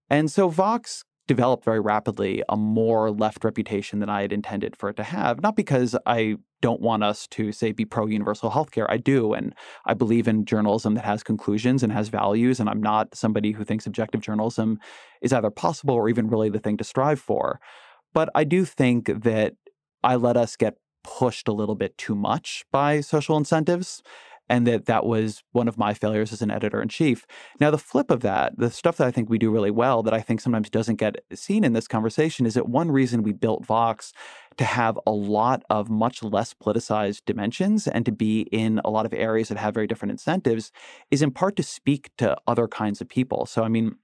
And 0.10 0.30
so 0.30 0.50
Vox 0.50 1.06
developed 1.28 1.64
very 1.64 1.80
rapidly 1.80 2.44
a 2.50 2.58
more 2.58 3.10
left 3.10 3.44
reputation 3.46 4.00
than 4.00 4.10
I 4.10 4.22
had 4.22 4.34
intended 4.34 4.76
for 4.76 4.90
it 4.90 4.98
to 4.98 5.04
have. 5.04 5.42
Not 5.42 5.56
because 5.56 5.96
I 6.06 6.36
don't 6.62 6.82
want 6.82 7.04
us 7.04 7.28
to 7.28 7.52
say 7.52 7.72
be 7.72 7.86
pro 7.86 8.08
universal 8.08 8.52
healthcare. 8.52 8.86
I 8.90 8.98
do. 8.98 9.34
And 9.34 9.56
I 9.86 9.94
believe 9.94 10.28
in 10.28 10.46
journalism 10.46 10.96
that 10.96 11.06
has 11.06 11.24
conclusions 11.24 11.82
and 11.82 11.94
has 11.94 12.10
values. 12.10 12.60
And 12.60 12.70
I'm 12.70 12.82
not 12.82 13.16
somebody 13.16 13.52
who 13.52 13.64
thinks 13.64 13.88
objective 13.88 14.22
journalism 14.22 14.80
is 15.22 15.32
either 15.32 15.50
possible 15.50 15.96
or 15.96 16.10
even 16.10 16.30
really 16.30 16.50
the 16.50 16.60
thing 16.60 16.78
to 16.78 16.84
strive 16.84 17.20
for. 17.20 17.62
But 18.14 18.30
I 18.36 18.44
do 18.44 18.66
think 18.66 19.08
that 19.24 19.54
I 20.04 20.16
let 20.16 20.36
us 20.36 20.56
get 20.58 20.76
pushed 21.04 21.48
a 21.48 21.54
little 21.54 21.76
bit 21.76 21.98
too 21.98 22.16
much 22.16 22.66
by 22.72 23.02
social 23.02 23.38
incentives 23.38 24.02
and 24.50 24.68
that 24.68 24.86
that 24.86 25.06
was 25.06 25.42
one 25.52 25.68
of 25.68 25.78
my 25.78 25.94
failures 25.94 26.34
as 26.34 26.42
an 26.42 26.52
editor 26.52 26.82
in 26.82 26.90
chief. 26.90 27.26
Now, 27.60 27.72
the 27.72 27.78
flip 27.78 28.12
of 28.12 28.22
that, 28.22 28.58
the 28.58 28.70
stuff 28.70 28.98
that 28.98 29.08
I 29.08 29.12
think 29.12 29.30
we 29.30 29.38
do 29.38 29.50
really 29.50 29.72
well 29.72 30.04
that 30.04 30.14
I 30.14 30.22
think 30.22 30.42
sometimes 30.42 30.70
doesn't 30.70 30.98
get 30.98 31.24
seen 31.34 31.64
in 31.64 31.74
this 31.74 31.88
conversation 31.88 32.46
is 32.46 32.54
that 32.56 32.68
one 32.68 32.92
reason 32.92 33.24
we 33.24 33.32
built 33.32 33.66
Vox 33.66 34.12
to 34.58 34.66
have 34.66 35.00
a 35.08 35.12
lot 35.12 35.64
of 35.70 35.90
much 35.90 36.22
less 36.22 36.54
politicized 36.54 37.22
dimensions 37.26 37.88
and 37.88 38.06
to 38.06 38.12
be 38.12 38.42
in 38.52 38.82
a 38.84 38.90
lot 38.90 39.06
of 39.06 39.14
areas 39.14 39.48
that 39.48 39.58
have 39.58 39.74
very 39.74 39.88
different 39.88 40.12
incentives 40.12 40.72
is 41.10 41.22
in 41.22 41.32
part 41.32 41.56
to 41.56 41.64
speak 41.64 42.12
to 42.18 42.36
other 42.46 42.68
kinds 42.68 43.02
of 43.02 43.10
people. 43.10 43.46
So, 43.46 43.64
I 43.64 43.70
mean, 43.70 43.96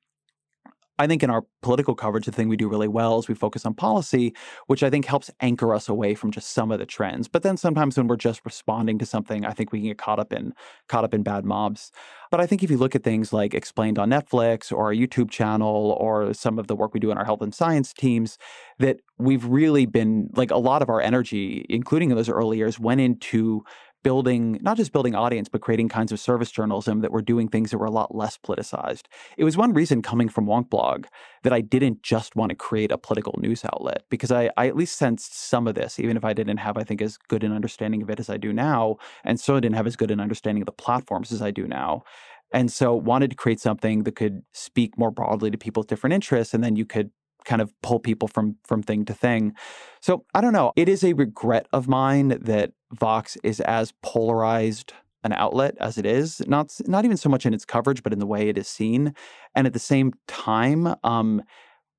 I 1.00 1.08
think 1.08 1.24
in 1.24 1.30
our 1.30 1.46
political 1.62 1.96
coverage, 1.96 2.26
the 2.26 2.34
thing 2.34 2.50
we 2.50 2.58
do 2.58 2.68
really 2.68 2.90
well 2.90 3.20
is 3.20 3.30
we 3.30 3.34
focus 3.34 3.66
on 3.66 3.74
policy, 3.74 4.36
which 4.68 4.84
I 4.84 4.90
think 4.90 5.06
helps 5.06 5.32
anchor 5.40 5.74
us 5.74 5.88
away 5.88 6.14
from 6.14 6.30
just 6.30 6.52
some 6.52 6.72
of 6.72 6.80
the 6.80 6.86
trends. 6.86 7.30
But 7.30 7.42
then 7.42 7.56
sometimes 7.56 7.96
when 7.96 8.08
we're 8.08 8.18
just 8.18 8.42
responding 8.44 9.00
to 9.00 9.06
something, 9.06 9.46
I 9.46 9.54
think 9.54 9.72
we 9.72 9.80
can 9.80 9.88
get 9.88 9.98
caught 9.98 10.20
up 10.20 10.34
in 10.34 10.54
caught 10.90 11.06
up 11.06 11.14
in 11.14 11.24
bad 11.24 11.46
mobs. 11.46 11.94
But 12.32 12.42
I 12.42 12.46
think 12.46 12.64
if 12.64 12.70
you 12.70 12.78
look 12.78 12.96
at 12.96 13.04
things 13.04 13.32
like 13.32 13.54
explained 13.54 13.98
on 13.98 14.10
Netflix 14.10 14.74
or 14.74 14.88
our 14.88 14.94
YouTube 14.94 15.32
channel 15.32 15.96
or 15.98 16.34
some 16.34 16.60
of 16.60 16.68
the 16.68 16.76
work 16.76 16.94
we 16.94 17.00
do 17.00 17.12
in 17.12 17.18
our 17.18 17.26
health 17.26 17.42
and 17.42 17.56
science 17.56 17.94
teams, 17.94 18.38
that 18.78 19.00
we've 19.18 19.46
really 19.46 19.86
been 19.86 20.30
like 20.36 20.52
a 20.52 20.58
lot 20.58 20.82
of 20.82 20.90
our 20.90 21.00
energy, 21.00 21.66
including 21.70 22.12
in 22.12 22.18
those 22.18 22.30
early 22.30 22.58
years, 22.58 22.78
went 22.78 23.00
into 23.00 23.64
building 24.04 24.60
not 24.62 24.78
just 24.78 24.92
building 24.92 25.16
audience 25.16 25.50
but 25.50 25.62
creating 25.62 25.90
kinds 25.90 26.12
of 26.12 26.20
service 26.20 26.52
journalism 26.52 27.02
that 27.02 27.12
were 27.12 27.22
doing 27.22 27.48
things 27.48 27.72
that 27.72 27.78
were 27.78 27.86
a 27.86 27.92
lot 27.92 28.16
less 28.16 28.38
politicized 28.38 29.04
it 29.38 29.44
was 29.44 29.58
one 29.58 29.74
reason 29.74 30.02
coming 30.02 30.30
from 30.30 30.46
Wonkblog 30.46 31.06
that 31.44 31.54
i 31.54 31.62
didn't 31.62 32.02
just 32.04 32.36
want 32.36 32.50
to 32.50 32.56
create 32.56 32.92
a 32.92 32.98
political 32.98 33.36
news 33.40 33.64
outlet 33.66 34.04
because 34.10 34.32
I, 34.32 34.50
I 34.58 34.68
at 34.68 34.76
least 34.76 34.98
sensed 34.98 35.38
some 35.38 35.68
of 35.68 35.76
this 35.76 36.00
even 36.00 36.18
if 36.18 36.26
i 36.26 36.34
didn't 36.34 36.58
have 36.58 36.78
i 36.78 36.84
think 36.84 37.02
as 37.02 37.18
good 37.18 37.44
an 37.44 37.52
understanding 37.52 38.02
of 38.02 38.10
it 38.10 38.20
as 38.20 38.30
i 38.30 38.38
do 38.38 38.54
now 38.54 38.98
and 39.24 39.40
so 39.40 39.60
didn't 39.60 39.76
have 39.76 39.88
as 39.88 39.96
good 39.96 40.12
an 40.12 40.20
understanding 40.20 40.62
of 40.62 40.68
the 40.68 40.72
platforms 40.72 41.32
as 41.32 41.42
i 41.42 41.52
do 41.52 41.68
now 41.68 42.04
and 42.52 42.72
so 42.72 42.96
wanted 42.96 43.30
to 43.30 43.36
create 43.36 43.60
something 43.60 44.04
that 44.04 44.16
could 44.16 44.42
speak 44.54 44.98
more 44.98 45.12
broadly 45.12 45.52
to 45.52 45.58
people's 45.58 45.86
different 45.86 46.14
interests 46.14 46.54
and 46.54 46.64
then 46.64 46.76
you 46.76 46.86
could 46.86 47.12
kind 47.46 47.62
of 47.62 47.74
pull 47.82 48.00
people 48.00 48.28
from 48.28 48.56
from 48.66 48.84
thing 48.84 49.06
to 49.06 49.14
thing. 49.14 49.54
So 50.02 50.26
I 50.34 50.42
don't 50.42 50.54
know. 50.54 50.72
It 50.76 50.90
is 50.90 51.04
a 51.04 51.14
regret 51.14 51.68
of 51.74 51.88
mine 51.88 52.30
that 52.42 52.72
Vox 52.94 53.38
is 53.44 53.60
as 53.62 53.94
polarized 54.02 54.94
an 55.24 55.34
outlet 55.34 55.76
as 55.80 55.98
it 55.98 56.06
is. 56.06 56.42
Not 56.48 56.74
not 56.88 57.06
even 57.06 57.18
so 57.18 57.30
much 57.30 57.46
in 57.46 57.54
its 57.54 57.66
coverage, 57.66 58.04
but 58.04 58.14
in 58.14 58.20
the 58.20 58.26
way 58.26 58.50
it 58.50 58.58
is 58.58 58.68
seen. 58.68 59.14
And 59.56 59.68
at 59.68 59.74
the 59.74 59.80
same 59.80 60.14
time, 60.28 60.96
um, 61.04 61.44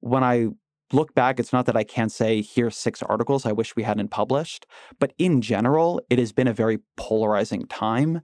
when 0.00 0.24
I 0.24 0.48
look 0.92 1.14
back, 1.14 1.38
it's 1.38 1.52
not 1.52 1.66
that 1.66 1.76
I 1.76 1.84
can't 1.84 2.10
say 2.10 2.42
here's 2.42 2.76
six 2.76 3.02
articles 3.02 3.46
I 3.46 3.52
wish 3.52 3.76
we 3.76 3.82
hadn't 3.82 4.08
published, 4.08 4.66
but 4.98 5.12
in 5.18 5.40
general, 5.40 6.00
it 6.10 6.18
has 6.18 6.32
been 6.32 6.48
a 6.48 6.52
very 6.52 6.78
polarizing 6.96 7.66
time. 7.66 8.22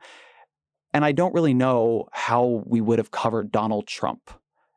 And 0.93 1.05
I 1.05 1.13
don't 1.13 1.35
really 1.35 1.55
know 1.55 2.09
how 2.13 2.65
we 2.67 2.81
would 2.81 2.99
have 2.99 3.11
covered 3.11 3.53
Donald 3.53 3.87
Trump 3.87 4.31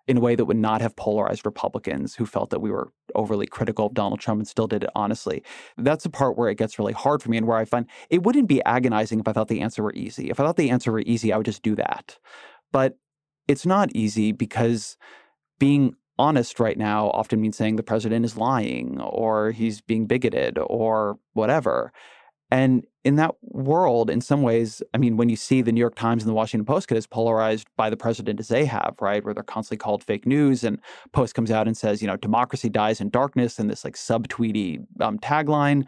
in 0.09 0.17
a 0.17 0.19
way 0.19 0.35
that 0.35 0.45
would 0.45 0.57
not 0.57 0.81
have 0.81 0.95
polarized 0.95 1.45
Republicans 1.45 2.15
who 2.15 2.25
felt 2.25 2.49
that 2.49 2.61
we 2.61 2.71
were 2.71 2.91
overly 3.13 3.45
critical 3.45 3.85
of 3.85 3.93
Donald 3.93 4.19
Trump 4.19 4.39
and 4.39 4.47
still 4.47 4.65
did 4.65 4.83
it 4.83 4.89
honestly. 4.95 5.43
That's 5.77 6.03
the 6.03 6.09
part 6.09 6.35
where 6.35 6.49
it 6.49 6.57
gets 6.57 6.79
really 6.79 6.93
hard 6.93 7.21
for 7.21 7.29
me 7.29 7.37
and 7.37 7.45
where 7.45 7.57
I 7.57 7.65
find 7.65 7.85
it 8.09 8.23
wouldn't 8.23 8.47
be 8.47 8.63
agonizing 8.65 9.19
if 9.19 9.27
I 9.27 9.33
thought 9.33 9.49
the 9.49 9.61
answer 9.61 9.83
were 9.83 9.93
easy. 9.93 10.31
If 10.31 10.39
I 10.39 10.43
thought 10.43 10.57
the 10.57 10.71
answer 10.71 10.91
were 10.91 11.01
easy, 11.01 11.31
I 11.31 11.37
would 11.37 11.45
just 11.45 11.61
do 11.61 11.75
that. 11.75 12.17
But 12.71 12.97
it's 13.47 13.67
not 13.67 13.91
easy 13.93 14.31
because 14.31 14.97
being 15.59 15.93
honest 16.17 16.59
right 16.59 16.77
now 16.77 17.11
often 17.11 17.39
means 17.39 17.55
saying 17.55 17.75
the 17.75 17.83
president 17.83 18.25
is 18.25 18.35
lying 18.35 18.99
or 18.99 19.51
he's 19.51 19.79
being 19.79 20.07
bigoted 20.07 20.57
or 20.57 21.19
whatever. 21.33 21.93
And 22.51 22.85
in 23.03 23.15
that 23.15 23.35
world, 23.41 24.09
in 24.09 24.21
some 24.21 24.41
ways, 24.41 24.81
I 24.93 24.97
mean, 24.97 25.17
when 25.17 25.29
you 25.29 25.35
see 25.35 25.61
the 25.61 25.71
New 25.71 25.79
York 25.79 25.95
Times 25.95 26.23
and 26.23 26.29
the 26.29 26.33
Washington 26.33 26.65
Post 26.65 26.87
get 26.87 26.97
as 26.97 27.07
polarized 27.07 27.67
by 27.77 27.89
the 27.89 27.97
president 27.97 28.39
as 28.39 28.47
they 28.47 28.65
have, 28.65 28.97
right, 28.99 29.23
where 29.23 29.33
they're 29.33 29.43
constantly 29.43 29.77
called 29.77 30.03
fake 30.03 30.25
news, 30.25 30.63
and 30.63 30.79
Post 31.13 31.35
comes 31.35 31.51
out 31.51 31.67
and 31.67 31.77
says, 31.77 32.01
you 32.01 32.07
know, 32.07 32.17
democracy 32.17 32.69
dies 32.69 32.99
in 32.99 33.09
darkness, 33.09 33.59
and 33.59 33.69
this 33.69 33.83
like 33.83 33.95
subtweety 33.95 34.83
um, 34.99 35.19
tagline, 35.19 35.87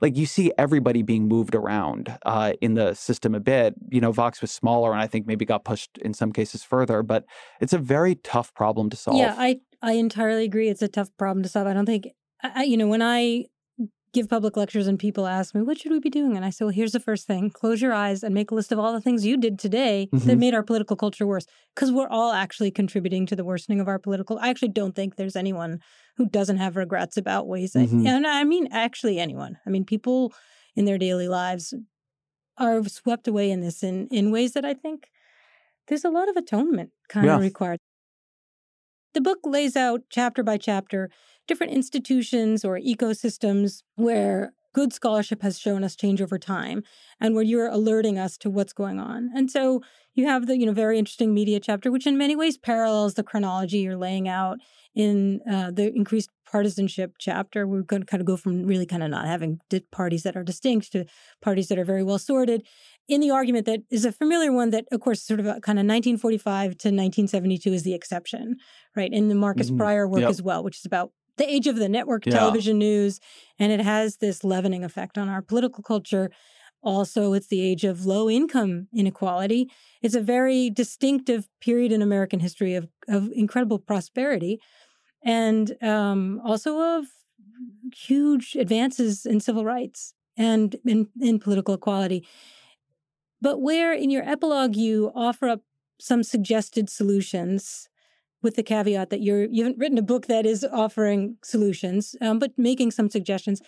like 0.00 0.16
you 0.16 0.26
see 0.26 0.52
everybody 0.58 1.02
being 1.02 1.28
moved 1.28 1.54
around 1.54 2.18
uh, 2.26 2.52
in 2.60 2.74
the 2.74 2.92
system 2.94 3.34
a 3.34 3.40
bit. 3.40 3.74
You 3.90 4.00
know, 4.00 4.10
Vox 4.10 4.40
was 4.40 4.50
smaller, 4.50 4.92
and 4.92 5.00
I 5.00 5.06
think 5.06 5.26
maybe 5.26 5.44
got 5.44 5.64
pushed 5.64 5.96
in 5.98 6.12
some 6.12 6.32
cases 6.32 6.64
further, 6.64 7.02
but 7.02 7.24
it's 7.60 7.72
a 7.72 7.78
very 7.78 8.16
tough 8.16 8.52
problem 8.54 8.90
to 8.90 8.96
solve. 8.96 9.18
Yeah, 9.18 9.36
I 9.38 9.60
I 9.80 9.92
entirely 9.92 10.44
agree. 10.44 10.68
It's 10.68 10.82
a 10.82 10.88
tough 10.88 11.10
problem 11.16 11.42
to 11.44 11.48
solve. 11.48 11.66
I 11.68 11.72
don't 11.72 11.86
think, 11.86 12.08
I, 12.42 12.64
you 12.64 12.76
know, 12.76 12.88
when 12.88 13.02
I 13.02 13.46
give 14.12 14.28
public 14.28 14.56
lectures 14.56 14.86
and 14.86 14.98
people 14.98 15.26
ask 15.26 15.54
me, 15.54 15.62
what 15.62 15.78
should 15.78 15.92
we 15.92 15.98
be 15.98 16.10
doing? 16.10 16.36
And 16.36 16.44
I 16.44 16.50
say, 16.50 16.64
well, 16.64 16.72
here's 16.72 16.92
the 16.92 17.00
first 17.00 17.26
thing 17.26 17.50
close 17.50 17.80
your 17.80 17.92
eyes 17.92 18.22
and 18.22 18.34
make 18.34 18.50
a 18.50 18.54
list 18.54 18.72
of 18.72 18.78
all 18.78 18.92
the 18.92 19.00
things 19.00 19.24
you 19.24 19.36
did 19.36 19.58
today 19.58 20.08
mm-hmm. 20.12 20.26
that 20.26 20.38
made 20.38 20.54
our 20.54 20.62
political 20.62 20.96
culture 20.96 21.26
worse. 21.26 21.46
Because 21.74 21.90
we're 21.90 22.08
all 22.08 22.32
actually 22.32 22.70
contributing 22.70 23.26
to 23.26 23.36
the 23.36 23.44
worsening 23.44 23.80
of 23.80 23.88
our 23.88 23.98
political. 23.98 24.38
I 24.38 24.48
actually 24.48 24.68
don't 24.68 24.94
think 24.94 25.16
there's 25.16 25.36
anyone 25.36 25.80
who 26.16 26.28
doesn't 26.28 26.58
have 26.58 26.76
regrets 26.76 27.16
about 27.16 27.48
ways 27.48 27.72
that, 27.72 27.88
mm-hmm. 27.88 28.06
and 28.06 28.26
I 28.26 28.44
mean, 28.44 28.68
actually, 28.70 29.18
anyone. 29.18 29.58
I 29.66 29.70
mean, 29.70 29.84
people 29.84 30.32
in 30.76 30.84
their 30.84 30.98
daily 30.98 31.28
lives 31.28 31.74
are 32.58 32.84
swept 32.84 33.28
away 33.28 33.50
in 33.50 33.60
this 33.60 33.82
in, 33.82 34.08
in 34.08 34.30
ways 34.30 34.52
that 34.52 34.64
I 34.64 34.74
think 34.74 35.08
there's 35.88 36.04
a 36.04 36.10
lot 36.10 36.28
of 36.28 36.36
atonement 36.36 36.90
kind 37.08 37.26
yeah. 37.26 37.36
of 37.36 37.40
required. 37.40 37.78
The 39.14 39.20
book 39.20 39.40
lays 39.44 39.76
out 39.76 40.02
chapter 40.10 40.42
by 40.42 40.56
chapter 40.56 41.10
different 41.46 41.72
institutions 41.72 42.64
or 42.64 42.78
ecosystems 42.78 43.82
where 43.96 44.52
good 44.74 44.92
scholarship 44.92 45.42
has 45.42 45.58
shown 45.58 45.84
us 45.84 45.96
change 45.96 46.22
over 46.22 46.38
time 46.38 46.82
and 47.20 47.34
where 47.34 47.44
you're 47.44 47.66
alerting 47.66 48.18
us 48.18 48.38
to 48.38 48.48
what's 48.48 48.72
going 48.72 48.98
on. 48.98 49.30
And 49.34 49.50
so 49.50 49.82
you 50.14 50.26
have 50.26 50.46
the, 50.46 50.56
you 50.56 50.66
know, 50.66 50.72
very 50.72 50.98
interesting 50.98 51.34
media 51.34 51.60
chapter, 51.60 51.90
which 51.90 52.06
in 52.06 52.16
many 52.16 52.36
ways 52.36 52.56
parallels 52.56 53.14
the 53.14 53.22
chronology 53.22 53.78
you're 53.78 53.96
laying 53.96 54.28
out 54.28 54.58
in 54.94 55.40
uh, 55.50 55.70
the 55.70 55.94
increased 55.94 56.30
partisanship 56.52 57.14
chapter. 57.18 57.66
We're 57.66 57.82
going 57.82 58.02
to 58.02 58.06
kind 58.06 58.20
of 58.20 58.26
go 58.26 58.36
from 58.36 58.64
really 58.64 58.84
kind 58.84 59.02
of 59.02 59.10
not 59.10 59.26
having 59.26 59.58
parties 59.90 60.22
that 60.22 60.36
are 60.36 60.44
distinct 60.44 60.92
to 60.92 61.06
parties 61.40 61.68
that 61.68 61.78
are 61.78 61.84
very 61.84 62.04
well 62.04 62.18
sorted 62.18 62.64
in 63.08 63.20
the 63.20 63.30
argument 63.30 63.66
that 63.66 63.80
is 63.90 64.04
a 64.04 64.12
familiar 64.12 64.52
one 64.52 64.70
that, 64.70 64.84
of 64.92 65.00
course, 65.00 65.22
sort 65.22 65.40
of 65.40 65.46
kind 65.46 65.78
of 65.78 65.86
1945 65.86 66.62
to 66.70 66.88
1972 66.88 67.72
is 67.72 67.82
the 67.82 67.94
exception, 67.94 68.56
right? 68.94 69.12
In 69.12 69.28
the 69.28 69.34
Markus 69.34 69.68
mm-hmm. 69.68 69.78
Prior 69.78 70.06
work 70.06 70.20
yep. 70.20 70.30
as 70.30 70.42
well, 70.42 70.62
which 70.62 70.78
is 70.78 70.84
about 70.84 71.10
the 71.38 71.50
age 71.50 71.66
of 71.66 71.76
the 71.76 71.88
network 71.88 72.26
yeah. 72.26 72.34
television 72.34 72.78
news. 72.78 73.18
And 73.58 73.72
it 73.72 73.80
has 73.80 74.18
this 74.18 74.44
leavening 74.44 74.84
effect 74.84 75.16
on 75.16 75.28
our 75.28 75.42
political 75.42 75.82
culture. 75.82 76.30
Also, 76.82 77.32
it's 77.32 77.46
the 77.46 77.60
age 77.60 77.84
of 77.84 78.06
low 78.06 78.28
income 78.28 78.88
inequality. 78.94 79.70
It's 80.02 80.14
a 80.14 80.20
very 80.20 80.68
distinctive 80.68 81.48
period 81.60 81.92
in 81.92 82.02
American 82.02 82.40
history 82.40 82.74
of, 82.74 82.88
of 83.08 83.30
incredible 83.32 83.78
prosperity 83.78 84.60
and 85.24 85.76
um, 85.82 86.40
also 86.44 86.98
of 86.98 87.06
huge 87.94 88.56
advances 88.56 89.26
in 89.26 89.40
civil 89.40 89.64
rights 89.64 90.14
and 90.36 90.76
in, 90.84 91.08
in 91.20 91.38
political 91.38 91.74
equality. 91.74 92.26
But 93.40 93.60
where 93.60 93.92
in 93.92 94.10
your 94.10 94.28
epilogue 94.28 94.76
you 94.76 95.12
offer 95.14 95.48
up 95.48 95.62
some 96.00 96.22
suggested 96.22 96.88
solutions 96.88 97.88
with 98.42 98.56
the 98.56 98.62
caveat 98.62 99.10
that 99.10 99.20
you're 99.20 99.44
you 99.44 99.62
haven't 99.62 99.78
written 99.78 99.98
a 99.98 100.02
book 100.02 100.26
that 100.26 100.44
is 100.44 100.66
offering 100.72 101.36
solutions, 101.44 102.16
um, 102.20 102.38
but 102.38 102.52
making 102.56 102.90
some 102.90 103.08
suggestions. 103.08 103.62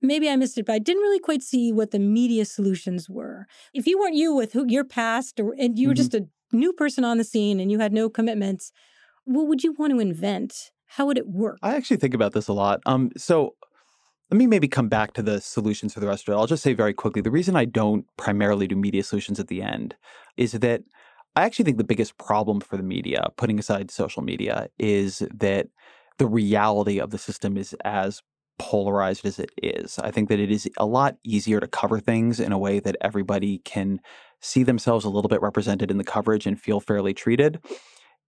Maybe 0.00 0.28
I 0.28 0.36
missed 0.36 0.58
it, 0.58 0.66
but 0.66 0.74
I 0.74 0.78
didn't 0.78 1.02
really 1.02 1.18
quite 1.18 1.42
see 1.42 1.72
what 1.72 1.90
the 1.90 1.98
media 1.98 2.44
solutions 2.44 3.08
were. 3.08 3.46
If 3.72 3.86
you 3.86 3.98
weren't 3.98 4.16
you 4.16 4.34
with 4.34 4.52
who 4.52 4.66
your 4.66 4.84
past, 4.84 5.40
or 5.40 5.54
and 5.58 5.78
you 5.78 5.88
were 5.88 5.94
mm-hmm. 5.94 5.98
just 5.98 6.14
a 6.14 6.26
new 6.52 6.72
person 6.72 7.04
on 7.04 7.18
the 7.18 7.24
scene 7.24 7.60
and 7.60 7.70
you 7.70 7.78
had 7.78 7.92
no 7.92 8.08
commitments, 8.08 8.72
what 9.24 9.46
would 9.48 9.64
you 9.64 9.72
want 9.72 9.92
to 9.92 10.00
invent? 10.00 10.70
How 10.86 11.06
would 11.06 11.18
it 11.18 11.28
work? 11.28 11.58
I 11.62 11.74
actually 11.74 11.96
think 11.96 12.14
about 12.14 12.32
this 12.32 12.48
a 12.48 12.52
lot. 12.52 12.80
Um, 12.86 13.10
so 13.16 13.54
let 14.30 14.38
me 14.38 14.46
maybe 14.46 14.68
come 14.68 14.88
back 14.88 15.12
to 15.14 15.22
the 15.22 15.40
solutions 15.40 15.94
for 15.94 16.00
the 16.00 16.06
rest 16.06 16.28
of 16.28 16.32
it. 16.32 16.36
I'll 16.36 16.46
just 16.46 16.62
say 16.62 16.72
very 16.72 16.94
quickly 16.94 17.22
the 17.22 17.30
reason 17.30 17.56
I 17.56 17.64
don't 17.64 18.06
primarily 18.16 18.66
do 18.66 18.76
media 18.76 19.02
solutions 19.02 19.38
at 19.38 19.48
the 19.48 19.62
end 19.62 19.96
is 20.36 20.52
that 20.52 20.82
I 21.36 21.44
actually 21.44 21.64
think 21.64 21.78
the 21.78 21.84
biggest 21.84 22.16
problem 22.16 22.60
for 22.60 22.76
the 22.76 22.82
media, 22.82 23.28
putting 23.36 23.58
aside 23.58 23.90
social 23.90 24.22
media, 24.22 24.68
is 24.78 25.22
that 25.34 25.66
the 26.18 26.26
reality 26.26 27.00
of 27.00 27.10
the 27.10 27.18
system 27.18 27.56
is 27.56 27.74
as 27.84 28.22
polarized 28.58 29.26
as 29.26 29.40
it 29.40 29.50
is. 29.60 29.98
I 29.98 30.12
think 30.12 30.28
that 30.28 30.38
it 30.38 30.50
is 30.50 30.68
a 30.78 30.86
lot 30.86 31.16
easier 31.24 31.58
to 31.58 31.66
cover 31.66 31.98
things 31.98 32.38
in 32.38 32.52
a 32.52 32.58
way 32.58 32.78
that 32.78 32.96
everybody 33.00 33.58
can 33.64 34.00
see 34.40 34.62
themselves 34.62 35.04
a 35.04 35.08
little 35.08 35.28
bit 35.28 35.42
represented 35.42 35.90
in 35.90 35.98
the 35.98 36.04
coverage 36.04 36.46
and 36.46 36.60
feel 36.60 36.78
fairly 36.78 37.14
treated 37.14 37.60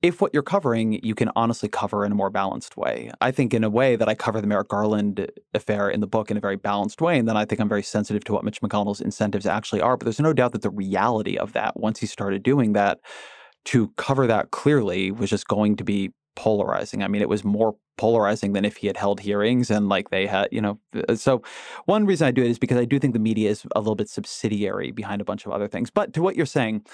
if 0.06 0.20
what 0.20 0.32
you're 0.32 0.42
covering 0.42 1.04
you 1.04 1.14
can 1.14 1.30
honestly 1.34 1.68
cover 1.68 2.04
in 2.04 2.12
a 2.12 2.14
more 2.14 2.30
balanced 2.30 2.76
way. 2.76 3.10
I 3.20 3.32
think 3.32 3.52
in 3.52 3.64
a 3.64 3.70
way 3.70 3.96
that 3.96 4.08
I 4.08 4.14
cover 4.14 4.40
the 4.40 4.46
Merrick 4.46 4.68
Garland 4.68 5.30
affair 5.52 5.90
in 5.90 6.00
the 6.00 6.06
book 6.06 6.30
in 6.30 6.36
a 6.36 6.40
very 6.40 6.56
balanced 6.56 7.00
way, 7.00 7.18
and 7.18 7.28
then 7.28 7.36
I 7.36 7.44
think 7.44 7.60
I'm 7.60 7.68
very 7.68 7.82
sensitive 7.82 8.22
to 8.24 8.32
what 8.32 8.44
Mitch 8.44 8.60
McConnell's 8.60 9.00
incentives 9.00 9.46
actually 9.46 9.80
are. 9.80 9.96
But 9.96 10.04
there's 10.04 10.20
no 10.20 10.32
doubt 10.32 10.52
that 10.52 10.62
the 10.62 10.70
reality 10.70 11.36
of 11.36 11.52
that, 11.54 11.78
once 11.78 11.98
he 11.98 12.06
started 12.06 12.44
doing 12.44 12.72
that, 12.74 13.00
to 13.66 13.88
cover 13.96 14.28
that 14.28 14.52
clearly 14.52 15.10
was 15.10 15.28
just 15.28 15.48
going 15.48 15.74
to 15.76 15.84
be 15.84 16.12
polarizing. 16.36 17.02
I 17.02 17.08
mean, 17.08 17.20
it 17.20 17.28
was 17.28 17.42
more 17.42 17.74
polarizing 17.98 18.52
than 18.52 18.64
if 18.64 18.76
he 18.76 18.86
had 18.86 18.96
held 18.96 19.18
hearings 19.18 19.70
and 19.70 19.88
like 19.88 20.10
they 20.10 20.26
had, 20.26 20.48
you 20.52 20.60
know. 20.60 20.78
Uh, 21.08 21.16
so, 21.16 21.42
one 21.86 22.06
reason 22.06 22.28
I 22.28 22.30
do 22.30 22.44
it 22.44 22.50
is 22.50 22.60
because 22.60 22.78
I 22.78 22.84
do 22.84 23.00
think 23.00 23.12
the 23.12 23.18
media 23.18 23.50
is 23.50 23.66
a 23.74 23.80
little 23.80 23.96
bit 23.96 24.08
subsidiary 24.08 24.92
behind 24.92 25.20
a 25.20 25.24
bunch 25.24 25.46
of 25.46 25.52
other 25.52 25.66
things. 25.66 25.90
But 25.90 26.12
to 26.14 26.22
what 26.22 26.36
you're 26.36 26.46
saying, 26.46 26.86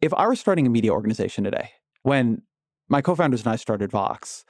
if 0.00 0.14
I 0.14 0.26
were 0.28 0.36
starting 0.36 0.66
a 0.66 0.70
media 0.70 0.92
organization 0.92 1.42
today 1.42 1.70
when 2.08 2.42
my 2.88 3.02
co-founders 3.02 3.40
and 3.40 3.52
I 3.52 3.56
started 3.56 3.90
Vox, 3.90 4.44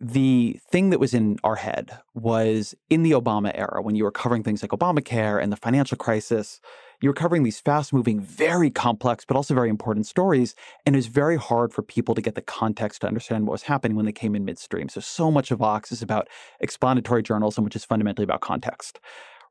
the 0.00 0.58
thing 0.70 0.90
that 0.90 1.00
was 1.00 1.14
in 1.14 1.36
our 1.44 1.56
head 1.56 1.98
was 2.14 2.74
in 2.90 3.02
the 3.02 3.12
Obama 3.12 3.50
era, 3.54 3.82
when 3.82 3.94
you 3.94 4.04
were 4.04 4.10
covering 4.10 4.42
things 4.42 4.62
like 4.62 4.70
Obamacare 4.70 5.42
and 5.42 5.52
the 5.52 5.56
financial 5.56 5.96
crisis, 5.96 6.60
you 7.02 7.08
were 7.08 7.14
covering 7.14 7.42
these 7.42 7.60
fast 7.60 7.92
moving, 7.92 8.20
very 8.20 8.70
complex, 8.70 9.24
but 9.26 9.36
also 9.36 9.54
very 9.54 9.68
important 9.68 10.06
stories. 10.06 10.54
And 10.84 10.94
it 10.94 10.98
was 10.98 11.06
very 11.06 11.36
hard 11.36 11.72
for 11.72 11.82
people 11.82 12.14
to 12.14 12.22
get 12.22 12.34
the 12.34 12.42
context 12.42 13.02
to 13.02 13.06
understand 13.06 13.46
what 13.46 13.52
was 13.52 13.62
happening 13.62 13.96
when 13.96 14.06
they 14.06 14.12
came 14.12 14.34
in 14.34 14.44
midstream. 14.44 14.88
So, 14.88 15.00
so 15.00 15.30
much 15.30 15.50
of 15.50 15.58
Vox 15.58 15.92
is 15.92 16.02
about 16.02 16.28
explanatory 16.60 17.22
journalism, 17.22 17.64
which 17.64 17.76
is 17.76 17.84
fundamentally 17.84 18.24
about 18.24 18.40
context. 18.40 19.00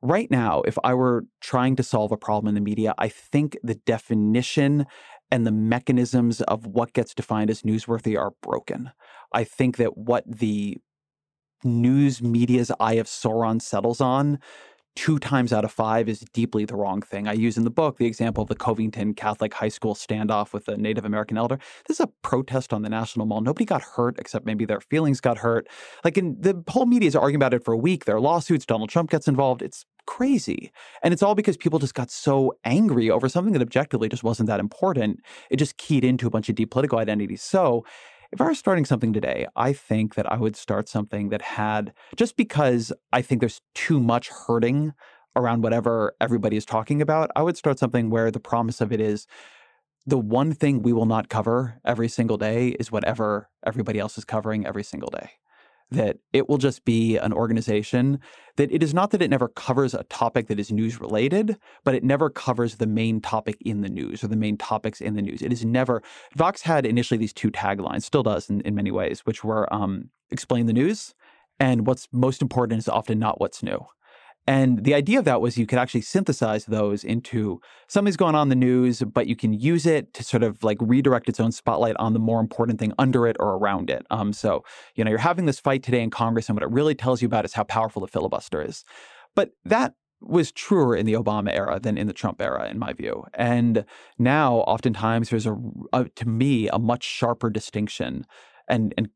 Right 0.02 0.30
now, 0.30 0.62
if 0.64 0.78
I 0.84 0.94
were 0.94 1.26
trying 1.42 1.76
to 1.78 1.84
solve 1.84 2.12
a 2.12 2.18
problem 2.18 2.48
in 2.50 2.56
the 2.56 2.62
media, 2.62 2.94
I 2.98 3.08
think 3.08 3.58
the 3.64 3.76
definition 3.76 4.86
and 5.32 5.46
the 5.46 5.52
mechanisms 5.52 6.42
of 6.42 6.66
what 6.68 6.94
gets 6.94 7.14
defined 7.14 7.50
as 7.50 7.64
newsworthy 7.64 8.18
are 8.20 8.34
broken. 8.42 8.92
I 9.32 9.44
think 9.44 9.78
that 9.78 9.98
what 9.98 10.24
the 10.28 10.78
news 11.64 12.22
media's 12.22 12.72
eye 12.80 12.94
of 12.94 13.08
Sauron 13.08 13.62
settles 13.62 14.00
on 14.02 14.40
two 14.96 15.20
times 15.20 15.52
out 15.52 15.66
of 15.66 15.72
five 15.72 16.08
is 16.08 16.22
deeply 16.34 16.64
the 16.64 16.76
wrong 16.76 17.02
thing. 17.02 17.28
I 17.28 17.34
use 17.34 17.58
in 17.58 17.66
the 17.66 17.70
book 17.70 17.98
the 17.98 18.06
example 18.06 18.44
of 18.44 18.50
the 18.50 18.56
Covington 18.56 19.14
Catholic 19.14 19.54
High 19.54 19.70
School 19.70 19.94
standoff 19.94 20.54
with 20.54 20.68
a 20.68 20.78
Native 20.78 21.06
American 21.06 21.38
elder. 21.38 21.60
This 21.88 22.00
is 22.00 22.06
a 22.06 22.12
protest 22.22 22.72
on 22.72 22.82
the 22.82 22.90
National 22.90 23.26
Mall. 23.26 23.42
Nobody 23.42 23.66
got 23.66 23.82
hurt 23.82 24.18
except 24.20 24.46
maybe 24.46 24.66
their 24.66 24.80
feelings 24.80 25.20
got 25.20 25.40
hurt. 25.40 25.68
Like, 26.04 26.18
in 26.18 26.38
the 26.40 26.64
whole 26.70 26.86
media 26.86 27.08
is 27.08 27.16
arguing 27.16 27.36
about 27.36 27.54
it 27.54 27.66
for 27.66 27.74
a 27.74 27.78
week. 27.78 28.06
There 28.06 28.16
are 28.16 28.22
lawsuits. 28.22 28.66
Donald 28.66 28.90
Trump 28.90 29.10
gets 29.10 29.28
involved. 29.28 29.62
It's 29.62 29.86
crazy. 30.06 30.72
And 31.04 31.14
it's 31.14 31.24
all 31.24 31.36
because 31.36 31.58
people 31.58 31.80
just 31.80 31.94
got 31.94 32.12
so 32.12 32.54
angry 32.64 33.10
over 33.10 33.30
something 33.30 33.54
that 33.54 33.62
objectively 33.62 34.10
just 34.10 34.24
wasn't 34.24 34.48
that 34.48 34.60
important. 34.60 35.22
It 35.50 35.58
just 35.58 35.78
keyed 35.78 36.04
into 36.04 36.28
a 36.28 36.30
bunch 36.30 36.50
of 36.50 36.56
deep 36.56 36.72
political 36.72 37.00
identities. 37.00 37.42
So 37.42 37.86
if 38.32 38.42
I 38.42 38.46
were 38.46 38.56
starting 38.56 38.86
something 38.86 39.14
today, 39.14 39.48
I 39.56 39.74
think 39.74 40.16
that 40.16 40.32
I 40.32 40.38
would 40.38 40.56
start 40.56 40.90
something 40.90 41.30
that 41.30 41.42
had, 41.42 41.94
just 42.16 42.36
because 42.36 42.92
I 43.14 43.22
think 43.22 43.40
there's 43.40 43.62
too 43.74 44.00
much 44.00 44.30
hurting 44.30 44.94
around 45.36 45.64
whatever 45.64 46.16
everybody 46.22 46.58
is 46.58 46.66
talking 46.66 47.02
about, 47.02 47.30
I 47.36 47.42
would 47.42 47.58
start 47.58 47.80
something 47.80 48.10
where 48.10 48.32
the 48.32 48.40
promise 48.40 48.82
of 48.82 48.92
it 48.92 49.02
is 49.02 49.28
the 50.06 50.18
one 50.18 50.54
thing 50.54 50.82
we 50.82 50.94
will 50.94 51.06
not 51.06 51.30
cover 51.30 51.80
every 51.86 52.08
single 52.08 52.38
day 52.38 52.70
is 52.80 52.92
whatever 52.92 53.50
everybody 53.66 54.00
else 54.00 54.18
is 54.18 54.26
covering 54.26 54.66
every 54.66 54.84
single 54.84 55.10
day 55.10 55.32
that 55.92 56.18
it 56.34 56.50
will 56.50 56.58
just 56.58 56.84
be 56.84 57.18
an 57.18 57.32
organization 57.32 58.20
that 58.58 58.72
it 58.72 58.82
is 58.82 58.94
not 58.94 59.12
that 59.12 59.22
it 59.22 59.30
never 59.30 59.48
covers 59.50 59.94
a 59.94 60.04
topic 60.06 60.48
that 60.48 60.60
is 60.60 60.72
news 60.72 61.00
related, 61.00 61.58
but 61.84 61.94
it 61.94 62.04
never 62.04 62.30
covers 62.30 62.76
the 62.76 62.88
main 62.88 63.22
topic 63.22 63.58
in 63.62 63.82
the 63.82 63.90
news 63.90 64.24
or 64.24 64.28
the 64.28 64.36
main 64.36 64.58
topics 64.58 65.02
in 65.02 65.16
the 65.16 65.22
news. 65.22 65.42
It 65.42 65.52
is 65.52 65.66
never. 65.66 66.02
Vox 66.36 66.62
had 66.62 66.86
initially 66.86 67.18
these 67.18 67.34
two 67.34 67.52
taglines, 67.52 68.04
still 68.04 68.24
does 68.24 68.50
in, 68.50 68.62
in 68.62 68.74
many 68.74 68.92
ways, 68.92 69.26
which 69.26 69.44
were 69.44 69.72
um, 69.74 70.10
explain 70.32 70.66
the 70.66 70.74
news 70.74 71.14
and 71.60 71.88
what's 71.88 72.08
most 72.12 72.42
important 72.42 72.80
is 72.80 72.90
often 72.90 73.20
not 73.20 73.40
what's 73.40 73.64
new. 73.64 73.86
And 74.48 74.84
the 74.84 74.94
idea 74.94 75.18
of 75.18 75.26
that 75.26 75.42
was 75.42 75.58
you 75.58 75.66
could 75.66 75.80
actually 75.80 76.02
synthesize 76.02 76.66
those 76.66 77.04
into 77.04 77.60
something's 77.88 78.18
going 78.18 78.36
on 78.36 78.44
in 78.44 78.50
the 78.50 78.56
news, 78.56 79.02
but 79.02 79.28
you 79.28 79.36
can 79.36 79.54
use 79.54 79.86
it 79.86 80.14
to 80.14 80.24
sort 80.24 80.44
of 80.44 80.64
like 80.64 80.78
redirect 80.80 81.28
its 81.28 81.40
own 81.40 81.52
spotlight 81.52 81.96
on 81.98 82.14
the 82.14 82.20
more 82.20 82.40
important 82.40 82.80
thing 82.80 82.94
under 83.00 83.26
it 83.26 83.38
or 83.40 83.56
around 83.56 83.90
it. 83.90 84.06
Um, 84.12 84.34
so, 84.34 84.64
you 84.94 85.04
know, 85.04 85.10
you're 85.10 85.20
having 85.20 85.46
this 85.46 85.60
fight 85.60 85.82
today 85.82 86.02
in 86.02 86.12
Congress, 86.12 86.48
and 86.48 86.56
what 86.56 86.64
it 86.64 86.70
really 86.70 86.96
tells 86.96 87.22
you 87.22 87.26
about 87.26 87.46
is 87.46 87.54
how 87.54 87.64
powerful 87.64 88.02
the 88.02 88.08
filibuster 88.08 88.62
is. 88.62 88.84
But 89.36 89.52
that 89.66 89.96
was 90.22 90.52
truer 90.52 90.96
in 90.96 91.06
the 91.06 91.14
Obama 91.14 91.52
era 91.52 91.80
than 91.80 91.98
in 91.98 92.08
the 92.08 92.14
Trump 92.14 92.42
era, 92.42 92.70
in 92.70 92.80
my 92.80 92.94
view. 92.94 93.26
And 93.34 93.84
now, 94.20 94.58
oftentimes, 94.58 95.30
there's 95.30 95.46
a, 95.48 95.58
a 95.92 96.06
to 96.10 96.28
me, 96.28 96.68
a 96.70 96.78
much 96.78 97.04
sharper 97.04 97.50
distinction 97.50 98.26
and, 98.68 98.94
and 98.98 99.10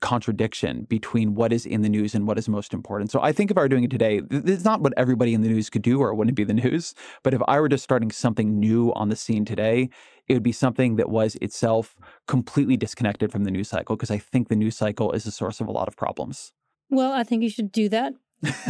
contradiction 0.00 0.84
between 0.84 1.34
what 1.34 1.52
is 1.52 1.66
in 1.66 1.82
the 1.82 1.88
news 1.88 2.14
and 2.14 2.26
what 2.26 2.38
is 2.38 2.48
most 2.48 2.72
important. 2.74 3.10
So 3.10 3.20
I 3.20 3.32
think 3.32 3.50
if 3.50 3.58
I 3.58 3.62
were 3.62 3.68
doing 3.68 3.84
it 3.84 3.90
today, 3.90 4.20
it's 4.30 4.64
not 4.64 4.80
what 4.80 4.92
everybody 4.96 5.34
in 5.34 5.42
the 5.42 5.48
news 5.48 5.70
could 5.70 5.82
do 5.82 6.00
or 6.00 6.10
it 6.10 6.16
wouldn't 6.16 6.36
be 6.36 6.44
the 6.44 6.54
news. 6.54 6.94
But 7.22 7.34
if 7.34 7.42
I 7.48 7.60
were 7.60 7.68
just 7.68 7.84
starting 7.84 8.10
something 8.10 8.58
new 8.58 8.92
on 8.94 9.08
the 9.08 9.16
scene 9.16 9.44
today, 9.44 9.90
it 10.28 10.34
would 10.34 10.42
be 10.42 10.52
something 10.52 10.96
that 10.96 11.10
was 11.10 11.36
itself 11.36 11.96
completely 12.26 12.76
disconnected 12.76 13.32
from 13.32 13.44
the 13.44 13.50
news 13.50 13.68
cycle 13.68 13.96
because 13.96 14.10
I 14.10 14.18
think 14.18 14.48
the 14.48 14.56
news 14.56 14.76
cycle 14.76 15.12
is 15.12 15.24
the 15.24 15.30
source 15.30 15.60
of 15.60 15.68
a 15.68 15.72
lot 15.72 15.88
of 15.88 15.96
problems. 15.96 16.52
Well, 16.90 17.12
I 17.12 17.24
think 17.24 17.42
you 17.42 17.50
should 17.50 17.72
do 17.72 17.88
that. 17.88 18.14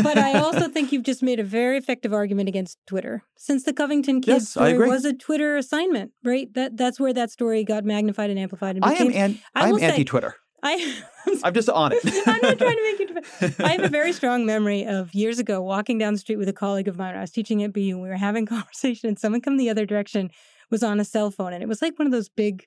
but 0.03 0.19
I 0.19 0.39
also 0.39 0.69
think 0.69 0.93
you've 0.93 1.03
just 1.03 1.23
made 1.23 1.41
a 1.41 1.45
very 1.45 1.79
effective 1.79 2.13
argument 2.13 2.49
against 2.49 2.79
Twitter. 2.87 3.23
Since 3.37 3.65
the 3.65 3.73
Covington 3.73 4.21
kids 4.21 4.45
Yes, 4.45 4.49
story 4.51 4.77
was 4.77 5.07
a 5.07 5.15
Twitter 5.15 5.57
assignment, 5.57 6.13
right? 6.23 6.53
That 6.53 6.77
that's 6.77 7.01
where 7.01 7.15
that 7.15 7.31
story 7.31 7.65
got 7.65 7.83
magnified 7.85 8.29
and 8.29 8.39
amplified. 8.39 8.77
And 8.77 8.85
I 8.85 8.93
am 8.93 9.11
an, 9.13 9.39
I 9.55 9.69
I'm 9.69 9.83
anti-Twitter. 9.83 10.37
I, 10.63 11.03
I'm 11.45 11.53
just 11.55 11.69
on 11.69 11.93
it. 11.93 12.01
I'm 12.27 12.41
not 12.43 12.59
trying 12.59 12.77
to 12.77 12.83
make 12.83 12.99
you. 13.01 13.07
defend- 13.15 13.55
I 13.65 13.73
have 13.73 13.83
a 13.85 13.89
very 14.01 14.13
strong 14.13 14.47
memory 14.47 14.87
of 14.87 15.15
years 15.15 15.39
ago 15.39 15.61
walking 15.61 15.99
down 15.99 16.13
the 16.13 16.19
street 16.21 16.37
with 16.37 16.49
a 16.49 16.53
colleague 16.53 16.89
of 16.89 16.97
mine. 16.99 17.15
I 17.17 17.21
was 17.21 17.31
teaching 17.33 17.63
at 17.63 17.73
BU. 17.73 17.99
We 17.99 18.09
were 18.09 18.17
having 18.17 18.45
a 18.45 18.47
conversation, 18.47 19.09
and 19.09 19.19
someone 19.19 19.41
come 19.41 19.57
the 19.57 19.71
other 19.71 19.87
direction 19.87 20.31
was 20.71 20.83
on 20.83 21.01
a 21.01 21.05
cell 21.05 21.31
phone, 21.31 21.53
and 21.53 21.63
it 21.63 21.69
was 21.69 21.83
like 21.83 21.99
one 21.99 22.07
of 22.07 22.13
those 22.13 22.29
big, 22.29 22.65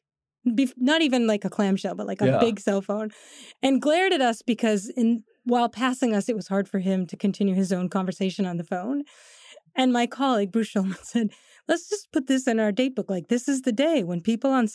not 0.77 1.01
even 1.01 1.25
like 1.25 1.43
a 1.45 1.49
clamshell, 1.49 1.95
but 1.95 2.05
like 2.07 2.21
a 2.21 2.27
Yeah. 2.27 2.39
big 2.39 2.59
cell 2.59 2.81
phone, 2.81 3.09
and 3.63 3.81
glared 3.81 4.13
at 4.13 4.21
us 4.21 4.41
because 4.41 4.89
in 4.89 5.23
while 5.45 5.69
passing 5.69 6.13
us, 6.15 6.27
it 6.27 6.35
was 6.35 6.47
hard 6.47 6.67
for 6.67 6.79
him 6.79 7.05
to 7.07 7.15
continue 7.15 7.53
his 7.55 7.71
own 7.71 7.87
conversation 7.89 8.45
on 8.45 8.57
the 8.57 8.63
phone. 8.63 9.03
And 9.75 9.91
my 9.93 10.05
colleague 10.07 10.51
Bruce 10.51 10.71
Schulman 10.73 10.97
said, 11.03 11.29
"Let's 11.67 11.89
just 11.89 12.11
put 12.11 12.27
this 12.27 12.47
in 12.47 12.59
our 12.59 12.71
date 12.71 12.95
book. 12.95 13.09
Like 13.09 13.27
this 13.29 13.47
is 13.47 13.61
the 13.61 13.71
day 13.71 14.03
when 14.03 14.21
people 14.21 14.51
on." 14.51 14.67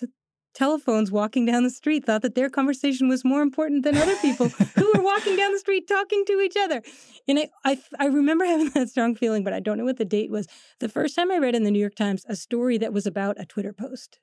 Telephones 0.54 1.12
walking 1.12 1.46
down 1.46 1.62
the 1.62 1.70
street 1.70 2.04
thought 2.04 2.22
that 2.22 2.34
their 2.34 2.50
conversation 2.50 3.08
was 3.08 3.24
more 3.24 3.40
important 3.40 3.84
than 3.84 3.96
other 3.96 4.16
people 4.16 4.48
who 4.48 4.92
were 4.94 5.02
walking 5.02 5.36
down 5.36 5.52
the 5.52 5.58
street 5.58 5.86
talking 5.86 6.24
to 6.26 6.40
each 6.40 6.56
other. 6.56 6.82
And 7.28 7.38
I, 7.38 7.48
I, 7.64 7.78
I 7.98 8.06
remember 8.06 8.44
having 8.46 8.70
that 8.70 8.88
strong 8.88 9.14
feeling, 9.14 9.44
but 9.44 9.52
I 9.52 9.60
don't 9.60 9.78
know 9.78 9.84
what 9.84 9.98
the 9.98 10.04
date 10.04 10.30
was. 10.30 10.48
The 10.80 10.88
first 10.88 11.14
time 11.14 11.30
I 11.30 11.38
read 11.38 11.54
in 11.54 11.62
the 11.62 11.70
New 11.70 11.78
York 11.78 11.94
Times 11.94 12.24
a 12.28 12.36
story 12.36 12.78
that 12.78 12.92
was 12.92 13.06
about 13.06 13.40
a 13.40 13.46
Twitter 13.46 13.72
post. 13.72 14.18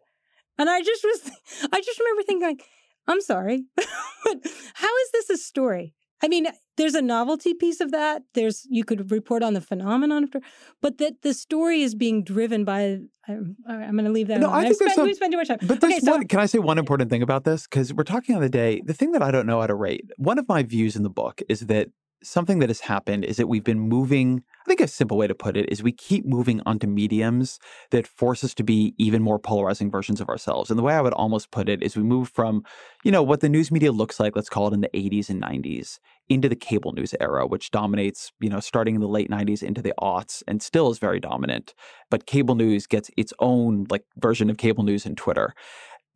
And 0.58 0.70
I 0.70 0.82
just 0.82 1.04
was, 1.04 1.32
I 1.72 1.82
just 1.82 2.00
remember 2.00 2.24
thinking, 2.24 2.48
like, 2.48 2.64
I'm 3.08 3.22
sorry, 3.22 3.64
but 3.76 4.38
how 4.74 4.98
is 4.98 5.12
this 5.14 5.30
a 5.30 5.38
story? 5.38 5.94
I 6.24 6.28
mean, 6.28 6.48
there's 6.78 6.96
a 6.96 7.02
novelty 7.02 7.54
piece 7.54 7.80
of 7.80 7.92
that. 7.92 8.24
There's 8.34 8.66
you 8.70 8.84
could 8.84 9.12
report 9.12 9.44
on 9.44 9.54
the 9.54 9.62
phenomenon, 9.62 10.24
of, 10.24 10.42
but 10.82 10.98
that 10.98 11.22
the 11.22 11.34
story 11.34 11.82
is 11.82 11.96
being 11.96 12.24
driven 12.24 12.66
by. 12.66 13.00
Um, 13.28 13.56
I'm, 13.68 13.84
I'm 13.84 13.92
going 13.94 14.06
to 14.06 14.12
leave 14.12 14.28
that. 14.28 14.40
No, 14.40 14.48
alone. 14.48 14.60
I 14.60 14.64
think 14.64 14.76
spent, 14.76 14.94
some- 14.94 15.06
we've 15.06 15.16
spent 15.16 15.32
too 15.32 15.38
much 15.38 15.48
time. 15.48 15.60
But 15.62 15.82
there's 15.82 15.94
Okay, 15.94 16.00
so- 16.00 16.12
one. 16.14 16.28
Can 16.28 16.40
I 16.40 16.46
say 16.46 16.60
one 16.60 16.78
important 16.78 17.10
thing 17.10 17.22
about 17.22 17.44
this? 17.44 17.68
Because 17.68 17.94
we're 17.94 18.04
talking 18.04 18.36
on 18.36 18.42
the 18.42 18.50
day. 18.50 18.82
The 18.84 18.94
thing 18.94 19.12
that 19.12 19.22
I 19.22 19.32
don't 19.32 19.46
know 19.46 19.62
how 19.62 19.68
to 19.68 19.76
rate. 19.76 20.06
One 20.18 20.40
of 20.40 20.48
my 20.48 20.64
views 20.64 20.96
in 20.96 21.04
the 21.04 21.10
book 21.10 21.42
is 21.50 21.62
that 21.62 21.90
something 22.24 22.60
that 22.60 22.70
has 22.70 22.80
happened 22.80 23.24
is 23.24 23.38
that 23.38 23.48
we've 23.48 23.64
been 23.64 23.80
moving. 23.80 24.44
I 24.62 24.68
think 24.68 24.82
a 24.82 24.88
simple 24.88 25.18
way 25.18 25.28
to 25.28 25.36
put 25.36 25.56
it 25.56 25.70
is 25.70 25.82
we 25.84 25.92
keep 25.92 26.26
moving 26.26 26.62
onto 26.66 26.88
mediums 26.88 27.60
that 27.92 28.08
force 28.08 28.44
us 28.44 28.54
to 28.56 28.64
be 28.64 28.94
even 28.98 29.22
more 29.22 29.40
polarizing 29.40 29.92
versions 29.92 30.20
of 30.20 30.30
ourselves. 30.30 30.70
And 30.70 30.78
the 30.78 30.84
way 30.84 30.94
I 30.94 31.02
would 31.02 31.14
almost 31.14 31.52
put 31.52 31.70
it 31.70 31.84
is 31.84 31.96
we 31.96 32.04
move 32.04 32.30
from, 32.30 32.64
you 33.04 33.12
know, 33.12 33.24
what 33.24 33.42
the 33.42 33.50
news 33.50 33.72
media 33.72 33.92
looks 33.92 34.20
like, 34.20 34.36
let's 34.36 34.50
call 34.50 34.68
it 34.68 34.74
in 34.74 34.82
the 34.82 34.90
80s 34.90 35.30
and 35.30 35.42
90s, 35.42 36.00
into 36.28 36.50
the 36.50 36.56
cable 36.56 36.92
news 36.92 37.14
era, 37.20 37.46
which 37.46 37.72
dominates, 37.72 38.32
you 38.40 38.50
know, 38.50 38.60
starting 38.60 38.96
in 38.96 39.02
the 39.02 39.08
late 39.08 39.30
90s 39.30 39.64
into 39.64 39.82
the 39.82 39.94
aughts 40.02 40.44
and 40.48 40.62
still 40.62 40.90
is 40.90 41.00
very 41.00 41.20
dominant. 41.20 41.74
But 42.10 42.26
cable 42.26 42.56
news 42.56 42.88
gets 42.88 43.12
its 43.16 43.34
own 43.40 43.86
like 43.90 44.04
version 44.18 44.50
of 44.50 44.58
cable 44.58 44.84
news 44.84 45.06
and 45.06 45.18
Twitter. 45.18 45.54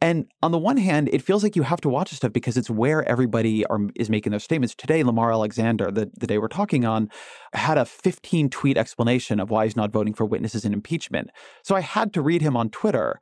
And 0.02 0.26
on 0.42 0.52
the 0.52 0.58
one 0.58 0.78
hand, 0.78 1.10
it 1.14 1.22
feels 1.22 1.44
like 1.44 1.56
you 1.56 1.62
have 1.62 1.80
to 1.82 1.90
watch 1.90 2.12
stuff 2.12 2.34
because 2.34 2.58
it's 2.58 2.72
where 2.72 3.08
everybody 3.08 3.64
are, 3.68 3.80
is 3.96 4.10
making 4.10 4.32
their 4.32 4.40
statements. 4.40 4.74
Today, 4.74 5.04
Lamar 5.04 5.32
Alexander, 5.32 5.92
the, 5.92 6.10
the 6.18 6.26
day 6.26 6.40
we're 6.40 6.48
talking 6.48 6.86
on, 6.86 7.08
had 7.54 7.78
a 7.78 7.86
15 7.86 8.50
tweet 8.50 8.78
explanation 8.78 9.40
of 9.40 9.52
why 9.52 9.66
he's 9.66 9.76
not 9.76 9.92
voting 9.92 10.16
for 10.16 10.26
witnesses 10.26 10.66
in 10.66 10.74
impeachment. 10.74 11.30
So 11.64 11.76
I 11.76 11.82
had 11.82 12.14
to 12.14 12.22
read 12.22 12.42
him 12.42 12.58
on 12.58 12.72
Twitter. 12.72 13.20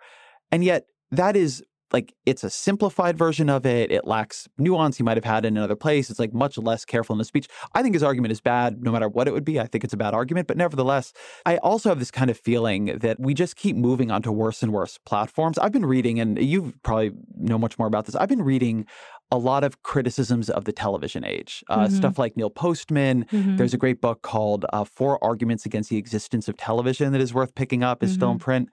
And 0.53 0.63
yet, 0.63 0.85
that 1.11 1.35
is 1.35 1.63
like, 1.91 2.13
it's 2.25 2.43
a 2.43 2.49
simplified 2.49 3.17
version 3.17 3.49
of 3.49 3.65
it. 3.65 3.91
It 3.91 4.05
lacks 4.05 4.47
nuance 4.57 4.97
he 4.97 5.03
might 5.03 5.17
have 5.17 5.25
had 5.25 5.45
in 5.45 5.57
another 5.57 5.75
place. 5.75 6.09
It's 6.09 6.19
like 6.19 6.33
much 6.33 6.57
less 6.57 6.85
careful 6.85 7.13
in 7.13 7.17
the 7.17 7.25
speech. 7.25 7.47
I 7.73 7.81
think 7.81 7.95
his 7.95 8.03
argument 8.03 8.31
is 8.31 8.41
bad 8.41 8.83
no 8.83 8.91
matter 8.91 9.09
what 9.09 9.27
it 9.27 9.33
would 9.33 9.45
be. 9.45 9.59
I 9.59 9.67
think 9.67 9.83
it's 9.83 9.93
a 9.93 9.97
bad 9.97 10.13
argument. 10.13 10.47
But 10.47 10.57
nevertheless, 10.57 11.13
I 11.45 11.57
also 11.57 11.89
have 11.89 11.99
this 11.99 12.11
kind 12.11 12.29
of 12.29 12.37
feeling 12.37 12.97
that 12.99 13.19
we 13.19 13.33
just 13.33 13.55
keep 13.55 13.75
moving 13.75 14.11
onto 14.11 14.31
worse 14.31 14.61
and 14.63 14.71
worse 14.71 14.97
platforms. 15.05 15.57
I've 15.57 15.71
been 15.71 15.85
reading, 15.85 16.19
and 16.19 16.37
you 16.41 16.73
probably 16.83 17.11
know 17.37 17.57
much 17.57 17.77
more 17.79 17.87
about 17.87 18.05
this. 18.05 18.15
I've 18.15 18.29
been 18.29 18.43
reading 18.43 18.85
a 19.31 19.37
lot 19.37 19.63
of 19.63 19.83
criticisms 19.83 20.49
of 20.49 20.65
the 20.65 20.71
television 20.71 21.23
age, 21.23 21.63
uh, 21.69 21.85
Mhm. 21.85 21.91
stuff 21.91 22.17
like 22.17 22.35
Neil 22.35 22.49
Postman. 22.49 23.25
Mhm. 23.25 23.57
There's 23.57 23.75
a 23.75 23.77
great 23.77 24.01
book 24.01 24.23
called 24.23 24.65
uh, 24.73 24.83
Four 24.83 25.23
Arguments 25.23 25.67
Against 25.67 25.91
the 25.91 25.97
Existence 25.97 26.47
of 26.47 26.57
Television 26.57 27.11
that 27.13 27.21
is 27.21 27.31
worth 27.33 27.53
picking 27.53 27.83
up, 27.83 28.01
is 28.01 28.13
still 28.13 28.31
in 28.31 28.39
print. 28.39 28.69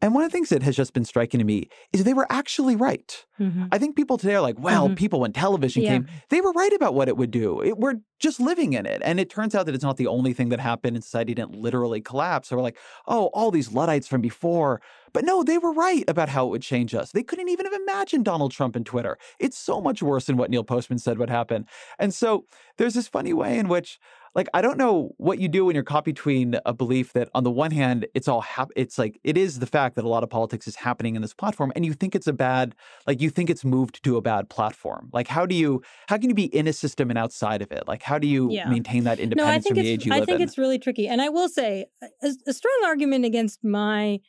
And 0.00 0.14
one 0.14 0.22
of 0.22 0.30
the 0.30 0.32
things 0.32 0.50
that 0.50 0.62
has 0.62 0.76
just 0.76 0.92
been 0.92 1.04
striking 1.04 1.38
to 1.38 1.44
me 1.44 1.68
is 1.92 2.04
they 2.04 2.14
were 2.14 2.26
actually 2.30 2.76
right. 2.76 3.24
Mhm. 3.40 3.68
I 3.72 3.78
think 3.78 3.96
people 3.96 4.16
today 4.16 4.34
are 4.36 4.40
like, 4.40 4.58
well, 4.58 4.88
Mhm. 4.88 4.96
people 4.96 5.20
when 5.20 5.32
television 5.32 5.82
Yeah. 5.82 5.90
came, 5.90 6.08
they 6.28 6.40
were 6.40 6.52
right 6.52 6.72
about 6.72 6.94
what 6.94 7.08
it 7.08 7.16
would 7.16 7.30
do. 7.32 7.60
It, 7.62 7.78
we're 7.78 7.94
just 8.20 8.38
living 8.40 8.72
in 8.74 8.86
it. 8.86 9.00
And 9.04 9.18
it 9.18 9.28
turns 9.30 9.54
out 9.54 9.66
that 9.66 9.74
it's 9.74 9.84
not 9.84 9.96
the 9.96 10.06
only 10.06 10.32
thing 10.32 10.48
that 10.50 10.60
happened 10.60 10.96
and 10.96 11.04
society 11.04 11.34
didn't 11.34 11.54
literally 11.54 12.00
collapse. 12.00 12.48
So 12.48 12.56
we're 12.56 12.62
like, 12.62 12.78
oh, 13.06 13.26
all 13.34 13.50
these 13.50 13.72
Luddites 13.72 14.06
from 14.08 14.20
before. 14.20 14.80
But 15.12 15.24
no, 15.24 15.42
they 15.42 15.58
were 15.58 15.72
right 15.72 16.04
about 16.08 16.28
how 16.28 16.46
it 16.46 16.50
would 16.50 16.62
change 16.62 16.94
us. 16.94 17.10
They 17.12 17.22
couldn't 17.22 17.48
even 17.48 17.66
have 17.66 17.74
imagined 17.74 18.24
Donald 18.24 18.52
Trump 18.52 18.76
and 18.76 18.84
Twitter. 18.86 19.18
It's 19.40 19.58
so 19.58 19.80
much 19.80 20.02
worse 20.02 20.26
than 20.26 20.36
what 20.36 20.50
Neil 20.50 20.64
Postman 20.64 20.98
said 20.98 21.18
would 21.18 21.30
happen. 21.30 21.66
And 21.98 22.12
so 22.14 22.44
there's 22.76 22.94
this 22.94 23.08
funny 23.08 23.32
way 23.32 23.58
in 23.58 23.68
which 23.68 23.98
like 24.34 24.48
I 24.54 24.60
don't 24.62 24.78
know 24.78 25.14
what 25.16 25.38
you 25.38 25.48
do 25.48 25.64
when 25.64 25.74
you're 25.74 25.84
caught 25.84 26.04
between 26.04 26.56
a 26.66 26.72
belief 26.72 27.12
that 27.14 27.28
on 27.34 27.44
the 27.44 27.50
one 27.50 27.70
hand 27.70 28.06
it's 28.14 28.28
all 28.28 28.40
hap- 28.40 28.70
it's 28.76 28.98
like 28.98 29.18
it 29.24 29.36
is 29.36 29.58
the 29.58 29.66
fact 29.66 29.96
that 29.96 30.04
a 30.04 30.08
lot 30.08 30.22
of 30.22 30.30
politics 30.30 30.66
is 30.68 30.76
happening 30.76 31.16
in 31.16 31.22
this 31.22 31.34
platform 31.34 31.72
and 31.74 31.84
you 31.84 31.92
think 31.92 32.14
it's 32.14 32.26
a 32.26 32.32
bad 32.32 32.74
like 33.06 33.20
you 33.20 33.30
think 33.30 33.50
it's 33.50 33.64
moved 33.64 34.02
to 34.04 34.16
a 34.16 34.20
bad 34.20 34.48
platform. 34.48 35.10
Like 35.12 35.28
how 35.28 35.46
do 35.46 35.54
you 35.54 35.82
how 36.08 36.18
can 36.18 36.28
you 36.28 36.34
be 36.34 36.44
in 36.54 36.66
a 36.66 36.72
system 36.72 37.10
and 37.10 37.18
outside 37.18 37.62
of 37.62 37.72
it? 37.72 37.86
Like 37.86 38.02
how 38.02 38.18
do 38.18 38.26
you 38.26 38.50
Yeah. 38.50 38.68
maintain 38.68 39.04
that 39.04 39.18
independence 39.18 39.36
No, 39.38 39.46
I 39.52 39.60
think 39.60 39.76
from 39.76 39.84
the 39.84 39.88
age 39.88 40.06
you 40.06 40.12
I 40.12 40.20
live 40.20 40.28
think 40.28 40.40
in? 40.40 40.48
it's 40.48 40.58
really 40.58 40.78
tricky, 40.78 41.08
and 41.08 41.20
I 41.22 41.28
will 41.28 41.48
say 41.48 41.86
a, 42.22 42.30
a 42.46 42.52
strong 42.52 42.80
argument 42.84 43.24
against 43.24 43.64
my 43.64 44.20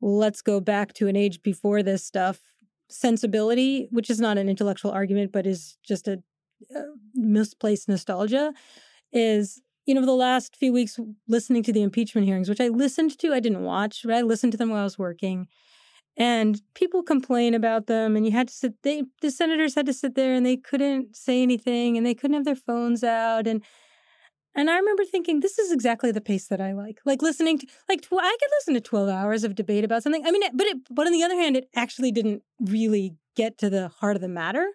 let's 0.00 0.42
go 0.42 0.60
back 0.60 0.92
to 0.94 1.08
an 1.08 1.16
age 1.16 1.42
before 1.42 1.82
this 1.82 2.04
stuff 2.04 2.40
sensibility, 2.90 3.86
which 3.90 4.08
is 4.08 4.20
not 4.20 4.38
an 4.38 4.48
intellectual 4.48 4.90
argument, 4.90 5.30
but 5.32 5.46
is 5.46 5.76
just 5.84 6.08
a, 6.08 6.22
uh 6.74 6.80
misplaced 7.14 7.88
nostalgia, 7.88 8.52
is 9.12 9.60
you 9.86 9.94
know 9.94 10.04
the 10.04 10.12
last 10.12 10.56
few 10.56 10.72
weeks 10.72 10.98
listening 11.28 11.62
to 11.64 11.72
the 11.72 11.82
impeachment 11.82 12.26
hearings, 12.26 12.48
which 12.48 12.60
I 12.60 12.68
listened 12.68 13.18
to, 13.18 13.32
I 13.32 13.40
didn't 13.40 13.62
watch, 13.62 14.02
but 14.04 14.14
I 14.14 14.22
listened 14.22 14.52
to 14.52 14.58
them 14.58 14.70
while 14.70 14.80
I 14.80 14.84
was 14.84 14.98
working. 14.98 15.48
And 16.16 16.60
people 16.74 17.02
complain 17.02 17.54
about 17.54 17.86
them, 17.86 18.16
and 18.16 18.26
you 18.26 18.32
had 18.32 18.48
to 18.48 18.54
sit. 18.54 18.74
They 18.82 19.04
the 19.22 19.30
senators 19.30 19.74
had 19.74 19.86
to 19.86 19.92
sit 19.92 20.14
there, 20.14 20.34
and 20.34 20.44
they 20.44 20.56
couldn't 20.56 21.16
say 21.16 21.42
anything, 21.42 21.96
and 21.96 22.04
they 22.04 22.14
couldn't 22.14 22.34
have 22.34 22.44
their 22.44 22.56
phones 22.56 23.04
out, 23.04 23.46
and 23.46 23.62
and 24.54 24.70
I 24.70 24.76
remember 24.76 25.04
thinking, 25.04 25.40
this 25.40 25.58
is 25.58 25.70
exactly 25.70 26.10
the 26.10 26.20
pace 26.20 26.48
that 26.48 26.60
I 26.60 26.72
like. 26.72 26.98
Like 27.04 27.22
listening 27.22 27.58
to, 27.58 27.66
like, 27.88 28.02
tw- 28.02 28.14
I 28.14 28.36
could 28.40 28.50
listen 28.58 28.74
to 28.74 28.80
12 28.80 29.08
hours 29.08 29.44
of 29.44 29.54
debate 29.54 29.84
about 29.84 30.02
something. 30.02 30.26
I 30.26 30.32
mean, 30.32 30.42
but 30.52 30.66
it, 30.66 30.78
but 30.90 31.06
on 31.06 31.12
the 31.12 31.22
other 31.22 31.36
hand, 31.36 31.56
it 31.56 31.68
actually 31.76 32.10
didn't 32.10 32.42
really 32.60 33.14
get 33.36 33.58
to 33.58 33.70
the 33.70 33.88
heart 33.88 34.16
of 34.16 34.22
the 34.22 34.28
matter 34.28 34.66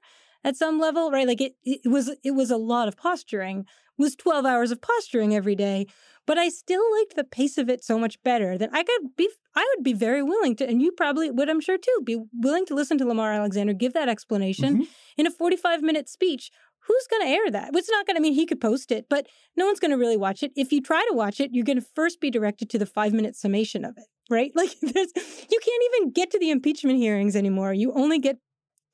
at 0.43 0.55
some 0.55 0.79
level, 0.79 1.11
right? 1.11 1.27
Like 1.27 1.41
it, 1.41 1.53
it 1.63 1.89
was, 1.89 2.15
it 2.23 2.31
was 2.31 2.49
a 2.49 2.57
lot 2.57 2.87
of 2.87 2.95
posturing, 2.95 3.65
was 3.97 4.15
12 4.15 4.45
hours 4.45 4.71
of 4.71 4.81
posturing 4.81 5.35
every 5.35 5.55
day. 5.55 5.85
But 6.25 6.37
I 6.37 6.47
still 6.49 6.81
liked 6.97 7.15
the 7.17 7.25
pace 7.25 7.57
of 7.57 7.69
it 7.69 7.83
so 7.83 7.99
much 7.99 8.21
better 8.23 8.57
that 8.57 8.69
I 8.71 8.83
could 8.83 9.15
be, 9.17 9.29
I 9.55 9.69
would 9.75 9.83
be 9.83 9.91
very 9.93 10.23
willing 10.23 10.55
to, 10.55 10.67
and 10.67 10.81
you 10.81 10.91
probably 10.93 11.29
would, 11.29 11.49
I'm 11.49 11.59
sure 11.59 11.77
too, 11.77 12.01
be 12.05 12.17
willing 12.33 12.65
to 12.67 12.75
listen 12.75 12.97
to 12.99 13.05
Lamar 13.05 13.33
Alexander 13.33 13.73
give 13.73 13.91
that 13.93 14.07
explanation 14.07 14.77
Mhm. 14.83 14.87
in 15.17 15.27
a 15.27 15.31
45 15.31 15.81
minute 15.81 16.07
speech. 16.07 16.49
Who's 16.87 17.07
going 17.09 17.23
to 17.23 17.29
air 17.29 17.49
that? 17.51 17.71
It's 17.73 17.89
not 17.89 18.05
going 18.05 18.15
to 18.15 18.19
I 18.19 18.23
mean 18.23 18.33
he 18.33 18.45
could 18.45 18.59
post 18.61 18.91
it, 18.91 19.05
but 19.09 19.27
no 19.57 19.65
one's 19.65 19.79
going 19.79 19.91
to 19.91 19.97
really 19.97 20.17
watch 20.17 20.43
it. 20.43 20.51
If 20.55 20.71
you 20.73 20.81
try 20.81 21.05
to 21.09 21.15
watch 21.15 21.39
it, 21.39 21.51
you're 21.53 21.63
going 21.63 21.79
to 21.79 21.85
first 21.95 22.19
be 22.21 22.29
directed 22.31 22.69
to 22.71 22.77
the 22.79 22.85
five 22.85 23.13
minute 23.13 23.35
summation 23.37 23.83
of 23.85 23.97
it, 23.97 24.05
right? 24.29 24.51
Like 24.55 24.71
there's, 24.81 25.11
you 25.15 25.59
can't 25.61 25.83
even 25.93 26.11
get 26.11 26.31
to 26.31 26.39
the 26.39 26.51
impeachment 26.51 26.97
hearings 26.99 27.35
anymore. 27.35 27.73
You 27.73 27.91
only 27.93 28.19
get 28.19 28.37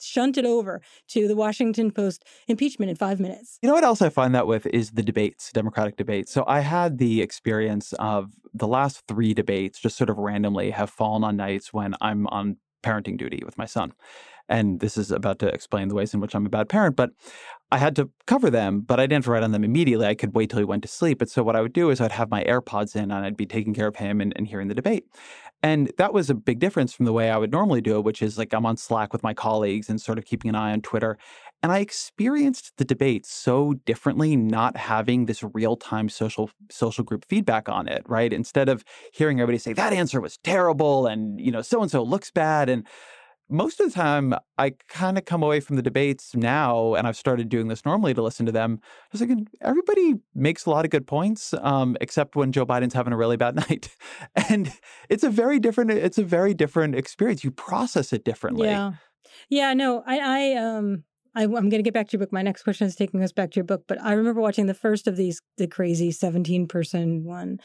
shunted 0.06 0.46
over 0.46 0.82
to 1.10 1.28
the 1.28 1.36
Washington 1.36 1.92
Post 1.92 2.24
impeachment 2.48 2.90
in 2.90 2.96
five 2.96 3.20
minutes. 3.20 3.60
You 3.62 3.68
know 3.68 3.76
what 3.76 3.84
else 3.84 4.02
I 4.02 4.10
find 4.10 4.34
that 4.36 4.48
with 4.48 4.66
is 4.68 4.92
the 4.92 5.04
debates, 5.04 5.52
Democratic 5.52 5.98
debates. 5.98 6.32
So 6.32 6.44
I 6.48 6.62
had 6.62 6.98
the 6.98 7.22
experience 7.22 7.94
of 7.94 8.32
the 8.54 8.68
last 8.68 9.04
three 9.08 9.34
debates 9.34 9.80
just 9.80 9.98
sort 9.98 10.10
of 10.10 10.18
randomly 10.18 10.72
have 10.72 10.90
fallen 10.90 11.24
on 11.24 11.38
nights 11.38 11.74
when 11.74 11.96
I'm 12.02 12.28
on 12.28 12.58
parenting 12.84 13.18
duty 13.18 13.42
with 13.46 13.58
my 13.58 13.66
son. 13.66 13.94
And 14.50 14.80
this 14.80 14.98
is 14.98 15.12
about 15.12 15.40
to 15.40 15.48
explain 15.48 15.88
the 15.88 15.96
ways 15.96 16.14
in 16.14 16.20
which 16.20 16.36
I'm 16.36 16.46
a 16.46 16.50
bad 16.50 16.68
parent, 16.68 16.96
but 16.96 17.12
I 17.72 17.78
had 17.78 17.96
to 17.98 18.10
cover 18.26 18.50
them, 18.50 18.82
but 18.82 19.00
I 19.00 19.06
didn't 19.06 19.28
write 19.28 19.44
on 19.44 19.52
them 19.52 19.64
immediately. 19.64 20.08
I 20.08 20.16
could 20.16 20.34
wait 20.34 20.50
till 20.50 20.60
he 20.60 20.66
went 20.66 20.82
to 20.82 20.88
sleep. 20.88 21.22
And 21.22 21.30
so 21.30 21.44
what 21.44 21.56
I 21.56 21.62
would 21.62 21.74
do 21.74 21.92
is 21.92 22.02
I'd 22.02 22.12
have 22.12 22.32
my 22.32 22.44
AirPods 22.44 22.96
in 22.96 23.12
and 23.12 23.26
I'd 23.26 23.38
be 23.38 23.46
taking 23.46 23.76
care 23.76 23.88
of 23.88 23.96
him 23.96 24.20
and, 24.20 24.34
and 24.36 24.48
hearing 24.48 24.68
the 24.68 24.74
debate. 24.74 25.06
And 25.62 25.92
that 25.98 26.14
was 26.14 26.30
a 26.30 26.34
big 26.34 26.60
difference 26.60 26.94
from 26.94 27.06
the 27.06 27.14
way 27.14 27.30
I 27.30 27.38
would 27.38 27.52
normally 27.52 27.82
do 27.82 27.98
it, 27.98 28.04
which 28.04 28.22
is 28.22 28.38
like 28.38 28.54
I'm 28.54 28.66
on 28.66 28.78
Slack 28.78 29.14
with 29.14 29.24
my 29.24 29.34
colleagues 29.34 29.90
and 29.90 30.02
sort 30.02 30.18
of 30.18 30.26
keeping 30.26 30.50
an 30.50 30.56
eye 30.56 30.72
on 30.72 30.82
Twitter. 30.82 31.18
And 31.62 31.72
I 31.72 31.80
experienced 31.80 32.78
the 32.78 32.86
debate 32.86 33.26
so 33.26 33.74
differently, 33.86 34.38
not 34.38 34.78
having 34.78 35.26
this 35.26 35.44
real-time 35.44 36.08
social 36.08 36.50
social 36.72 37.04
group 37.04 37.26
feedback 37.26 37.68
on 37.68 37.88
it, 37.90 38.04
right? 38.08 38.32
Instead 38.32 38.70
of 38.70 38.86
hearing 39.12 39.42
everybody 39.42 39.58
say 39.58 39.74
that 39.74 39.92
answer 39.92 40.22
was 40.22 40.38
terrible 40.38 41.06
and 41.06 41.40
you 41.40 41.52
know 41.52 41.62
so 41.62 41.82
and 41.82 41.92
so 41.92 42.02
looks 42.02 42.32
bad, 42.32 42.70
and 42.70 42.88
most 43.50 43.80
of 43.80 43.88
the 43.88 43.94
time 43.94 44.34
I 44.58 44.72
kind 44.88 45.18
of 45.18 45.26
come 45.26 45.42
away 45.42 45.60
from 45.60 45.76
the 45.76 45.82
debates 45.82 46.36
now, 46.36 46.94
and 46.94 47.08
I've 47.08 47.18
started 47.18 47.50
doing 47.50 47.68
this 47.68 47.84
normally 47.84 48.14
to 48.14 48.22
listen 48.22 48.46
to 48.46 48.52
them. 48.52 48.80
I 48.84 49.08
was 49.12 49.20
thinking 49.20 49.48
everybody 49.62 50.16
makes 50.36 50.66
a 50.66 50.70
lot 50.70 50.86
of 50.86 50.92
good 50.92 51.08
points, 51.08 51.54
um, 51.62 51.98
except 52.00 52.36
when 52.36 52.52
Joe 52.52 52.66
Biden's 52.66 52.94
having 52.94 53.12
a 53.12 53.18
really 53.18 53.38
bad 53.38 53.56
night, 53.70 53.90
and 54.50 54.72
it's 55.10 55.24
a 55.24 55.30
very 55.30 55.60
different. 55.60 55.92
It's 55.92 56.20
a 56.20 56.24
very 56.24 56.54
different 56.54 56.96
experience. 56.96 57.44
You 57.44 57.52
process 57.52 58.14
it 58.14 58.24
differently. 58.24 58.68
Yeah, 58.68 58.94
yeah. 59.50 59.74
No, 59.74 60.04
I, 60.06 60.20
I 60.20 60.56
um. 60.56 61.04
I, 61.36 61.44
am 61.44 61.52
going 61.52 61.70
to 61.70 61.84
get 61.84 61.94
back 61.94 62.08
to 62.10 62.18
your 62.18 62.26
book. 62.26 62.34
My 62.34 62.42
next 62.42 62.64
question 62.64 62.88
is 62.88 62.96
taking 62.96 63.24
us 63.24 63.32
back 63.32 63.52
to 63.52 63.56
your 63.58 63.64
book, 63.64 63.84
but 63.88 64.02
I 64.02 64.14
remember 64.14 64.42
watching 64.42 64.66
the 64.66 64.74
first 64.74 65.08
of 65.08 65.16
these, 65.16 65.42
the 65.58 65.68
crazy 65.68 66.12
17 66.12 66.68
person 66.68 67.24
one, 67.24 67.60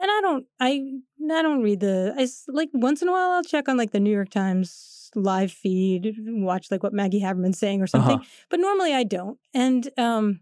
and 0.00 0.10
I 0.10 0.20
don't, 0.22 0.46
I, 0.58 0.82
I 1.32 1.42
don't 1.42 1.62
read 1.62 1.80
the. 1.80 2.14
I 2.18 2.26
like 2.48 2.68
once 2.74 3.02
in 3.02 3.08
a 3.08 3.12
while 3.12 3.30
I'll 3.30 3.44
check 3.44 3.68
on 3.68 3.76
like 3.76 3.92
the 3.92 4.00
New 4.00 4.10
York 4.10 4.30
Times 4.30 4.95
live 5.16 5.50
feed, 5.50 6.14
watch 6.18 6.70
like 6.70 6.82
what 6.82 6.92
Maggie 6.92 7.20
Haberman's 7.20 7.58
saying 7.58 7.82
or 7.82 7.86
something. 7.86 8.16
Uh-huh. 8.16 8.24
But 8.50 8.60
normally 8.60 8.92
I 8.92 9.02
don't. 9.02 9.38
And 9.54 9.86
um, 9.98 10.40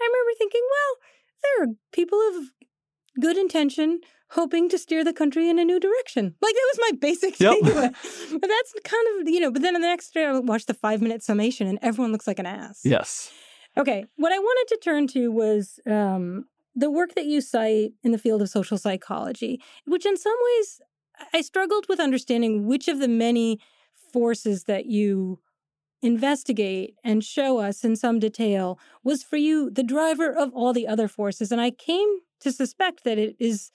I 0.00 0.08
remember 0.08 0.32
thinking, 0.38 0.62
well, 0.70 0.96
there 1.42 1.64
are 1.64 1.74
people 1.92 2.18
of 2.20 2.50
good 3.20 3.36
intention 3.36 4.00
hoping 4.30 4.68
to 4.68 4.78
steer 4.78 5.04
the 5.04 5.12
country 5.12 5.48
in 5.48 5.58
a 5.58 5.64
new 5.64 5.78
direction. 5.78 6.34
Like 6.42 6.54
that 6.54 6.74
was 6.74 6.90
my 6.90 6.98
basic 6.98 7.38
yep. 7.38 7.56
takeaway. 7.58 7.92
but 8.40 8.48
that's 8.48 8.74
kind 8.84 9.06
of 9.20 9.28
you 9.28 9.40
know. 9.40 9.50
But 9.50 9.62
then 9.62 9.76
in 9.76 9.82
the 9.82 9.88
next 9.88 10.12
day, 10.14 10.24
I 10.24 10.38
watched 10.38 10.66
the 10.66 10.74
five 10.74 11.00
minute 11.00 11.22
summation, 11.22 11.66
and 11.66 11.78
everyone 11.82 12.12
looks 12.12 12.26
like 12.26 12.38
an 12.38 12.46
ass. 12.46 12.80
Yes. 12.84 13.30
Okay. 13.76 14.04
What 14.16 14.32
I 14.32 14.38
wanted 14.38 14.74
to 14.74 14.80
turn 14.80 15.06
to 15.08 15.28
was 15.30 15.78
um, 15.86 16.46
the 16.74 16.90
work 16.90 17.14
that 17.14 17.26
you 17.26 17.40
cite 17.40 17.92
in 18.02 18.12
the 18.12 18.18
field 18.18 18.42
of 18.42 18.48
social 18.48 18.78
psychology, 18.78 19.60
which 19.86 20.06
in 20.06 20.16
some 20.16 20.36
ways 20.44 20.80
I 21.32 21.40
struggled 21.40 21.86
with 21.88 22.00
understanding 22.00 22.66
which 22.66 22.88
of 22.88 22.98
the 22.98 23.08
many 23.08 23.60
forces 24.14 24.64
that 24.64 24.86
you 24.86 25.40
investigate 26.00 26.94
and 27.02 27.24
show 27.24 27.58
us 27.58 27.82
in 27.82 27.96
some 27.96 28.20
detail 28.20 28.78
was 29.02 29.24
for 29.24 29.36
you 29.36 29.70
the 29.70 29.82
driver 29.82 30.30
of 30.32 30.52
all 30.54 30.72
the 30.72 30.86
other 30.86 31.08
forces. 31.08 31.50
And 31.50 31.60
I 31.60 31.70
came 31.72 32.08
to 32.40 32.52
suspect 32.52 33.02
that 33.04 33.18
it 33.18 33.34
is 33.40 33.72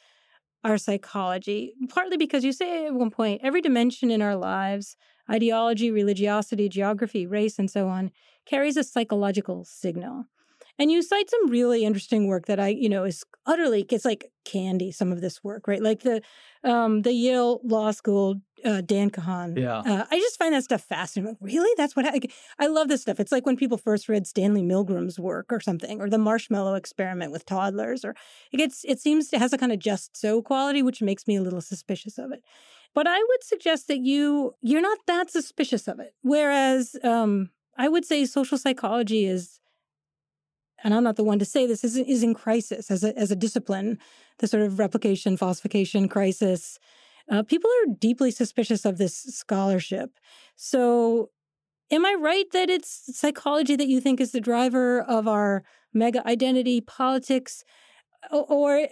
our 0.63 0.77
psychology, 0.77 1.73
partly 1.89 2.15
because 2.15 2.45
you 2.45 2.53
say 2.53 2.85
at 2.85 2.93
one 2.93 3.11
point 3.11 3.41
every 3.43 3.61
dimension 3.61 4.09
in 4.11 4.21
our 4.21 4.37
lives 4.37 4.95
ideology, 5.29 5.91
religiosity, 5.91 6.69
geography, 6.69 7.27
race, 7.27 7.59
and 7.59 7.69
so 7.69 7.87
on 7.87 8.11
carries 8.45 8.77
a 8.77 8.83
psychological 8.83 9.65
signal. 9.65 10.25
And 10.79 10.89
you 10.89 11.01
cite 11.01 11.29
some 11.29 11.51
really 11.51 11.83
interesting 11.83 12.27
work 12.27 12.45
that 12.45 12.59
I, 12.59 12.69
you 12.69 12.87
know, 12.87 13.03
is 13.03 13.25
utterly 13.45 13.85
it's 13.91 14.05
like 14.05 14.31
candy. 14.45 14.91
Some 14.91 15.11
of 15.11 15.19
this 15.19 15.43
work, 15.43 15.67
right? 15.67 15.83
Like 15.83 16.01
the 16.01 16.21
um, 16.63 17.01
the 17.01 17.13
Yale 17.13 17.59
Law 17.63 17.91
School 17.91 18.41
uh, 18.65 18.81
Dan 18.81 19.09
Kahan. 19.09 19.57
Yeah, 19.57 19.79
uh, 19.79 20.05
I 20.09 20.19
just 20.19 20.37
find 20.37 20.53
that 20.53 20.63
stuff 20.63 20.81
fascinating. 20.83 21.37
Like, 21.41 21.53
really, 21.53 21.71
that's 21.77 21.95
what 21.95 22.05
I, 22.05 22.19
I 22.57 22.67
love. 22.67 22.87
This 22.87 23.01
stuff. 23.01 23.19
It's 23.19 23.31
like 23.31 23.45
when 23.45 23.57
people 23.57 23.77
first 23.77 24.09
read 24.09 24.27
Stanley 24.27 24.61
Milgram's 24.61 25.19
work 25.19 25.51
or 25.51 25.59
something, 25.59 26.01
or 26.01 26.09
the 26.09 26.17
marshmallow 26.17 26.75
experiment 26.75 27.31
with 27.31 27.45
toddlers, 27.45 28.03
or 28.03 28.15
it 28.51 28.57
gets 28.57 28.83
it 28.85 28.99
seems 28.99 29.31
it 29.33 29.39
has 29.39 29.53
a 29.53 29.57
kind 29.57 29.71
of 29.71 29.79
just 29.79 30.15
so 30.17 30.41
quality, 30.41 30.81
which 30.81 31.01
makes 31.01 31.27
me 31.27 31.35
a 31.35 31.41
little 31.41 31.61
suspicious 31.61 32.17
of 32.17 32.31
it. 32.31 32.43
But 32.95 33.07
I 33.07 33.17
would 33.17 33.43
suggest 33.43 33.87
that 33.87 33.99
you 33.99 34.55
you're 34.61 34.81
not 34.81 34.97
that 35.07 35.29
suspicious 35.29 35.87
of 35.87 35.99
it. 35.99 36.13
Whereas 36.21 36.95
um, 37.03 37.51
I 37.77 37.87
would 37.87 38.05
say 38.05 38.25
social 38.25 38.57
psychology 38.57 39.25
is 39.25 39.59
and 40.83 40.93
I'm 40.93 41.03
not 41.03 41.15
the 41.15 41.23
one 41.23 41.39
to 41.39 41.45
say 41.45 41.65
this, 41.65 41.83
is, 41.83 41.97
is 41.97 42.23
in 42.23 42.33
crisis 42.33 42.89
as 42.91 43.03
a, 43.03 43.17
as 43.17 43.31
a 43.31 43.35
discipline, 43.35 43.99
the 44.39 44.47
sort 44.47 44.63
of 44.63 44.79
replication, 44.79 45.37
falsification 45.37 46.07
crisis. 46.07 46.79
Uh, 47.29 47.43
people 47.43 47.69
are 47.69 47.93
deeply 47.99 48.31
suspicious 48.31 48.85
of 48.85 48.97
this 48.97 49.15
scholarship. 49.15 50.11
So, 50.55 51.29
am 51.91 52.05
I 52.05 52.15
right 52.19 52.45
that 52.53 52.69
it's 52.69 53.15
psychology 53.17 53.75
that 53.75 53.87
you 53.87 54.01
think 54.01 54.19
is 54.19 54.31
the 54.31 54.41
driver 54.41 55.01
of 55.01 55.27
our 55.27 55.63
mega 55.93 56.27
identity 56.27 56.81
politics? 56.81 57.63
Or, 58.31 58.87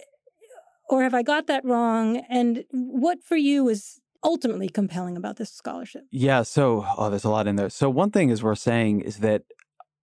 or 0.88 1.02
have 1.02 1.14
I 1.14 1.22
got 1.22 1.46
that 1.48 1.64
wrong? 1.64 2.22
And 2.28 2.64
what 2.70 3.22
for 3.22 3.36
you 3.36 3.68
is 3.68 4.00
ultimately 4.24 4.68
compelling 4.68 5.16
about 5.16 5.36
this 5.36 5.52
scholarship? 5.52 6.04
Yeah, 6.10 6.42
so 6.42 6.86
oh, 6.96 7.10
there's 7.10 7.24
a 7.24 7.30
lot 7.30 7.46
in 7.46 7.56
there. 7.56 7.70
So 7.70 7.90
one 7.90 8.10
thing 8.10 8.30
is 8.30 8.42
we're 8.42 8.54
saying 8.54 9.00
is 9.00 9.18
that 9.18 9.42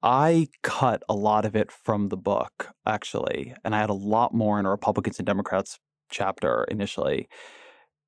I 0.04 0.50
cut 0.62 1.04
a 1.10 1.16
lot 1.16 1.46
of 1.46 1.56
it 1.56 1.72
from 1.72 2.10
the 2.10 2.18
book, 2.18 2.70
actually, 2.86 3.56
and 3.64 3.74
I 3.74 3.80
had 3.80 3.90
a 3.90 3.94
lot 3.94 4.34
more 4.34 4.60
in 4.60 4.66
a 4.66 4.70
Republicans 4.70 5.18
and 5.20 5.26
Democrats 5.26 5.80
chapter 6.12 6.66
initially 6.66 7.28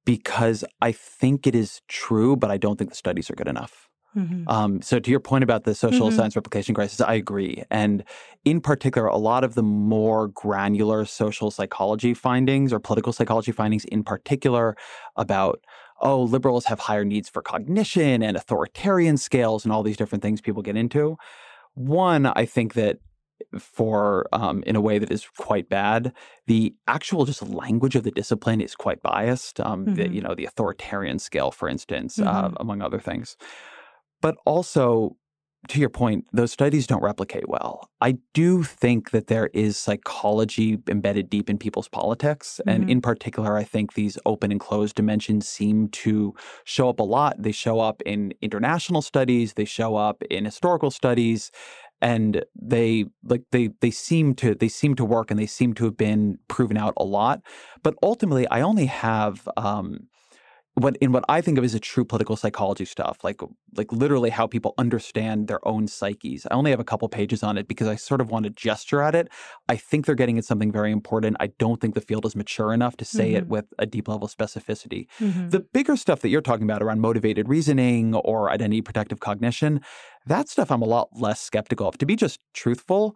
because 0.07 0.63
I 0.81 0.93
think 0.93 1.45
it 1.45 1.53
is 1.53 1.81
true, 1.89 2.37
but 2.37 2.49
I 2.49 2.55
don't 2.55 2.77
think 2.77 2.91
the 2.91 2.95
studies 2.95 3.29
are 3.29 3.35
good 3.35 3.49
enough. 3.49 3.89
Mm-hmm. 4.15 4.47
Um, 4.47 4.81
so, 4.81 4.99
to 4.99 5.11
your 5.11 5.19
point 5.19 5.43
about 5.43 5.65
the 5.65 5.75
social 5.75 6.07
mm-hmm. 6.07 6.17
science 6.17 6.35
replication 6.37 6.73
crisis, 6.73 7.01
I 7.01 7.15
agree. 7.15 7.61
And 7.69 8.05
in 8.45 8.61
particular, 8.61 9.07
a 9.07 9.17
lot 9.17 9.43
of 9.43 9.55
the 9.55 9.63
more 9.63 10.29
granular 10.29 11.03
social 11.03 11.51
psychology 11.51 12.13
findings 12.13 12.71
or 12.71 12.79
political 12.79 13.11
psychology 13.11 13.51
findings, 13.51 13.83
in 13.83 14.01
particular, 14.01 14.77
about 15.17 15.59
oh, 15.99 16.23
liberals 16.23 16.65
have 16.65 16.79
higher 16.79 17.03
needs 17.03 17.27
for 17.27 17.41
cognition 17.41 18.23
and 18.23 18.37
authoritarian 18.37 19.17
scales 19.17 19.65
and 19.65 19.73
all 19.73 19.83
these 19.83 19.97
different 19.97 20.21
things 20.21 20.39
people 20.39 20.61
get 20.61 20.77
into. 20.77 21.17
One, 21.73 22.27
I 22.27 22.45
think 22.45 22.75
that 22.75 22.99
for 23.59 24.27
um, 24.33 24.63
in 24.65 24.75
a 24.75 24.81
way 24.81 24.99
that 24.99 25.11
is 25.11 25.27
quite 25.37 25.69
bad. 25.69 26.13
The 26.47 26.73
actual 26.87 27.25
just 27.25 27.47
language 27.47 27.95
of 27.95 28.03
the 28.03 28.11
discipline 28.11 28.61
is 28.61 28.75
quite 28.75 29.01
biased. 29.01 29.59
Um, 29.59 29.85
mm-hmm. 29.85 29.95
the, 29.95 30.09
you 30.09 30.21
know, 30.21 30.35
the 30.35 30.45
authoritarian 30.45 31.19
scale, 31.19 31.51
for 31.51 31.69
instance, 31.69 32.19
uh, 32.19 32.23
mm-hmm. 32.23 32.45
uh, 32.45 32.57
among 32.59 32.81
other 32.81 32.99
things. 32.99 33.37
But 34.21 34.35
also, 34.45 35.15
to 35.67 35.79
your 35.79 35.89
point, 35.89 36.25
those 36.31 36.51
studies 36.51 36.87
don't 36.87 37.01
replicate 37.03 37.49
well. 37.49 37.89
I 37.99 38.17
do 38.33 38.63
think 38.63 39.11
that 39.11 39.27
there 39.27 39.47
is 39.53 39.75
psychology 39.75 40.77
embedded 40.87 41.29
deep 41.29 41.49
in 41.49 41.57
people's 41.57 41.89
politics. 41.89 42.59
Mm-hmm. 42.59 42.69
And 42.69 42.89
in 42.89 43.01
particular, 43.01 43.57
I 43.57 43.63
think 43.63 43.93
these 43.93 44.17
open 44.25 44.51
and 44.51 44.59
closed 44.59 44.95
dimensions 44.95 45.47
seem 45.47 45.89
to 45.89 46.33
show 46.63 46.89
up 46.89 46.99
a 46.99 47.03
lot. 47.03 47.35
They 47.41 47.51
show 47.51 47.79
up 47.79 48.01
in 48.03 48.33
international 48.41 49.01
studies, 49.01 49.53
they 49.53 49.65
show 49.65 49.95
up 49.95 50.23
in 50.29 50.45
historical 50.45 50.91
studies. 50.91 51.51
And 52.01 52.45
they 52.55 53.05
like 53.23 53.43
they 53.51 53.71
they 53.81 53.91
seem 53.91 54.35
to 54.35 54.53
they 54.53 54.67
seem 54.67 54.95
to 54.95 55.05
work 55.05 55.31
and 55.31 55.39
they 55.39 55.47
seem 55.47 55.73
to 55.75 55.85
have 55.85 55.97
been 55.97 56.37
proven 56.47 56.77
out 56.77 56.93
a 56.97 57.03
lot. 57.03 57.41
But 57.83 57.95
ultimately, 58.03 58.47
I 58.49 58.61
only 58.61 58.85
have 58.85 59.47
um, 59.57 60.07
what 60.77 60.95
in 60.97 61.11
what 61.11 61.25
I 61.27 61.41
think 61.41 61.57
of 61.57 61.63
as 61.63 61.73
a 61.73 61.79
true 61.79 62.05
political 62.05 62.35
psychology 62.35 62.85
stuff, 62.85 63.23
like 63.23 63.41
like 63.75 63.91
literally 63.91 64.29
how 64.29 64.45
people 64.45 64.75
understand 64.77 65.47
their 65.47 65.65
own 65.67 65.87
psyches. 65.87 66.45
I 66.51 66.53
only 66.53 66.69
have 66.69 66.79
a 66.79 66.83
couple 66.83 67.09
pages 67.09 67.41
on 67.41 67.57
it 67.57 67.67
because 67.67 67.87
I 67.87 67.95
sort 67.95 68.21
of 68.21 68.29
want 68.29 68.43
to 68.43 68.51
gesture 68.51 69.01
at 69.01 69.15
it. 69.15 69.27
I 69.67 69.75
think 69.75 70.05
they're 70.05 70.13
getting 70.13 70.37
at 70.37 70.45
something 70.45 70.71
very 70.71 70.91
important. 70.91 71.37
I 71.39 71.47
don't 71.57 71.81
think 71.81 71.95
the 71.95 72.01
field 72.01 72.27
is 72.27 72.35
mature 72.35 72.73
enough 72.73 72.95
to 72.97 73.05
say 73.05 73.29
mm-hmm. 73.29 73.37
it 73.37 73.47
with 73.47 73.65
a 73.79 73.87
deep 73.87 74.07
level 74.07 74.25
of 74.25 74.35
specificity. 74.35 75.07
Mm-hmm. 75.19 75.49
The 75.49 75.61
bigger 75.61 75.95
stuff 75.95 76.21
that 76.21 76.29
you're 76.29 76.41
talking 76.41 76.65
about 76.65 76.83
around 76.83 77.01
motivated 77.01 77.49
reasoning 77.49 78.13
or 78.13 78.51
identity 78.51 78.83
protective 78.83 79.19
cognition, 79.19 79.81
that 80.27 80.47
stuff 80.47 80.71
I'm 80.71 80.83
a 80.83 80.85
lot 80.85 81.09
less 81.13 81.41
skeptical 81.41 81.87
of. 81.87 81.97
To 81.97 82.05
be 82.05 82.15
just 82.15 82.39
truthful, 82.53 83.15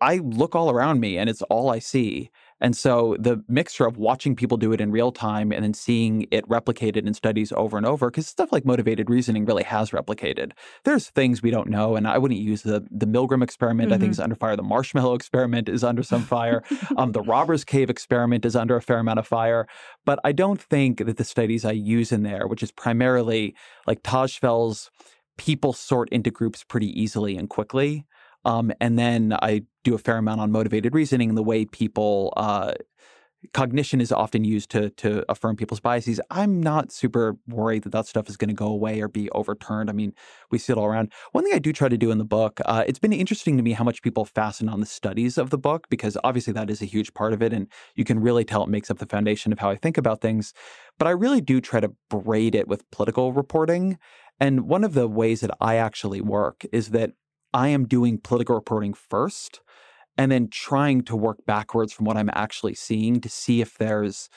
I 0.00 0.16
look 0.16 0.56
all 0.56 0.70
around 0.70 0.98
me 0.98 1.16
and 1.16 1.30
it's 1.30 1.42
all 1.42 1.70
I 1.70 1.78
see. 1.78 2.30
And 2.60 2.76
so 2.76 3.16
the 3.18 3.42
mixture 3.48 3.86
of 3.86 3.96
watching 3.96 4.34
people 4.34 4.56
do 4.56 4.72
it 4.72 4.80
in 4.80 4.90
real 4.90 5.12
time 5.12 5.52
and 5.52 5.62
then 5.62 5.74
seeing 5.74 6.26
it 6.30 6.46
replicated 6.48 7.06
in 7.06 7.14
studies 7.14 7.52
over 7.52 7.76
and 7.76 7.86
over, 7.86 8.10
because 8.10 8.26
stuff 8.26 8.52
like 8.52 8.64
motivated 8.64 9.08
reasoning 9.10 9.44
really 9.44 9.62
has 9.62 9.90
replicated. 9.90 10.52
There's 10.84 11.10
things 11.10 11.42
we 11.42 11.50
don't 11.50 11.68
know, 11.68 11.96
and 11.96 12.08
I 12.08 12.18
wouldn't 12.18 12.40
use 12.40 12.62
the 12.62 12.86
the 12.90 13.06
Milgram 13.06 13.42
experiment. 13.42 13.90
Mm-hmm. 13.90 13.94
I 13.94 13.98
think 13.98 14.10
is 14.12 14.20
under 14.20 14.34
fire. 14.34 14.56
The 14.56 14.62
marshmallow 14.62 15.14
experiment 15.14 15.68
is 15.68 15.84
under 15.84 16.02
some 16.02 16.22
fire. 16.22 16.62
um, 16.96 17.12
the 17.12 17.22
robbers 17.34 17.64
cave 17.64 17.90
experiment 17.90 18.44
is 18.44 18.56
under 18.56 18.76
a 18.76 18.82
fair 18.82 18.98
amount 18.98 19.18
of 19.18 19.26
fire. 19.26 19.66
But 20.04 20.18
I 20.24 20.32
don't 20.32 20.60
think 20.60 20.98
that 21.04 21.16
the 21.16 21.24
studies 21.24 21.64
I 21.64 21.72
use 21.72 22.12
in 22.12 22.22
there, 22.22 22.46
which 22.46 22.62
is 22.62 22.72
primarily 22.72 23.54
like 23.86 24.02
Tajfel's 24.02 24.90
people 25.36 25.72
sort 25.72 26.08
into 26.10 26.30
groups 26.30 26.64
pretty 26.64 26.88
easily 27.00 27.36
and 27.36 27.48
quickly. 27.48 28.04
Um, 28.48 28.72
and 28.80 28.98
then 28.98 29.36
I 29.42 29.62
do 29.84 29.94
a 29.94 29.98
fair 29.98 30.16
amount 30.16 30.40
on 30.40 30.50
motivated 30.50 30.94
reasoning 30.94 31.28
and 31.28 31.36
the 31.36 31.42
way 31.42 31.66
people 31.66 32.32
uh, 32.34 32.72
cognition 33.52 34.00
is 34.00 34.10
often 34.10 34.42
used 34.42 34.70
to 34.70 34.88
to 34.90 35.22
affirm 35.30 35.54
people's 35.54 35.80
biases. 35.80 36.18
I'm 36.30 36.62
not 36.62 36.90
super 36.90 37.36
worried 37.46 37.82
that 37.82 37.92
that 37.92 38.06
stuff 38.06 38.26
is 38.26 38.38
going 38.38 38.48
to 38.48 38.54
go 38.54 38.68
away 38.68 39.02
or 39.02 39.08
be 39.08 39.30
overturned. 39.30 39.90
I 39.90 39.92
mean, 39.92 40.14
we 40.50 40.56
see 40.56 40.72
it 40.72 40.78
all 40.78 40.86
around. 40.86 41.12
One 41.32 41.44
thing 41.44 41.52
I 41.54 41.58
do 41.58 41.74
try 41.74 41.90
to 41.90 41.98
do 41.98 42.10
in 42.10 42.16
the 42.16 42.24
book, 42.24 42.58
uh, 42.64 42.84
it's 42.86 42.98
been 42.98 43.12
interesting 43.12 43.58
to 43.58 43.62
me 43.62 43.72
how 43.72 43.84
much 43.84 44.00
people 44.00 44.24
fasten 44.24 44.68
on 44.70 44.80
the 44.80 44.86
studies 44.86 45.36
of 45.36 45.50
the 45.50 45.58
book 45.58 45.86
because 45.90 46.16
obviously 46.24 46.54
that 46.54 46.70
is 46.70 46.80
a 46.80 46.86
huge 46.86 47.12
part 47.12 47.34
of 47.34 47.42
it, 47.42 47.52
and 47.52 47.68
you 47.96 48.04
can 48.04 48.18
really 48.18 48.46
tell 48.46 48.64
it 48.64 48.70
makes 48.70 48.90
up 48.90 48.98
the 48.98 49.06
foundation 49.06 49.52
of 49.52 49.58
how 49.58 49.68
I 49.68 49.76
think 49.76 49.98
about 49.98 50.22
things. 50.22 50.54
But 50.98 51.06
I 51.06 51.10
really 51.10 51.42
do 51.42 51.60
try 51.60 51.80
to 51.80 51.92
braid 52.08 52.54
it 52.54 52.66
with 52.66 52.90
political 52.90 53.34
reporting. 53.34 53.98
And 54.40 54.62
one 54.62 54.84
of 54.84 54.94
the 54.94 55.06
ways 55.06 55.42
that 55.42 55.50
I 55.60 55.76
actually 55.76 56.22
work 56.22 56.64
is 56.72 56.90
that 56.90 57.12
I 57.58 57.68
am 57.68 57.88
doing 57.88 58.18
political 58.18 58.54
reporting 58.54 58.94
first 58.94 59.62
and 60.16 60.30
then 60.30 60.46
trying 60.48 61.02
to 61.02 61.16
work 61.16 61.44
backwards 61.44 61.92
from 61.92 62.06
what 62.06 62.16
I'm 62.16 62.30
actually 62.32 62.74
seeing 62.74 63.20
to 63.20 63.28
see 63.28 63.60
if 63.60 63.76
there's 63.78 64.30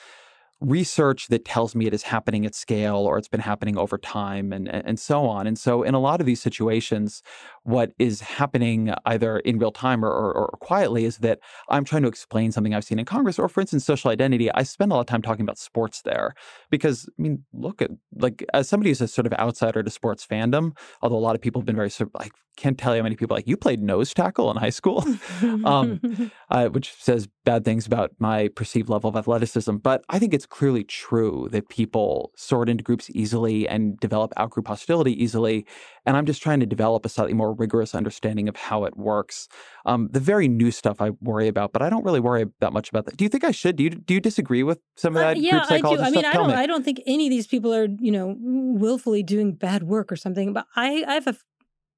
research 0.62 1.28
that 1.28 1.44
tells 1.44 1.74
me 1.74 1.86
it 1.86 1.94
is 1.94 2.04
happening 2.04 2.46
at 2.46 2.54
scale 2.54 2.96
or 2.96 3.18
it's 3.18 3.28
been 3.28 3.40
happening 3.40 3.76
over 3.76 3.98
time 3.98 4.52
and, 4.52 4.68
and 4.68 4.98
so 4.98 5.26
on. 5.26 5.46
And 5.46 5.58
so, 5.58 5.82
in 5.82 5.94
a 5.94 5.98
lot 5.98 6.20
of 6.20 6.26
these 6.26 6.40
situations, 6.40 7.22
what 7.64 7.92
is 7.98 8.20
happening 8.20 8.94
either 9.04 9.38
in 9.40 9.58
real 9.58 9.72
time 9.72 10.04
or, 10.04 10.10
or, 10.10 10.32
or, 10.32 10.48
quietly 10.60 11.04
is 11.04 11.18
that 11.18 11.40
I'm 11.68 11.84
trying 11.84 12.02
to 12.02 12.08
explain 12.08 12.52
something 12.52 12.74
I've 12.74 12.84
seen 12.84 12.98
in 12.98 13.04
Congress, 13.04 13.38
or 13.38 13.48
for 13.48 13.60
instance, 13.60 13.84
social 13.84 14.10
identity. 14.10 14.50
I 14.52 14.62
spend 14.62 14.92
a 14.92 14.94
lot 14.94 15.00
of 15.02 15.06
time 15.06 15.22
talking 15.22 15.42
about 15.42 15.58
sports 15.58 16.02
there 16.02 16.34
because, 16.70 17.08
I 17.18 17.22
mean, 17.22 17.44
look 17.52 17.82
at 17.82 17.90
like 18.16 18.44
as 18.54 18.68
somebody 18.68 18.90
who's 18.90 19.00
a 19.00 19.08
sort 19.08 19.26
of 19.26 19.32
outsider 19.34 19.82
to 19.82 19.90
sports 19.90 20.26
fandom, 20.26 20.76
although 21.02 21.16
a 21.16 21.18
lot 21.18 21.34
of 21.34 21.40
people 21.40 21.60
have 21.60 21.66
been 21.66 21.76
very 21.76 21.90
sort 21.90 22.10
of 22.14 22.20
like, 22.20 22.32
can't 22.56 22.78
tell 22.78 22.94
you 22.94 23.00
how 23.00 23.04
many 23.04 23.16
people 23.16 23.34
like 23.34 23.48
you 23.48 23.56
played 23.56 23.82
nose 23.82 24.12
tackle 24.12 24.50
in 24.50 24.56
high 24.56 24.70
school, 24.70 25.04
um, 25.64 26.30
uh, 26.50 26.68
which 26.68 26.92
says 26.98 27.28
bad 27.44 27.64
things 27.64 27.86
about 27.86 28.12
my 28.18 28.48
perceived 28.48 28.88
level 28.88 29.10
of 29.10 29.16
athleticism. 29.16 29.76
But 29.76 30.04
I 30.08 30.18
think 30.18 30.32
it's 30.32 30.46
clearly 30.46 30.84
true 30.84 31.48
that 31.50 31.68
people 31.68 32.32
sort 32.36 32.68
into 32.68 32.84
groups 32.84 33.10
easily 33.10 33.66
and 33.68 33.98
develop 33.98 34.32
outgroup 34.36 34.68
hostility 34.68 35.20
easily. 35.22 35.66
And 36.06 36.16
I'm 36.16 36.26
just 36.26 36.42
trying 36.42 36.60
to 36.60 36.66
develop 36.66 37.04
a 37.04 37.08
slightly 37.08 37.34
more 37.34 37.52
rigorous 37.52 37.94
understanding 37.94 38.48
of 38.48 38.56
how 38.56 38.84
it 38.84 38.96
works. 38.96 39.48
Um, 39.86 40.08
the 40.12 40.20
very 40.20 40.48
new 40.48 40.70
stuff 40.70 41.00
I 41.00 41.10
worry 41.20 41.48
about, 41.48 41.72
but 41.72 41.82
I 41.82 41.90
don't 41.90 42.04
really 42.04 42.20
worry 42.20 42.46
that 42.60 42.72
much 42.72 42.88
about 42.88 43.06
that. 43.06 43.16
Do 43.16 43.24
you 43.24 43.28
think 43.28 43.44
I 43.44 43.50
should? 43.50 43.76
Do 43.76 43.84
you 43.84 43.90
do 43.90 44.14
you 44.14 44.20
disagree 44.20 44.62
with 44.62 44.78
some 44.96 45.16
of 45.16 45.20
that? 45.20 45.36
Uh, 45.36 45.40
yeah, 45.40 45.64
I 45.68 45.80
do. 45.80 45.98
I 45.98 46.10
mean, 46.10 46.24
I 46.24 46.32
don't. 46.32 46.48
Me. 46.48 46.54
I 46.54 46.66
don't 46.66 46.84
think 46.84 47.00
any 47.06 47.26
of 47.26 47.30
these 47.30 47.46
people 47.46 47.74
are, 47.74 47.88
you 48.00 48.12
know, 48.12 48.36
willfully 48.38 49.22
doing 49.22 49.54
bad 49.54 49.84
work 49.84 50.10
or 50.12 50.16
something. 50.16 50.52
But 50.52 50.66
I, 50.76 51.04
I 51.06 51.14
have 51.14 51.26
a 51.26 51.36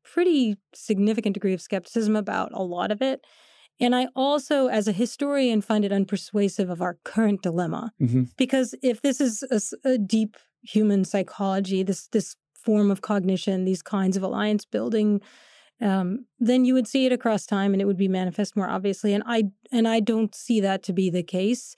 pretty 0.05 0.57
significant 0.75 1.35
degree 1.35 1.55
of 1.55 1.61
skepticism 1.61 2.15
about 2.15 2.51
a 2.53 2.63
lot 2.63 2.91
of 2.91 3.03
it. 3.03 3.25
And 3.81 3.95
I 3.95 4.09
also, 4.15 4.69
as 4.69 4.87
a 4.87 4.93
historian, 4.93 5.61
find 5.61 5.85
it 5.85 5.93
unpersuasive 5.93 6.71
of 6.71 6.81
our 6.81 6.99
current 7.05 7.43
dilemma. 7.43 7.93
Mm-hmm. 8.01 8.25
Because 8.37 8.75
if 8.83 9.03
this 9.03 9.21
is 9.21 9.43
a, 9.51 9.89
a, 9.89 9.99
deep 9.99 10.37
human 10.63 11.05
psychology, 11.05 11.83
this 11.83 12.07
this 12.09 12.37
form 12.55 12.91
of 12.91 13.01
cognition, 13.01 13.65
these 13.65 13.83
kinds 13.83 14.17
of 14.17 14.23
alliance 14.23 14.65
building, 14.65 15.21
um, 15.81 16.27
then 16.39 16.65
you 16.65 16.73
would 16.75 16.87
see 16.87 17.07
it 17.07 17.13
across 17.13 17.47
time, 17.47 17.73
and 17.73 17.83
it 17.83 17.87
would 17.87 17.97
be 17.97 18.09
manifest 18.09 18.57
more 18.57 18.69
obviously. 18.69 19.13
And 19.13 19.25
I 19.27 19.45
and 19.73 19.89
I 19.89 20.01
don't 20.01 20.35
see 20.35 20.61
that 20.61 20.83
to 20.85 20.93
be 20.93 21.11
the 21.11 21.25
case. 21.25 21.75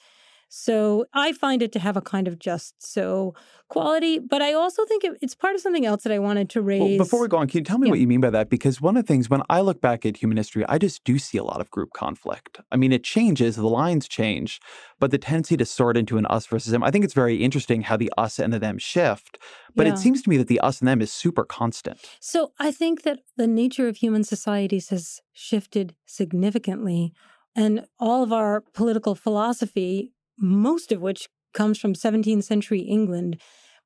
So 0.49 1.07
I 1.12 1.32
find 1.32 1.61
it 1.62 1.72
to 1.72 1.78
have 1.78 1.97
a 1.97 2.01
kind 2.01 2.28
of 2.28 2.38
just 2.38 2.74
so 2.78 3.34
quality, 3.68 4.18
but 4.18 4.40
I 4.42 4.53
also 4.53 4.84
think 4.84 5.03
it, 5.03 5.18
it's 5.20 5.34
part 5.34 5.57
of 5.57 5.61
something 5.61 5.84
else 5.84 6.05
that 6.05 6.12
I 6.12 6.20
wanted 6.20 6.49
to 6.51 6.62
raise. 6.62 6.80
Well, 6.80 6.99
before 6.99 7.20
we 7.20 7.28
go 7.28 7.38
on, 7.38 7.49
can 7.49 7.59
you 7.59 7.64
tell 7.64 7.78
me 7.78 7.88
yeah. 7.88 7.90
what 7.90 8.01
you 8.01 8.07
mean 8.07 8.20
by 8.20 8.30
that? 8.30 8.49
Because 8.49 8.80
one 8.80 8.97
of 8.97 9.05
the 9.05 9.07
things 9.07 9.28
when 9.28 9.42
I 9.51 9.61
look 9.61 9.80
back 9.80 10.07
at 10.07 10.16
human 10.16 10.36
history, 10.36 10.64
I 10.68 10.78
just 10.78 11.03
do 11.05 11.18
see 11.18 11.36
a 11.36 11.42
lot 11.42 11.61
of 11.61 11.70
group 11.70 11.92
conflict. 11.92 12.61
I 12.70 12.76
mean, 12.76 12.92
it 12.92 13.03
changes, 13.03 13.57
the 13.57 13.66
lines 13.66 14.07
change, 14.07 14.61
but 15.01 15.11
the 15.11 15.18
tendency 15.18 15.57
to 15.57 15.64
sort 15.64 15.97
into 15.97 16.16
an 16.16 16.26
us 16.26 16.47
versus 16.47 16.70
them, 16.70 16.84
I 16.84 16.90
think 16.90 17.05
it's 17.05 17.14
very 17.14 17.36
interesting 17.36 17.82
how 17.82 17.97
the 17.97 18.12
us 18.16 18.38
and 18.38 18.53
the 18.53 18.59
them 18.61 18.78
shift. 18.78 19.38
But 19.74 19.86
yeah. 19.86 19.94
it 19.94 19.99
seems 19.99 20.22
to 20.22 20.30
me 20.30 20.36
that 20.36 20.49
the 20.49 20.61
us 20.61 20.80
and 20.80 20.86
them 20.86 21.03
is 21.03 21.12
super 21.12 21.44
constant. 21.44 21.99
So 22.20 22.53
I 22.61 22.70
think 22.70 23.03
that 23.03 23.20
the 23.36 23.49
nature 23.49 23.88
of 23.88 23.97
human 23.97 24.22
societies 24.22 24.90
has 24.90 25.20
shifted 25.32 25.97
significantly. 26.07 27.12
And 27.55 27.86
all 27.99 28.22
of 28.22 28.32
our 28.32 28.61
political 28.74 29.14
philosophy 29.14 30.12
most 30.39 30.93
of 30.93 31.01
which 31.01 31.28
comes 31.55 31.78
from 31.78 31.95
17th 31.95 32.45
century 32.45 32.80
England, 32.80 33.41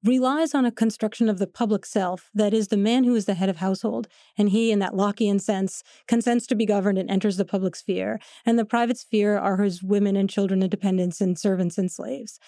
relies 0.05 0.55
on 0.55 0.65
a 0.65 0.73
construction 0.73 1.29
of 1.29 1.39
the 1.39 1.47
public 1.47 1.85
self 1.85 2.31
that 2.35 2.55
is 2.55 2.69
the 2.69 2.77
man 2.77 3.05
who 3.05 3.15
is 3.15 3.27
the 3.27 3.35
head 3.35 3.51
of 3.51 3.59
household 3.59 4.09
and 4.39 4.49
he 4.49 4.73
in 4.73 4.79
that 4.79 4.95
lockean 4.95 5.41
sense 5.41 5.83
consents 6.09 6.47
to 6.47 6.55
be 6.55 6.65
governed 6.65 6.97
and 6.97 7.11
enters 7.11 7.37
the 7.37 7.45
public 7.45 7.77
sphere 7.77 8.19
and 8.47 8.59
the 8.59 8.65
private 8.65 8.97
sphere 8.97 9.37
are 9.37 9.59
his 9.59 9.83
women 9.83 10.17
and 10.17 10.31
children 10.31 10.63
and 10.63 10.71
dependents 10.71 11.21
and 11.21 11.39
servants 11.39 11.77
and 11.77 11.93
slaves. 11.93 12.39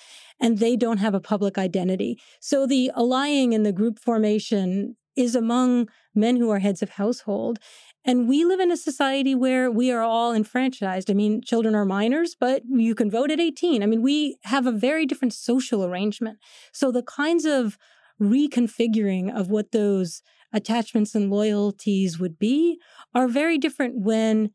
And 0.40 0.58
they 0.58 0.76
don't 0.76 0.98
have 0.98 1.14
a 1.14 1.20
public 1.20 1.58
identity. 1.58 2.18
So 2.40 2.66
the 2.66 2.90
allying 2.94 3.54
and 3.54 3.66
the 3.66 3.72
group 3.72 3.98
formation 3.98 4.96
is 5.14 5.34
among 5.34 5.88
men 6.14 6.36
who 6.36 6.50
are 6.50 6.58
heads 6.58 6.82
of 6.82 6.90
household 6.90 7.58
and 8.04 8.28
we 8.28 8.44
live 8.44 8.60
in 8.60 8.70
a 8.70 8.76
society 8.76 9.34
where 9.34 9.70
we 9.70 9.90
are 9.92 10.02
all 10.02 10.32
enfranchised. 10.32 11.10
I 11.10 11.14
mean, 11.14 11.40
children 11.42 11.74
are 11.74 11.84
minors, 11.84 12.34
but 12.38 12.62
you 12.68 12.94
can 12.94 13.10
vote 13.10 13.30
at 13.30 13.40
18. 13.40 13.82
I 13.82 13.86
mean, 13.86 14.02
we 14.02 14.38
have 14.44 14.66
a 14.66 14.72
very 14.72 15.06
different 15.06 15.34
social 15.34 15.84
arrangement. 15.84 16.38
So 16.72 16.90
the 16.90 17.02
kinds 17.02 17.44
of 17.44 17.78
reconfiguring 18.20 19.34
of 19.34 19.50
what 19.50 19.72
those 19.72 20.22
attachments 20.52 21.14
and 21.14 21.30
loyalties 21.30 22.18
would 22.18 22.38
be 22.38 22.78
are 23.14 23.28
very 23.28 23.56
different 23.56 24.00
when 24.00 24.50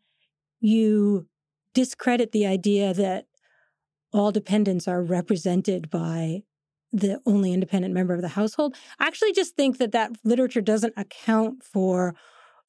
you 0.59 1.27
discredit 1.73 2.31
the 2.31 2.45
idea 2.45 2.93
that 2.93 3.25
all 4.13 4.31
dependents 4.31 4.87
are 4.87 5.03
represented 5.03 5.89
by 5.89 6.41
the 6.91 7.19
only 7.25 7.53
independent 7.53 7.93
member 7.93 8.13
of 8.13 8.21
the 8.21 8.29
household. 8.29 8.75
I 8.99 9.07
actually 9.07 9.33
just 9.33 9.55
think 9.55 9.77
that 9.77 9.91
that 9.91 10.11
literature 10.23 10.61
doesn't 10.61 10.93
account 10.97 11.63
for 11.63 12.15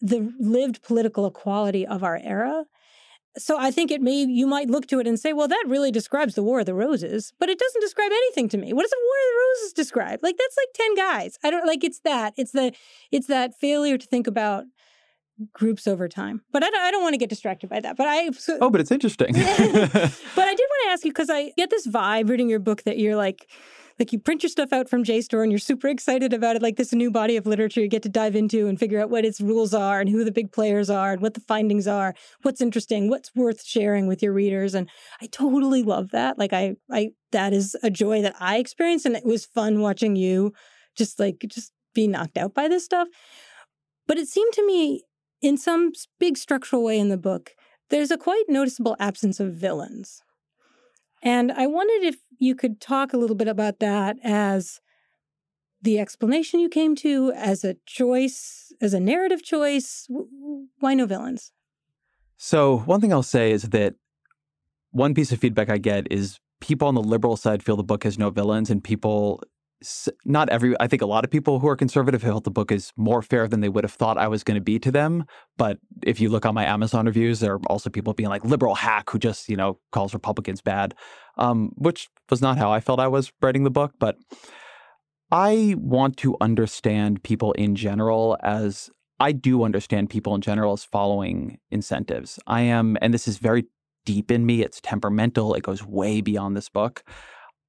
the 0.00 0.32
lived 0.38 0.82
political 0.82 1.26
equality 1.26 1.86
of 1.86 2.02
our 2.02 2.20
era. 2.22 2.64
So 3.36 3.56
I 3.58 3.70
think 3.70 3.90
it 3.90 4.00
may 4.00 4.24
you 4.24 4.46
might 4.46 4.68
look 4.68 4.86
to 4.88 4.98
it 4.98 5.06
and 5.06 5.18
say, 5.18 5.32
well, 5.32 5.48
that 5.48 5.64
really 5.68 5.92
describes 5.92 6.34
the 6.34 6.42
War 6.42 6.60
of 6.60 6.66
the 6.66 6.74
Roses, 6.74 7.32
but 7.38 7.48
it 7.48 7.58
doesn't 7.58 7.80
describe 7.80 8.10
anything 8.10 8.48
to 8.50 8.58
me. 8.58 8.72
What 8.72 8.82
does 8.82 8.90
the 8.90 8.96
War 9.00 9.16
of 9.16 9.28
the 9.28 9.40
Roses 9.62 9.72
describe? 9.74 10.20
Like 10.22 10.36
that's 10.36 10.56
like 10.56 10.86
10 10.86 10.94
guys. 10.96 11.38
I 11.44 11.50
don't 11.50 11.66
like 11.66 11.84
it's 11.84 12.00
that. 12.00 12.34
It's 12.36 12.52
the 12.52 12.72
it's 13.12 13.26
that 13.28 13.54
failure 13.58 13.98
to 13.98 14.06
think 14.06 14.26
about 14.26 14.64
groups 15.52 15.86
over 15.86 16.08
time. 16.08 16.42
But 16.52 16.64
I 16.64 16.70
don't, 16.70 16.80
I 16.80 16.90
don't 16.90 17.02
want 17.02 17.14
to 17.14 17.18
get 17.18 17.28
distracted 17.28 17.70
by 17.70 17.80
that. 17.80 17.96
But 17.96 18.08
I 18.08 18.30
so, 18.30 18.58
Oh, 18.60 18.70
but 18.70 18.80
it's 18.80 18.90
interesting. 18.90 19.32
but 19.34 19.44
I 19.44 19.48
did 19.54 20.66
want 20.66 20.84
to 20.84 20.90
ask 20.90 21.04
you 21.04 21.12
because 21.12 21.30
I 21.30 21.52
get 21.56 21.70
this 21.70 21.86
vibe 21.86 22.28
reading 22.28 22.48
your 22.48 22.58
book 22.58 22.82
that 22.84 22.98
you're 22.98 23.16
like 23.16 23.48
like 23.98 24.12
you 24.12 24.18
print 24.18 24.42
your 24.42 24.50
stuff 24.50 24.72
out 24.72 24.88
from 24.88 25.02
JSTOR 25.04 25.42
and 25.42 25.50
you're 25.50 25.58
super 25.58 25.88
excited 25.88 26.32
about 26.32 26.56
it, 26.56 26.62
like 26.62 26.76
this 26.76 26.92
new 26.92 27.10
body 27.10 27.36
of 27.36 27.46
literature 27.46 27.80
you 27.80 27.88
get 27.88 28.02
to 28.04 28.08
dive 28.08 28.36
into 28.36 28.68
and 28.68 28.78
figure 28.78 29.00
out 29.00 29.10
what 29.10 29.24
its 29.24 29.40
rules 29.40 29.74
are 29.74 30.00
and 30.00 30.08
who 30.08 30.24
the 30.24 30.30
big 30.30 30.52
players 30.52 30.88
are 30.88 31.12
and 31.12 31.20
what 31.20 31.34
the 31.34 31.40
findings 31.40 31.88
are, 31.88 32.14
what's 32.42 32.60
interesting, 32.60 33.08
what's 33.08 33.34
worth 33.34 33.64
sharing 33.64 34.06
with 34.06 34.22
your 34.22 34.32
readers. 34.32 34.74
And 34.74 34.88
I 35.20 35.26
totally 35.26 35.82
love 35.82 36.10
that. 36.10 36.38
Like 36.38 36.52
I, 36.52 36.76
I, 36.90 37.10
that 37.32 37.52
is 37.52 37.76
a 37.82 37.90
joy 37.90 38.22
that 38.22 38.36
I 38.38 38.58
experienced, 38.58 39.06
and 39.06 39.16
it 39.16 39.24
was 39.24 39.46
fun 39.46 39.80
watching 39.80 40.16
you 40.16 40.52
just 40.96 41.18
like 41.18 41.44
just 41.48 41.72
be 41.94 42.06
knocked 42.06 42.38
out 42.38 42.54
by 42.54 42.68
this 42.68 42.84
stuff. 42.84 43.08
But 44.06 44.18
it 44.18 44.28
seemed 44.28 44.52
to 44.54 44.66
me, 44.66 45.04
in 45.42 45.56
some 45.56 45.92
big 46.18 46.36
structural 46.36 46.82
way 46.82 46.98
in 46.98 47.08
the 47.08 47.18
book, 47.18 47.52
there's 47.90 48.10
a 48.10 48.18
quite 48.18 48.44
noticeable 48.48 48.96
absence 48.98 49.40
of 49.40 49.54
villains. 49.54 50.22
And 51.22 51.52
I 51.52 51.66
wondered 51.66 52.06
if 52.06 52.16
you 52.38 52.54
could 52.54 52.80
talk 52.80 53.12
a 53.12 53.16
little 53.16 53.36
bit 53.36 53.48
about 53.48 53.80
that 53.80 54.16
as 54.22 54.80
the 55.82 55.98
explanation 55.98 56.60
you 56.60 56.68
came 56.68 56.96
to, 56.96 57.32
as 57.32 57.64
a 57.64 57.76
choice, 57.86 58.72
as 58.80 58.94
a 58.94 59.00
narrative 59.00 59.42
choice. 59.42 60.08
Why 60.80 60.94
no 60.94 61.06
villains? 61.06 61.52
So, 62.36 62.78
one 62.78 63.00
thing 63.00 63.12
I'll 63.12 63.22
say 63.22 63.50
is 63.50 63.64
that 63.70 63.94
one 64.90 65.14
piece 65.14 65.32
of 65.32 65.40
feedback 65.40 65.70
I 65.70 65.78
get 65.78 66.10
is 66.10 66.38
people 66.60 66.88
on 66.88 66.94
the 66.94 67.02
liberal 67.02 67.36
side 67.36 67.62
feel 67.62 67.76
the 67.76 67.82
book 67.82 68.04
has 68.04 68.18
no 68.18 68.30
villains, 68.30 68.70
and 68.70 68.82
people 68.82 69.42
not 70.24 70.48
every 70.48 70.74
i 70.80 70.86
think 70.86 71.02
a 71.02 71.06
lot 71.06 71.24
of 71.24 71.30
people 71.30 71.60
who 71.60 71.68
are 71.68 71.76
conservative 71.76 72.22
have 72.22 72.32
felt 72.32 72.44
the 72.44 72.50
book 72.50 72.72
is 72.72 72.92
more 72.96 73.22
fair 73.22 73.46
than 73.46 73.60
they 73.60 73.68
would 73.68 73.84
have 73.84 73.92
thought 73.92 74.18
i 74.18 74.26
was 74.26 74.42
going 74.42 74.56
to 74.56 74.60
be 74.60 74.78
to 74.78 74.90
them 74.90 75.24
but 75.56 75.78
if 76.02 76.20
you 76.20 76.28
look 76.28 76.44
on 76.44 76.54
my 76.54 76.64
amazon 76.64 77.06
reviews 77.06 77.40
there 77.40 77.54
are 77.54 77.60
also 77.66 77.88
people 77.88 78.12
being 78.12 78.28
like 78.28 78.44
liberal 78.44 78.74
hack 78.74 79.08
who 79.10 79.18
just 79.18 79.48
you 79.48 79.56
know 79.56 79.78
calls 79.92 80.14
republicans 80.14 80.60
bad 80.60 80.94
um, 81.36 81.70
which 81.76 82.08
was 82.28 82.42
not 82.42 82.58
how 82.58 82.72
i 82.72 82.80
felt 82.80 82.98
i 82.98 83.06
was 83.06 83.32
writing 83.40 83.62
the 83.62 83.70
book 83.70 83.92
but 84.00 84.16
i 85.30 85.74
want 85.78 86.16
to 86.16 86.36
understand 86.40 87.22
people 87.22 87.52
in 87.52 87.76
general 87.76 88.36
as 88.42 88.90
i 89.20 89.30
do 89.30 89.62
understand 89.62 90.10
people 90.10 90.34
in 90.34 90.40
general 90.40 90.72
as 90.72 90.84
following 90.84 91.58
incentives. 91.70 92.38
I 92.46 92.62
am 92.62 92.96
and 93.00 93.14
this 93.14 93.28
is 93.28 93.38
very 93.38 93.66
deep 94.04 94.30
in 94.30 94.46
me 94.46 94.62
it's 94.62 94.80
temperamental 94.80 95.54
it 95.54 95.62
goes 95.62 95.84
way 95.84 96.20
beyond 96.22 96.56
this 96.56 96.68
book 96.68 97.04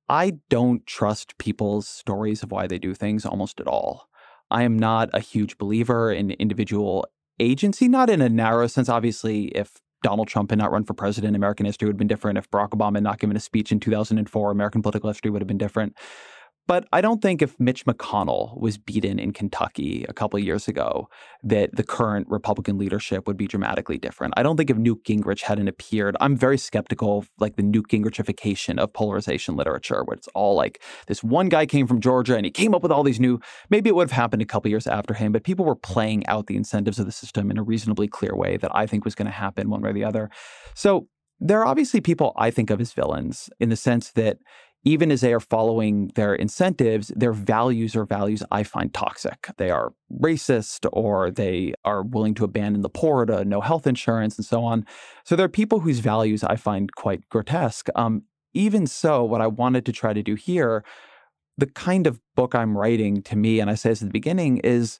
I 0.10 0.40
don't 0.50 0.86
trust 0.88 1.38
people's 1.38 1.88
stories 1.88 2.42
of 2.42 2.52
why 2.52 2.66
they 2.66 2.80
do 2.80 2.96
things 2.96 3.26
almost 3.26 3.60
at 3.60 3.68
all. 3.68 4.10
I 4.50 4.64
am 4.64 4.78
not 4.78 5.10
a 5.14 5.20
huge 5.20 5.58
believer 5.60 6.12
in 6.12 6.32
individual 6.32 7.06
agency, 7.40 7.88
not 7.88 8.10
in 8.10 8.22
a 8.22 8.30
narrow 8.30 8.66
sense. 8.66 8.90
Obviously, 8.90 9.46
if 9.50 9.74
Donald 10.02 10.28
Trump 10.28 10.50
had 10.50 10.60
not 10.60 10.72
run 10.72 10.84
for 10.84 10.96
president, 10.96 11.36
American 11.36 11.68
history 11.68 11.86
would 11.86 11.94
have 11.94 12.00
been 12.00 12.08
different. 12.08 12.38
If 12.40 12.50
Barack 12.50 12.70
Obama 12.70 12.96
had 12.96 13.04
not 13.04 13.20
given 13.20 13.38
a 13.38 13.40
speech 13.40 13.72
in 13.72 13.80
2004, 13.80 14.52
American 14.52 14.82
political 14.82 15.10
history 15.10 15.30
would 15.30 15.42
have 15.42 15.48
been 15.48 15.58
different. 15.58 15.96
But 16.70 16.88
I 16.94 17.02
don't 17.02 17.20
think 17.20 17.42
if 17.42 17.60
Mitch 17.60 17.84
McConnell 17.88 18.56
was 18.62 18.78
beaten 18.78 19.18
in 19.18 19.34
Kentucky 19.34 20.06
a 20.08 20.14
couple 20.14 20.38
years 20.38 20.68
ago, 20.68 21.10
that 21.42 21.76
the 21.76 21.82
current 21.82 22.28
Republican 22.30 22.78
leadership 22.78 23.26
would 23.26 23.38
be 23.38 23.48
dramatically 23.48 23.98
different. 23.98 24.36
I 24.38 24.44
don't 24.44 24.56
think 24.56 24.70
if 24.70 24.78
Newt 24.78 25.04
Gingrich 25.04 25.42
hadn't 25.42 25.68
appeared, 25.68 26.16
I'm 26.22 26.38
very 26.38 26.60
skeptical 26.60 27.18
of 27.18 27.32
like 27.40 27.56
the 27.56 27.64
Newt 27.64 27.88
Gingrichification 27.88 28.78
of 28.78 28.94
polarization 28.94 29.56
literature, 29.56 30.04
where 30.04 30.14
it's 30.14 30.28
all 30.36 30.54
like 30.54 30.80
this 31.08 31.24
one 31.24 31.50
guy 31.50 31.66
came 31.66 31.88
from 31.88 32.02
Georgia 32.02 32.36
and 32.36 32.46
he 32.46 32.52
came 32.52 32.76
up 32.76 32.84
with 32.84 32.92
all 32.92 33.02
these 33.02 33.20
new. 33.20 33.40
Maybe 33.72 33.90
it 33.90 33.96
would 33.96 34.08
have 34.08 34.12
happened 34.12 34.44
a 34.44 34.46
couple 34.46 34.70
years 34.70 34.86
after 34.86 35.16
him, 35.16 35.32
but 35.32 35.44
people 35.44 35.66
were 35.66 35.76
playing 35.76 36.28
out 36.28 36.46
the 36.46 36.56
incentives 36.56 37.00
of 37.00 37.08
the 37.08 37.12
system 37.12 37.50
in 37.50 37.58
a 37.58 37.64
reasonably 37.64 38.08
clear 38.08 38.36
way 38.36 38.58
that 38.58 38.76
I 38.76 38.86
think 38.86 39.06
was 39.06 39.16
going 39.16 39.26
to 39.26 39.32
happen 39.32 39.72
one 39.72 39.82
way 39.82 39.90
or 39.90 39.94
the 39.94 40.04
other. 40.04 40.30
So 40.76 41.08
there 41.40 41.62
are 41.62 41.66
obviously 41.66 42.02
people 42.02 42.34
I 42.36 42.52
think 42.52 42.70
of 42.70 42.82
as 42.82 42.92
villains 42.92 43.50
in 43.60 43.70
the 43.70 43.76
sense 43.76 44.12
that 44.12 44.38
even 44.84 45.12
as 45.12 45.22
they 45.22 45.34
are 45.34 45.40
following 45.40 46.12
their 46.16 46.34
incentives, 46.34 47.12
their 47.16 47.34
values 47.34 47.96
are 47.96 48.06
values 48.06 48.44
I 48.52 48.64
find 48.64 48.94
toxic. 48.94 49.50
They 49.58 49.70
are 49.70 49.94
racist 50.22 50.88
or 50.94 51.32
they 51.32 51.74
are 51.84 52.02
willing 52.04 52.34
to 52.36 52.46
abandon 52.46 52.82
the 52.82 52.90
poor 52.90 53.26
to 53.26 53.44
no 53.44 53.60
health 53.60 53.86
insurance 53.86 54.38
and 54.38 54.46
so 54.46 54.64
on. 54.64 54.86
So 55.26 55.36
there 55.36 55.46
are 55.46 55.50
people 55.50 55.82
whose 55.82 56.00
values 56.00 56.44
I 56.44 56.56
find 56.56 56.94
quite 56.96 57.28
grotesque. 57.30 57.88
Um, 57.96 58.24
even 58.54 58.88
so, 58.88 59.24
what 59.24 59.42
I 59.42 59.48
wanted 59.48 59.86
to 59.86 59.92
try 59.92 60.14
to 60.14 60.24
do 60.24 60.36
here, 60.36 60.84
the 61.58 61.68
kind 61.68 62.08
of 62.08 62.20
book 62.36 62.56
I'm 62.56 62.78
writing 62.78 63.22
to 63.24 63.36
me, 63.36 63.60
and 63.60 63.70
I 63.70 63.76
say 63.76 63.90
this 63.90 64.02
at 64.02 64.08
the 64.08 64.14
beginning, 64.14 64.58
is 64.60 65.00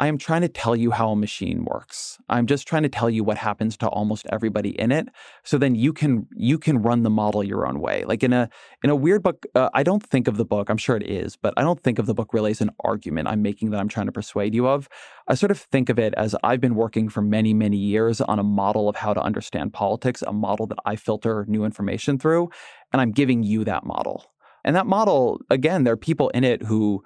I 0.00 0.08
am 0.08 0.18
trying 0.18 0.40
to 0.40 0.48
tell 0.48 0.74
you 0.74 0.90
how 0.90 1.10
a 1.10 1.16
machine 1.16 1.64
works. 1.64 2.18
I'm 2.28 2.46
just 2.46 2.66
trying 2.66 2.82
to 2.82 2.88
tell 2.88 3.08
you 3.08 3.22
what 3.22 3.38
happens 3.38 3.76
to 3.76 3.88
almost 3.88 4.26
everybody 4.30 4.70
in 4.78 4.90
it. 4.90 5.08
So 5.44 5.56
then 5.56 5.76
you 5.76 5.92
can 5.92 6.26
you 6.34 6.58
can 6.58 6.82
run 6.82 7.04
the 7.04 7.10
model 7.10 7.44
your 7.44 7.64
own 7.64 7.80
way. 7.80 8.04
Like 8.04 8.24
in 8.24 8.32
a 8.32 8.48
in 8.82 8.90
a 8.90 8.96
weird 8.96 9.22
book, 9.22 9.46
uh, 9.54 9.70
I 9.72 9.84
don't 9.84 10.04
think 10.04 10.26
of 10.26 10.36
the 10.36 10.44
book. 10.44 10.68
I'm 10.68 10.78
sure 10.78 10.96
it 10.96 11.08
is, 11.08 11.36
but 11.36 11.54
I 11.56 11.62
don't 11.62 11.80
think 11.80 12.00
of 12.00 12.06
the 12.06 12.14
book 12.14 12.34
really 12.34 12.50
as 12.50 12.60
an 12.60 12.70
argument 12.82 13.28
I'm 13.28 13.40
making 13.40 13.70
that 13.70 13.78
I'm 13.78 13.88
trying 13.88 14.06
to 14.06 14.12
persuade 14.12 14.52
you 14.52 14.66
of. 14.66 14.88
I 15.28 15.34
sort 15.34 15.52
of 15.52 15.60
think 15.60 15.88
of 15.88 15.98
it 15.98 16.12
as 16.16 16.34
I've 16.42 16.60
been 16.60 16.74
working 16.74 17.08
for 17.08 17.22
many 17.22 17.54
many 17.54 17.76
years 17.76 18.20
on 18.20 18.40
a 18.40 18.44
model 18.44 18.88
of 18.88 18.96
how 18.96 19.14
to 19.14 19.22
understand 19.22 19.72
politics, 19.72 20.22
a 20.22 20.32
model 20.32 20.66
that 20.66 20.78
I 20.84 20.96
filter 20.96 21.44
new 21.48 21.64
information 21.64 22.18
through, 22.18 22.50
and 22.92 23.00
I'm 23.00 23.12
giving 23.12 23.44
you 23.44 23.64
that 23.64 23.84
model. 23.84 24.24
And 24.64 24.74
that 24.74 24.86
model, 24.86 25.40
again, 25.50 25.84
there 25.84 25.92
are 25.92 25.98
people 25.98 26.30
in 26.30 26.42
it 26.42 26.62
who 26.62 27.04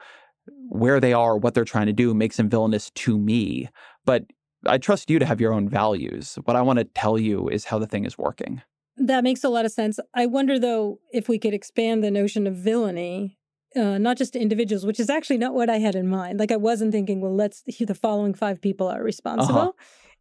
where 0.69 1.01
they 1.01 1.13
are, 1.13 1.37
what 1.37 1.55
they're 1.55 1.65
trying 1.65 1.87
to 1.87 1.93
do 1.93 2.15
makes 2.15 2.37
them 2.37 2.49
villainous 2.49 2.91
to 2.91 3.19
me. 3.19 3.69
But 4.05 4.25
I 4.67 4.79
trust 4.79 5.11
you 5.11 5.19
to 5.19 5.27
have 5.27 5.41
your 5.41 5.53
own 5.53 5.69
values. 5.69 6.39
What 6.45 6.57
I 6.57 6.63
want 6.63 6.79
to 6.79 6.85
tell 6.85 7.19
you 7.19 7.49
is 7.49 7.67
how 7.67 7.79
the 7.79 7.87
thing 7.87 8.05
is 8.05 8.19
working. 8.19 8.63
That 8.97 9.23
makes 9.23 9.45
a 9.45 9.49
lot 9.49 9.65
of 9.65 9.73
sense. 9.73 10.01
I 10.15 10.27
wonder, 10.27 10.59
though, 10.59 10.99
if 11.13 11.29
we 11.29 11.39
could 11.39 11.55
expand 11.55 12.03
the 12.03 12.11
notion 12.11 12.47
of 12.47 12.57
villainy, 12.57 13.39
uh, 13.77 13.99
not 13.99 14.17
just 14.17 14.33
to 14.33 14.41
individuals, 14.41 14.85
which 14.85 14.99
is 14.99 15.09
actually 15.09 15.39
not 15.39 15.55
what 15.55 15.71
I 15.71 15.77
had 15.77 15.95
in 15.95 16.09
mind. 16.09 16.41
Like, 16.41 16.51
I 16.51 16.57
wasn't 16.57 16.91
thinking, 16.91 17.21
well, 17.21 17.35
let's, 17.35 17.63
the 17.63 17.95
following 17.95 18.35
five 18.35 18.61
people 18.61 18.89
are 18.89 19.03
responsible. 19.03 19.77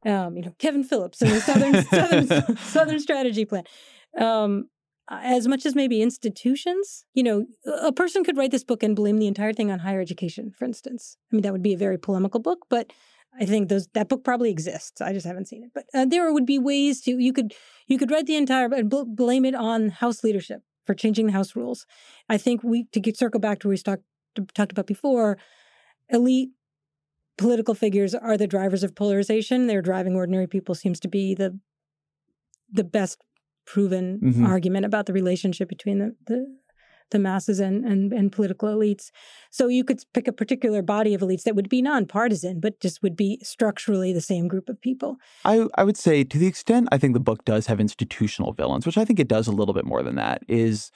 Uh-huh. 0.06 0.12
Um, 0.12 0.38
you 0.38 0.44
know, 0.44 0.54
Kevin 0.60 0.84
Phillips 0.84 1.22
and 1.22 1.32
the 1.32 1.42
Southern, 1.42 1.84
Southern, 1.86 2.58
Southern 2.58 3.00
Strategy 3.00 3.46
Plan. 3.46 3.64
Um, 4.18 4.70
as 5.10 5.48
much 5.48 5.66
as 5.66 5.76
maybe 5.76 6.02
institutions. 6.02 7.06
You 7.14 7.24
know, 7.24 7.46
a 7.82 7.92
person 7.92 8.24
could 8.24 8.38
write 8.38 8.52
this 8.52 8.64
book 8.64 8.84
and 8.84 8.96
blame 8.96 9.18
the 9.18 9.28
entire 9.28 9.54
thing 9.54 9.72
on 9.72 9.80
higher 9.80 10.02
education, 10.02 10.52
for 10.58 10.66
instance. 10.66 11.18
I 11.32 11.36
mean, 11.36 11.44
that 11.44 11.54
would 11.54 11.64
be 11.64 11.74
a 11.74 11.78
very 11.78 11.98
polemical 11.98 12.40
book, 12.40 12.60
but 12.70 12.92
I 13.40 13.46
think 13.46 13.70
those 13.70 13.88
that 13.94 14.10
book 14.10 14.24
probably 14.24 14.50
exists. 14.50 15.02
I 15.02 15.14
just 15.14 15.26
haven't 15.26 15.48
seen 15.48 15.64
it. 15.64 15.72
But 15.74 15.86
uh, 15.94 16.06
there 16.06 16.32
would 16.34 16.46
be 16.46 16.60
ways 16.60 17.02
to 17.02 17.18
you 17.20 17.34
could 17.34 17.54
you 17.88 17.98
could 17.98 18.12
write 18.12 18.26
the 18.26 18.36
entire 18.36 18.74
and 18.74 18.90
bl- 18.90 19.04
blame 19.04 19.46
it 19.46 19.56
on 19.56 19.90
House 19.90 20.24
leadership 20.24 20.62
for 20.86 20.94
changing 20.94 21.28
the 21.28 21.34
House 21.34 21.56
rules. 21.56 21.86
I 22.30 22.38
think 22.38 22.64
we 22.64 22.86
to 22.92 23.00
get 23.00 23.18
circle 23.18 23.40
back 23.40 23.60
to 23.60 23.68
what 23.68 23.72
we 23.72 23.78
talked 23.78 24.04
talked 24.56 24.72
about 24.72 24.88
before. 24.88 25.38
Elite 26.10 26.50
political 27.38 27.76
figures 27.76 28.16
are 28.16 28.38
the 28.38 28.48
drivers 28.48 28.84
of 28.84 28.96
polarization. 28.96 29.68
They're 29.68 29.82
driving 29.82 30.16
ordinary 30.16 30.48
people 30.48 30.74
seems 30.74 31.00
to 31.02 31.08
be 31.08 31.36
the 31.36 31.60
the 32.72 32.84
best 32.84 33.22
proven 33.68 34.20
mm-hmm. 34.24 34.46
argument 34.46 34.86
about 34.86 35.06
the 35.06 35.14
relationship 35.14 35.70
between 35.70 36.00
the, 36.00 36.16
the 36.26 36.58
the 37.12 37.20
masses 37.20 37.60
and, 37.60 37.86
and 37.86 38.12
and 38.12 38.32
political 38.32 38.68
elites. 38.68 39.12
So 39.50 39.68
you 39.68 39.84
could 39.84 40.04
pick 40.14 40.28
a 40.28 40.34
particular 40.34 40.82
body 40.82 41.14
of 41.14 41.22
elites 41.22 41.44
that 41.44 41.56
would 41.56 41.70
be 41.70 41.82
nonpartisan, 41.82 42.60
but 42.60 42.82
just 42.82 43.02
would 43.02 43.16
be 43.16 43.40
structurally 43.44 44.12
the 44.12 44.22
same 44.22 44.48
group 44.48 44.68
of 44.68 44.82
people. 44.82 45.16
I, 45.46 45.68
I 45.76 45.84
would 45.84 45.96
say 45.96 46.24
to 46.24 46.38
the 46.38 46.48
extent 46.48 46.90
I 46.92 46.98
think 46.98 47.14
the 47.14 47.22
book 47.22 47.46
does 47.46 47.68
have 47.68 47.80
institutional 47.80 48.54
villains, 48.54 48.86
which 48.86 48.98
I 48.98 49.06
think 49.06 49.20
it 49.20 49.28
does 49.30 49.48
a 49.48 49.54
little 49.54 49.74
bit 49.74 49.86
more 49.86 50.04
than 50.04 50.16
that, 50.16 50.42
is 50.50 50.92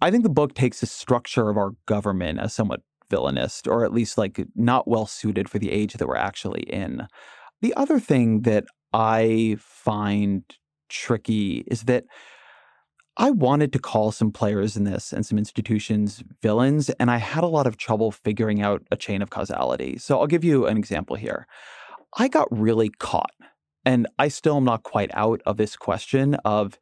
I 0.00 0.10
think 0.10 0.22
the 0.22 0.28
book 0.28 0.54
takes 0.54 0.80
the 0.80 0.86
structure 0.86 1.48
of 1.48 1.56
our 1.56 1.72
government 1.86 2.38
as 2.38 2.54
somewhat 2.54 2.82
villainous, 3.10 3.62
or 3.66 3.84
at 3.84 3.92
least 3.92 4.18
like 4.18 4.44
not 4.54 4.86
well 4.86 5.06
suited 5.06 5.48
for 5.48 5.58
the 5.58 5.70
age 5.70 5.94
that 5.94 6.06
we're 6.06 6.16
actually 6.16 6.62
in. 6.62 7.08
The 7.60 7.74
other 7.74 7.98
thing 7.98 8.42
that 8.42 8.66
I 8.92 9.56
find 9.58 10.44
tricky 10.94 11.64
is 11.66 11.82
that 11.82 12.04
I 13.16 13.30
wanted 13.30 13.72
to 13.72 13.78
call 13.78 14.10
some 14.10 14.32
players 14.32 14.76
in 14.76 14.84
this 14.84 15.12
and 15.12 15.24
some 15.24 15.38
institutions 15.38 16.24
villains, 16.42 16.90
and 16.90 17.10
I 17.10 17.18
had 17.18 17.44
a 17.44 17.48
lot 17.48 17.66
of 17.66 17.76
trouble 17.76 18.10
figuring 18.10 18.60
out 18.60 18.82
a 18.90 18.96
chain 18.96 19.22
of 19.22 19.30
causality. 19.30 19.98
So 19.98 20.18
I'll 20.18 20.26
give 20.26 20.42
you 20.44 20.66
an 20.66 20.76
example 20.76 21.14
here. 21.16 21.46
I 22.16 22.28
got 22.28 22.48
really 22.50 22.88
caught, 22.88 23.30
and 23.84 24.08
I 24.18 24.28
still 24.28 24.56
am 24.56 24.64
not 24.64 24.82
quite 24.82 25.10
out 25.14 25.40
of 25.46 25.56
this 25.56 25.76
question 25.76 26.34
of 26.44 26.78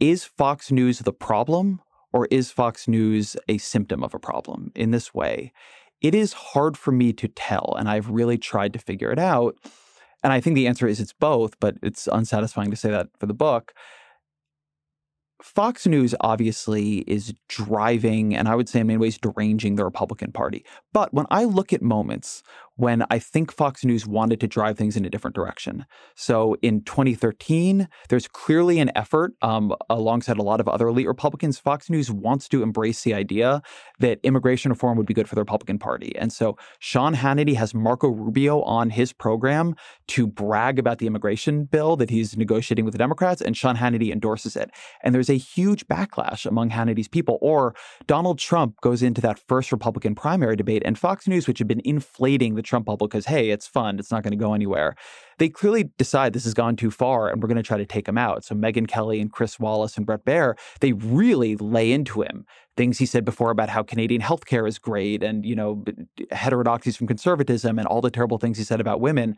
is 0.00 0.24
Fox 0.24 0.72
News 0.72 1.00
the 1.00 1.12
problem 1.12 1.80
or 2.12 2.26
is 2.30 2.50
Fox 2.50 2.88
News 2.88 3.36
a 3.48 3.58
symptom 3.58 4.02
of 4.02 4.14
a 4.14 4.18
problem 4.18 4.72
in 4.74 4.90
this 4.90 5.14
way? 5.14 5.52
It 6.00 6.14
is 6.14 6.32
hard 6.32 6.76
for 6.76 6.90
me 6.90 7.12
to 7.12 7.28
tell, 7.28 7.76
and 7.78 7.88
I've 7.88 8.08
really 8.08 8.38
tried 8.38 8.72
to 8.72 8.78
figure 8.78 9.12
it 9.12 9.18
out. 9.18 9.56
And 10.22 10.32
I 10.32 10.40
think 10.40 10.54
the 10.54 10.66
answer 10.66 10.86
is 10.86 11.00
it's 11.00 11.12
both, 11.12 11.58
but 11.60 11.76
it's 11.82 12.06
unsatisfying 12.06 12.70
to 12.70 12.76
say 12.76 12.90
that 12.90 13.08
for 13.18 13.26
the 13.26 13.34
book. 13.34 13.72
Fox 15.42 15.86
News 15.86 16.14
obviously 16.20 16.98
is 17.06 17.32
driving, 17.48 18.36
and 18.36 18.46
I 18.46 18.54
would 18.54 18.68
say 18.68 18.80
in 18.80 18.88
many 18.88 18.98
ways 18.98 19.16
deranging 19.16 19.76
the 19.76 19.84
Republican 19.84 20.32
Party. 20.32 20.64
But 20.92 21.14
when 21.14 21.26
I 21.30 21.44
look 21.44 21.72
at 21.72 21.80
moments 21.80 22.42
when 22.80 23.04
I 23.10 23.18
think 23.18 23.52
Fox 23.52 23.84
News 23.84 24.06
wanted 24.06 24.40
to 24.40 24.46
drive 24.46 24.78
things 24.78 24.96
in 24.96 25.04
a 25.04 25.10
different 25.10 25.34
direction. 25.34 25.84
So 26.14 26.56
in 26.62 26.82
2013, 26.82 27.86
there's 28.08 28.26
clearly 28.26 28.78
an 28.78 28.90
effort 28.96 29.34
um, 29.42 29.74
alongside 29.90 30.38
a 30.38 30.42
lot 30.42 30.60
of 30.60 30.68
other 30.68 30.88
elite 30.88 31.06
Republicans. 31.06 31.58
Fox 31.58 31.90
News 31.90 32.10
wants 32.10 32.48
to 32.48 32.62
embrace 32.62 33.02
the 33.02 33.12
idea 33.12 33.60
that 33.98 34.18
immigration 34.22 34.70
reform 34.70 34.96
would 34.96 35.06
be 35.06 35.12
good 35.12 35.28
for 35.28 35.34
the 35.34 35.42
Republican 35.42 35.78
Party. 35.78 36.16
And 36.16 36.32
so 36.32 36.56
Sean 36.78 37.14
Hannity 37.14 37.54
has 37.54 37.74
Marco 37.74 38.08
Rubio 38.08 38.62
on 38.62 38.88
his 38.88 39.12
program 39.12 39.74
to 40.08 40.26
brag 40.26 40.78
about 40.78 40.98
the 40.98 41.06
immigration 41.06 41.64
bill 41.64 41.96
that 41.96 42.08
he's 42.08 42.34
negotiating 42.34 42.86
with 42.86 42.92
the 42.92 42.98
Democrats, 42.98 43.42
and 43.42 43.54
Sean 43.54 43.76
Hannity 43.76 44.10
endorses 44.10 44.56
it. 44.56 44.70
And 45.02 45.14
there's 45.14 45.30
a 45.30 45.36
huge 45.36 45.86
backlash 45.86 46.46
among 46.46 46.70
Hannity's 46.70 47.08
people. 47.08 47.38
Or 47.42 47.74
Donald 48.06 48.38
Trump 48.38 48.80
goes 48.80 49.02
into 49.02 49.20
that 49.20 49.38
first 49.38 49.70
Republican 49.70 50.14
primary 50.14 50.56
debate, 50.56 50.82
and 50.86 50.98
Fox 50.98 51.28
News, 51.28 51.46
which 51.46 51.58
had 51.58 51.68
been 51.68 51.82
inflating 51.84 52.54
the 52.54 52.62
Trump 52.70 52.86
bubble 52.86 53.06
because, 53.06 53.26
hey, 53.26 53.50
it's 53.50 53.66
fun, 53.66 53.98
it's 53.98 54.10
not 54.10 54.22
going 54.22 54.30
to 54.30 54.36
go 54.36 54.54
anywhere. 54.54 54.94
They 55.38 55.48
clearly 55.48 55.90
decide 55.98 56.32
this 56.32 56.44
has 56.44 56.54
gone 56.54 56.76
too 56.76 56.90
far 56.90 57.28
and 57.28 57.42
we're 57.42 57.48
going 57.48 57.56
to 57.56 57.62
try 57.62 57.76
to 57.76 57.84
take 57.84 58.08
him 58.08 58.16
out. 58.16 58.44
So 58.44 58.54
Megyn 58.54 58.88
Kelly 58.88 59.20
and 59.20 59.32
Chris 59.32 59.58
Wallace 59.58 59.96
and 59.96 60.06
Bret 60.06 60.24
Baier, 60.24 60.54
they 60.80 60.92
really 60.92 61.56
lay 61.56 61.92
into 61.92 62.22
him. 62.22 62.46
Things 62.76 62.98
he 62.98 63.06
said 63.06 63.24
before 63.24 63.50
about 63.50 63.68
how 63.68 63.82
Canadian 63.82 64.22
healthcare 64.22 64.66
is 64.66 64.78
great 64.78 65.22
and, 65.22 65.44
you 65.44 65.54
know, 65.54 65.84
heterodoxies 66.30 66.96
from 66.96 67.06
conservatism 67.06 67.78
and 67.78 67.86
all 67.86 68.00
the 68.00 68.10
terrible 68.10 68.38
things 68.38 68.56
he 68.56 68.64
said 68.64 68.80
about 68.80 69.00
women. 69.00 69.36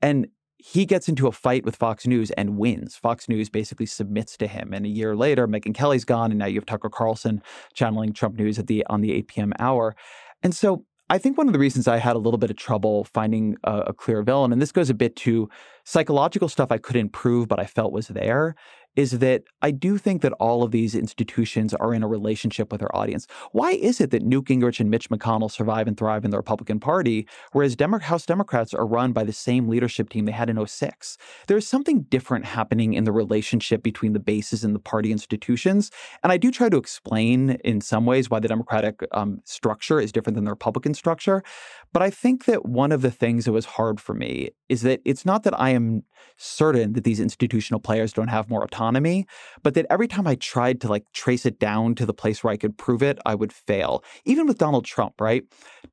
And 0.00 0.28
he 0.58 0.86
gets 0.86 1.08
into 1.08 1.28
a 1.28 1.32
fight 1.32 1.64
with 1.64 1.76
Fox 1.76 2.06
News 2.06 2.30
and 2.32 2.58
wins. 2.58 2.96
Fox 2.96 3.28
News 3.28 3.48
basically 3.48 3.86
submits 3.86 4.36
to 4.38 4.46
him. 4.46 4.72
And 4.72 4.84
a 4.84 4.88
year 4.88 5.14
later, 5.16 5.46
Megyn 5.46 5.74
Kelly's 5.74 6.04
gone, 6.04 6.30
and 6.30 6.38
now 6.38 6.46
you 6.46 6.56
have 6.56 6.66
Tucker 6.66 6.90
Carlson 6.90 7.42
channeling 7.74 8.12
Trump 8.12 8.36
news 8.36 8.58
at 8.58 8.66
the 8.66 8.84
on 8.90 9.00
the 9.00 9.12
8 9.12 9.28
p.m. 9.28 9.52
hour. 9.58 9.94
And 10.42 10.54
so 10.54 10.84
I 11.10 11.16
think 11.16 11.38
one 11.38 11.46
of 11.46 11.54
the 11.54 11.58
reasons 11.58 11.88
I 11.88 11.96
had 11.96 12.16
a 12.16 12.18
little 12.18 12.38
bit 12.38 12.50
of 12.50 12.56
trouble 12.56 13.04
finding 13.04 13.56
a, 13.64 13.78
a, 13.78 13.92
clear 13.94 14.22
villain, 14.22 14.52
and 14.52 14.60
this 14.60 14.72
goes 14.72 14.90
a 14.90 14.94
bit 14.94 15.16
to 15.16 15.48
psychological 15.84 16.48
stuff 16.50 16.70
I 16.70 16.76
could 16.76 16.96
improve, 16.96 17.48
but 17.48 17.58
I 17.58 17.64
felt 17.64 17.92
was 17.92 18.08
there, 18.08 18.54
is 18.98 19.20
that 19.20 19.44
I 19.62 19.70
do 19.70 19.96
think 19.96 20.22
that 20.22 20.32
all 20.40 20.64
of 20.64 20.72
these 20.72 20.96
institutions 20.96 21.72
are 21.72 21.94
in 21.94 22.02
a 22.02 22.08
relationship 22.08 22.72
with 22.72 22.80
their 22.80 22.94
audience. 22.96 23.28
Why 23.52 23.70
is 23.70 24.00
it 24.00 24.10
that 24.10 24.24
Newt 24.24 24.46
Gingrich 24.46 24.80
and 24.80 24.90
Mitch 24.90 25.08
McConnell 25.08 25.52
survive 25.52 25.86
and 25.86 25.96
thrive 25.96 26.24
in 26.24 26.32
the 26.32 26.36
Republican 26.36 26.80
Party, 26.80 27.28
whereas 27.52 27.76
Demo- 27.76 28.00
House 28.00 28.26
Democrats 28.26 28.74
are 28.74 28.84
run 28.84 29.12
by 29.12 29.22
the 29.22 29.32
same 29.32 29.68
leadership 29.68 30.08
team 30.08 30.24
they 30.24 30.32
had 30.32 30.50
in 30.50 30.66
06? 30.66 31.16
There's 31.46 31.64
something 31.64 32.06
different 32.10 32.44
happening 32.44 32.94
in 32.94 33.04
the 33.04 33.12
relationship 33.12 33.84
between 33.84 34.14
the 34.14 34.18
bases 34.18 34.64
and 34.64 34.74
the 34.74 34.80
party 34.80 35.12
institutions. 35.12 35.92
And 36.24 36.32
I 36.32 36.36
do 36.36 36.50
try 36.50 36.68
to 36.68 36.76
explain 36.76 37.50
in 37.62 37.80
some 37.80 38.04
ways 38.04 38.28
why 38.28 38.40
the 38.40 38.48
Democratic 38.48 39.06
um, 39.12 39.42
structure 39.44 40.00
is 40.00 40.10
different 40.10 40.34
than 40.34 40.44
the 40.44 40.50
Republican 40.50 40.94
structure. 40.94 41.44
But 41.92 42.02
I 42.02 42.10
think 42.10 42.44
that 42.44 42.66
one 42.66 42.92
of 42.92 43.02
the 43.02 43.10
things 43.10 43.44
that 43.44 43.52
was 43.52 43.64
hard 43.64 44.00
for 44.00 44.14
me 44.14 44.50
is 44.68 44.82
that 44.82 45.00
it's 45.04 45.24
not 45.24 45.42
that 45.44 45.58
I 45.58 45.70
am 45.70 46.02
certain 46.36 46.92
that 46.92 47.04
these 47.04 47.20
institutional 47.20 47.80
players 47.80 48.12
don't 48.12 48.28
have 48.28 48.50
more 48.50 48.62
autonomy, 48.62 49.26
but 49.62 49.74
that 49.74 49.86
every 49.88 50.08
time 50.08 50.26
I 50.26 50.34
tried 50.34 50.80
to 50.82 50.88
like 50.88 51.04
trace 51.12 51.46
it 51.46 51.58
down 51.58 51.94
to 51.96 52.06
the 52.06 52.14
place 52.14 52.44
where 52.44 52.52
I 52.52 52.56
could 52.56 52.76
prove 52.76 53.02
it, 53.02 53.18
I 53.24 53.34
would 53.34 53.52
fail. 53.52 54.04
Even 54.24 54.46
with 54.46 54.58
Donald 54.58 54.84
Trump, 54.84 55.20
right? 55.20 55.44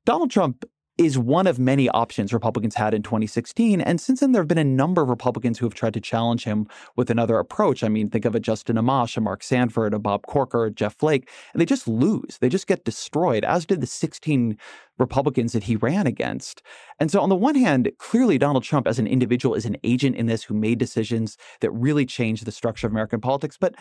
Donald 0.04 0.30
Trump 0.30 0.64
is 0.98 1.18
one 1.18 1.46
of 1.46 1.58
many 1.58 1.88
options 1.90 2.32
Republicans 2.32 2.74
had 2.74 2.94
in 2.94 3.02
2016. 3.02 3.80
And 3.82 4.00
since 4.00 4.20
then, 4.20 4.32
there 4.32 4.40
have 4.40 4.48
been 4.48 4.56
a 4.56 4.64
number 4.64 5.02
of 5.02 5.10
Republicans 5.10 5.58
who 5.58 5.66
have 5.66 5.74
tried 5.74 5.92
to 5.94 6.00
challenge 6.00 6.44
him 6.44 6.66
with 6.96 7.10
another 7.10 7.38
approach. 7.38 7.84
I 7.84 7.88
mean, 7.88 8.08
think 8.08 8.24
of 8.24 8.34
a 8.34 8.40
Justin 8.40 8.76
Amash, 8.76 9.16
a 9.16 9.20
Mark 9.20 9.42
Sanford, 9.42 9.92
a 9.92 9.98
Bob 9.98 10.26
Corker, 10.26 10.66
a 10.66 10.70
Jeff 10.70 10.96
Flake, 10.96 11.28
and 11.52 11.60
they 11.60 11.66
just 11.66 11.86
lose. 11.86 12.38
They 12.40 12.48
just 12.48 12.66
get 12.66 12.84
destroyed, 12.84 13.44
as 13.44 13.66
did 13.66 13.82
the 13.82 13.86
16 13.86 14.56
Republicans 14.98 15.52
that 15.52 15.64
he 15.64 15.76
ran 15.76 16.06
against. 16.06 16.62
And 16.98 17.10
so, 17.10 17.20
on 17.20 17.28
the 17.28 17.36
one 17.36 17.56
hand, 17.56 17.90
clearly 17.98 18.38
Donald 18.38 18.64
Trump 18.64 18.86
as 18.86 18.98
an 18.98 19.06
individual 19.06 19.54
is 19.54 19.66
an 19.66 19.76
agent 19.84 20.16
in 20.16 20.26
this 20.26 20.44
who 20.44 20.54
made 20.54 20.78
decisions 20.78 21.36
that 21.60 21.70
really 21.72 22.06
changed 22.06 22.46
the 22.46 22.52
structure 22.52 22.86
of 22.86 22.92
American 22.92 23.20
politics. 23.20 23.58
But 23.60 23.74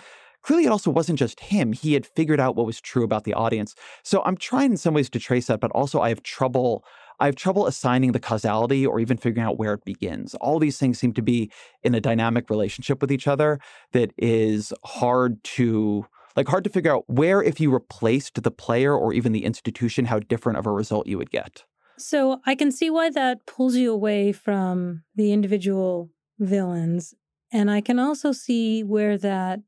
clearly 0.45 0.66
it 0.66 0.72
also 0.72 0.91
wasn't 0.91 1.18
just 1.18 1.39
him. 1.39 1.74
He 1.74 1.93
had 1.93 2.05
figured 2.05 2.39
out 2.39 2.55
what 2.55 2.68
was 2.68 2.80
true 2.80 3.03
about 3.03 3.24
the 3.24 3.34
audience. 3.34 3.74
So 4.03 4.22
I'm 4.26 4.38
trying 4.38 4.72
in 4.72 4.78
some 4.78 4.93
ways 4.93 5.09
to 5.09 5.20
trace 5.20 5.47
that, 5.47 5.59
but 5.59 5.72
also 5.72 6.01
I 6.01 6.09
have 6.09 6.22
trouble. 6.22 6.86
I 7.20 7.26
have 7.26 7.36
trouble 7.36 7.68
assigning 7.68 8.11
the 8.11 8.20
causality 8.20 8.86
or 8.86 8.99
even 8.99 9.18
figuring 9.18 9.47
out 9.47 9.57
where 9.57 9.74
it 9.74 9.86
begins. 9.86 10.36
All 10.36 10.59
these 10.59 10.78
things 10.78 10.99
seem 10.99 11.13
to 11.13 11.22
be 11.22 11.51
in 11.84 11.95
a 11.95 12.01
dynamic 12.01 12.49
relationship 12.49 13.01
with 13.01 13.11
each 13.11 13.28
other 13.28 13.59
that 13.93 14.11
is 14.18 14.74
hard 14.84 15.43
to 15.43 16.05
like 16.36 16.47
hard 16.49 16.66
to 16.66 16.70
figure 16.70 16.93
out 16.93 17.05
where 17.07 17.41
if 17.41 17.59
you 17.61 17.72
replaced 17.72 18.43
the 18.43 18.51
player 18.51 18.93
or 18.93 19.13
even 19.13 19.32
the 19.32 19.45
institution 19.45 20.05
how 20.05 20.20
different 20.20 20.57
of 20.57 20.66
a 20.66 20.72
result 20.72 21.07
you 21.07 21.18
would 21.18 21.32
get. 21.32 21.63
So 21.97 22.41
I 22.45 22.55
can 22.55 22.72
see 22.72 22.89
why 22.89 23.09
that 23.11 23.45
pulls 23.45 23.76
you 23.76 23.93
away 23.93 24.34
from 24.34 25.03
the 25.16 25.32
individual 25.32 26.09
villains 26.39 27.13
and 27.51 27.72
I 27.72 27.80
can 27.80 27.99
also 27.99 28.34
see 28.34 28.84
where 28.84 29.18
that 29.18 29.61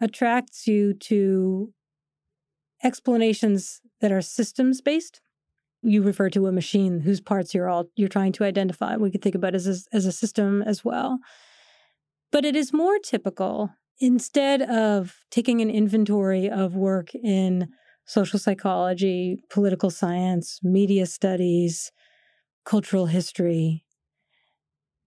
attracts 0.00 0.66
you 0.66 0.92
to 0.92 1.72
explanations 2.82 3.80
that 4.00 4.12
are 4.12 4.22
systems 4.22 4.80
based. 4.80 5.20
You 5.82 6.02
refer 6.02 6.28
to 6.30 6.46
a 6.46 6.52
machine 6.52 7.00
whose 7.00 7.20
parts 7.20 7.54
you're 7.54 7.68
all 7.68 7.86
you're 7.96 8.08
trying 8.08 8.32
to 8.32 8.44
identify. 8.44 8.96
We 8.96 9.10
could 9.10 9.22
think 9.22 9.34
about 9.34 9.54
as 9.54 9.66
a, 9.66 9.96
as 9.96 10.06
a 10.06 10.12
system 10.12 10.62
as 10.62 10.84
well. 10.84 11.18
But 12.32 12.44
it 12.44 12.54
is 12.54 12.72
more 12.72 12.98
typical 12.98 13.70
instead 13.98 14.62
of 14.62 15.16
taking 15.30 15.60
an 15.60 15.70
inventory 15.70 16.48
of 16.48 16.74
work 16.74 17.14
in 17.14 17.68
social 18.06 18.38
psychology, 18.38 19.42
political 19.50 19.90
science, 19.90 20.60
media 20.62 21.06
studies, 21.06 21.92
cultural 22.64 23.06
history, 23.06 23.84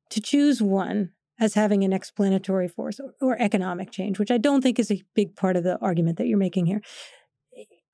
to 0.10 0.22
choose 0.22 0.62
one 0.62 1.10
as 1.40 1.56
having 1.56 1.84
an 1.84 1.92
explanatory 1.92 2.68
force 2.68 3.00
or, 3.00 3.14
or, 3.20 3.42
economic 3.42 3.92
change, 3.92 4.20
which 4.20 4.32
I 4.32 4.38
don't 4.38 4.62
think 4.62 4.80
is 4.80 4.92
a 4.92 5.02
big 5.16 5.36
part 5.36 5.58
of 5.58 5.64
the 5.64 5.78
argument 5.80 6.18
that 6.18 6.28
you're 6.28 6.38
making 6.38 6.68
here. 6.68 6.82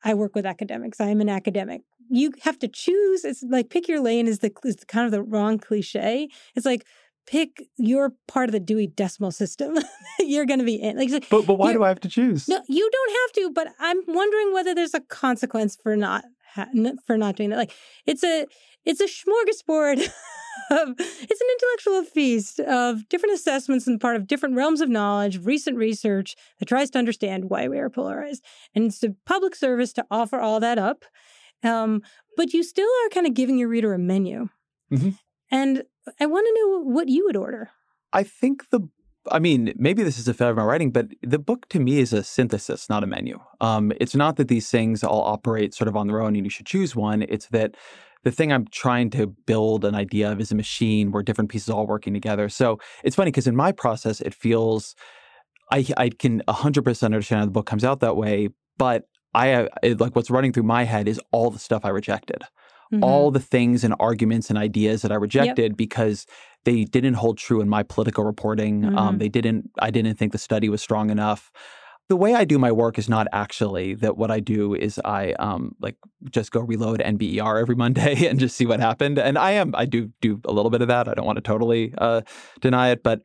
I 0.03 0.13
work 0.13 0.35
with 0.35 0.45
academics. 0.45 0.99
I 0.99 1.07
am 1.07 1.21
an 1.21 1.29
academic. 1.29 1.81
You 2.09 2.33
have 2.41 2.59
to 2.59 2.67
choose. 2.67 3.23
It's 3.23 3.43
like 3.43 3.69
pick 3.69 3.87
your 3.87 4.01
lane 4.01 4.27
is 4.27 4.39
the 4.39 4.51
is 4.63 4.77
kind 4.87 5.05
of 5.05 5.11
the 5.11 5.21
wrong 5.21 5.57
cliche. 5.57 6.29
It's 6.55 6.65
like 6.65 6.85
pick 7.27 7.67
your 7.77 8.13
part 8.27 8.49
of 8.49 8.53
the 8.53 8.59
Dewey 8.59 8.87
Decimal 8.87 9.31
System 9.31 9.77
you're 10.19 10.45
going 10.45 10.59
to 10.59 10.65
be 10.65 10.75
in. 10.75 10.97
Like, 10.97 11.29
but 11.29 11.45
but 11.45 11.55
why 11.55 11.73
do 11.73 11.83
I 11.83 11.89
have 11.89 11.99
to 12.01 12.09
choose? 12.09 12.47
No, 12.47 12.61
you 12.67 12.89
don't 12.91 13.11
have 13.11 13.31
to. 13.33 13.51
But 13.53 13.67
I'm 13.79 14.01
wondering 14.07 14.53
whether 14.53 14.73
there's 14.73 14.93
a 14.93 15.01
consequence 15.01 15.77
for 15.81 15.95
not 15.95 16.23
for 17.05 17.17
not 17.17 17.35
doing 17.35 17.51
that. 17.51 17.57
Like 17.57 17.73
it's 18.05 18.23
a 18.23 18.45
it's 18.85 19.01
a 19.01 19.05
smorgasbord 19.05 19.99
of 20.71 20.95
it's 20.99 21.41
an 21.41 21.47
intellectual 21.53 22.03
feast 22.03 22.59
of 22.61 23.07
different 23.09 23.35
assessments 23.35 23.87
and 23.87 24.01
part 24.01 24.15
of 24.15 24.27
different 24.27 24.55
realms 24.55 24.81
of 24.81 24.89
knowledge, 24.89 25.39
recent 25.43 25.77
research 25.77 26.35
that 26.59 26.65
tries 26.67 26.89
to 26.91 26.99
understand 26.99 27.49
why 27.49 27.67
we 27.67 27.77
are 27.79 27.89
polarized. 27.89 28.43
And 28.73 28.85
it's 28.85 29.03
a 29.03 29.15
public 29.25 29.55
service 29.55 29.93
to 29.93 30.05
offer 30.09 30.39
all 30.39 30.59
that 30.59 30.77
up. 30.77 31.05
Um, 31.63 32.01
but 32.37 32.53
you 32.53 32.63
still 32.63 32.87
are 33.05 33.09
kind 33.09 33.27
of 33.27 33.33
giving 33.33 33.57
your 33.57 33.67
reader 33.67 33.93
a 33.93 33.99
menu. 33.99 34.49
Mm-hmm. 34.91 35.09
And 35.51 35.83
I 36.19 36.25
want 36.25 36.47
to 36.47 36.53
know 36.61 36.83
what 36.83 37.09
you 37.09 37.25
would 37.25 37.35
order. 37.35 37.69
I 38.13 38.23
think 38.23 38.69
the 38.69 38.87
I 39.29 39.39
mean, 39.39 39.73
maybe 39.75 40.01
this 40.01 40.17
is 40.17 40.27
a 40.27 40.33
failure 40.33 40.51
of 40.51 40.57
my 40.57 40.63
writing, 40.63 40.91
but 40.91 41.07
the 41.21 41.37
book 41.37 41.67
to 41.69 41.79
me 41.79 41.99
is 41.99 42.13
a 42.13 42.23
synthesis, 42.23 42.89
not 42.89 43.03
a 43.03 43.07
menu. 43.07 43.39
Um, 43.59 43.91
it's 43.99 44.15
not 44.15 44.37
that 44.37 44.47
these 44.47 44.69
things 44.69 45.03
all 45.03 45.21
operate 45.21 45.73
sort 45.73 45.87
of 45.87 45.95
on 45.95 46.07
their 46.07 46.21
own 46.21 46.35
and 46.35 46.45
you 46.45 46.49
should 46.49 46.65
choose 46.65 46.95
one. 46.95 47.23
It's 47.23 47.47
that 47.47 47.75
the 48.23 48.31
thing 48.31 48.51
I'm 48.51 48.65
trying 48.67 49.09
to 49.11 49.27
build 49.27 49.85
an 49.85 49.95
idea 49.95 50.31
of 50.31 50.39
is 50.39 50.51
a 50.51 50.55
machine 50.55 51.11
where 51.11 51.23
different 51.23 51.49
pieces 51.49 51.69
all 51.69 51.85
working 51.85 52.13
together. 52.13 52.49
So 52.49 52.79
it's 53.03 53.15
funny 53.15 53.31
because 53.31 53.47
in 53.47 53.55
my 53.55 53.71
process, 53.71 54.21
it 54.21 54.33
feels 54.33 54.95
I 55.71 55.85
I 55.97 56.09
can 56.09 56.41
100% 56.47 57.03
understand 57.03 57.39
how 57.39 57.45
the 57.45 57.51
book 57.51 57.65
comes 57.65 57.83
out 57.83 57.99
that 57.99 58.17
way, 58.17 58.49
but 58.77 59.03
I 59.33 59.53
uh, 59.53 59.67
it, 59.83 59.99
like 59.99 60.15
what's 60.15 60.29
running 60.29 60.53
through 60.53 60.63
my 60.63 60.83
head 60.83 61.07
is 61.07 61.19
all 61.31 61.51
the 61.51 61.59
stuff 61.59 61.85
I 61.85 61.89
rejected. 61.89 62.43
Mm-hmm. 62.93 63.03
All 63.03 63.29
the 63.29 63.39
things 63.39 63.83
and 63.83 63.93
arguments 63.99 64.49
and 64.49 64.57
ideas 64.57 65.03
that 65.03 65.11
I 65.11 65.15
rejected 65.15 65.71
yep. 65.71 65.77
because 65.77 66.25
they 66.65 66.85
didn't 66.85 67.13
hold 67.15 67.37
true 67.37 67.61
in 67.61 67.69
my 67.69 67.83
political 67.83 68.23
reporting. 68.23 68.83
Um, 68.83 68.89
mm-hmm. 68.89 68.97
Um, 68.97 69.17
they 69.19 69.29
didn't. 69.29 69.69
I 69.79 69.91
didn't 69.91 70.15
think 70.15 70.31
the 70.31 70.39
study 70.39 70.69
was 70.69 70.81
strong 70.81 71.09
enough 71.09 71.51
the 72.09 72.15
way 72.15 72.33
I 72.33 72.43
do 72.43 72.57
my 72.57 72.71
work 72.71 72.97
is 72.97 73.07
not 73.07 73.27
actually 73.31 73.93
that 73.95 74.17
what 74.17 74.31
I 74.31 74.39
do 74.39 74.73
is 74.73 74.99
I 75.05 75.33
um 75.33 75.75
like 75.79 75.95
just 76.31 76.51
go 76.51 76.59
reload 76.59 76.99
NBER 76.99 77.61
every 77.61 77.75
Monday 77.75 78.25
and 78.27 78.39
just 78.39 78.57
see 78.57 78.65
what 78.65 78.79
happened. 78.79 79.17
And 79.19 79.37
I 79.37 79.51
am 79.51 79.73
I 79.75 79.85
do 79.85 80.11
do 80.19 80.41
a 80.45 80.51
little 80.51 80.71
bit 80.71 80.81
of 80.81 80.87
that. 80.89 81.07
I 81.07 81.13
don't 81.13 81.25
want 81.25 81.37
to 81.37 81.41
totally 81.41 81.93
uh, 81.97 82.21
deny 82.59 82.89
it, 82.89 83.03
but 83.03 83.21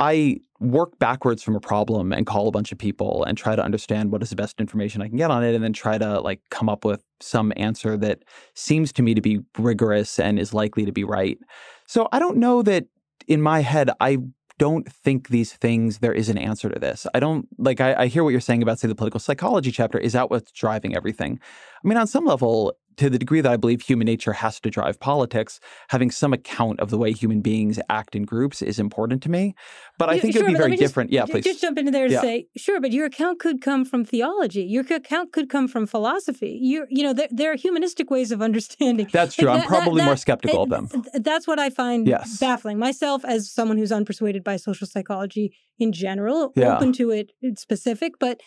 I 0.00 0.38
work 0.60 0.98
backwards 0.98 1.42
from 1.42 1.56
a 1.56 1.60
problem 1.60 2.12
and 2.12 2.26
call 2.26 2.48
a 2.48 2.50
bunch 2.50 2.72
of 2.72 2.78
people 2.78 3.24
and 3.24 3.36
try 3.36 3.54
to 3.54 3.62
understand 3.62 4.10
what 4.10 4.22
is 4.22 4.30
the 4.30 4.36
best 4.36 4.60
information 4.60 5.00
I 5.02 5.08
can 5.08 5.16
get 5.16 5.30
on 5.30 5.44
it 5.44 5.54
and 5.54 5.62
then 5.62 5.72
try 5.72 5.98
to 5.98 6.20
like 6.20 6.40
come 6.50 6.68
up 6.68 6.84
with 6.84 7.02
some 7.20 7.52
answer 7.56 7.96
that 7.98 8.20
seems 8.54 8.92
to 8.94 9.02
me 9.02 9.14
to 9.14 9.20
be 9.20 9.40
rigorous 9.58 10.18
and 10.18 10.38
is 10.38 10.52
likely 10.52 10.84
to 10.84 10.92
be 10.92 11.04
right. 11.04 11.38
So 11.86 12.08
I 12.12 12.18
don't 12.18 12.38
know 12.38 12.62
that 12.62 12.86
in 13.28 13.40
my 13.40 13.60
head 13.60 13.90
I 14.00 14.18
don't 14.58 14.90
think 14.92 15.28
these 15.28 15.54
things 15.54 15.98
there 15.98 16.12
is 16.12 16.28
an 16.28 16.36
answer 16.36 16.68
to 16.68 16.78
this. 16.78 17.06
I 17.14 17.20
don't 17.20 17.48
like 17.56 17.80
I, 17.80 17.94
I, 17.94 18.06
hear 18.08 18.22
what 18.22 18.28
you're 18.28 18.42
saying 18.42 18.62
about 18.62 18.78
say 18.78 18.88
the 18.88 18.94
political 18.94 19.18
psychology 19.18 19.72
chapter. 19.72 19.98
Is 19.98 20.12
that 20.12 20.30
what's 20.30 20.52
driving 20.52 20.94
everything? 20.94 21.40
I 21.82 21.88
mean, 21.88 21.96
on 21.96 22.06
some 22.06 22.26
level, 22.26 22.74
to 22.96 23.08
the 23.08 23.18
degree 23.18 23.40
that 23.40 23.50
I 23.50 23.56
believe 23.56 23.82
human 23.82 24.04
nature 24.04 24.32
has 24.32 24.60
to 24.60 24.70
drive 24.70 25.00
politics, 25.00 25.60
having 25.88 26.10
some 26.10 26.32
account 26.32 26.80
of 26.80 26.90
the 26.90 26.98
way 26.98 27.12
human 27.12 27.40
beings 27.40 27.78
act 27.88 28.14
in 28.14 28.24
groups 28.24 28.62
is 28.62 28.78
important 28.78 29.22
to 29.22 29.30
me. 29.30 29.54
But 29.98 30.10
I 30.10 30.18
think 30.18 30.34
sure, 30.34 30.42
it 30.42 30.46
would 30.46 30.52
be 30.52 30.58
very 30.58 30.76
different. 30.76 31.10
Just, 31.10 31.28
yeah, 31.28 31.32
please. 31.32 31.44
Just 31.44 31.60
jump 31.60 31.78
into 31.78 31.90
there 31.90 32.08
to 32.08 32.14
yeah. 32.14 32.20
say, 32.20 32.46
sure, 32.56 32.80
but 32.80 32.92
your 32.92 33.06
account 33.06 33.38
could 33.38 33.60
come 33.60 33.84
from 33.84 34.04
theology. 34.04 34.62
Your 34.62 34.84
account 34.90 35.32
could 35.32 35.48
come 35.48 35.68
from 35.68 35.86
philosophy. 35.86 36.58
You, 36.60 36.86
you 36.90 37.02
know, 37.02 37.12
there, 37.12 37.28
there 37.30 37.52
are 37.52 37.56
humanistic 37.56 38.10
ways 38.10 38.32
of 38.32 38.42
understanding. 38.50 39.08
That's 39.12 39.34
true. 39.34 39.48
I'm 39.48 39.66
probably 39.66 40.00
that, 40.00 40.06
more 40.06 40.16
skeptical 40.16 40.62
of 40.64 40.70
them. 40.70 40.88
That's 41.14 41.46
what 41.46 41.58
I 41.58 41.70
find 41.70 42.06
yes. 42.06 42.38
baffling. 42.38 42.78
Myself, 42.78 43.24
as 43.24 43.50
someone 43.50 43.78
who's 43.78 43.90
unpersuaded 43.90 44.44
by 44.44 44.56
social 44.56 44.86
psychology 44.86 45.56
in 45.78 45.92
general, 45.92 46.52
yeah. 46.56 46.76
open 46.76 46.92
to 46.94 47.10
it 47.10 47.32
specific, 47.56 48.14
but 48.18 48.40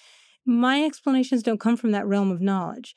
my 0.45 0.83
explanations 0.83 1.43
don't 1.43 1.59
come 1.59 1.77
from 1.77 1.91
that 1.91 2.05
realm 2.05 2.31
of 2.31 2.41
knowledge. 2.41 2.95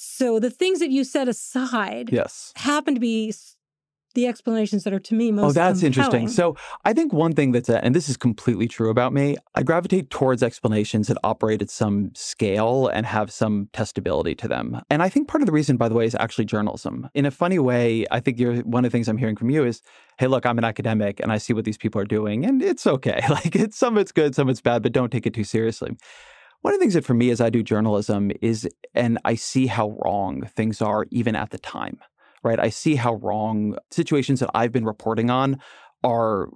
So 0.00 0.38
the 0.38 0.48
things 0.48 0.78
that 0.78 0.92
you 0.92 1.02
set 1.02 1.26
aside 1.26 2.10
yes. 2.12 2.52
happen 2.54 2.94
to 2.94 3.00
be 3.00 3.34
the 4.14 4.28
explanations 4.28 4.84
that 4.84 4.92
are 4.92 5.00
to 5.00 5.14
me 5.14 5.30
oh, 5.30 5.32
most 5.32 5.44
Oh, 5.44 5.52
that's 5.52 5.80
compelling. 5.80 5.86
interesting. 5.86 6.28
So 6.28 6.56
I 6.84 6.92
think 6.92 7.12
one 7.12 7.32
thing 7.32 7.50
that's, 7.50 7.68
a, 7.68 7.84
and 7.84 7.96
this 7.96 8.08
is 8.08 8.16
completely 8.16 8.68
true 8.68 8.90
about 8.90 9.12
me, 9.12 9.36
I 9.56 9.64
gravitate 9.64 10.08
towards 10.10 10.40
explanations 10.40 11.08
that 11.08 11.18
operate 11.24 11.62
at 11.62 11.68
some 11.68 12.12
scale 12.14 12.86
and 12.86 13.06
have 13.06 13.32
some 13.32 13.70
testability 13.72 14.38
to 14.38 14.46
them. 14.46 14.80
And 14.88 15.02
I 15.02 15.08
think 15.08 15.26
part 15.26 15.42
of 15.42 15.46
the 15.46 15.52
reason, 15.52 15.76
by 15.76 15.88
the 15.88 15.96
way, 15.96 16.04
is 16.04 16.14
actually 16.14 16.44
journalism. 16.44 17.10
In 17.14 17.26
a 17.26 17.32
funny 17.32 17.58
way, 17.58 18.06
I 18.12 18.20
think 18.20 18.38
you're, 18.38 18.58
one 18.58 18.84
of 18.84 18.92
the 18.92 18.96
things 18.96 19.08
I'm 19.08 19.18
hearing 19.18 19.34
from 19.34 19.50
you 19.50 19.64
is, 19.64 19.82
hey, 20.20 20.28
look, 20.28 20.46
I'm 20.46 20.58
an 20.58 20.64
academic 20.64 21.18
and 21.18 21.32
I 21.32 21.38
see 21.38 21.54
what 21.54 21.64
these 21.64 21.76
people 21.76 22.00
are 22.00 22.06
doing 22.06 22.46
and 22.46 22.62
it's 22.62 22.86
okay. 22.86 23.20
Like 23.28 23.56
it's, 23.56 23.76
some 23.76 23.96
of 23.96 24.00
it's 24.00 24.12
good, 24.12 24.36
some 24.36 24.46
of 24.46 24.52
it's 24.52 24.60
bad, 24.60 24.84
but 24.84 24.92
don't 24.92 25.10
take 25.10 25.26
it 25.26 25.34
too 25.34 25.42
seriously. 25.42 25.96
One 26.62 26.74
of 26.74 26.80
the 26.80 26.82
things 26.82 26.94
that 26.94 27.04
for 27.04 27.14
me 27.14 27.30
as 27.30 27.40
I 27.40 27.50
do 27.50 27.62
journalism 27.62 28.32
is, 28.42 28.68
and 28.94 29.18
I 29.24 29.36
see 29.36 29.66
how 29.66 29.96
wrong 30.02 30.42
things 30.56 30.82
are 30.82 31.06
even 31.10 31.36
at 31.36 31.50
the 31.50 31.58
time, 31.58 31.98
right? 32.42 32.58
I 32.58 32.68
see 32.68 32.96
how 32.96 33.14
wrong 33.14 33.76
situations 33.90 34.40
that 34.40 34.50
I've 34.54 34.72
been 34.72 34.84
reporting 34.84 35.30
on 35.30 35.60
are 36.04 36.48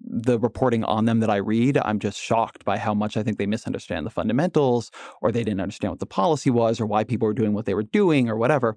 the 0.00 0.38
reporting 0.38 0.84
on 0.84 1.04
them 1.04 1.20
that 1.20 1.30
I 1.30 1.36
read. 1.36 1.78
I'm 1.78 1.98
just 1.98 2.18
shocked 2.18 2.64
by 2.64 2.78
how 2.78 2.94
much 2.94 3.16
I 3.16 3.22
think 3.22 3.38
they 3.38 3.46
misunderstand 3.46 4.04
the 4.06 4.10
fundamentals 4.10 4.90
or 5.22 5.30
they 5.30 5.44
didn't 5.44 5.60
understand 5.60 5.92
what 5.92 6.00
the 6.00 6.06
policy 6.06 6.50
was 6.50 6.80
or 6.80 6.86
why 6.86 7.04
people 7.04 7.26
were 7.26 7.34
doing 7.34 7.52
what 7.52 7.66
they 7.66 7.74
were 7.74 7.82
doing 7.82 8.28
or 8.28 8.36
whatever. 8.36 8.76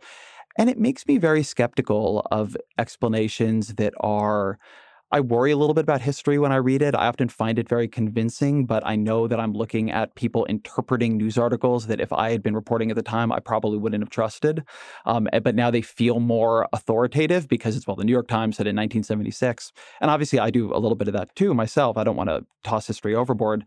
And 0.57 0.69
it 0.69 0.77
makes 0.77 1.07
me 1.07 1.17
very 1.17 1.43
skeptical 1.43 2.27
of 2.31 2.55
explanations 2.77 3.75
that 3.75 3.93
are 3.99 4.59
I 5.13 5.19
worry 5.19 5.51
a 5.51 5.57
little 5.57 5.75
bit 5.75 5.83
about 5.83 6.01
history 6.01 6.39
when 6.39 6.51
I 6.51 6.55
read 6.55 6.81
it. 6.81 6.95
I 6.95 7.05
often 7.05 7.29
find 7.29 7.59
it 7.59 7.69
very 7.69 7.87
convincing, 7.87 8.65
but 8.65 8.81
I 8.83 8.95
know 8.95 9.27
that 9.27 9.39
I'm 9.39 9.53
looking 9.53 9.91
at 9.91 10.15
people 10.15 10.43
interpreting 10.45 11.17
news 11.17 11.37
articles 11.37 11.85
that 11.85 12.01
if 12.01 12.11
I 12.11 12.31
had 12.31 12.41
been 12.41 12.55
reporting 12.55 12.89
at 12.89 12.95
the 12.95 13.03
time, 13.03 13.31
I 13.31 13.39
probably 13.39 13.77
wouldn't 13.77 14.01
have 14.01 14.09
trusted. 14.09 14.63
Um, 15.05 15.29
eh, 15.31 15.37
but 15.37 15.53
now 15.53 15.69
they 15.69 15.83
feel 15.83 16.19
more 16.19 16.67
authoritative 16.73 17.47
because 17.47 17.77
it's, 17.77 17.85
well, 17.85 17.95
the 17.95 18.03
New 18.03 18.11
York 18.11 18.27
Times 18.27 18.57
said 18.57 18.65
in 18.65 18.75
1976. 18.75 19.71
And 20.01 20.09
obviously, 20.09 20.39
I 20.39 20.49
do 20.49 20.73
a 20.73 20.79
little 20.79 20.95
bit 20.95 21.07
of 21.07 21.13
that 21.13 21.35
too 21.35 21.53
myself. 21.53 21.95
I 21.95 22.03
don't 22.03 22.15
want 22.15 22.29
to 22.29 22.43
toss 22.63 22.87
history 22.87 23.13
overboard 23.13 23.65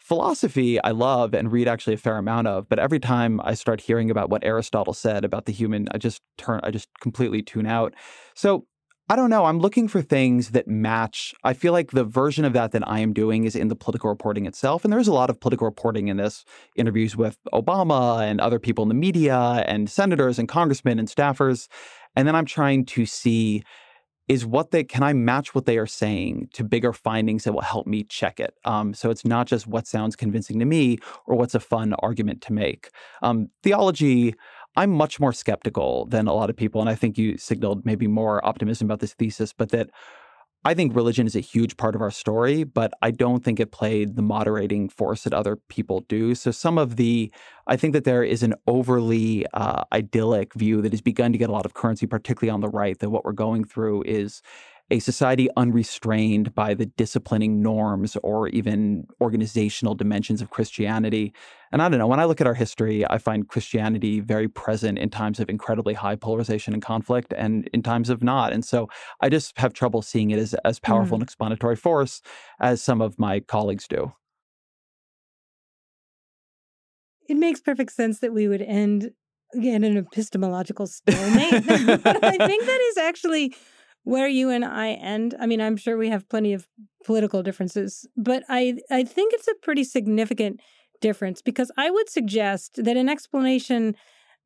philosophy 0.00 0.82
I 0.82 0.92
love 0.92 1.34
and 1.34 1.52
read 1.52 1.68
actually 1.68 1.92
a 1.92 1.98
fair 1.98 2.16
amount 2.16 2.46
of, 2.46 2.68
but 2.70 2.78
every 2.78 2.98
time 2.98 3.38
I 3.44 3.52
start 3.52 3.82
hearing 3.82 4.10
about 4.10 4.30
what 4.30 4.42
Aristotle 4.42 4.94
said 4.94 5.26
about 5.26 5.44
the 5.44 5.52
human, 5.52 5.88
I 5.92 5.98
just 5.98 6.22
turn 6.38 6.60
I 6.62 6.70
just 6.70 6.88
completely 7.00 7.42
tune 7.42 7.66
out. 7.66 7.94
So 8.34 8.64
I 9.10 9.16
don't 9.16 9.28
know. 9.28 9.46
I'm 9.46 9.58
looking 9.58 9.88
for 9.88 10.02
things 10.02 10.50
that 10.50 10.68
match. 10.68 11.34
I 11.42 11.52
feel 11.52 11.72
like 11.72 11.90
the 11.90 12.04
version 12.04 12.44
of 12.44 12.52
that 12.52 12.70
that 12.70 12.88
I 12.88 13.00
am 13.00 13.12
doing 13.12 13.42
is 13.42 13.56
in 13.56 13.66
the 13.66 13.74
political 13.74 14.08
reporting 14.08 14.46
itself. 14.46 14.84
And 14.84 14.92
there's 14.92 15.08
a 15.08 15.12
lot 15.12 15.30
of 15.30 15.40
political 15.40 15.64
reporting 15.64 16.06
in 16.06 16.16
this 16.16 16.44
interviews 16.76 17.16
with 17.16 17.36
Obama 17.52 18.22
and 18.22 18.40
other 18.40 18.60
people 18.60 18.82
in 18.84 18.88
the 18.88 18.94
media 18.94 19.64
and 19.66 19.90
senators 19.90 20.38
and 20.38 20.48
congressmen 20.48 21.00
and 21.00 21.08
staffers. 21.08 21.66
And 22.14 22.28
then 22.28 22.36
I'm 22.36 22.44
trying 22.44 22.84
to 22.84 23.04
see 23.04 23.64
is 24.28 24.46
what 24.46 24.70
they 24.70 24.84
can 24.84 25.02
I 25.02 25.12
match 25.12 25.56
what 25.56 25.66
they 25.66 25.76
are 25.76 25.88
saying 25.88 26.50
to 26.52 26.62
bigger 26.62 26.92
findings 26.92 27.42
that 27.42 27.52
will 27.52 27.62
help 27.62 27.88
me 27.88 28.04
check 28.04 28.38
it. 28.38 28.54
Um, 28.64 28.94
so 28.94 29.10
it's 29.10 29.24
not 29.24 29.48
just 29.48 29.66
what 29.66 29.88
sounds 29.88 30.14
convincing 30.14 30.60
to 30.60 30.64
me 30.64 30.98
or 31.26 31.34
what's 31.34 31.56
a 31.56 31.58
fun 31.58 31.94
argument 31.94 32.42
to 32.42 32.52
make. 32.52 32.90
Um, 33.22 33.48
theology. 33.64 34.36
I'm 34.76 34.90
much 34.90 35.18
more 35.18 35.32
skeptical 35.32 36.06
than 36.06 36.28
a 36.28 36.32
lot 36.32 36.50
of 36.50 36.56
people, 36.56 36.80
and 36.80 36.90
I 36.90 36.94
think 36.94 37.18
you 37.18 37.36
signaled 37.36 37.84
maybe 37.84 38.06
more 38.06 38.44
optimism 38.46 38.86
about 38.86 39.00
this 39.00 39.14
thesis, 39.14 39.52
but 39.52 39.70
that 39.70 39.90
I 40.62 40.74
think 40.74 40.94
religion 40.94 41.26
is 41.26 41.34
a 41.34 41.40
huge 41.40 41.78
part 41.78 41.94
of 41.94 42.02
our 42.02 42.10
story, 42.10 42.64
but 42.64 42.92
I 43.00 43.12
don't 43.12 43.42
think 43.42 43.58
it 43.58 43.72
played 43.72 44.16
the 44.16 44.22
moderating 44.22 44.90
force 44.90 45.24
that 45.24 45.32
other 45.32 45.56
people 45.56 46.04
do. 46.06 46.34
So 46.34 46.50
some 46.50 46.76
of 46.76 46.96
the, 46.96 47.32
I 47.66 47.76
think 47.76 47.94
that 47.94 48.04
there 48.04 48.22
is 48.22 48.42
an 48.42 48.54
overly 48.66 49.46
uh, 49.54 49.84
idyllic 49.90 50.52
view 50.52 50.82
that 50.82 50.92
has 50.92 51.00
begun 51.00 51.32
to 51.32 51.38
get 51.38 51.48
a 51.48 51.52
lot 51.52 51.64
of 51.64 51.72
currency, 51.72 52.06
particularly 52.06 52.50
on 52.50 52.60
the 52.60 52.68
right, 52.68 52.98
that 52.98 53.08
what 53.08 53.24
we're 53.24 53.32
going 53.32 53.64
through 53.64 54.02
is 54.02 54.42
a 54.90 54.98
society 54.98 55.48
unrestrained 55.56 56.54
by 56.54 56.74
the 56.74 56.86
disciplining 56.86 57.62
norms 57.62 58.16
or 58.22 58.48
even 58.48 59.06
organizational 59.20 59.94
dimensions 59.94 60.42
of 60.42 60.50
Christianity. 60.50 61.32
And 61.72 61.80
I 61.80 61.88
don't 61.88 61.98
know, 61.98 62.08
when 62.08 62.18
I 62.18 62.24
look 62.24 62.40
at 62.40 62.46
our 62.46 62.54
history, 62.54 63.08
I 63.08 63.18
find 63.18 63.48
Christianity 63.48 64.18
very 64.20 64.48
present 64.48 64.98
in 64.98 65.08
times 65.10 65.38
of 65.38 65.48
incredibly 65.48 65.94
high 65.94 66.16
polarization 66.16 66.74
and 66.74 66.82
conflict 66.82 67.32
and 67.36 67.68
in 67.72 67.82
times 67.82 68.10
of 68.10 68.22
not. 68.22 68.52
And 68.52 68.64
so 68.64 68.88
I 69.20 69.28
just 69.28 69.56
have 69.58 69.72
trouble 69.72 70.02
seeing 70.02 70.30
it 70.30 70.38
as 70.38 70.54
as 70.64 70.80
powerful 70.80 71.16
mm. 71.16 71.20
an 71.20 71.24
explanatory 71.24 71.76
force 71.76 72.20
as 72.60 72.82
some 72.82 73.00
of 73.00 73.18
my 73.18 73.40
colleagues 73.40 73.86
do. 73.86 74.12
It 77.28 77.36
makes 77.36 77.60
perfect 77.60 77.92
sense 77.92 78.18
that 78.18 78.32
we 78.32 78.48
would 78.48 78.62
end 78.62 79.12
in 79.54 79.84
an 79.84 79.96
epistemological 79.96 80.86
stalemate. 80.88 81.64
but 82.02 82.24
I 82.24 82.36
think 82.36 82.66
that 82.66 82.80
is 82.90 82.98
actually 82.98 83.54
where 84.04 84.28
you 84.28 84.50
and 84.50 84.64
I 84.64 84.92
end. 84.92 85.34
I 85.38 85.46
mean, 85.46 85.60
I'm 85.60 85.76
sure 85.76 85.96
we 85.96 86.08
have 86.08 86.28
plenty 86.28 86.52
of 86.52 86.66
political 87.04 87.42
differences, 87.42 88.06
but 88.16 88.42
I 88.48 88.78
I 88.90 89.04
think 89.04 89.32
it's 89.32 89.48
a 89.48 89.54
pretty 89.62 89.84
significant 89.84 90.60
difference 91.00 91.42
because 91.42 91.70
I 91.76 91.90
would 91.90 92.10
suggest 92.10 92.84
that 92.84 92.96
an 92.96 93.08
explanation 93.08 93.94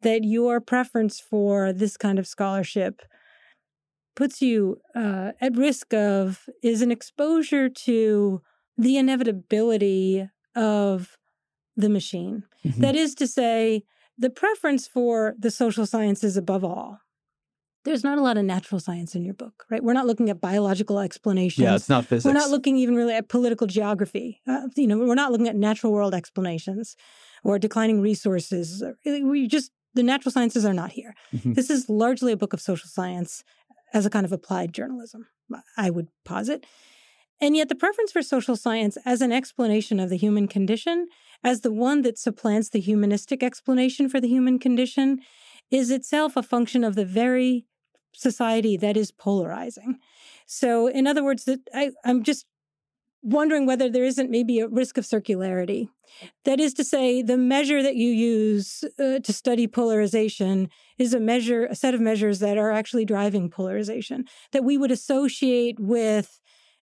that 0.02 0.24
your 0.24 0.60
preference 0.60 1.20
for 1.20 1.72
this 1.72 1.96
kind 1.96 2.18
of 2.18 2.26
scholarship 2.26 3.02
puts 4.14 4.40
you 4.40 4.78
uh, 4.94 5.32
at 5.40 5.56
risk 5.56 5.92
of 5.92 6.48
is 6.62 6.82
an 6.82 6.92
exposure 6.92 7.68
to 7.68 8.40
the 8.76 8.96
inevitability 8.96 10.28
of 10.54 11.16
the 11.76 11.88
machine. 11.88 12.44
Mm-hmm. 12.64 12.80
That 12.80 12.94
is 12.94 13.14
to 13.16 13.26
say, 13.26 13.84
the 14.16 14.30
preference 14.30 14.86
for 14.86 15.34
the 15.38 15.50
social 15.50 15.86
sciences 15.86 16.36
above 16.36 16.62
all 16.64 17.00
there's 17.84 18.02
not 18.02 18.18
a 18.18 18.22
lot 18.22 18.36
of 18.36 18.44
natural 18.44 18.80
science 18.80 19.14
in 19.14 19.24
your 19.24 19.34
book, 19.34 19.64
right? 19.70 19.82
We're 19.82 19.92
not 19.92 20.06
looking 20.06 20.30
at 20.30 20.40
biological 20.40 20.98
explanations. 20.98 21.62
Yeah, 21.62 21.74
it's 21.74 21.88
not 21.88 22.06
physics. 22.06 22.24
We're 22.24 22.38
not 22.38 22.50
looking 22.50 22.76
even 22.78 22.94
really 22.94 23.14
at 23.14 23.28
political 23.28 23.66
geography. 23.66 24.40
Uh, 24.46 24.68
you 24.76 24.86
know, 24.86 24.98
we're 24.98 25.14
not 25.14 25.32
looking 25.32 25.48
at 25.48 25.56
natural 25.56 25.92
world 25.92 26.14
explanations 26.14 26.96
or 27.42 27.58
declining 27.58 28.00
resources. 28.00 28.82
We 29.04 29.46
just 29.46 29.70
the 29.94 30.02
natural 30.02 30.32
sciences 30.32 30.64
are 30.64 30.74
not 30.74 30.92
here. 30.92 31.14
Mm-hmm. 31.34 31.52
This 31.52 31.70
is 31.70 31.88
largely 31.88 32.32
a 32.32 32.36
book 32.36 32.52
of 32.52 32.60
social 32.60 32.88
science 32.88 33.44
as 33.92 34.04
a 34.04 34.10
kind 34.10 34.26
of 34.26 34.32
applied 34.32 34.72
journalism, 34.72 35.26
I 35.76 35.90
would 35.90 36.08
posit. 36.24 36.66
And 37.40 37.56
yet, 37.56 37.68
the 37.68 37.74
preference 37.74 38.12
for 38.12 38.22
social 38.22 38.56
science 38.56 38.96
as 39.04 39.20
an 39.20 39.32
explanation 39.32 40.00
of 40.00 40.08
the 40.08 40.16
human 40.16 40.48
condition, 40.48 41.08
as 41.42 41.60
the 41.60 41.72
one 41.72 42.02
that 42.02 42.18
supplants 42.18 42.70
the 42.70 42.80
humanistic 42.80 43.42
explanation 43.42 44.08
for 44.08 44.20
the 44.20 44.28
human 44.28 44.58
condition, 44.58 45.20
is 45.70 45.90
itself 45.90 46.36
a 46.36 46.42
function 46.42 46.84
of 46.84 46.94
the 46.94 47.04
very 47.04 47.66
society 48.14 48.76
that 48.76 48.96
is 48.96 49.10
polarizing. 49.10 49.98
So, 50.46 50.86
in 50.86 51.06
other 51.06 51.24
words, 51.24 51.44
that 51.44 51.60
I, 51.72 51.90
I'm 52.04 52.22
just 52.22 52.46
wondering 53.24 53.64
whether 53.64 53.88
there 53.88 54.04
isn't 54.04 54.30
maybe 54.30 54.60
a 54.60 54.68
risk 54.68 54.98
of 54.98 55.04
circularity. 55.04 55.88
That 56.44 56.60
is 56.60 56.74
to 56.74 56.84
say, 56.84 57.22
the 57.22 57.38
measure 57.38 57.82
that 57.82 57.96
you 57.96 58.10
use 58.10 58.84
uh, 58.98 59.18
to 59.20 59.32
study 59.32 59.66
polarization 59.66 60.68
is 60.98 61.14
a 61.14 61.20
measure, 61.20 61.64
a 61.64 61.74
set 61.74 61.94
of 61.94 62.02
measures 62.02 62.38
that 62.40 62.58
are 62.58 62.70
actually 62.70 63.06
driving 63.06 63.48
polarization 63.48 64.26
that 64.52 64.62
we 64.62 64.76
would 64.76 64.90
associate 64.90 65.80
with 65.80 66.38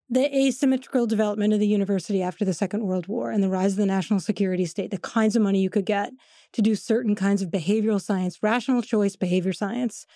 the 0.10 0.36
asymmetrical 0.36 1.06
development 1.06 1.54
of 1.54 1.60
the 1.60 1.68
university 1.68 2.24
after 2.24 2.44
the 2.44 2.54
Second 2.54 2.84
World 2.84 3.08
War 3.08 3.30
and 3.30 3.44
the 3.44 3.50
rise 3.50 3.74
of 3.74 3.78
the 3.78 3.86
national 3.86 4.20
security 4.20 4.66
state, 4.66 4.90
the 4.90 4.98
kinds 4.98 5.36
of 5.36 5.44
money 5.44 5.62
you 5.62 5.70
could 5.70 5.86
get 5.86 6.12
to 6.54 6.62
do 6.64 6.74
certain 6.74 7.14
kinds 7.14 7.44
of 7.44 7.50
behavioral 7.50 8.02
science, 8.02 8.42
rational 8.42 8.82
choice 8.82 9.16
behavior 9.16 9.54
science, 9.54 10.08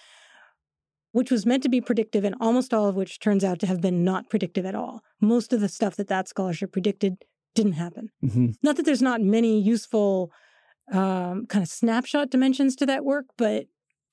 which 1.14 1.32
was 1.32 1.46
meant 1.46 1.64
to 1.64 1.70
be 1.70 1.80
predictive 1.80 2.26
and 2.26 2.36
almost 2.42 2.74
all 2.74 2.88
of 2.88 2.96
which 2.96 3.20
turns 3.20 3.44
out 3.44 3.60
to 3.60 3.68
have 3.68 3.80
been 3.80 4.04
not 4.04 4.30
predictive 4.30 4.66
at 4.66 4.76
all. 4.76 5.02
Most 5.22 5.54
of 5.54 5.62
the 5.62 5.70
stuff 5.70 5.96
that 5.96 6.10
that 6.10 6.28
scholarship 6.28 6.74
predicted 6.74 7.24
didn't 7.56 7.74
happen. 7.74 8.10
Mm-hmm. 8.24 8.52
Not 8.62 8.76
that 8.78 8.86
there's 8.86 9.02
not 9.02 9.22
many 9.22 9.62
useful 9.62 10.32
um, 10.92 11.46
kind 11.46 11.64
of 11.64 11.70
snapshot 11.70 12.32
dimensions 12.32 12.76
to 12.78 12.86
that 12.88 13.06
work, 13.06 13.28
but 13.38 13.68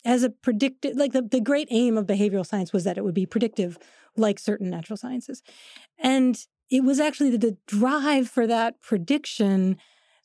as 0.04 0.22
a 0.22 0.30
predictive, 0.30 0.96
like 0.96 1.12
the, 1.12 1.22
the 1.22 1.40
great 1.40 1.68
aim 1.70 1.96
of 1.96 2.06
behavioral 2.06 2.46
science 2.46 2.72
was 2.72 2.84
that 2.84 2.98
it 2.98 3.04
would 3.04 3.14
be 3.14 3.26
predictive 3.26 3.78
like 4.16 4.38
certain 4.38 4.70
natural 4.70 4.96
sciences. 4.96 5.42
And 5.98 6.38
it 6.70 6.84
was 6.84 7.00
actually 7.00 7.30
the, 7.30 7.38
the 7.38 7.56
drive 7.66 8.28
for 8.28 8.46
that 8.46 8.80
prediction 8.80 9.78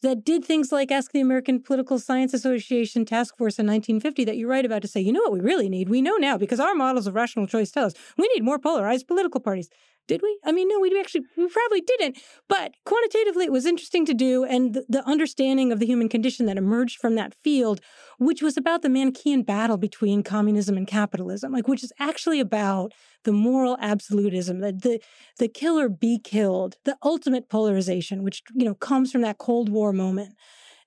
that 0.06 0.24
did 0.24 0.46
things 0.46 0.72
like 0.72 0.92
ask 0.92 1.12
the 1.12 1.20
American 1.20 1.62
Political 1.62 2.00
Science 2.00 2.34
Association 2.34 3.06
task 3.06 3.36
force 3.38 3.58
in 3.58 3.66
1950 3.66 4.26
that 4.26 4.38
you 4.38 4.48
write 4.48 4.66
about 4.66 4.82
to 4.84 4.88
say, 4.88 5.02
you 5.02 5.12
know 5.12 5.22
what 5.22 5.32
we 5.32 5.40
really 5.40 5.70
need? 5.70 5.90
We 5.90 6.02
know 6.02 6.16
now 6.18 6.38
because 6.38 6.60
our 6.60 6.76
models 6.76 7.08
of 7.08 7.16
rational 7.16 7.48
choice 7.48 7.72
tell 7.72 7.86
us 7.86 7.94
we 8.18 8.30
need 8.34 8.44
more 8.44 8.60
polarized 8.60 9.08
political 9.08 9.42
parties. 9.42 9.70
Did 10.08 10.22
we? 10.22 10.40
I 10.44 10.52
mean, 10.52 10.68
no, 10.68 10.80
we 10.80 10.98
actually, 11.00 11.26
we 11.36 11.48
probably 11.48 11.82
didn't. 11.82 12.20
But 12.48 12.76
quantitatively, 12.86 13.46
it 13.46 13.52
was 13.52 13.66
interesting 13.66 14.06
to 14.06 14.14
do. 14.14 14.44
And 14.44 14.76
the, 14.76 14.86
the, 14.88 15.04
understanding 15.08 15.72
of 15.72 15.80
the 15.80 15.88
human 15.88 16.10
condition 16.10 16.46
that 16.46 16.58
emerged 16.58 17.00
from 17.00 17.16
that 17.16 17.34
field, 17.44 17.82
which 18.20 18.44
was 18.44 18.56
about 18.56 18.84
the 18.84 18.90
Manichaean 18.90 19.42
battle 19.42 19.78
between 19.78 20.22
communism 20.22 20.78
and 20.78 20.88
capitalism, 20.88 21.52
like, 21.52 21.68
which 21.68 21.84
is 21.84 21.92
actually 22.00 22.40
about 22.40 22.92
the 23.26 23.34
moral 23.34 23.78
absolutism, 23.80 24.60
the, 24.60 24.72
the, 24.72 25.00
the 25.38 25.48
kill 25.48 25.80
or 25.80 25.90
be 25.90 26.18
killed, 26.18 26.78
the 26.86 26.98
ultimate 27.04 27.50
polarization, 27.50 28.24
which, 28.24 28.42
you 28.54 28.66
know, 28.66 28.74
comes 28.74 29.12
from 29.12 29.22
that 29.22 29.38
Cold 29.38 29.70
War 29.70 29.92
moment. 29.92 30.34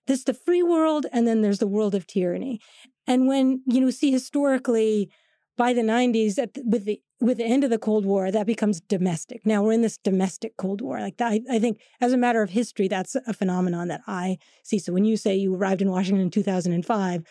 There's 0.07 0.25
the 0.25 0.35
free 0.35 0.63
world, 0.63 1.07
and 1.13 1.27
then 1.27 1.43
there's 1.43 1.59
the 1.59 1.67
world 1.67 1.95
of 1.95 2.07
tyranny. 2.07 2.61
And 3.07 3.29
when, 3.29 3.63
you 3.67 3.81
know, 3.81 3.91
see 3.91 4.11
historically, 4.11 5.11
by 5.59 5.73
the 5.73 5.83
90s, 5.83 6.37
the, 6.37 6.63
with 6.65 6.87
the 6.87 7.03
with 7.21 7.39
the 7.39 7.45
end 7.45 7.65
of 7.65 7.71
the 7.71 7.79
Cold 7.79 8.07
War, 8.07 8.31
that 8.31 8.47
becomes 8.47 8.81
domestic. 8.81 9.45
Now 9.45 9.63
we're 9.63 9.73
in 9.73 9.83
this 9.83 9.99
domestic 9.99 10.57
Cold 10.57 10.81
War. 10.81 11.01
Like 11.01 11.17
that, 11.17 11.33
I, 11.33 11.41
I, 11.51 11.59
think, 11.59 11.81
as 12.01 12.13
a 12.13 12.17
matter 12.17 12.43
of 12.43 12.51
history, 12.51 12.87
that's 12.87 13.17
a 13.17 13.33
phenomenon 13.33 13.89
that 13.89 14.03
I 14.07 14.39
see. 14.63 14.79
So 14.79 14.93
when 14.93 15.05
you 15.05 15.17
say 15.17 15.35
you 15.35 15.53
arrived 15.53 15.83
in 15.83 15.91
Washington 15.91 16.23
in 16.23 16.31
2005, 16.31 17.25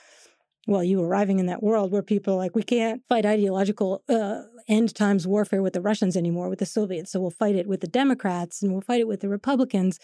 well, 0.68 0.84
you 0.84 1.02
arriving 1.02 1.40
in 1.40 1.48
that 1.48 1.64
world 1.64 1.92
where 1.92 2.04
people 2.04 2.34
are 2.34 2.38
like, 2.38 2.56
we 2.56 2.62
can't 2.62 3.02
fight 3.08 3.26
ideological 3.26 4.04
uh, 4.10 4.42
end 4.68 4.94
times 4.94 5.26
warfare 5.26 5.62
with 5.62 5.74
the 5.74 5.82
Russians 5.82 6.16
anymore, 6.16 6.50
with 6.50 6.60
the 6.60 6.66
Soviets. 6.66 7.12
So 7.12 7.20
we'll 7.20 7.32
fight 7.32 7.56
it 7.56 7.68
with 7.68 7.82
the 7.82 7.88
Democrats 7.88 8.62
and 8.62 8.72
we'll 8.72 8.82
fight 8.82 9.00
it 9.00 9.08
with 9.08 9.22
the 9.22 9.30
Republicans. 9.30 9.98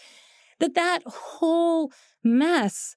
That 0.60 0.74
that 0.74 1.02
whole 1.06 1.92
mess, 2.24 2.96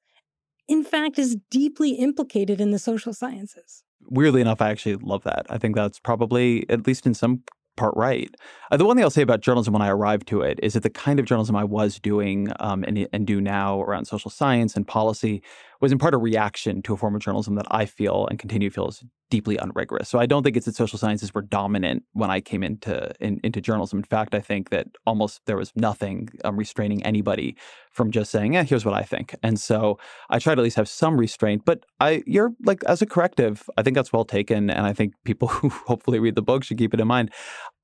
in 0.67 0.83
fact, 0.83 1.19
is 1.19 1.37
deeply 1.51 1.91
implicated 1.91 2.61
in 2.61 2.71
the 2.71 2.79
social 2.79 3.13
sciences 3.13 3.83
weirdly 4.09 4.41
enough, 4.41 4.61
I 4.61 4.69
actually 4.69 4.95
love 4.95 5.23
that. 5.23 5.45
I 5.49 5.57
think 5.57 5.75
that's 5.75 5.99
probably, 5.99 6.69
at 6.69 6.87
least 6.87 7.05
in 7.05 7.13
some 7.13 7.43
part 7.77 7.93
right. 7.95 8.29
Uh, 8.71 8.77
the 8.77 8.85
one 8.85 8.97
thing 8.97 9.03
I'll 9.03 9.09
say 9.09 9.21
about 9.21 9.41
journalism 9.41 9.73
when 9.73 9.81
I 9.81 9.89
arrived 9.89 10.27
to 10.29 10.41
it 10.41 10.59
is 10.61 10.73
that 10.73 10.83
the 10.83 10.89
kind 10.89 11.19
of 11.19 11.25
journalism 11.25 11.55
I 11.55 11.63
was 11.63 11.99
doing 11.99 12.49
um, 12.59 12.83
and, 12.83 13.07
and 13.13 13.25
do 13.25 13.39
now 13.39 13.81
around 13.81 14.05
social 14.05 14.29
science 14.29 14.75
and 14.75 14.85
policy 14.85 15.41
was 15.79 15.91
in 15.91 15.97
part 15.97 16.13
a 16.13 16.17
reaction 16.17 16.81
to 16.81 16.93
a 16.93 16.97
form 16.97 17.15
of 17.15 17.21
journalism 17.21 17.55
that 17.55 17.67
I 17.71 17.85
feel 17.85 18.27
and 18.29 18.37
continue 18.37 18.69
to 18.69 18.73
feel 18.73 18.87
is 18.89 19.03
deeply 19.29 19.57
unrigorous. 19.57 20.07
So 20.09 20.19
I 20.19 20.25
don't 20.25 20.43
think 20.43 20.55
it's 20.55 20.65
that 20.65 20.75
social 20.75 20.97
sciences 20.97 21.33
were 21.33 21.41
dominant 21.41 22.03
when 22.13 22.31
I 22.31 22.39
came 22.39 22.63
into 22.63 23.11
in, 23.19 23.39
into 23.43 23.59
journalism. 23.59 23.99
In 23.99 24.03
fact, 24.03 24.33
I 24.33 24.39
think 24.39 24.69
that 24.69 24.87
almost 25.05 25.41
there 25.45 25.57
was 25.57 25.71
nothing 25.75 26.29
um, 26.45 26.55
restraining 26.57 27.03
anybody 27.03 27.57
from 27.91 28.11
just 28.11 28.31
saying, 28.31 28.53
"Yeah, 28.53 28.63
here's 28.63 28.85
what 28.85 28.93
I 28.93 29.03
think." 29.03 29.35
And 29.43 29.59
so 29.59 29.99
I 30.29 30.39
try 30.39 30.55
to 30.55 30.61
at 30.61 30.63
least 30.63 30.77
have 30.77 30.89
some 30.89 31.17
restraint. 31.17 31.63
But 31.65 31.85
I, 31.99 32.23
you're 32.25 32.53
like 32.65 32.83
as 32.85 33.01
a 33.01 33.05
corrective, 33.05 33.69
I 33.77 33.83
think 33.83 33.95
that's 33.95 34.13
well 34.13 34.25
taken, 34.25 34.69
and 34.69 34.85
I 34.85 34.93
think 34.93 35.13
people 35.23 35.47
who 35.55 35.69
hopefully 35.69 36.19
read 36.19 36.35
the 36.35 36.41
book 36.41 36.63
should 36.63 36.77
keep 36.77 36.93
it 36.93 36.99
in 36.99 37.07
mind. 37.07 37.31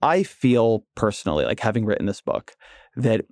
I 0.02 0.24
feel 0.24 0.86
personally, 0.96 1.46
like 1.46 1.60
having 1.60 1.86
written 1.86 2.06
this 2.06 2.22
book, 2.22 2.56
that 2.96 3.26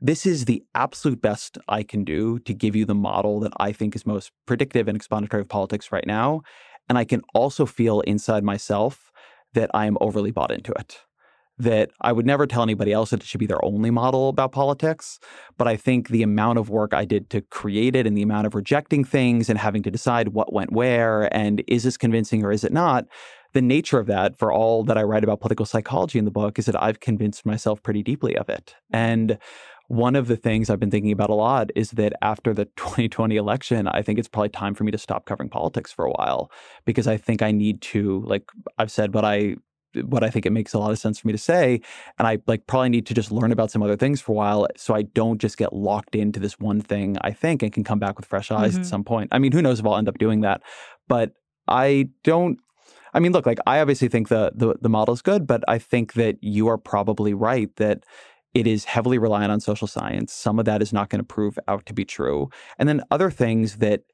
this 0.00 0.26
is 0.26 0.44
the 0.44 0.62
absolute 0.74 1.22
best 1.22 1.56
I 1.68 1.82
can 1.82 2.04
do 2.04 2.38
to 2.40 2.52
give 2.52 2.76
you 2.76 2.84
the 2.84 2.94
model 2.94 3.40
that 3.40 3.52
I 3.58 3.72
think 3.72 3.96
is 3.96 4.04
most 4.04 4.30
predictive 4.44 4.88
and 4.88 4.96
explanatory 4.96 5.40
of 5.40 5.48
politics 5.48 5.90
right 5.90 6.06
now. 6.06 6.42
And 6.88 6.98
I 6.98 7.04
can 7.04 7.22
also 7.34 7.66
feel 7.66 8.00
inside 8.00 8.44
myself 8.44 9.10
that 9.54 9.70
I 9.74 9.86
am 9.86 9.96
overly 10.00 10.30
bought 10.30 10.52
into 10.52 10.72
it. 10.72 10.98
That 11.58 11.90
I 12.02 12.12
would 12.12 12.26
never 12.26 12.46
tell 12.46 12.62
anybody 12.62 12.92
else 12.92 13.10
that 13.10 13.22
it 13.22 13.26
should 13.26 13.40
be 13.40 13.46
their 13.46 13.64
only 13.64 13.90
model 13.90 14.28
about 14.28 14.52
politics. 14.52 15.18
But 15.56 15.66
I 15.66 15.76
think 15.76 16.08
the 16.08 16.22
amount 16.22 16.58
of 16.58 16.68
work 16.68 16.92
I 16.92 17.06
did 17.06 17.30
to 17.30 17.40
create 17.40 17.96
it 17.96 18.06
and 18.06 18.16
the 18.16 18.22
amount 18.22 18.46
of 18.46 18.54
rejecting 18.54 19.04
things 19.04 19.48
and 19.48 19.58
having 19.58 19.82
to 19.84 19.90
decide 19.90 20.28
what 20.28 20.52
went 20.52 20.72
where 20.72 21.34
and 21.34 21.64
is 21.66 21.84
this 21.84 21.96
convincing 21.96 22.44
or 22.44 22.52
is 22.52 22.62
it 22.62 22.72
not, 22.72 23.06
the 23.54 23.62
nature 23.62 23.98
of 23.98 24.06
that, 24.06 24.36
for 24.36 24.52
all 24.52 24.84
that 24.84 24.98
I 24.98 25.02
write 25.02 25.24
about 25.24 25.40
political 25.40 25.64
psychology 25.64 26.18
in 26.18 26.26
the 26.26 26.30
book, 26.30 26.58
is 26.58 26.66
that 26.66 26.82
I've 26.82 27.00
convinced 27.00 27.46
myself 27.46 27.82
pretty 27.82 28.02
deeply 28.02 28.36
of 28.36 28.50
it. 28.50 28.74
And 28.92 29.38
one 29.88 30.16
of 30.16 30.26
the 30.26 30.36
things 30.36 30.68
I've 30.68 30.80
been 30.80 30.90
thinking 30.90 31.12
about 31.12 31.30
a 31.30 31.34
lot 31.34 31.70
is 31.74 31.92
that 31.92 32.12
after 32.22 32.52
the 32.52 32.64
2020 32.76 33.36
election, 33.36 33.88
I 33.88 34.02
think 34.02 34.18
it's 34.18 34.28
probably 34.28 34.48
time 34.50 34.74
for 34.74 34.84
me 34.84 34.92
to 34.92 34.98
stop 34.98 35.26
covering 35.26 35.48
politics 35.48 35.92
for 35.92 36.04
a 36.04 36.10
while 36.10 36.50
because 36.84 37.06
I 37.06 37.16
think 37.16 37.42
I 37.42 37.52
need 37.52 37.80
to, 37.82 38.20
like 38.22 38.50
I've 38.78 38.90
said, 38.90 39.14
what 39.14 39.24
I 39.24 39.56
what 40.04 40.22
I 40.22 40.28
think 40.28 40.44
it 40.44 40.50
makes 40.50 40.74
a 40.74 40.78
lot 40.78 40.90
of 40.90 40.98
sense 40.98 41.18
for 41.18 41.26
me 41.26 41.32
to 41.32 41.38
say, 41.38 41.80
and 42.18 42.28
I 42.28 42.38
like 42.46 42.66
probably 42.66 42.90
need 42.90 43.06
to 43.06 43.14
just 43.14 43.32
learn 43.32 43.50
about 43.50 43.70
some 43.70 43.82
other 43.82 43.96
things 43.96 44.20
for 44.20 44.32
a 44.32 44.34
while, 44.34 44.66
so 44.76 44.94
I 44.94 45.02
don't 45.02 45.40
just 45.40 45.56
get 45.56 45.72
locked 45.72 46.14
into 46.14 46.38
this 46.38 46.58
one 46.58 46.82
thing. 46.82 47.16
I 47.22 47.30
think 47.30 47.62
and 47.62 47.72
can 47.72 47.82
come 47.82 47.98
back 47.98 48.18
with 48.18 48.26
fresh 48.26 48.50
eyes 48.50 48.72
mm-hmm. 48.72 48.80
at 48.80 48.86
some 48.86 49.04
point. 49.04 49.28
I 49.32 49.38
mean, 49.38 49.52
who 49.52 49.62
knows 49.62 49.80
if 49.80 49.86
I'll 49.86 49.96
end 49.96 50.08
up 50.08 50.18
doing 50.18 50.42
that, 50.42 50.60
but 51.08 51.32
I 51.66 52.10
don't 52.24 52.58
I 53.16 53.18
mean, 53.18 53.32
look, 53.32 53.46
like 53.46 53.58
I 53.66 53.80
obviously 53.80 54.08
think 54.08 54.28
the 54.28 54.52
the 54.54 54.74
the 54.80 54.90
model 54.90 55.14
is 55.14 55.22
good, 55.22 55.46
but 55.46 55.64
I 55.66 55.78
think 55.78 56.12
that 56.14 56.36
you 56.42 56.68
are 56.68 56.76
probably 56.76 57.32
right 57.32 57.74
that 57.76 58.04
it 58.56 58.66
is 58.66 58.86
heavily 58.86 59.18
reliant 59.18 59.52
on 59.52 59.60
social 59.60 59.86
science. 59.86 60.32
Some 60.32 60.58
of 60.58 60.64
that 60.64 60.80
is 60.80 60.90
not 60.90 61.10
going 61.10 61.20
to 61.20 61.26
prove 61.26 61.58
out 61.68 61.84
to 61.84 61.92
be 61.92 62.06
true. 62.06 62.48
And 62.78 62.88
then 62.88 63.02
other 63.10 63.30
things 63.30 63.76
that 63.76 64.04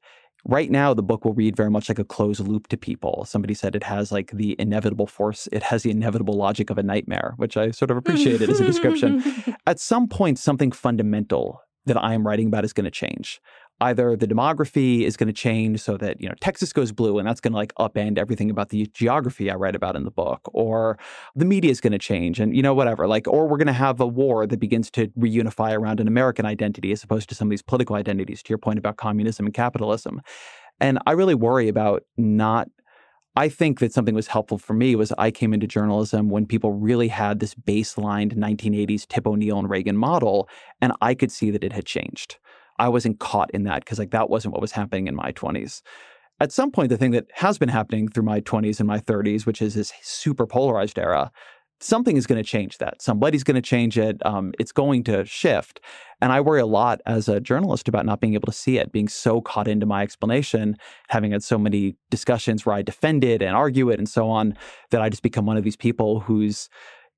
right 0.43 0.69
now 0.69 0.93
the 0.93 1.01
book 1.01 1.23
will 1.23 1.33
read 1.33 1.55
very 1.55 1.71
much 1.71 1.87
like 1.87 1.97
a 1.97 2.03
closed 2.03 2.45
loop 2.45 2.67
to 2.67 2.75
people. 2.75 3.23
Somebody 3.23 3.53
said 3.53 3.73
it 3.73 3.83
has 3.83 4.11
like 4.11 4.31
the 4.31 4.57
inevitable 4.59 5.07
force, 5.07 5.47
it 5.53 5.63
has 5.63 5.83
the 5.83 5.91
inevitable 5.91 6.33
logic 6.33 6.69
of 6.69 6.77
a 6.77 6.83
nightmare, 6.83 7.35
which 7.37 7.55
I 7.55 7.71
sort 7.71 7.89
of 7.89 7.95
appreciated 7.95 8.49
as 8.49 8.59
a 8.59 8.65
description. 8.65 9.23
At 9.65 9.79
some 9.79 10.09
point, 10.09 10.37
something 10.37 10.73
fundamental 10.73 11.61
that 11.85 11.95
I 11.95 12.13
am 12.13 12.27
writing 12.27 12.47
about 12.47 12.65
is 12.65 12.73
going 12.73 12.85
to 12.85 12.91
change 12.91 13.39
either 13.83 14.15
the 14.15 14.27
demography 14.27 15.01
is 15.01 15.17
going 15.17 15.27
to 15.27 15.33
change 15.33 15.79
so 15.81 15.97
that 15.97 16.19
you 16.21 16.27
know 16.27 16.35
Texas 16.41 16.71
goes 16.71 16.91
blue 16.91 17.19
and 17.19 17.27
that's 17.27 17.41
going 17.41 17.51
to 17.51 17.57
like 17.57 17.73
upend 17.75 18.17
everything 18.17 18.49
about 18.49 18.69
the 18.69 18.85
geography 18.93 19.51
I 19.51 19.55
write 19.55 19.75
about 19.75 19.95
in 19.95 20.03
the 20.03 20.11
book 20.11 20.41
or 20.53 20.97
the 21.35 21.45
media 21.45 21.71
is 21.71 21.81
going 21.81 21.91
to 21.91 21.99
change 21.99 22.39
and 22.39 22.55
you 22.55 22.61
know 22.61 22.73
whatever 22.73 23.07
like 23.07 23.27
or 23.27 23.47
we're 23.47 23.57
going 23.57 23.67
to 23.67 23.73
have 23.73 23.99
a 23.99 24.07
war 24.07 24.47
that 24.47 24.59
begins 24.59 24.89
to 24.91 25.07
reunify 25.09 25.77
around 25.77 25.99
an 25.99 26.07
American 26.07 26.45
identity 26.45 26.91
as 26.91 27.03
opposed 27.03 27.29
to 27.29 27.35
some 27.35 27.47
of 27.47 27.49
these 27.49 27.61
political 27.61 27.95
identities 27.95 28.41
to 28.43 28.49
your 28.49 28.57
point 28.57 28.79
about 28.79 28.97
communism 28.97 29.45
and 29.45 29.53
capitalism 29.53 30.21
and 30.79 30.99
I 31.05 31.11
really 31.11 31.35
worry 31.35 31.67
about 31.67 32.03
not 32.17 32.69
I 33.35 33.49
think 33.49 33.79
that 33.79 33.91
something 33.91 34.13
was 34.13 34.27
helpful 34.27 34.59
for 34.59 34.75
me 34.75 34.95
was 34.95 35.11
I 35.17 35.31
came 35.31 35.53
into 35.53 35.65
journalism 35.65 36.29
when 36.29 36.45
people 36.45 36.71
really 36.71 37.07
had 37.07 37.39
this 37.39 37.55
baselined 37.55 38.35
1980s 38.35 39.07
Tip 39.07 39.25
O'Neill 39.25 39.57
and 39.57 39.67
Reagan 39.67 39.97
model, 39.97 40.47
and 40.81 40.93
I 41.01 41.15
could 41.15 41.31
see 41.31 41.49
that 41.49 41.63
it 41.63 41.73
had 41.73 41.85
changed. 41.85 42.37
I 42.79 42.89
wasn't 42.89 43.19
caught 43.19 43.51
in 43.51 43.63
that 43.63 43.83
because 43.83 43.99
like 43.99 44.11
that 44.11 44.29
wasn't 44.29 44.53
what 44.53 44.61
was 44.61 44.71
happening 44.71 45.07
in 45.07 45.15
my 45.15 45.31
20s. 45.31 45.81
At 46.39 46.51
some 46.51 46.71
point, 46.71 46.89
the 46.89 46.97
thing 46.97 47.11
that 47.11 47.27
has 47.35 47.57
been 47.57 47.69
happening 47.69 48.07
through 48.07 48.23
my 48.23 48.41
20s 48.41 48.79
and 48.79 48.87
my 48.87 48.99
30s, 48.99 49.45
which 49.45 49.61
is 49.61 49.75
this 49.75 49.93
super 50.01 50.47
polarized 50.47 50.97
era, 50.97 51.31
something 51.79 52.17
is 52.17 52.25
going 52.25 52.41
to 52.41 52.47
change 52.49 52.77
that. 52.79 53.01
Somebody's 53.01 53.43
going 53.43 53.55
to 53.55 53.61
change 53.61 53.97
it. 53.97 54.25
Um, 54.25 54.53
it's 54.59 54.71
going 54.71 55.03
to 55.05 55.25
shift. 55.25 55.79
And 56.21 56.31
I 56.31 56.41
worry 56.41 56.61
a 56.61 56.65
lot 56.65 57.01
as 57.05 57.27
a 57.27 57.39
journalist 57.39 57.87
about 57.87 58.05
not 58.05 58.19
being 58.19 58.33
able 58.33 58.45
to 58.47 58.53
see 58.53 58.77
it, 58.77 58.91
being 58.91 59.07
so 59.07 59.41
caught 59.41 59.67
into 59.67 59.85
my 59.85 60.01
explanation, 60.01 60.77
having 61.09 61.31
had 61.31 61.43
so 61.43 61.57
many 61.57 61.95
discussions 62.09 62.65
where 62.65 62.75
I 62.75 62.81
defend 62.81 63.23
it 63.23 63.41
and 63.41 63.55
argue 63.55 63.89
it 63.89 63.99
and 63.99 64.07
so 64.07 64.29
on, 64.29 64.57
that 64.91 65.01
I 65.01 65.09
just 65.09 65.23
become 65.23 65.45
one 65.45 65.57
of 65.57 65.63
these 65.63 65.75
people 65.75 66.21
who's 66.21 66.69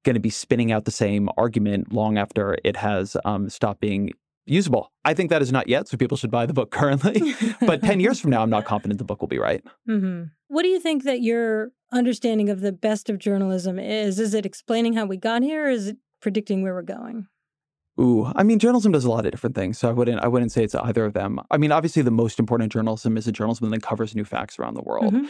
going 0.04 0.16
to 0.16 0.20
be 0.20 0.30
spinning 0.30 0.72
out 0.72 0.86
the 0.86 0.92
same 0.92 1.30
argument 1.38 1.92
long 1.92 2.18
after 2.18 2.58
it 2.64 2.76
has 2.78 3.16
um, 3.26 3.50
stopped 3.50 3.82
being 3.82 4.12
usable. 4.46 4.92
I 5.04 5.14
think 5.14 5.30
that 5.30 5.42
is 5.42 5.52
not 5.52 5.68
yet, 5.68 5.88
so 5.88 5.98
people 5.98 6.18
should 6.18 6.32
buy 6.32 6.46
the 6.46 6.54
book 6.54 6.72
currently. 6.72 7.34
but 7.62 7.82
10 7.82 8.00
years 8.00 8.20
from 8.20 8.32
now, 8.32 8.42
I'm 8.42 8.50
not 8.50 8.66
confident 8.66 8.98
the 8.98 9.06
book 9.06 9.22
will 9.22 9.28
be 9.28 9.40
right. 9.40 9.64
Mm-hmm. 9.90 10.24
What 10.48 10.64
do 10.64 10.70
you 10.70 10.80
think 10.80 11.04
that 11.04 11.22
your 11.22 11.72
understanding 11.92 12.50
of 12.50 12.62
the 12.62 12.72
best 12.72 13.10
of 13.10 13.18
journalism 13.18 13.80
is? 13.80 14.20
Is 14.20 14.34
it 14.34 14.46
explaining 14.46 14.94
how 14.94 15.06
we 15.06 15.18
got 15.18 15.42
here, 15.42 15.66
or 15.66 15.70
is 15.70 15.88
it 15.90 15.98
predicting 16.22 16.62
where 16.62 16.74
we're 16.74 16.82
going? 16.82 17.28
Ooh, 18.00 18.32
I 18.36 18.44
mean, 18.44 18.60
journalism 18.60 18.92
does 18.92 19.06
a 19.06 19.10
lot 19.10 19.26
of 19.26 19.32
different 19.32 19.56
things, 19.56 19.78
so 19.78 19.88
I 19.88 19.94
wouldn't, 19.94 20.22
I 20.22 20.28
wouldn't 20.28 20.52
say 20.52 20.64
it's 20.64 20.76
either 20.76 21.06
of 21.06 21.14
them. 21.14 21.40
I 21.50 21.58
mean, 21.58 21.72
obviously, 21.72 22.02
the 22.02 22.12
most 22.12 22.40
important 22.40 22.72
journalism 22.72 23.18
is 23.18 23.28
a 23.28 23.32
journalism 23.32 23.70
that 23.70 23.82
covers 23.82 24.16
new 24.16 24.26
facts 24.26 24.60
around 24.60 24.74
the 24.74 24.82
world. 24.82 25.14
Mm-hmm. 25.14 25.26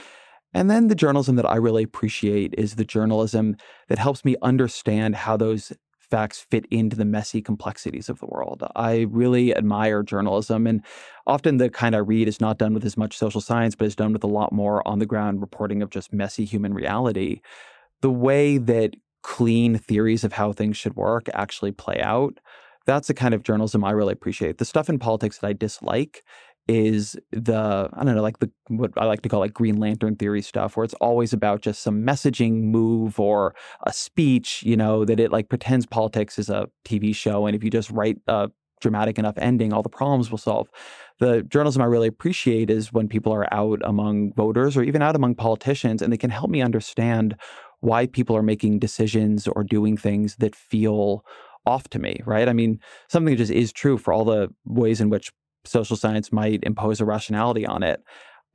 And 0.56 0.72
then 0.72 0.88
the 0.88 0.96
journalism 0.96 1.36
that 1.36 1.46
I 1.46 1.58
really 1.58 1.84
appreciate 1.84 2.56
is 2.58 2.76
the 2.76 2.86
journalism 2.86 3.58
that 3.90 4.00
helps 4.00 4.24
me 4.24 4.38
understand 4.42 5.16
how 5.16 5.36
those 5.36 5.74
facts 6.16 6.40
fit 6.50 6.66
into 6.72 6.96
the 6.96 7.04
messy 7.04 7.42
complexities 7.42 8.08
of 8.08 8.20
the 8.20 8.26
world. 8.26 8.64
I 8.74 9.02
really 9.10 9.54
admire 9.54 10.02
journalism, 10.02 10.66
and 10.66 10.82
often 11.28 11.58
the 11.58 11.70
kind 11.70 11.94
I 11.94 11.98
read 12.00 12.30
is 12.30 12.40
not 12.40 12.58
done 12.58 12.74
with 12.74 12.86
as 12.86 12.96
much 12.96 13.18
social 13.18 13.42
science, 13.42 13.76
but 13.76 13.86
is 13.86 13.98
done 13.98 14.14
with 14.14 14.24
a 14.24 14.28
lot 14.28 14.54
more 14.54 14.88
on 14.88 15.00
the 15.00 15.06
ground 15.06 15.42
reporting 15.42 15.82
of 15.82 15.90
just 15.90 16.14
messy 16.14 16.46
human 16.46 16.74
reality. 16.74 17.42
The 18.02 18.10
way 18.10 18.58
that 18.60 18.96
clean 19.24 19.78
theories 19.78 20.24
of 20.24 20.32
how 20.32 20.54
things 20.54 20.78
should 20.78 20.96
work 20.96 21.28
actually 21.34 21.74
play 21.74 22.00
out. 22.00 22.40
That's 22.86 23.10
the 23.10 23.14
kind 23.14 23.34
of 23.34 23.44
journalism 23.44 23.84
I 23.84 23.92
really 23.92 24.14
appreciate. 24.14 24.58
The 24.58 24.64
stuff 24.64 24.88
in 24.88 25.00
politics 25.00 25.40
that 25.40 25.48
I 25.48 25.54
dislike 25.54 26.24
is 26.68 27.16
the 27.32 27.90
I 27.94 28.04
don't 28.04 28.16
know 28.16 28.22
like 28.22 28.40
the 28.40 28.50
what 28.68 28.92
I 28.98 29.06
like 29.06 29.22
to 29.22 29.30
call 29.30 29.40
like 29.40 29.54
Green 29.54 29.78
Lantern 29.78 30.16
theory 30.16 30.42
stuff 30.42 30.76
where 30.76 30.84
it's 30.84 30.96
always 30.96 31.32
about 31.32 31.62
just 31.62 31.84
some 31.84 32.02
messaging 32.04 32.64
move 32.64 33.20
or 33.20 33.54
a 33.86 33.94
speech 33.94 34.64
you 34.64 34.76
know 34.76 35.06
that 35.06 35.20
it 35.20 35.32
like 35.32 35.50
pretends 35.50 35.86
politics 35.86 36.40
is 36.40 36.50
a 36.50 36.68
TV 36.84 37.16
show 37.16 37.46
and 37.46 37.56
if 37.56 37.64
you 37.64 37.70
just 37.70 37.92
write 37.92 38.18
a 38.28 38.50
dramatic 38.82 39.18
enough 39.18 39.38
ending 39.38 39.74
all 39.74 39.84
the 39.84 39.90
problems 39.90 40.30
will 40.30 40.38
solve. 40.38 40.70
The 41.20 41.44
journalism 41.44 41.82
I 41.82 41.86
really 41.86 42.08
appreciate 42.08 42.70
is 42.70 42.92
when 42.92 43.08
people 43.08 43.32
are 43.32 43.52
out 43.54 43.80
among 43.84 44.34
voters 44.34 44.76
or 44.76 44.84
even 44.84 45.02
out 45.02 45.16
among 45.16 45.36
politicians 45.36 46.02
and 46.02 46.12
they 46.12 46.18
can 46.18 46.30
help 46.30 46.50
me 46.50 46.62
understand 46.62 47.36
why 47.80 48.08
people 48.08 48.36
are 48.36 48.44
making 48.44 48.80
decisions 48.80 49.48
or 49.48 49.64
doing 49.64 49.96
things 49.98 50.36
that 50.38 50.56
feel 50.56 51.24
off 51.66 51.88
to 51.90 52.00
me, 52.00 52.20
right? 52.26 52.48
I 52.48 52.54
mean, 52.54 52.80
something 53.10 53.34
that 53.34 53.38
just 53.38 53.52
is 53.52 53.72
true 53.72 53.98
for 53.98 54.14
all 54.14 54.26
the 54.26 54.50
ways 54.66 55.02
in 55.02 55.10
which 55.10 55.32
social 55.66 55.96
science 55.96 56.32
might 56.32 56.64
impose 56.64 57.02
a 57.02 57.06
rationality 57.06 57.66
on 57.66 57.84
it. 57.84 58.02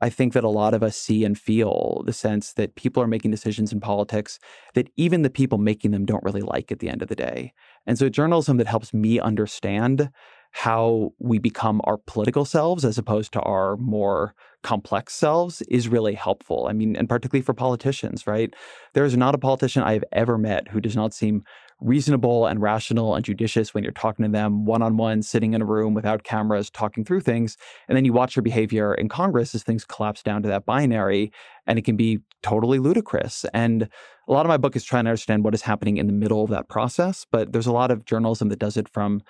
I 0.03 0.09
think 0.09 0.33
that 0.33 0.43
a 0.43 0.49
lot 0.49 0.73
of 0.73 0.81
us 0.81 0.97
see 0.97 1.23
and 1.23 1.37
feel 1.37 2.01
the 2.05 2.13
sense 2.13 2.53
that 2.53 2.75
people 2.75 3.03
are 3.03 3.07
making 3.07 3.29
decisions 3.29 3.71
in 3.71 3.79
politics 3.79 4.39
that 4.73 4.89
even 4.97 5.21
the 5.21 5.29
people 5.29 5.59
making 5.59 5.91
them 5.91 6.05
don't 6.05 6.23
really 6.23 6.41
like 6.41 6.71
at 6.71 6.79
the 6.79 6.89
end 6.89 7.03
of 7.03 7.07
the 7.07 7.15
day. 7.15 7.53
And 7.85 7.99
so, 7.99 8.09
journalism 8.09 8.57
that 8.57 8.67
helps 8.67 8.93
me 8.93 9.19
understand 9.19 10.09
how 10.51 11.13
we 11.19 11.37
become 11.37 11.81
our 11.85 11.97
political 11.97 12.45
selves 12.45 12.83
as 12.83 12.97
opposed 12.97 13.31
to 13.33 13.39
our 13.41 13.77
more 13.77 14.35
complex 14.63 15.13
selves 15.13 15.61
is 15.63 15.87
really 15.87 16.13
helpful. 16.13 16.67
I 16.69 16.73
mean, 16.73 16.95
and 16.95 17.07
particularly 17.07 17.43
for 17.43 17.53
politicians, 17.53 18.27
right? 18.27 18.53
There 18.93 19.05
is 19.05 19.15
not 19.15 19.33
a 19.33 19.39
politician 19.39 19.81
I 19.83 19.93
have 19.93 20.03
ever 20.11 20.37
met 20.37 20.67
who 20.67 20.81
does 20.81 20.95
not 20.95 21.13
seem 21.13 21.43
reasonable 21.81 22.45
and 22.45 22.61
rational 22.61 23.15
and 23.15 23.25
judicious 23.25 23.73
when 23.73 23.83
you're 23.83 23.91
talking 23.91 24.23
to 24.23 24.31
them 24.31 24.65
one 24.65 24.81
on 24.81 24.97
one, 24.97 25.21
sitting 25.21 25.53
in 25.53 25.61
a 25.61 25.65
room 25.65 25.93
without 25.93 26.23
cameras, 26.23 26.69
talking 26.69 27.03
through 27.03 27.21
things. 27.21 27.57
And 27.87 27.97
then 27.97 28.05
you 28.05 28.13
watch 28.13 28.35
their 28.35 28.43
behavior 28.43 28.93
in 28.93 29.09
Congress 29.09 29.53
as 29.55 29.63
things 29.63 29.83
collapse 29.83 30.21
down 30.23 30.43
to 30.43 30.49
that 30.49 30.65
binary, 30.65 31.31
and 31.67 31.77
it 31.79 31.83
can 31.83 31.97
be 31.97 32.19
totally 32.43 32.79
ludicrous. 32.79 33.45
And 33.53 33.89
a 34.27 34.31
lot 34.31 34.45
of 34.45 34.49
my 34.49 34.57
book 34.57 34.75
is 34.75 34.83
trying 34.83 35.05
to 35.05 35.09
understand 35.09 35.43
what 35.43 35.53
is 35.53 35.63
happening 35.63 35.97
in 35.97 36.07
the 36.07 36.13
middle 36.13 36.43
of 36.43 36.49
that 36.51 36.69
process, 36.69 37.25
but 37.31 37.51
there's 37.51 37.67
a 37.67 37.73
lot 37.73 37.91
of 37.91 38.05
journalism 38.05 38.49
that 38.49 38.59
does 38.59 38.77
it 38.77 38.87
from 38.87 39.21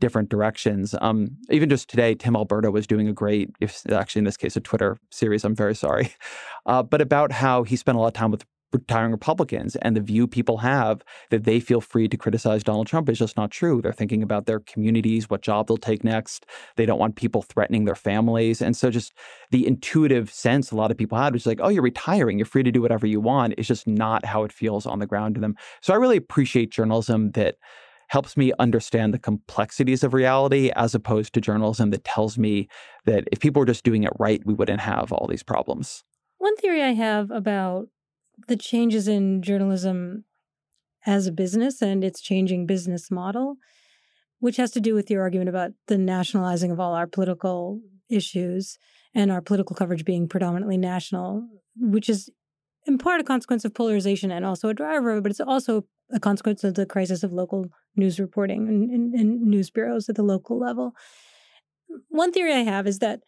different 0.00 0.28
directions. 0.28 0.94
Um, 1.00 1.36
even 1.50 1.68
just 1.68 1.88
today, 1.88 2.14
Tim 2.14 2.36
Alberta 2.36 2.70
was 2.70 2.86
doing 2.86 3.08
a 3.08 3.12
great, 3.12 3.50
if 3.60 3.82
actually 3.90 4.20
in 4.20 4.24
this 4.24 4.36
case, 4.36 4.56
a 4.56 4.60
Twitter 4.60 4.96
series. 5.10 5.44
I'm 5.44 5.56
very 5.56 5.74
sorry, 5.74 6.12
uh, 6.66 6.82
but 6.82 7.00
about 7.00 7.32
how 7.32 7.64
he 7.64 7.76
spent 7.76 7.98
a 7.98 8.00
lot 8.00 8.08
of 8.08 8.12
time 8.14 8.30
with 8.30 8.44
retiring 8.72 9.12
Republicans 9.12 9.76
and 9.76 9.96
the 9.96 10.00
view 10.00 10.26
people 10.26 10.58
have 10.58 11.02
that 11.30 11.44
they 11.44 11.60
feel 11.60 11.80
free 11.80 12.08
to 12.08 12.16
criticize 12.16 12.62
Donald 12.62 12.86
Trump 12.86 13.08
is 13.08 13.18
just 13.18 13.36
not 13.36 13.50
true. 13.50 13.80
They're 13.80 13.92
thinking 13.92 14.22
about 14.22 14.46
their 14.46 14.60
communities, 14.60 15.30
what 15.30 15.42
job 15.42 15.66
they'll 15.66 15.76
take 15.76 16.04
next. 16.04 16.46
They 16.76 16.86
don't 16.86 16.98
want 16.98 17.16
people 17.16 17.42
threatening 17.42 17.84
their 17.84 17.94
families. 17.94 18.60
And 18.60 18.76
so 18.76 18.90
just 18.90 19.12
the 19.50 19.66
intuitive 19.66 20.30
sense 20.30 20.70
a 20.70 20.76
lot 20.76 20.90
of 20.90 20.98
people 20.98 21.18
had 21.18 21.32
was 21.32 21.46
like, 21.46 21.60
oh, 21.62 21.68
you're 21.68 21.82
retiring, 21.82 22.38
you're 22.38 22.46
free 22.46 22.62
to 22.62 22.72
do 22.72 22.82
whatever 22.82 23.06
you 23.06 23.20
want. 23.20 23.54
It's 23.56 23.68
just 23.68 23.86
not 23.86 24.24
how 24.24 24.44
it 24.44 24.52
feels 24.52 24.86
on 24.86 24.98
the 24.98 25.06
ground 25.06 25.34
to 25.36 25.40
them. 25.40 25.56
So 25.80 25.94
I 25.94 25.96
really 25.96 26.16
appreciate 26.16 26.70
journalism 26.70 27.32
that 27.32 27.56
helps 28.08 28.36
me 28.36 28.52
understand 28.58 29.12
the 29.12 29.18
complexities 29.18 30.02
of 30.02 30.14
reality 30.14 30.70
as 30.76 30.94
opposed 30.94 31.34
to 31.34 31.40
journalism 31.40 31.90
that 31.90 32.04
tells 32.04 32.38
me 32.38 32.68
that 33.04 33.24
if 33.30 33.38
people 33.38 33.60
were 33.60 33.66
just 33.66 33.84
doing 33.84 34.02
it 34.02 34.12
right, 34.18 34.40
we 34.46 34.54
wouldn't 34.54 34.80
have 34.80 35.12
all 35.12 35.26
these 35.26 35.42
problems. 35.42 36.04
One 36.38 36.56
theory 36.56 36.82
I 36.82 36.94
have 36.94 37.30
about 37.30 37.88
the 38.46 38.56
changes 38.56 39.08
in 39.08 39.42
journalism 39.42 40.24
as 41.06 41.26
a 41.26 41.32
business 41.32 41.82
and 41.82 42.04
its 42.04 42.20
changing 42.20 42.66
business 42.66 43.10
model, 43.10 43.56
which 44.40 44.56
has 44.56 44.70
to 44.72 44.80
do 44.80 44.94
with 44.94 45.10
your 45.10 45.22
argument 45.22 45.48
about 45.48 45.72
the 45.86 45.98
nationalizing 45.98 46.70
of 46.70 46.78
all 46.78 46.94
our 46.94 47.06
political 47.06 47.80
issues 48.08 48.78
and 49.14 49.30
our 49.30 49.40
political 49.40 49.74
coverage 49.74 50.04
being 50.04 50.28
predominantly 50.28 50.76
national, 50.76 51.46
which 51.76 52.08
is 52.08 52.30
in 52.86 52.98
part 52.98 53.20
a 53.20 53.24
consequence 53.24 53.64
of 53.64 53.74
polarization 53.74 54.30
and 54.30 54.44
also 54.44 54.68
a 54.68 54.74
driver, 54.74 55.20
but 55.20 55.30
it's 55.30 55.40
also 55.40 55.84
a 56.12 56.20
consequence 56.20 56.64
of 56.64 56.74
the 56.74 56.86
crisis 56.86 57.22
of 57.22 57.32
local 57.32 57.66
news 57.96 58.18
reporting 58.18 58.66
and, 58.68 58.90
and, 58.90 59.14
and 59.14 59.42
news 59.42 59.70
bureaus 59.70 60.08
at 60.08 60.14
the 60.14 60.22
local 60.22 60.58
level. 60.58 60.92
One 62.08 62.32
theory 62.32 62.54
I 62.54 62.62
have 62.62 62.86
is 62.86 62.98
that 63.00 63.20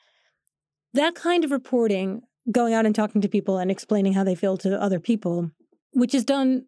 that 0.95 1.15
kind 1.15 1.45
of 1.45 1.51
reporting 1.51 2.23
going 2.51 2.75
out 2.75 2.87
and 2.87 2.95
talking 2.95 3.21
to 3.21 3.29
people 3.29 3.59
and 3.59 3.71
explaining 3.71 4.12
how 4.12 4.25
they 4.25 4.35
feel 4.35 4.57
to 4.59 4.81
other 4.81 5.01
people, 5.01 5.51
which 5.93 6.15
is 6.15 6.25
done 6.25 6.67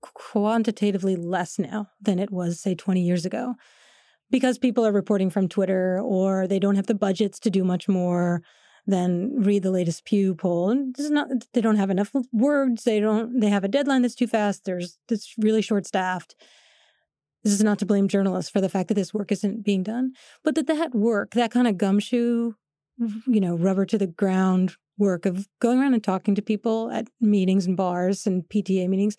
quantitatively 0.00 1.16
less 1.16 1.58
now 1.58 1.88
than 2.00 2.18
it 2.18 2.30
was, 2.30 2.60
say, 2.60 2.74
20 2.74 3.00
years 3.00 3.26
ago, 3.26 3.54
because 4.30 4.58
people 4.58 4.86
are 4.86 4.92
reporting 4.92 5.30
from 5.30 5.48
Twitter 5.48 6.00
or 6.00 6.46
they 6.46 6.58
don't 6.58 6.76
have 6.76 6.86
the 6.86 6.94
budgets 6.94 7.38
to 7.40 7.50
do 7.50 7.64
much 7.64 7.88
more 7.88 8.42
than 8.86 9.42
read 9.42 9.62
the 9.62 9.70
latest 9.70 10.04
Pew 10.06 10.34
poll. 10.34 10.70
And 10.70 10.96
not, 11.10 11.28
they 11.52 11.60
don't 11.60 11.76
have 11.76 11.90
enough 11.90 12.10
words. 12.32 12.84
They 12.84 13.00
don't. 13.00 13.38
They 13.38 13.50
have 13.50 13.64
a 13.64 13.68
deadline 13.68 14.02
that's 14.02 14.14
too 14.14 14.26
fast. 14.26 14.64
There's 14.64 14.98
it's 15.10 15.34
really 15.38 15.62
short 15.62 15.86
staffed. 15.86 16.34
This 17.44 17.52
is 17.52 17.62
not 17.62 17.78
to 17.80 17.86
blame 17.86 18.08
journalists 18.08 18.50
for 18.50 18.60
the 18.60 18.68
fact 18.68 18.88
that 18.88 18.94
this 18.94 19.14
work 19.14 19.30
isn't 19.30 19.64
being 19.64 19.82
done, 19.82 20.12
but 20.42 20.54
that 20.54 20.66
that 20.66 20.94
work, 20.94 21.32
that 21.32 21.50
kind 21.50 21.68
of 21.68 21.78
gumshoe, 21.78 22.54
you 22.98 23.40
know, 23.40 23.56
rubber 23.56 23.86
to 23.86 23.98
the 23.98 24.06
ground 24.06 24.76
work 24.98 25.26
of 25.26 25.48
going 25.60 25.78
around 25.78 25.94
and 25.94 26.02
talking 26.02 26.34
to 26.34 26.42
people 26.42 26.90
at 26.90 27.08
meetings 27.20 27.66
and 27.66 27.76
bars 27.76 28.26
and 28.26 28.42
PTA 28.48 28.88
meetings 28.88 29.16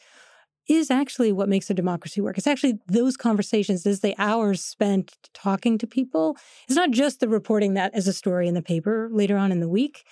is 0.68 0.91
actually 0.91 1.31
what 1.31 1.49
makes 1.49 1.69
a 1.69 1.73
democracy 1.73 2.22
work. 2.22 2.38
It's 2.38 2.45
actually 2.45 2.80
those 2.88 3.18
conversations, 3.18 3.85
is 3.85 4.01
the 4.01 4.15
hours 4.19 4.64
spent 4.64 5.15
talking 5.34 5.77
to 5.80 5.88
people. 5.88 6.38
It's 6.68 6.76
not 6.76 6.91
just 6.91 7.19
the 7.19 7.27
reporting 7.27 7.73
that 7.73 7.93
as 7.95 8.07
a 8.07 8.14
story 8.14 8.47
in 8.47 8.53
the 8.53 8.61
paper 8.61 9.10
later 9.11 9.35
on 9.35 9.51
in 9.51 9.61
the 9.61 9.69
week. 9.69 10.03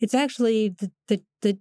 It's 0.00 0.14
actually 0.14 0.70
the 0.70 0.90
the 1.06 1.22
the, 1.42 1.58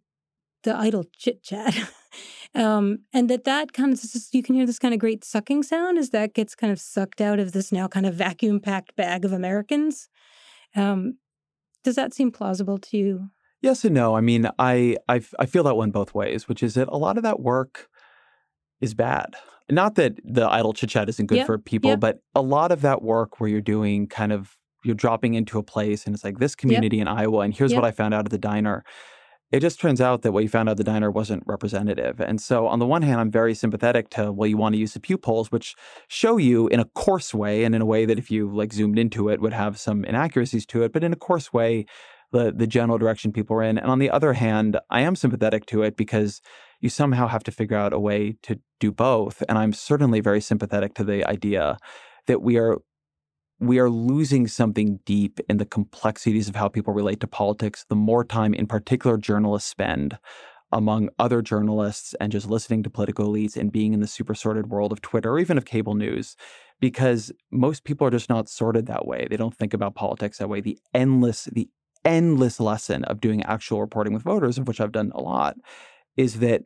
the 0.64 0.76
idle 0.76 1.06
chit 1.16 1.44
chat. 1.44 1.78
um, 2.56 3.00
and 3.14 3.30
that 3.30 3.44
that 3.44 3.74
kind 3.74 3.94
of 3.94 4.00
you 4.32 4.42
can 4.42 4.56
hear 4.56 4.66
this 4.66 4.80
kind 4.80 4.96
of 4.96 5.00
great 5.00 5.24
sucking 5.24 5.62
sound 5.62 6.00
as 6.00 6.10
that 6.10 6.34
gets 6.34 6.56
kind 6.56 6.74
of 6.74 6.80
sucked 6.80 7.22
out 7.22 7.40
of 7.40 7.52
this 7.52 7.72
now 7.72 7.88
kind 7.88 8.08
of 8.08 8.16
vacuum 8.16 8.60
packed 8.60 8.96
bag 8.96 9.26
of 9.26 9.32
Americans. 9.32 10.10
Um, 10.76 11.18
does 11.90 11.96
that 11.96 12.14
seem 12.14 12.32
plausible 12.32 12.78
to 12.78 12.98
you? 12.98 13.30
Yes 13.62 13.84
and 13.84 13.96
no. 13.96 14.16
I 14.16 14.22
mean, 14.22 14.48
I, 14.60 14.96
I 15.08 15.22
I 15.40 15.48
feel 15.48 15.64
that 15.64 15.76
one 15.76 15.90
both 15.90 16.14
ways, 16.14 16.48
which 16.48 16.62
is 16.62 16.76
that 16.76 16.88
a 16.88 16.98
lot 16.98 17.18
of 17.18 17.24
that 17.24 17.40
work 17.40 17.90
is 18.80 18.94
bad. 18.94 19.36
Not 19.72 19.96
that 19.96 20.20
the 20.24 20.48
idle 20.48 20.74
chit 20.74 20.92
chat 20.92 21.10
isn't 21.10 21.26
good 21.26 21.40
yep. 21.40 21.48
for 21.48 21.58
people, 21.58 21.90
yep. 21.90 22.00
but 22.00 22.20
a 22.36 22.42
lot 22.42 22.72
of 22.72 22.82
that 22.82 23.02
work 23.02 23.40
where 23.40 23.50
you're 23.50 23.60
doing 23.60 24.06
kind 24.06 24.32
of 24.32 24.56
you're 24.84 24.94
dropping 24.94 25.34
into 25.34 25.58
a 25.58 25.64
place 25.64 26.06
and 26.06 26.14
it's 26.14 26.24
like 26.24 26.38
this 26.38 26.54
community 26.54 26.98
yep. 26.98 27.08
in 27.08 27.08
Iowa, 27.08 27.40
and 27.40 27.56
here's 27.56 27.74
what 27.74 27.84
I 27.84 27.90
found 27.90 28.14
out 28.14 28.26
at 28.26 28.32
the 28.32 28.38
diner. 28.38 28.84
It 29.52 29.62
just 29.62 29.80
turns 29.80 30.00
out 30.00 30.22
that 30.22 30.32
what 30.32 30.44
you 30.44 30.50
found 30.50 30.70
out 30.70 30.78
the 30.78 30.84
diner 30.84 31.10
wasn't 31.10 31.44
representative. 31.48 32.20
And 32.20 32.40
so, 32.40 32.68
on 32.68 32.78
the 32.78 32.86
one 32.86 33.02
hand, 33.02 33.20
I'm 33.20 33.32
very 33.32 33.56
sympathetic 33.56 34.10
to, 34.12 34.32
well, 34.32 34.48
you 34.48 34.58
want 34.58 34.74
to 34.74 34.80
use 34.80 34.94
the 34.94 35.00
Pew 35.00 35.18
polls, 35.18 35.52
which 35.52 35.76
show 36.08 36.38
you 36.38 36.68
in 36.68 36.80
a 36.80 36.86
coarse 36.86 37.34
way 37.34 37.64
and 37.64 37.74
in 37.74 37.82
a 37.82 37.86
way 37.86 38.06
that 38.06 38.20
if 38.20 38.30
you 38.30 38.54
like 38.54 38.74
zoomed 38.74 39.00
into 39.00 39.28
it 39.30 39.42
would 39.42 39.54
have 39.54 39.80
some 39.80 40.06
inaccuracies 40.06 40.68
to 40.68 40.84
it, 40.84 40.94
but 40.94 41.04
in 41.04 41.14
a 41.14 41.16
coarse 41.16 41.52
way, 41.52 41.86
the, 42.32 42.54
the 42.56 42.68
general 42.68 43.00
direction 43.00 43.32
people 43.32 43.56
are 43.56 43.64
in. 43.64 43.80
And 43.80 43.90
on 43.90 43.98
the 43.98 44.12
other 44.12 44.34
hand, 44.34 44.78
I 44.90 45.02
am 45.02 45.16
sympathetic 45.16 45.66
to 45.68 45.82
it 45.82 45.98
because 45.98 46.42
you 46.80 46.90
somehow 46.90 47.28
have 47.28 47.44
to 47.46 47.52
figure 47.52 47.78
out 47.78 47.92
a 47.92 48.00
way 48.00 48.38
to 48.44 48.60
do 48.80 48.92
both. 48.92 49.42
And 49.50 49.58
I'm 49.58 49.74
certainly 49.74 50.20
very 50.20 50.42
sympathetic 50.42 50.94
to 50.96 51.04
the 51.04 51.26
idea 51.26 51.78
that 52.28 52.44
we 52.44 52.58
are 52.58 52.78
we 53.60 53.80
are 53.80 53.90
losing 53.90 54.48
something 54.48 55.00
deep 55.06 55.40
in 55.50 55.58
the 55.58 55.66
complexities 55.66 56.48
of 56.48 56.56
how 56.56 56.68
people 56.68 56.94
relate 56.94 57.20
to 57.20 57.28
politics 57.28 57.86
the 57.90 57.96
more 57.96 58.24
time 58.24 58.54
in 58.54 58.68
particular 58.68 59.18
journalists 59.18 59.70
spend 59.70 60.18
among 60.72 61.10
other 61.18 61.42
journalists 61.42 62.14
and 62.20 62.32
just 62.32 62.48
listening 62.48 62.84
to 62.84 62.90
political 62.90 63.28
elites 63.28 63.58
and 63.58 63.72
being 63.72 63.94
in 63.94 64.02
the 64.02 64.08
super 64.08 64.36
sorted 64.36 64.68
world 64.68 64.92
of 64.92 65.02
Twitter 65.02 65.32
or 65.32 65.40
even 65.40 65.58
of 65.58 65.66
cable 65.66 65.96
news 65.96 66.36
because 66.80 67.32
most 67.52 67.84
people 67.84 68.06
are 68.08 68.12
just 68.12 68.30
not 68.30 68.48
sorted 68.48 68.86
that 68.86 69.06
way. 69.06 69.28
They 69.30 69.36
don't 69.36 69.56
think 69.56 69.74
about 69.74 69.96
politics 69.96 70.38
that 70.38 70.48
way. 70.48 70.62
The 70.62 70.78
endless 70.94 71.46
the 71.46 71.68
endless 72.06 72.60
lesson 72.60 73.04
of 73.06 73.20
doing 73.20 73.44
actual 73.44 73.82
reporting 73.82 74.14
with 74.14 74.24
voters 74.24 74.58
of 74.58 74.68
which 74.68 74.80
I've 74.80 74.94
done 74.94 75.12
a 75.14 75.22
lot 75.22 75.58
is 76.16 76.40
that 76.40 76.64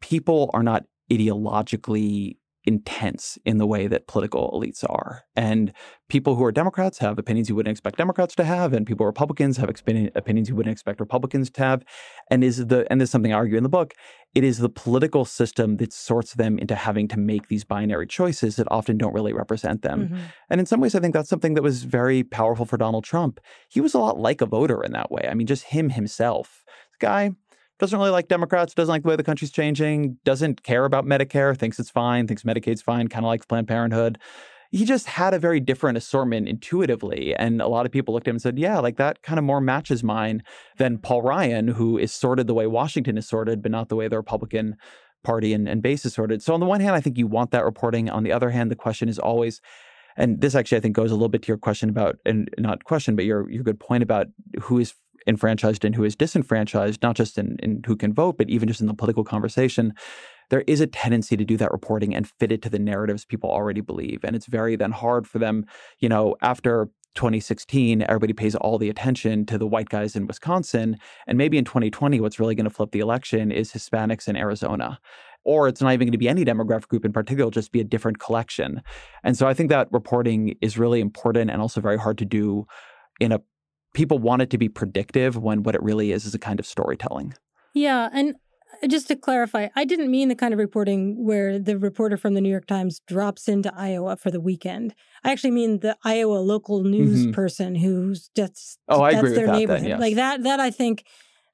people 0.00 0.50
are 0.54 0.62
not 0.62 0.84
ideologically 1.12 2.36
intense 2.66 3.38
in 3.44 3.58
the 3.58 3.66
way 3.66 3.86
that 3.86 4.06
political 4.06 4.50
elites 4.52 4.84
are. 4.88 5.22
And 5.36 5.72
people 6.08 6.34
who 6.34 6.44
are 6.44 6.52
Democrats 6.52 6.98
have 6.98 7.18
opinions 7.18 7.48
you 7.48 7.54
wouldn't 7.54 7.70
expect 7.70 7.98
Democrats 7.98 8.34
to 8.36 8.44
have, 8.44 8.72
and 8.72 8.86
people 8.86 9.06
Republicans 9.06 9.56
have 9.58 9.68
opinions 9.68 10.48
you 10.48 10.56
wouldn't 10.56 10.72
expect 10.72 11.00
Republicans 11.00 11.50
to 11.50 11.62
have. 11.62 11.84
And 12.30 12.42
is 12.42 12.66
the 12.66 12.86
and 12.90 13.00
this 13.00 13.08
is 13.08 13.12
something 13.12 13.32
I 13.32 13.36
argue 13.36 13.56
in 13.56 13.62
the 13.62 13.68
book, 13.68 13.94
it 14.34 14.44
is 14.44 14.58
the 14.58 14.68
political 14.68 15.24
system 15.24 15.76
that 15.76 15.92
sorts 15.92 16.34
them 16.34 16.58
into 16.58 16.74
having 16.74 17.06
to 17.08 17.18
make 17.18 17.48
these 17.48 17.64
binary 17.64 18.06
choices 18.06 18.56
that 18.56 18.68
often 18.70 18.98
don't 18.98 19.14
really 19.14 19.32
represent 19.32 19.82
them. 19.82 20.08
Mm-hmm. 20.08 20.20
And 20.50 20.60
in 20.60 20.66
some 20.66 20.80
ways, 20.80 20.94
I 20.94 21.00
think 21.00 21.14
that's 21.14 21.28
something 21.28 21.54
that 21.54 21.62
was 21.62 21.84
very 21.84 22.24
powerful 22.24 22.66
for 22.66 22.76
Donald 22.76 23.04
Trump. 23.04 23.40
He 23.68 23.80
was 23.80 23.94
a 23.94 23.98
lot 23.98 24.18
like 24.18 24.40
a 24.40 24.46
voter 24.46 24.82
in 24.82 24.92
that 24.92 25.10
way. 25.10 25.28
I 25.30 25.34
mean, 25.34 25.46
just 25.46 25.64
him 25.64 25.90
himself. 25.90 26.64
This 26.66 26.98
guy 27.00 27.32
doesn't 27.78 27.98
really 27.98 28.10
like 28.10 28.28
Democrats, 28.28 28.74
doesn't 28.74 28.92
like 28.92 29.02
the 29.02 29.08
way 29.08 29.16
the 29.16 29.24
country's 29.24 29.50
changing, 29.50 30.16
doesn't 30.24 30.62
care 30.62 30.84
about 30.84 31.04
Medicare, 31.04 31.56
thinks 31.56 31.78
it's 31.78 31.90
fine, 31.90 32.26
thinks 32.26 32.42
Medicaid's 32.42 32.82
fine, 32.82 33.08
kind 33.08 33.24
of 33.24 33.28
likes 33.28 33.46
Planned 33.46 33.68
Parenthood. 33.68 34.18
He 34.70 34.84
just 34.84 35.06
had 35.06 35.34
a 35.34 35.38
very 35.38 35.60
different 35.60 35.96
assortment 35.96 36.48
intuitively. 36.48 37.34
And 37.36 37.62
a 37.62 37.68
lot 37.68 37.86
of 37.86 37.92
people 37.92 38.12
looked 38.12 38.26
at 38.26 38.30
him 38.30 38.36
and 38.36 38.42
said, 38.42 38.58
yeah, 38.58 38.78
like 38.80 38.96
that 38.96 39.22
kind 39.22 39.38
of 39.38 39.44
more 39.44 39.60
matches 39.60 40.02
mine 40.02 40.42
than 40.78 40.94
mm-hmm. 40.94 41.02
Paul 41.02 41.22
Ryan, 41.22 41.68
who 41.68 41.98
is 41.98 42.12
sorted 42.12 42.46
the 42.46 42.54
way 42.54 42.66
Washington 42.66 43.16
is 43.16 43.28
sorted, 43.28 43.62
but 43.62 43.70
not 43.70 43.88
the 43.88 43.96
way 43.96 44.08
the 44.08 44.16
Republican 44.16 44.76
Party 45.22 45.52
and, 45.52 45.68
and 45.68 45.82
base 45.82 46.04
is 46.04 46.14
sorted. 46.14 46.42
So, 46.42 46.54
on 46.54 46.60
the 46.60 46.66
one 46.66 46.80
hand, 46.80 46.94
I 46.94 47.00
think 47.00 47.18
you 47.18 47.26
want 47.26 47.50
that 47.52 47.64
reporting. 47.64 48.10
On 48.10 48.22
the 48.22 48.32
other 48.32 48.50
hand, 48.50 48.70
the 48.70 48.76
question 48.76 49.08
is 49.08 49.18
always, 49.18 49.60
and 50.16 50.40
this 50.40 50.54
actually 50.54 50.78
I 50.78 50.80
think 50.80 50.94
goes 50.94 51.10
a 51.10 51.14
little 51.14 51.28
bit 51.28 51.42
to 51.42 51.48
your 51.48 51.56
question 51.56 51.88
about, 51.88 52.16
and 52.26 52.48
not 52.58 52.84
question, 52.84 53.16
but 53.16 53.24
your 53.24 53.50
your 53.50 53.64
good 53.64 53.80
point 53.80 54.02
about 54.02 54.26
who 54.60 54.78
is 54.78 54.94
enfranchised 55.26 55.84
and 55.84 55.94
who 55.94 56.04
is 56.04 56.16
disenfranchised, 56.16 57.02
not 57.02 57.16
just 57.16 57.38
in, 57.38 57.56
in 57.62 57.82
who 57.86 57.96
can 57.96 58.12
vote, 58.12 58.36
but 58.38 58.50
even 58.50 58.68
just 58.68 58.80
in 58.80 58.86
the 58.86 58.94
political 58.94 59.24
conversation, 59.24 59.94
there 60.50 60.64
is 60.66 60.80
a 60.80 60.86
tendency 60.86 61.36
to 61.36 61.44
do 61.44 61.56
that 61.56 61.72
reporting 61.72 62.14
and 62.14 62.28
fit 62.38 62.52
it 62.52 62.62
to 62.62 62.70
the 62.70 62.78
narratives 62.78 63.24
people 63.24 63.50
already 63.50 63.80
believe. 63.80 64.20
And 64.24 64.36
it's 64.36 64.46
very 64.46 64.76
then 64.76 64.92
hard 64.92 65.26
for 65.26 65.38
them, 65.38 65.66
you 65.98 66.08
know, 66.08 66.36
after 66.42 66.88
2016, 67.14 68.02
everybody 68.02 68.32
pays 68.32 68.54
all 68.54 68.78
the 68.78 68.90
attention 68.90 69.46
to 69.46 69.56
the 69.56 69.66
white 69.66 69.88
guys 69.88 70.16
in 70.16 70.26
Wisconsin. 70.26 70.98
And 71.26 71.38
maybe 71.38 71.58
in 71.58 71.64
2020, 71.64 72.20
what's 72.20 72.40
really 72.40 72.54
going 72.54 72.64
to 72.64 72.70
flip 72.70 72.90
the 72.90 73.00
election 73.00 73.52
is 73.52 73.72
Hispanics 73.72 74.28
in 74.28 74.36
Arizona. 74.36 74.98
Or 75.44 75.68
it's 75.68 75.80
not 75.80 75.92
even 75.92 76.06
going 76.06 76.12
to 76.12 76.18
be 76.18 76.28
any 76.28 76.44
demographic 76.44 76.88
group 76.88 77.04
in 77.04 77.12
particular, 77.12 77.42
it'll 77.42 77.50
just 77.50 77.70
be 77.70 77.80
a 77.80 77.84
different 77.84 78.18
collection. 78.18 78.82
And 79.22 79.36
so 79.36 79.46
I 79.46 79.54
think 79.54 79.68
that 79.68 79.88
reporting 79.92 80.56
is 80.60 80.78
really 80.78 81.00
important 81.00 81.50
and 81.50 81.60
also 81.60 81.80
very 81.80 81.98
hard 81.98 82.18
to 82.18 82.24
do 82.24 82.66
in 83.20 83.30
a 83.30 83.40
people 83.94 84.18
want 84.18 84.42
it 84.42 84.50
to 84.50 84.58
be 84.58 84.68
predictive 84.68 85.36
when 85.36 85.62
what 85.62 85.74
it 85.74 85.82
really 85.82 86.12
is 86.12 86.26
is 86.26 86.34
a 86.34 86.38
kind 86.38 86.60
of 86.60 86.66
storytelling. 86.66 87.34
Yeah. 87.72 88.10
And 88.12 88.36
just 88.88 89.08
to 89.08 89.16
clarify, 89.16 89.68
I 89.76 89.84
didn't 89.84 90.10
mean 90.10 90.28
the 90.28 90.34
kind 90.34 90.52
of 90.52 90.58
reporting 90.58 91.24
where 91.24 91.58
the 91.58 91.78
reporter 91.78 92.16
from 92.16 92.34
the 92.34 92.40
New 92.40 92.50
York 92.50 92.66
Times 92.66 93.00
drops 93.06 93.48
into 93.48 93.72
Iowa 93.74 94.16
for 94.16 94.30
the 94.30 94.40
weekend. 94.40 94.94
I 95.22 95.32
actually 95.32 95.52
mean 95.52 95.78
the 95.80 95.96
Iowa 96.04 96.38
local 96.38 96.82
news 96.82 97.22
mm-hmm. 97.22 97.32
person 97.32 97.76
who's 97.76 98.30
just 98.36 98.78
oh, 98.88 99.02
I 99.02 99.12
that's 99.12 99.22
agree 99.22 99.34
their 99.34 99.46
with 99.46 99.56
neighborhood. 99.56 99.82
That, 99.84 99.88
then, 99.88 99.90
yes. 99.90 100.00
Like 100.00 100.14
that 100.16 100.42
that 100.42 100.60
I 100.60 100.70
think 100.70 101.04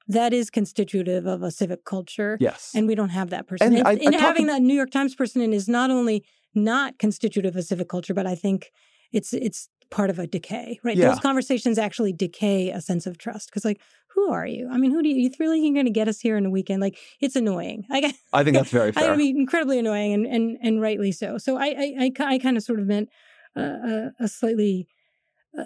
that 0.07 0.33
is 0.33 0.49
constitutive 0.49 1.25
of 1.25 1.43
a 1.43 1.51
civic 1.51 1.85
culture. 1.85 2.37
Yes. 2.39 2.71
And 2.75 2.87
we 2.87 2.95
don't 2.95 3.09
have 3.09 3.29
that 3.29 3.47
person. 3.47 3.67
And, 3.67 3.77
and, 3.77 3.87
I, 3.87 3.93
and 3.93 4.15
having 4.15 4.47
that 4.47 4.61
New 4.61 4.73
York 4.73 4.91
Times 4.91 5.15
person 5.15 5.41
in 5.41 5.53
is 5.53 5.69
not 5.69 5.91
only 5.91 6.25
not 6.53 6.97
constitutive 6.97 7.55
of 7.55 7.63
civic 7.63 7.87
culture, 7.87 8.13
but 8.13 8.25
I 8.25 8.35
think 8.35 8.71
it's 9.11 9.31
it's 9.33 9.69
part 9.91 10.09
of 10.09 10.17
a 10.17 10.25
decay, 10.25 10.79
right? 10.83 10.97
Yeah. 10.97 11.09
Those 11.09 11.19
conversations 11.19 11.77
actually 11.77 12.13
decay 12.13 12.71
a 12.71 12.81
sense 12.81 13.05
of 13.05 13.17
trust 13.17 13.49
because, 13.49 13.65
like, 13.65 13.81
who 14.15 14.31
are 14.31 14.45
you? 14.45 14.69
I 14.71 14.77
mean, 14.77 14.91
who 14.91 15.03
do 15.03 15.09
you, 15.09 15.15
you 15.15 15.31
really 15.39 15.61
going 15.73 15.85
to 15.85 15.91
get 15.91 16.07
us 16.07 16.19
here 16.19 16.37
in 16.37 16.45
a 16.45 16.49
weekend? 16.49 16.81
Like, 16.81 16.97
it's 17.19 17.35
annoying. 17.35 17.83
I, 17.91 18.13
I 18.33 18.43
think 18.43 18.55
that's 18.57 18.71
very 18.71 18.91
fair. 18.91 19.11
I 19.11 19.15
mean, 19.15 19.37
incredibly 19.37 19.77
annoying 19.77 20.13
and, 20.13 20.25
and, 20.25 20.57
and 20.61 20.81
rightly 20.81 21.11
so. 21.11 21.37
So 21.37 21.57
I, 21.57 21.65
I, 21.67 21.95
I, 21.99 22.11
I 22.33 22.37
kind 22.39 22.57
of 22.57 22.63
sort 22.63 22.79
of 22.79 22.87
meant 22.87 23.09
a, 23.55 24.09
a, 24.19 24.27
slightly, 24.27 24.87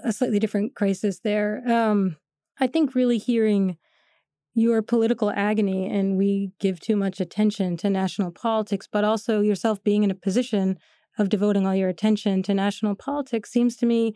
a 0.03 0.11
slightly 0.11 0.39
different 0.39 0.75
crisis 0.75 1.19
there. 1.23 1.61
Um, 1.67 2.17
I 2.59 2.67
think 2.67 2.95
really 2.95 3.17
hearing 3.17 3.77
your 4.53 4.81
political 4.81 5.29
agony 5.31 5.89
and 5.89 6.17
we 6.17 6.51
give 6.59 6.79
too 6.79 6.95
much 6.95 7.19
attention 7.19 7.75
to 7.77 7.89
national 7.89 8.31
politics, 8.31 8.87
but 8.89 9.03
also 9.03 9.41
yourself 9.41 9.83
being 9.83 10.03
in 10.03 10.09
a 10.11 10.15
position 10.15 10.77
of 11.17 11.29
devoting 11.29 11.65
all 11.65 11.75
your 11.75 11.89
attention 11.89 12.43
to 12.43 12.53
national 12.53 12.95
politics 12.95 13.51
seems 13.51 13.75
to 13.77 13.85
me 13.85 14.13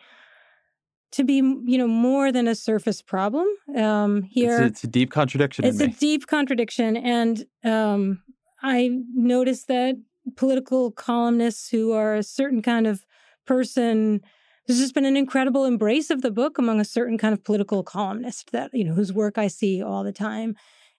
to 1.11 1.23
be 1.23 1.35
you 1.35 1.77
know 1.77 1.87
more 1.87 2.31
than 2.31 2.47
a 2.47 2.55
surface 2.55 3.01
problem 3.01 3.47
um 3.75 4.21
here 4.23 4.61
it's, 4.63 4.79
it's 4.79 4.83
a 4.83 4.87
deep 4.87 5.11
contradiction 5.11 5.65
it's 5.65 5.79
a 5.79 5.87
deep 5.87 6.27
contradiction 6.27 6.95
and 6.97 7.45
um 7.63 8.21
i 8.61 8.89
noticed 9.13 9.67
that 9.67 9.95
political 10.35 10.91
columnists 10.91 11.69
who 11.69 11.91
are 11.91 12.15
a 12.15 12.23
certain 12.23 12.61
kind 12.61 12.85
of 12.85 13.05
person 13.45 14.21
there's 14.69 14.79
just 14.79 14.93
been 14.93 15.05
an 15.05 15.17
incredible 15.17 15.65
embrace 15.65 16.11
of 16.11 16.21
the 16.21 16.29
book 16.29 16.59
among 16.59 16.79
a 16.79 16.85
certain 16.85 17.17
kind 17.17 17.33
of 17.33 17.43
political 17.43 17.81
columnist 17.81 18.51
that 18.51 18.69
you 18.71 18.83
know 18.83 18.93
whose 18.93 19.11
work 19.11 19.39
i 19.39 19.47
see 19.47 19.81
all 19.81 20.03
the 20.03 20.13
time. 20.13 20.55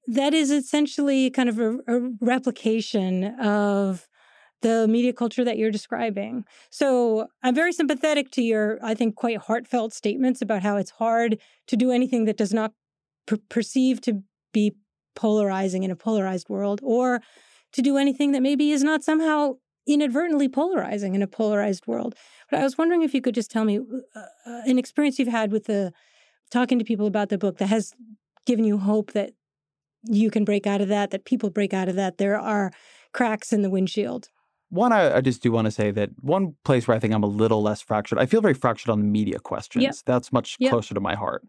That 0.08 0.34
is 0.34 0.50
essentially 0.50 1.30
kind 1.30 1.48
of 1.48 1.60
a, 1.60 1.78
a 1.86 2.10
replication 2.20 3.24
of 3.40 4.08
the 4.62 4.86
media 4.88 5.12
culture 5.12 5.44
that 5.44 5.56
you're 5.56 5.70
describing. 5.70 6.44
So 6.70 7.28
I'm 7.42 7.54
very 7.54 7.72
sympathetic 7.72 8.30
to 8.32 8.42
your, 8.42 8.78
I 8.82 8.94
think, 8.94 9.16
quite 9.16 9.38
heartfelt 9.38 9.92
statements 9.92 10.42
about 10.42 10.62
how 10.62 10.76
it's 10.76 10.90
hard 10.90 11.38
to 11.68 11.76
do 11.76 11.90
anything 11.90 12.26
that 12.26 12.36
does 12.36 12.52
not 12.52 12.72
per- 13.26 13.38
perceived 13.48 14.04
to 14.04 14.22
be 14.52 14.74
polarizing 15.14 15.82
in 15.82 15.90
a 15.90 15.96
polarized 15.96 16.48
world, 16.48 16.80
or 16.82 17.20
to 17.72 17.82
do 17.82 17.96
anything 17.96 18.32
that 18.32 18.42
maybe 18.42 18.70
is 18.70 18.82
not 18.82 19.02
somehow 19.02 19.54
inadvertently 19.86 20.48
polarizing 20.48 21.14
in 21.14 21.22
a 21.22 21.26
polarized 21.26 21.86
world. 21.86 22.14
But 22.50 22.60
I 22.60 22.62
was 22.62 22.76
wondering 22.76 23.02
if 23.02 23.14
you 23.14 23.20
could 23.20 23.34
just 23.34 23.50
tell 23.50 23.64
me 23.64 23.78
uh, 23.78 24.20
uh, 24.46 24.60
an 24.66 24.78
experience 24.78 25.18
you've 25.18 25.28
had 25.28 25.52
with 25.52 25.64
the 25.64 25.92
talking 26.50 26.78
to 26.78 26.84
people 26.84 27.06
about 27.06 27.28
the 27.28 27.38
book 27.38 27.58
that 27.58 27.68
has 27.68 27.92
given 28.46 28.64
you 28.64 28.78
hope 28.78 29.12
that 29.12 29.32
you 30.04 30.30
can 30.30 30.44
break 30.44 30.66
out 30.66 30.80
of 30.80 30.88
that, 30.88 31.10
that 31.10 31.24
people 31.24 31.50
break 31.50 31.72
out 31.72 31.88
of 31.88 31.96
that. 31.96 32.18
There 32.18 32.38
are 32.38 32.72
cracks 33.12 33.52
in 33.52 33.62
the 33.62 33.70
windshield. 33.70 34.28
One, 34.70 34.92
I, 34.92 35.16
I, 35.16 35.20
just 35.20 35.42
do 35.42 35.50
want 35.50 35.66
to 35.66 35.70
say 35.70 35.90
that 35.90 36.10
one 36.20 36.54
place 36.64 36.86
where 36.86 36.96
I 36.96 37.00
think 37.00 37.12
I'm 37.12 37.24
a 37.24 37.28
little 37.28 37.60
less 37.60 37.80
fractured, 37.80 38.18
I 38.18 38.26
feel 38.26 38.40
very 38.40 38.54
fractured 38.54 38.90
on 38.90 39.00
the 39.00 39.04
media 39.04 39.40
questions. 39.40 39.82
Yep. 39.82 39.94
That's 40.06 40.32
much 40.32 40.56
yep. 40.60 40.70
closer 40.70 40.94
to 40.94 41.00
my 41.00 41.16
heart. 41.16 41.44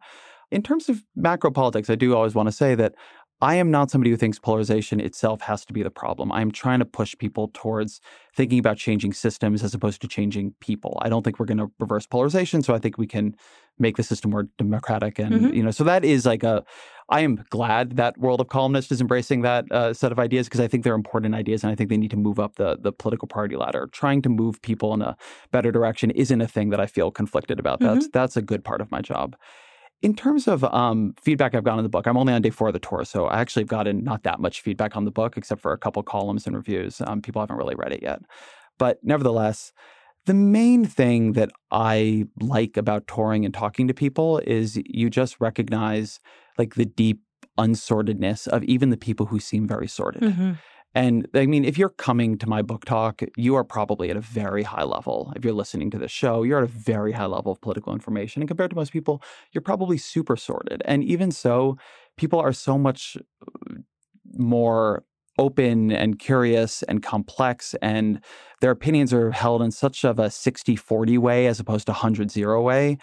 In 0.50 0.62
terms 0.62 0.90
of 0.90 1.04
macro 1.16 1.52
politics, 1.52 1.90
I 1.90 1.96
do 1.96 2.16
always 2.16 2.36
want 2.36 2.48
to 2.48 2.52
say 2.52 2.76
that 2.76 2.96
I 3.42 3.56
am 3.56 3.72
not 3.72 3.90
somebody 3.90 4.12
who 4.12 4.18
thinks 4.18 4.38
polarization 4.38 5.00
itself 5.00 5.42
has 5.42 5.66
to 5.66 5.74
be 5.74 5.82
the 5.82 5.90
problem. 5.90 6.32
I'm 6.32 6.52
trying 6.52 6.80
to 6.80 6.86
push 6.86 7.18
people 7.18 7.50
towards 7.54 8.00
thinking 8.36 8.60
about 8.60 8.78
changing 8.78 9.14
systems 9.14 9.64
as 9.64 9.74
opposed 9.74 10.02
to 10.02 10.08
changing 10.08 10.54
people. 10.60 11.00
I 11.02 11.10
don't 11.10 11.24
think 11.24 11.40
we're 11.40 11.48
going 11.48 11.58
to 11.58 11.72
reverse 11.80 12.06
polarization, 12.06 12.62
so 12.62 12.76
I 12.76 12.80
think 12.80 12.98
we 12.98 13.08
can 13.08 13.36
make 13.80 13.98
the 13.98 14.04
system 14.04 14.32
more 14.32 14.44
democratic 14.58 15.18
and 15.18 15.34
mm-hmm. 15.34 15.54
you 15.54 15.64
know 15.64 15.72
so 15.72 15.84
that 15.84 16.06
is 16.06 16.26
like 16.26 16.44
a 16.44 16.64
I 17.10 17.22
am 17.22 17.44
glad 17.50 17.98
that 17.98 18.18
World 18.18 18.40
of 18.40 18.48
Columnist 18.48 18.90
is 18.92 19.02
embracing 19.02 19.42
that 19.42 19.70
uh, 19.70 19.94
set 19.94 20.14
of 20.14 20.20
ideas 20.20 20.48
because 20.48 20.62
I 20.62 20.68
think 20.68 20.86
they're 20.86 20.96
important 20.96 21.36
ideas 21.36 21.64
and 21.64 21.72
I 21.72 21.76
think 21.76 21.90
they 21.90 21.98
need 21.98 22.12
to 22.12 22.18
move 22.18 22.40
up 22.40 22.56
the 22.56 22.78
the 22.80 22.94
political 22.94 23.28
party 23.28 23.56
ladder. 23.58 23.90
Trying 23.92 24.22
to 24.22 24.30
move 24.30 24.62
people 24.62 24.94
in 24.94 25.02
a 25.02 25.18
better 25.52 25.72
direction 25.72 26.12
isn't 26.12 26.40
a 26.40 26.48
thing 26.48 26.70
that 26.70 26.80
I 26.80 26.86
feel 26.86 27.12
conflicted 27.12 27.60
about. 27.60 27.80
Mm-hmm. 27.80 27.94
That's 27.94 28.08
that's 28.10 28.38
a 28.38 28.42
good 28.42 28.64
part 28.64 28.82
of 28.82 28.92
my 28.92 29.02
job. 29.02 29.36
In 30.02 30.16
terms 30.16 30.48
of 30.48 30.64
um, 30.64 31.14
feedback 31.22 31.54
I've 31.54 31.64
gotten 31.64 31.80
in 31.80 31.84
the 31.84 31.90
book, 31.90 32.08
I'm 32.08 32.18
only 32.18 32.34
on 32.34 32.42
day 32.42 32.50
four 32.50 32.68
of 32.68 32.74
the 32.74 32.80
tour, 32.80 33.06
so 33.06 33.28
I 33.28 33.40
actually 33.40 33.64
have 33.64 33.70
gotten 33.70 34.04
not 34.04 34.24
that 34.24 34.40
much 34.40 34.62
feedback 34.62 34.96
on 34.96 35.06
the 35.06 35.12
book, 35.12 35.38
except 35.38 35.62
for 35.62 35.74
a 35.74 35.78
couple 35.78 36.02
columns 36.02 36.48
and 36.48 36.56
reviews. 36.56 37.02
Um, 37.02 37.22
people 37.22 37.42
haven't 37.42 37.58
really 37.58 37.76
read 37.76 37.92
it 37.92 38.02
yet, 38.02 38.22
but 38.80 38.98
nevertheless, 39.04 39.72
the 40.26 40.34
main 40.34 40.86
thing 40.86 41.34
that 41.34 41.52
I 41.72 42.26
like 42.40 42.78
about 42.78 43.08
touring 43.08 43.46
and 43.46 43.54
talking 43.54 43.88
to 43.88 43.94
people 43.94 44.40
is 44.40 44.80
you 44.86 45.10
just 45.10 45.40
recognize 45.40 46.20
like 46.58 46.76
the 46.76 46.86
deep 46.86 47.22
unsortedness 47.58 48.48
of 48.48 48.64
even 48.64 48.90
the 48.90 48.98
people 48.98 49.28
who 49.28 49.40
seem 49.40 49.68
very 49.68 49.88
sorted. 49.88 50.24
Mm-hmm. 50.24 50.54
And 50.94 51.28
I 51.34 51.46
mean, 51.46 51.64
if 51.64 51.78
you're 51.78 51.90
coming 51.90 52.38
to 52.40 52.48
my 52.48 52.62
book 52.62 52.86
talk, 52.86 53.22
you 53.38 53.56
are 53.56 53.64
probably 53.64 54.10
at 54.10 54.18
a 54.18 54.22
very 54.22 54.64
high 54.64 54.84
level. 54.84 55.32
If 55.36 55.46
you're 55.46 55.54
listening 55.54 55.90
to 55.92 55.98
the 55.98 56.10
show, 56.10 56.44
you're 56.44 56.58
at 56.58 56.64
a 56.64 56.68
very 56.68 57.14
high 57.14 57.28
level 57.28 57.52
of 57.52 57.62
political 57.62 57.94
information. 57.94 58.42
And 58.42 58.50
compared 58.50 58.72
to 58.72 58.76
most 58.76 58.92
people, 58.92 59.22
you're 59.54 59.62
probably 59.62 59.98
super 59.98 60.36
sorted. 60.36 60.82
And 60.86 61.04
even 61.04 61.32
so, 61.32 61.78
people 62.18 62.40
are 62.40 62.52
so 62.52 62.78
much 62.78 63.18
uh, 63.42 63.76
more 64.34 65.06
open 65.38 65.92
and 65.92 66.20
curious 66.20 66.84
and 66.84 67.02
complex 67.02 67.74
and 67.82 68.20
their 68.60 68.72
opinions 68.72 69.14
are 69.14 69.32
held 69.32 69.62
in 69.62 69.72
such 69.72 70.04
of 70.04 70.20
a 70.20 70.26
60-40 70.26 71.18
way 71.18 71.48
as 71.48 71.60
opposed 71.60 71.88
to 71.88 71.94
100-0 71.94 72.64
way 72.64 72.98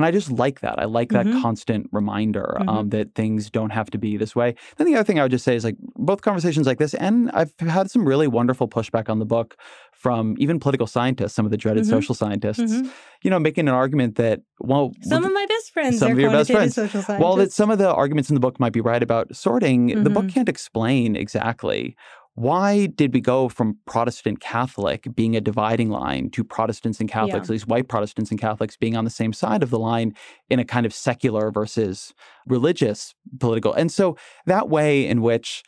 and 0.00 0.06
I 0.06 0.10
just 0.10 0.32
like 0.32 0.60
that. 0.60 0.78
I 0.78 0.86
like 0.86 1.10
that 1.10 1.26
mm-hmm. 1.26 1.42
constant 1.42 1.90
reminder 1.92 2.56
mm-hmm. 2.58 2.68
um, 2.70 2.88
that 2.88 3.14
things 3.14 3.50
don't 3.50 3.68
have 3.68 3.90
to 3.90 3.98
be 3.98 4.16
this 4.16 4.34
way. 4.34 4.54
Then 4.78 4.86
the 4.86 4.94
other 4.94 5.04
thing 5.04 5.18
I 5.18 5.22
would 5.22 5.30
just 5.30 5.44
say 5.44 5.54
is 5.54 5.62
like 5.62 5.76
both 5.94 6.22
conversations 6.22 6.66
like 6.66 6.78
this, 6.78 6.94
and 6.94 7.30
I've 7.32 7.52
had 7.60 7.90
some 7.90 8.08
really 8.08 8.26
wonderful 8.26 8.66
pushback 8.66 9.10
on 9.10 9.18
the 9.18 9.26
book 9.26 9.58
from 9.92 10.34
even 10.38 10.58
political 10.58 10.86
scientists, 10.86 11.34
some 11.34 11.44
of 11.44 11.50
the 11.50 11.58
dreaded 11.58 11.82
mm-hmm. 11.82 11.90
social 11.90 12.14
scientists, 12.14 12.72
mm-hmm. 12.72 12.88
you 13.22 13.28
know, 13.28 13.38
making 13.38 13.68
an 13.68 13.74
argument 13.74 14.16
that, 14.16 14.40
well, 14.58 14.92
some 15.02 15.22
of 15.22 15.32
my 15.34 15.44
best 15.46 15.70
friends, 15.72 15.98
some 15.98 16.12
of 16.12 16.18
your 16.18 16.30
best 16.30 16.50
friends, 16.50 16.74
social 16.74 17.02
scientists. 17.02 17.22
Well, 17.22 17.36
that 17.36 17.52
some 17.52 17.70
of 17.70 17.76
the 17.76 17.92
arguments 17.92 18.30
in 18.30 18.34
the 18.34 18.40
book 18.40 18.58
might 18.58 18.72
be 18.72 18.80
right 18.80 19.02
about 19.02 19.36
sorting, 19.36 20.02
the 20.02 20.08
book 20.08 20.24
mm-hmm. 20.24 20.28
can't 20.30 20.48
explain 20.48 21.16
exactly 21.16 21.94
why 22.34 22.86
did 22.86 23.12
we 23.12 23.20
go 23.20 23.48
from 23.48 23.78
Protestant 23.86 24.40
Catholic 24.40 25.06
being 25.14 25.36
a 25.36 25.40
dividing 25.40 25.90
line 25.90 26.30
to 26.30 26.44
Protestants 26.44 27.00
and 27.00 27.08
Catholics, 27.08 27.34
yeah. 27.34 27.42
at 27.42 27.50
least 27.50 27.68
white 27.68 27.88
Protestants 27.88 28.30
and 28.30 28.40
Catholics 28.40 28.76
being 28.76 28.96
on 28.96 29.04
the 29.04 29.10
same 29.10 29.32
side 29.32 29.62
of 29.62 29.70
the 29.70 29.78
line 29.78 30.14
in 30.48 30.58
a 30.58 30.64
kind 30.64 30.86
of 30.86 30.94
secular 30.94 31.50
versus 31.50 32.14
religious 32.46 33.14
political? 33.38 33.72
And 33.74 33.90
so 33.90 34.16
that 34.46 34.68
way 34.68 35.06
in 35.06 35.22
which 35.22 35.62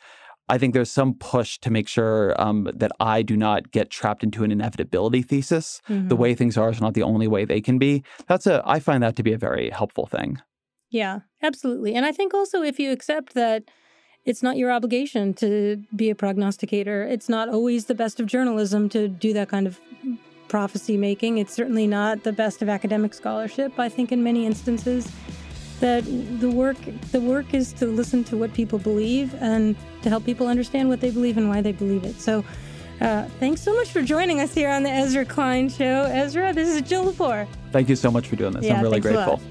I 0.49 0.57
think 0.57 0.73
there's 0.73 0.91
some 0.91 1.13
push 1.13 1.57
to 1.59 1.69
make 1.69 1.87
sure 1.87 2.39
um, 2.41 2.69
that 2.73 2.91
I 2.99 3.21
do 3.21 3.37
not 3.37 3.71
get 3.71 3.89
trapped 3.89 4.23
into 4.23 4.43
an 4.43 4.51
inevitability 4.51 5.21
thesis. 5.21 5.81
Mm-hmm. 5.89 6.09
The 6.09 6.15
way 6.15 6.35
things 6.35 6.57
are 6.57 6.69
is 6.69 6.81
not 6.81 6.95
the 6.95 7.03
only 7.03 7.27
way 7.27 7.45
they 7.45 7.61
can 7.61 7.77
be. 7.77 8.03
That's 8.27 8.45
a 8.45 8.61
I 8.65 8.79
find 8.79 9.01
that 9.03 9.15
to 9.17 9.23
be 9.23 9.33
a 9.33 9.37
very 9.37 9.69
helpful 9.69 10.05
thing. 10.05 10.41
Yeah, 10.89 11.21
absolutely. 11.41 11.95
And 11.95 12.05
I 12.05 12.11
think 12.11 12.33
also 12.33 12.61
if 12.61 12.77
you 12.77 12.91
accept 12.91 13.33
that 13.33 13.63
it's 14.25 14.41
not 14.41 14.57
your 14.57 14.71
obligation 14.71 15.33
to 15.35 15.83
be 15.95 16.09
a 16.09 16.15
prognosticator. 16.15 17.03
It's 17.03 17.27
not 17.27 17.49
always 17.49 17.85
the 17.85 17.95
best 17.95 18.19
of 18.19 18.25
journalism 18.25 18.89
to 18.89 19.07
do 19.07 19.33
that 19.33 19.49
kind 19.49 19.67
of 19.67 19.79
prophecy 20.47 20.97
making. 20.97 21.39
It's 21.39 21.53
certainly 21.53 21.87
not 21.87 22.23
the 22.23 22.31
best 22.31 22.61
of 22.61 22.69
academic 22.69 23.13
scholarship. 23.13 23.77
I 23.79 23.89
think 23.89 24.11
in 24.11 24.23
many 24.23 24.45
instances 24.45 25.11
that 25.79 26.03
the 26.39 26.49
work 26.49 26.77
the 27.11 27.19
work 27.19 27.53
is 27.53 27.73
to 27.73 27.87
listen 27.87 28.23
to 28.25 28.37
what 28.37 28.53
people 28.53 28.79
believe 28.79 29.33
and 29.41 29.75
to 30.03 30.09
help 30.09 30.23
people 30.23 30.47
understand 30.47 30.87
what 30.87 31.01
they 31.01 31.11
believe 31.11 31.37
and 31.37 31.49
why 31.49 31.61
they 31.61 31.71
believe 31.73 32.05
it. 32.05 32.19
So 32.21 32.45
uh, 33.01 33.25
thanks 33.39 33.61
so 33.61 33.75
much 33.75 33.91
for 33.91 34.01
joining 34.01 34.39
us 34.39 34.53
here 34.53 34.69
on 34.69 34.83
the 34.83 34.91
Ezra 34.91 35.25
Klein 35.25 35.67
Show. 35.67 36.03
Ezra, 36.03 36.53
this 36.53 36.69
is 36.69 36.81
Jill 36.83 37.11
Lepore. 37.11 37.47
Thank 37.71 37.89
you 37.89 37.97
so 37.97 38.11
much 38.11 38.27
for 38.27 38.37
doing 38.37 38.53
this. 38.53 38.63
Yeah, 38.63 38.75
I'm 38.75 38.83
really 38.83 39.01
grateful. 39.01 39.41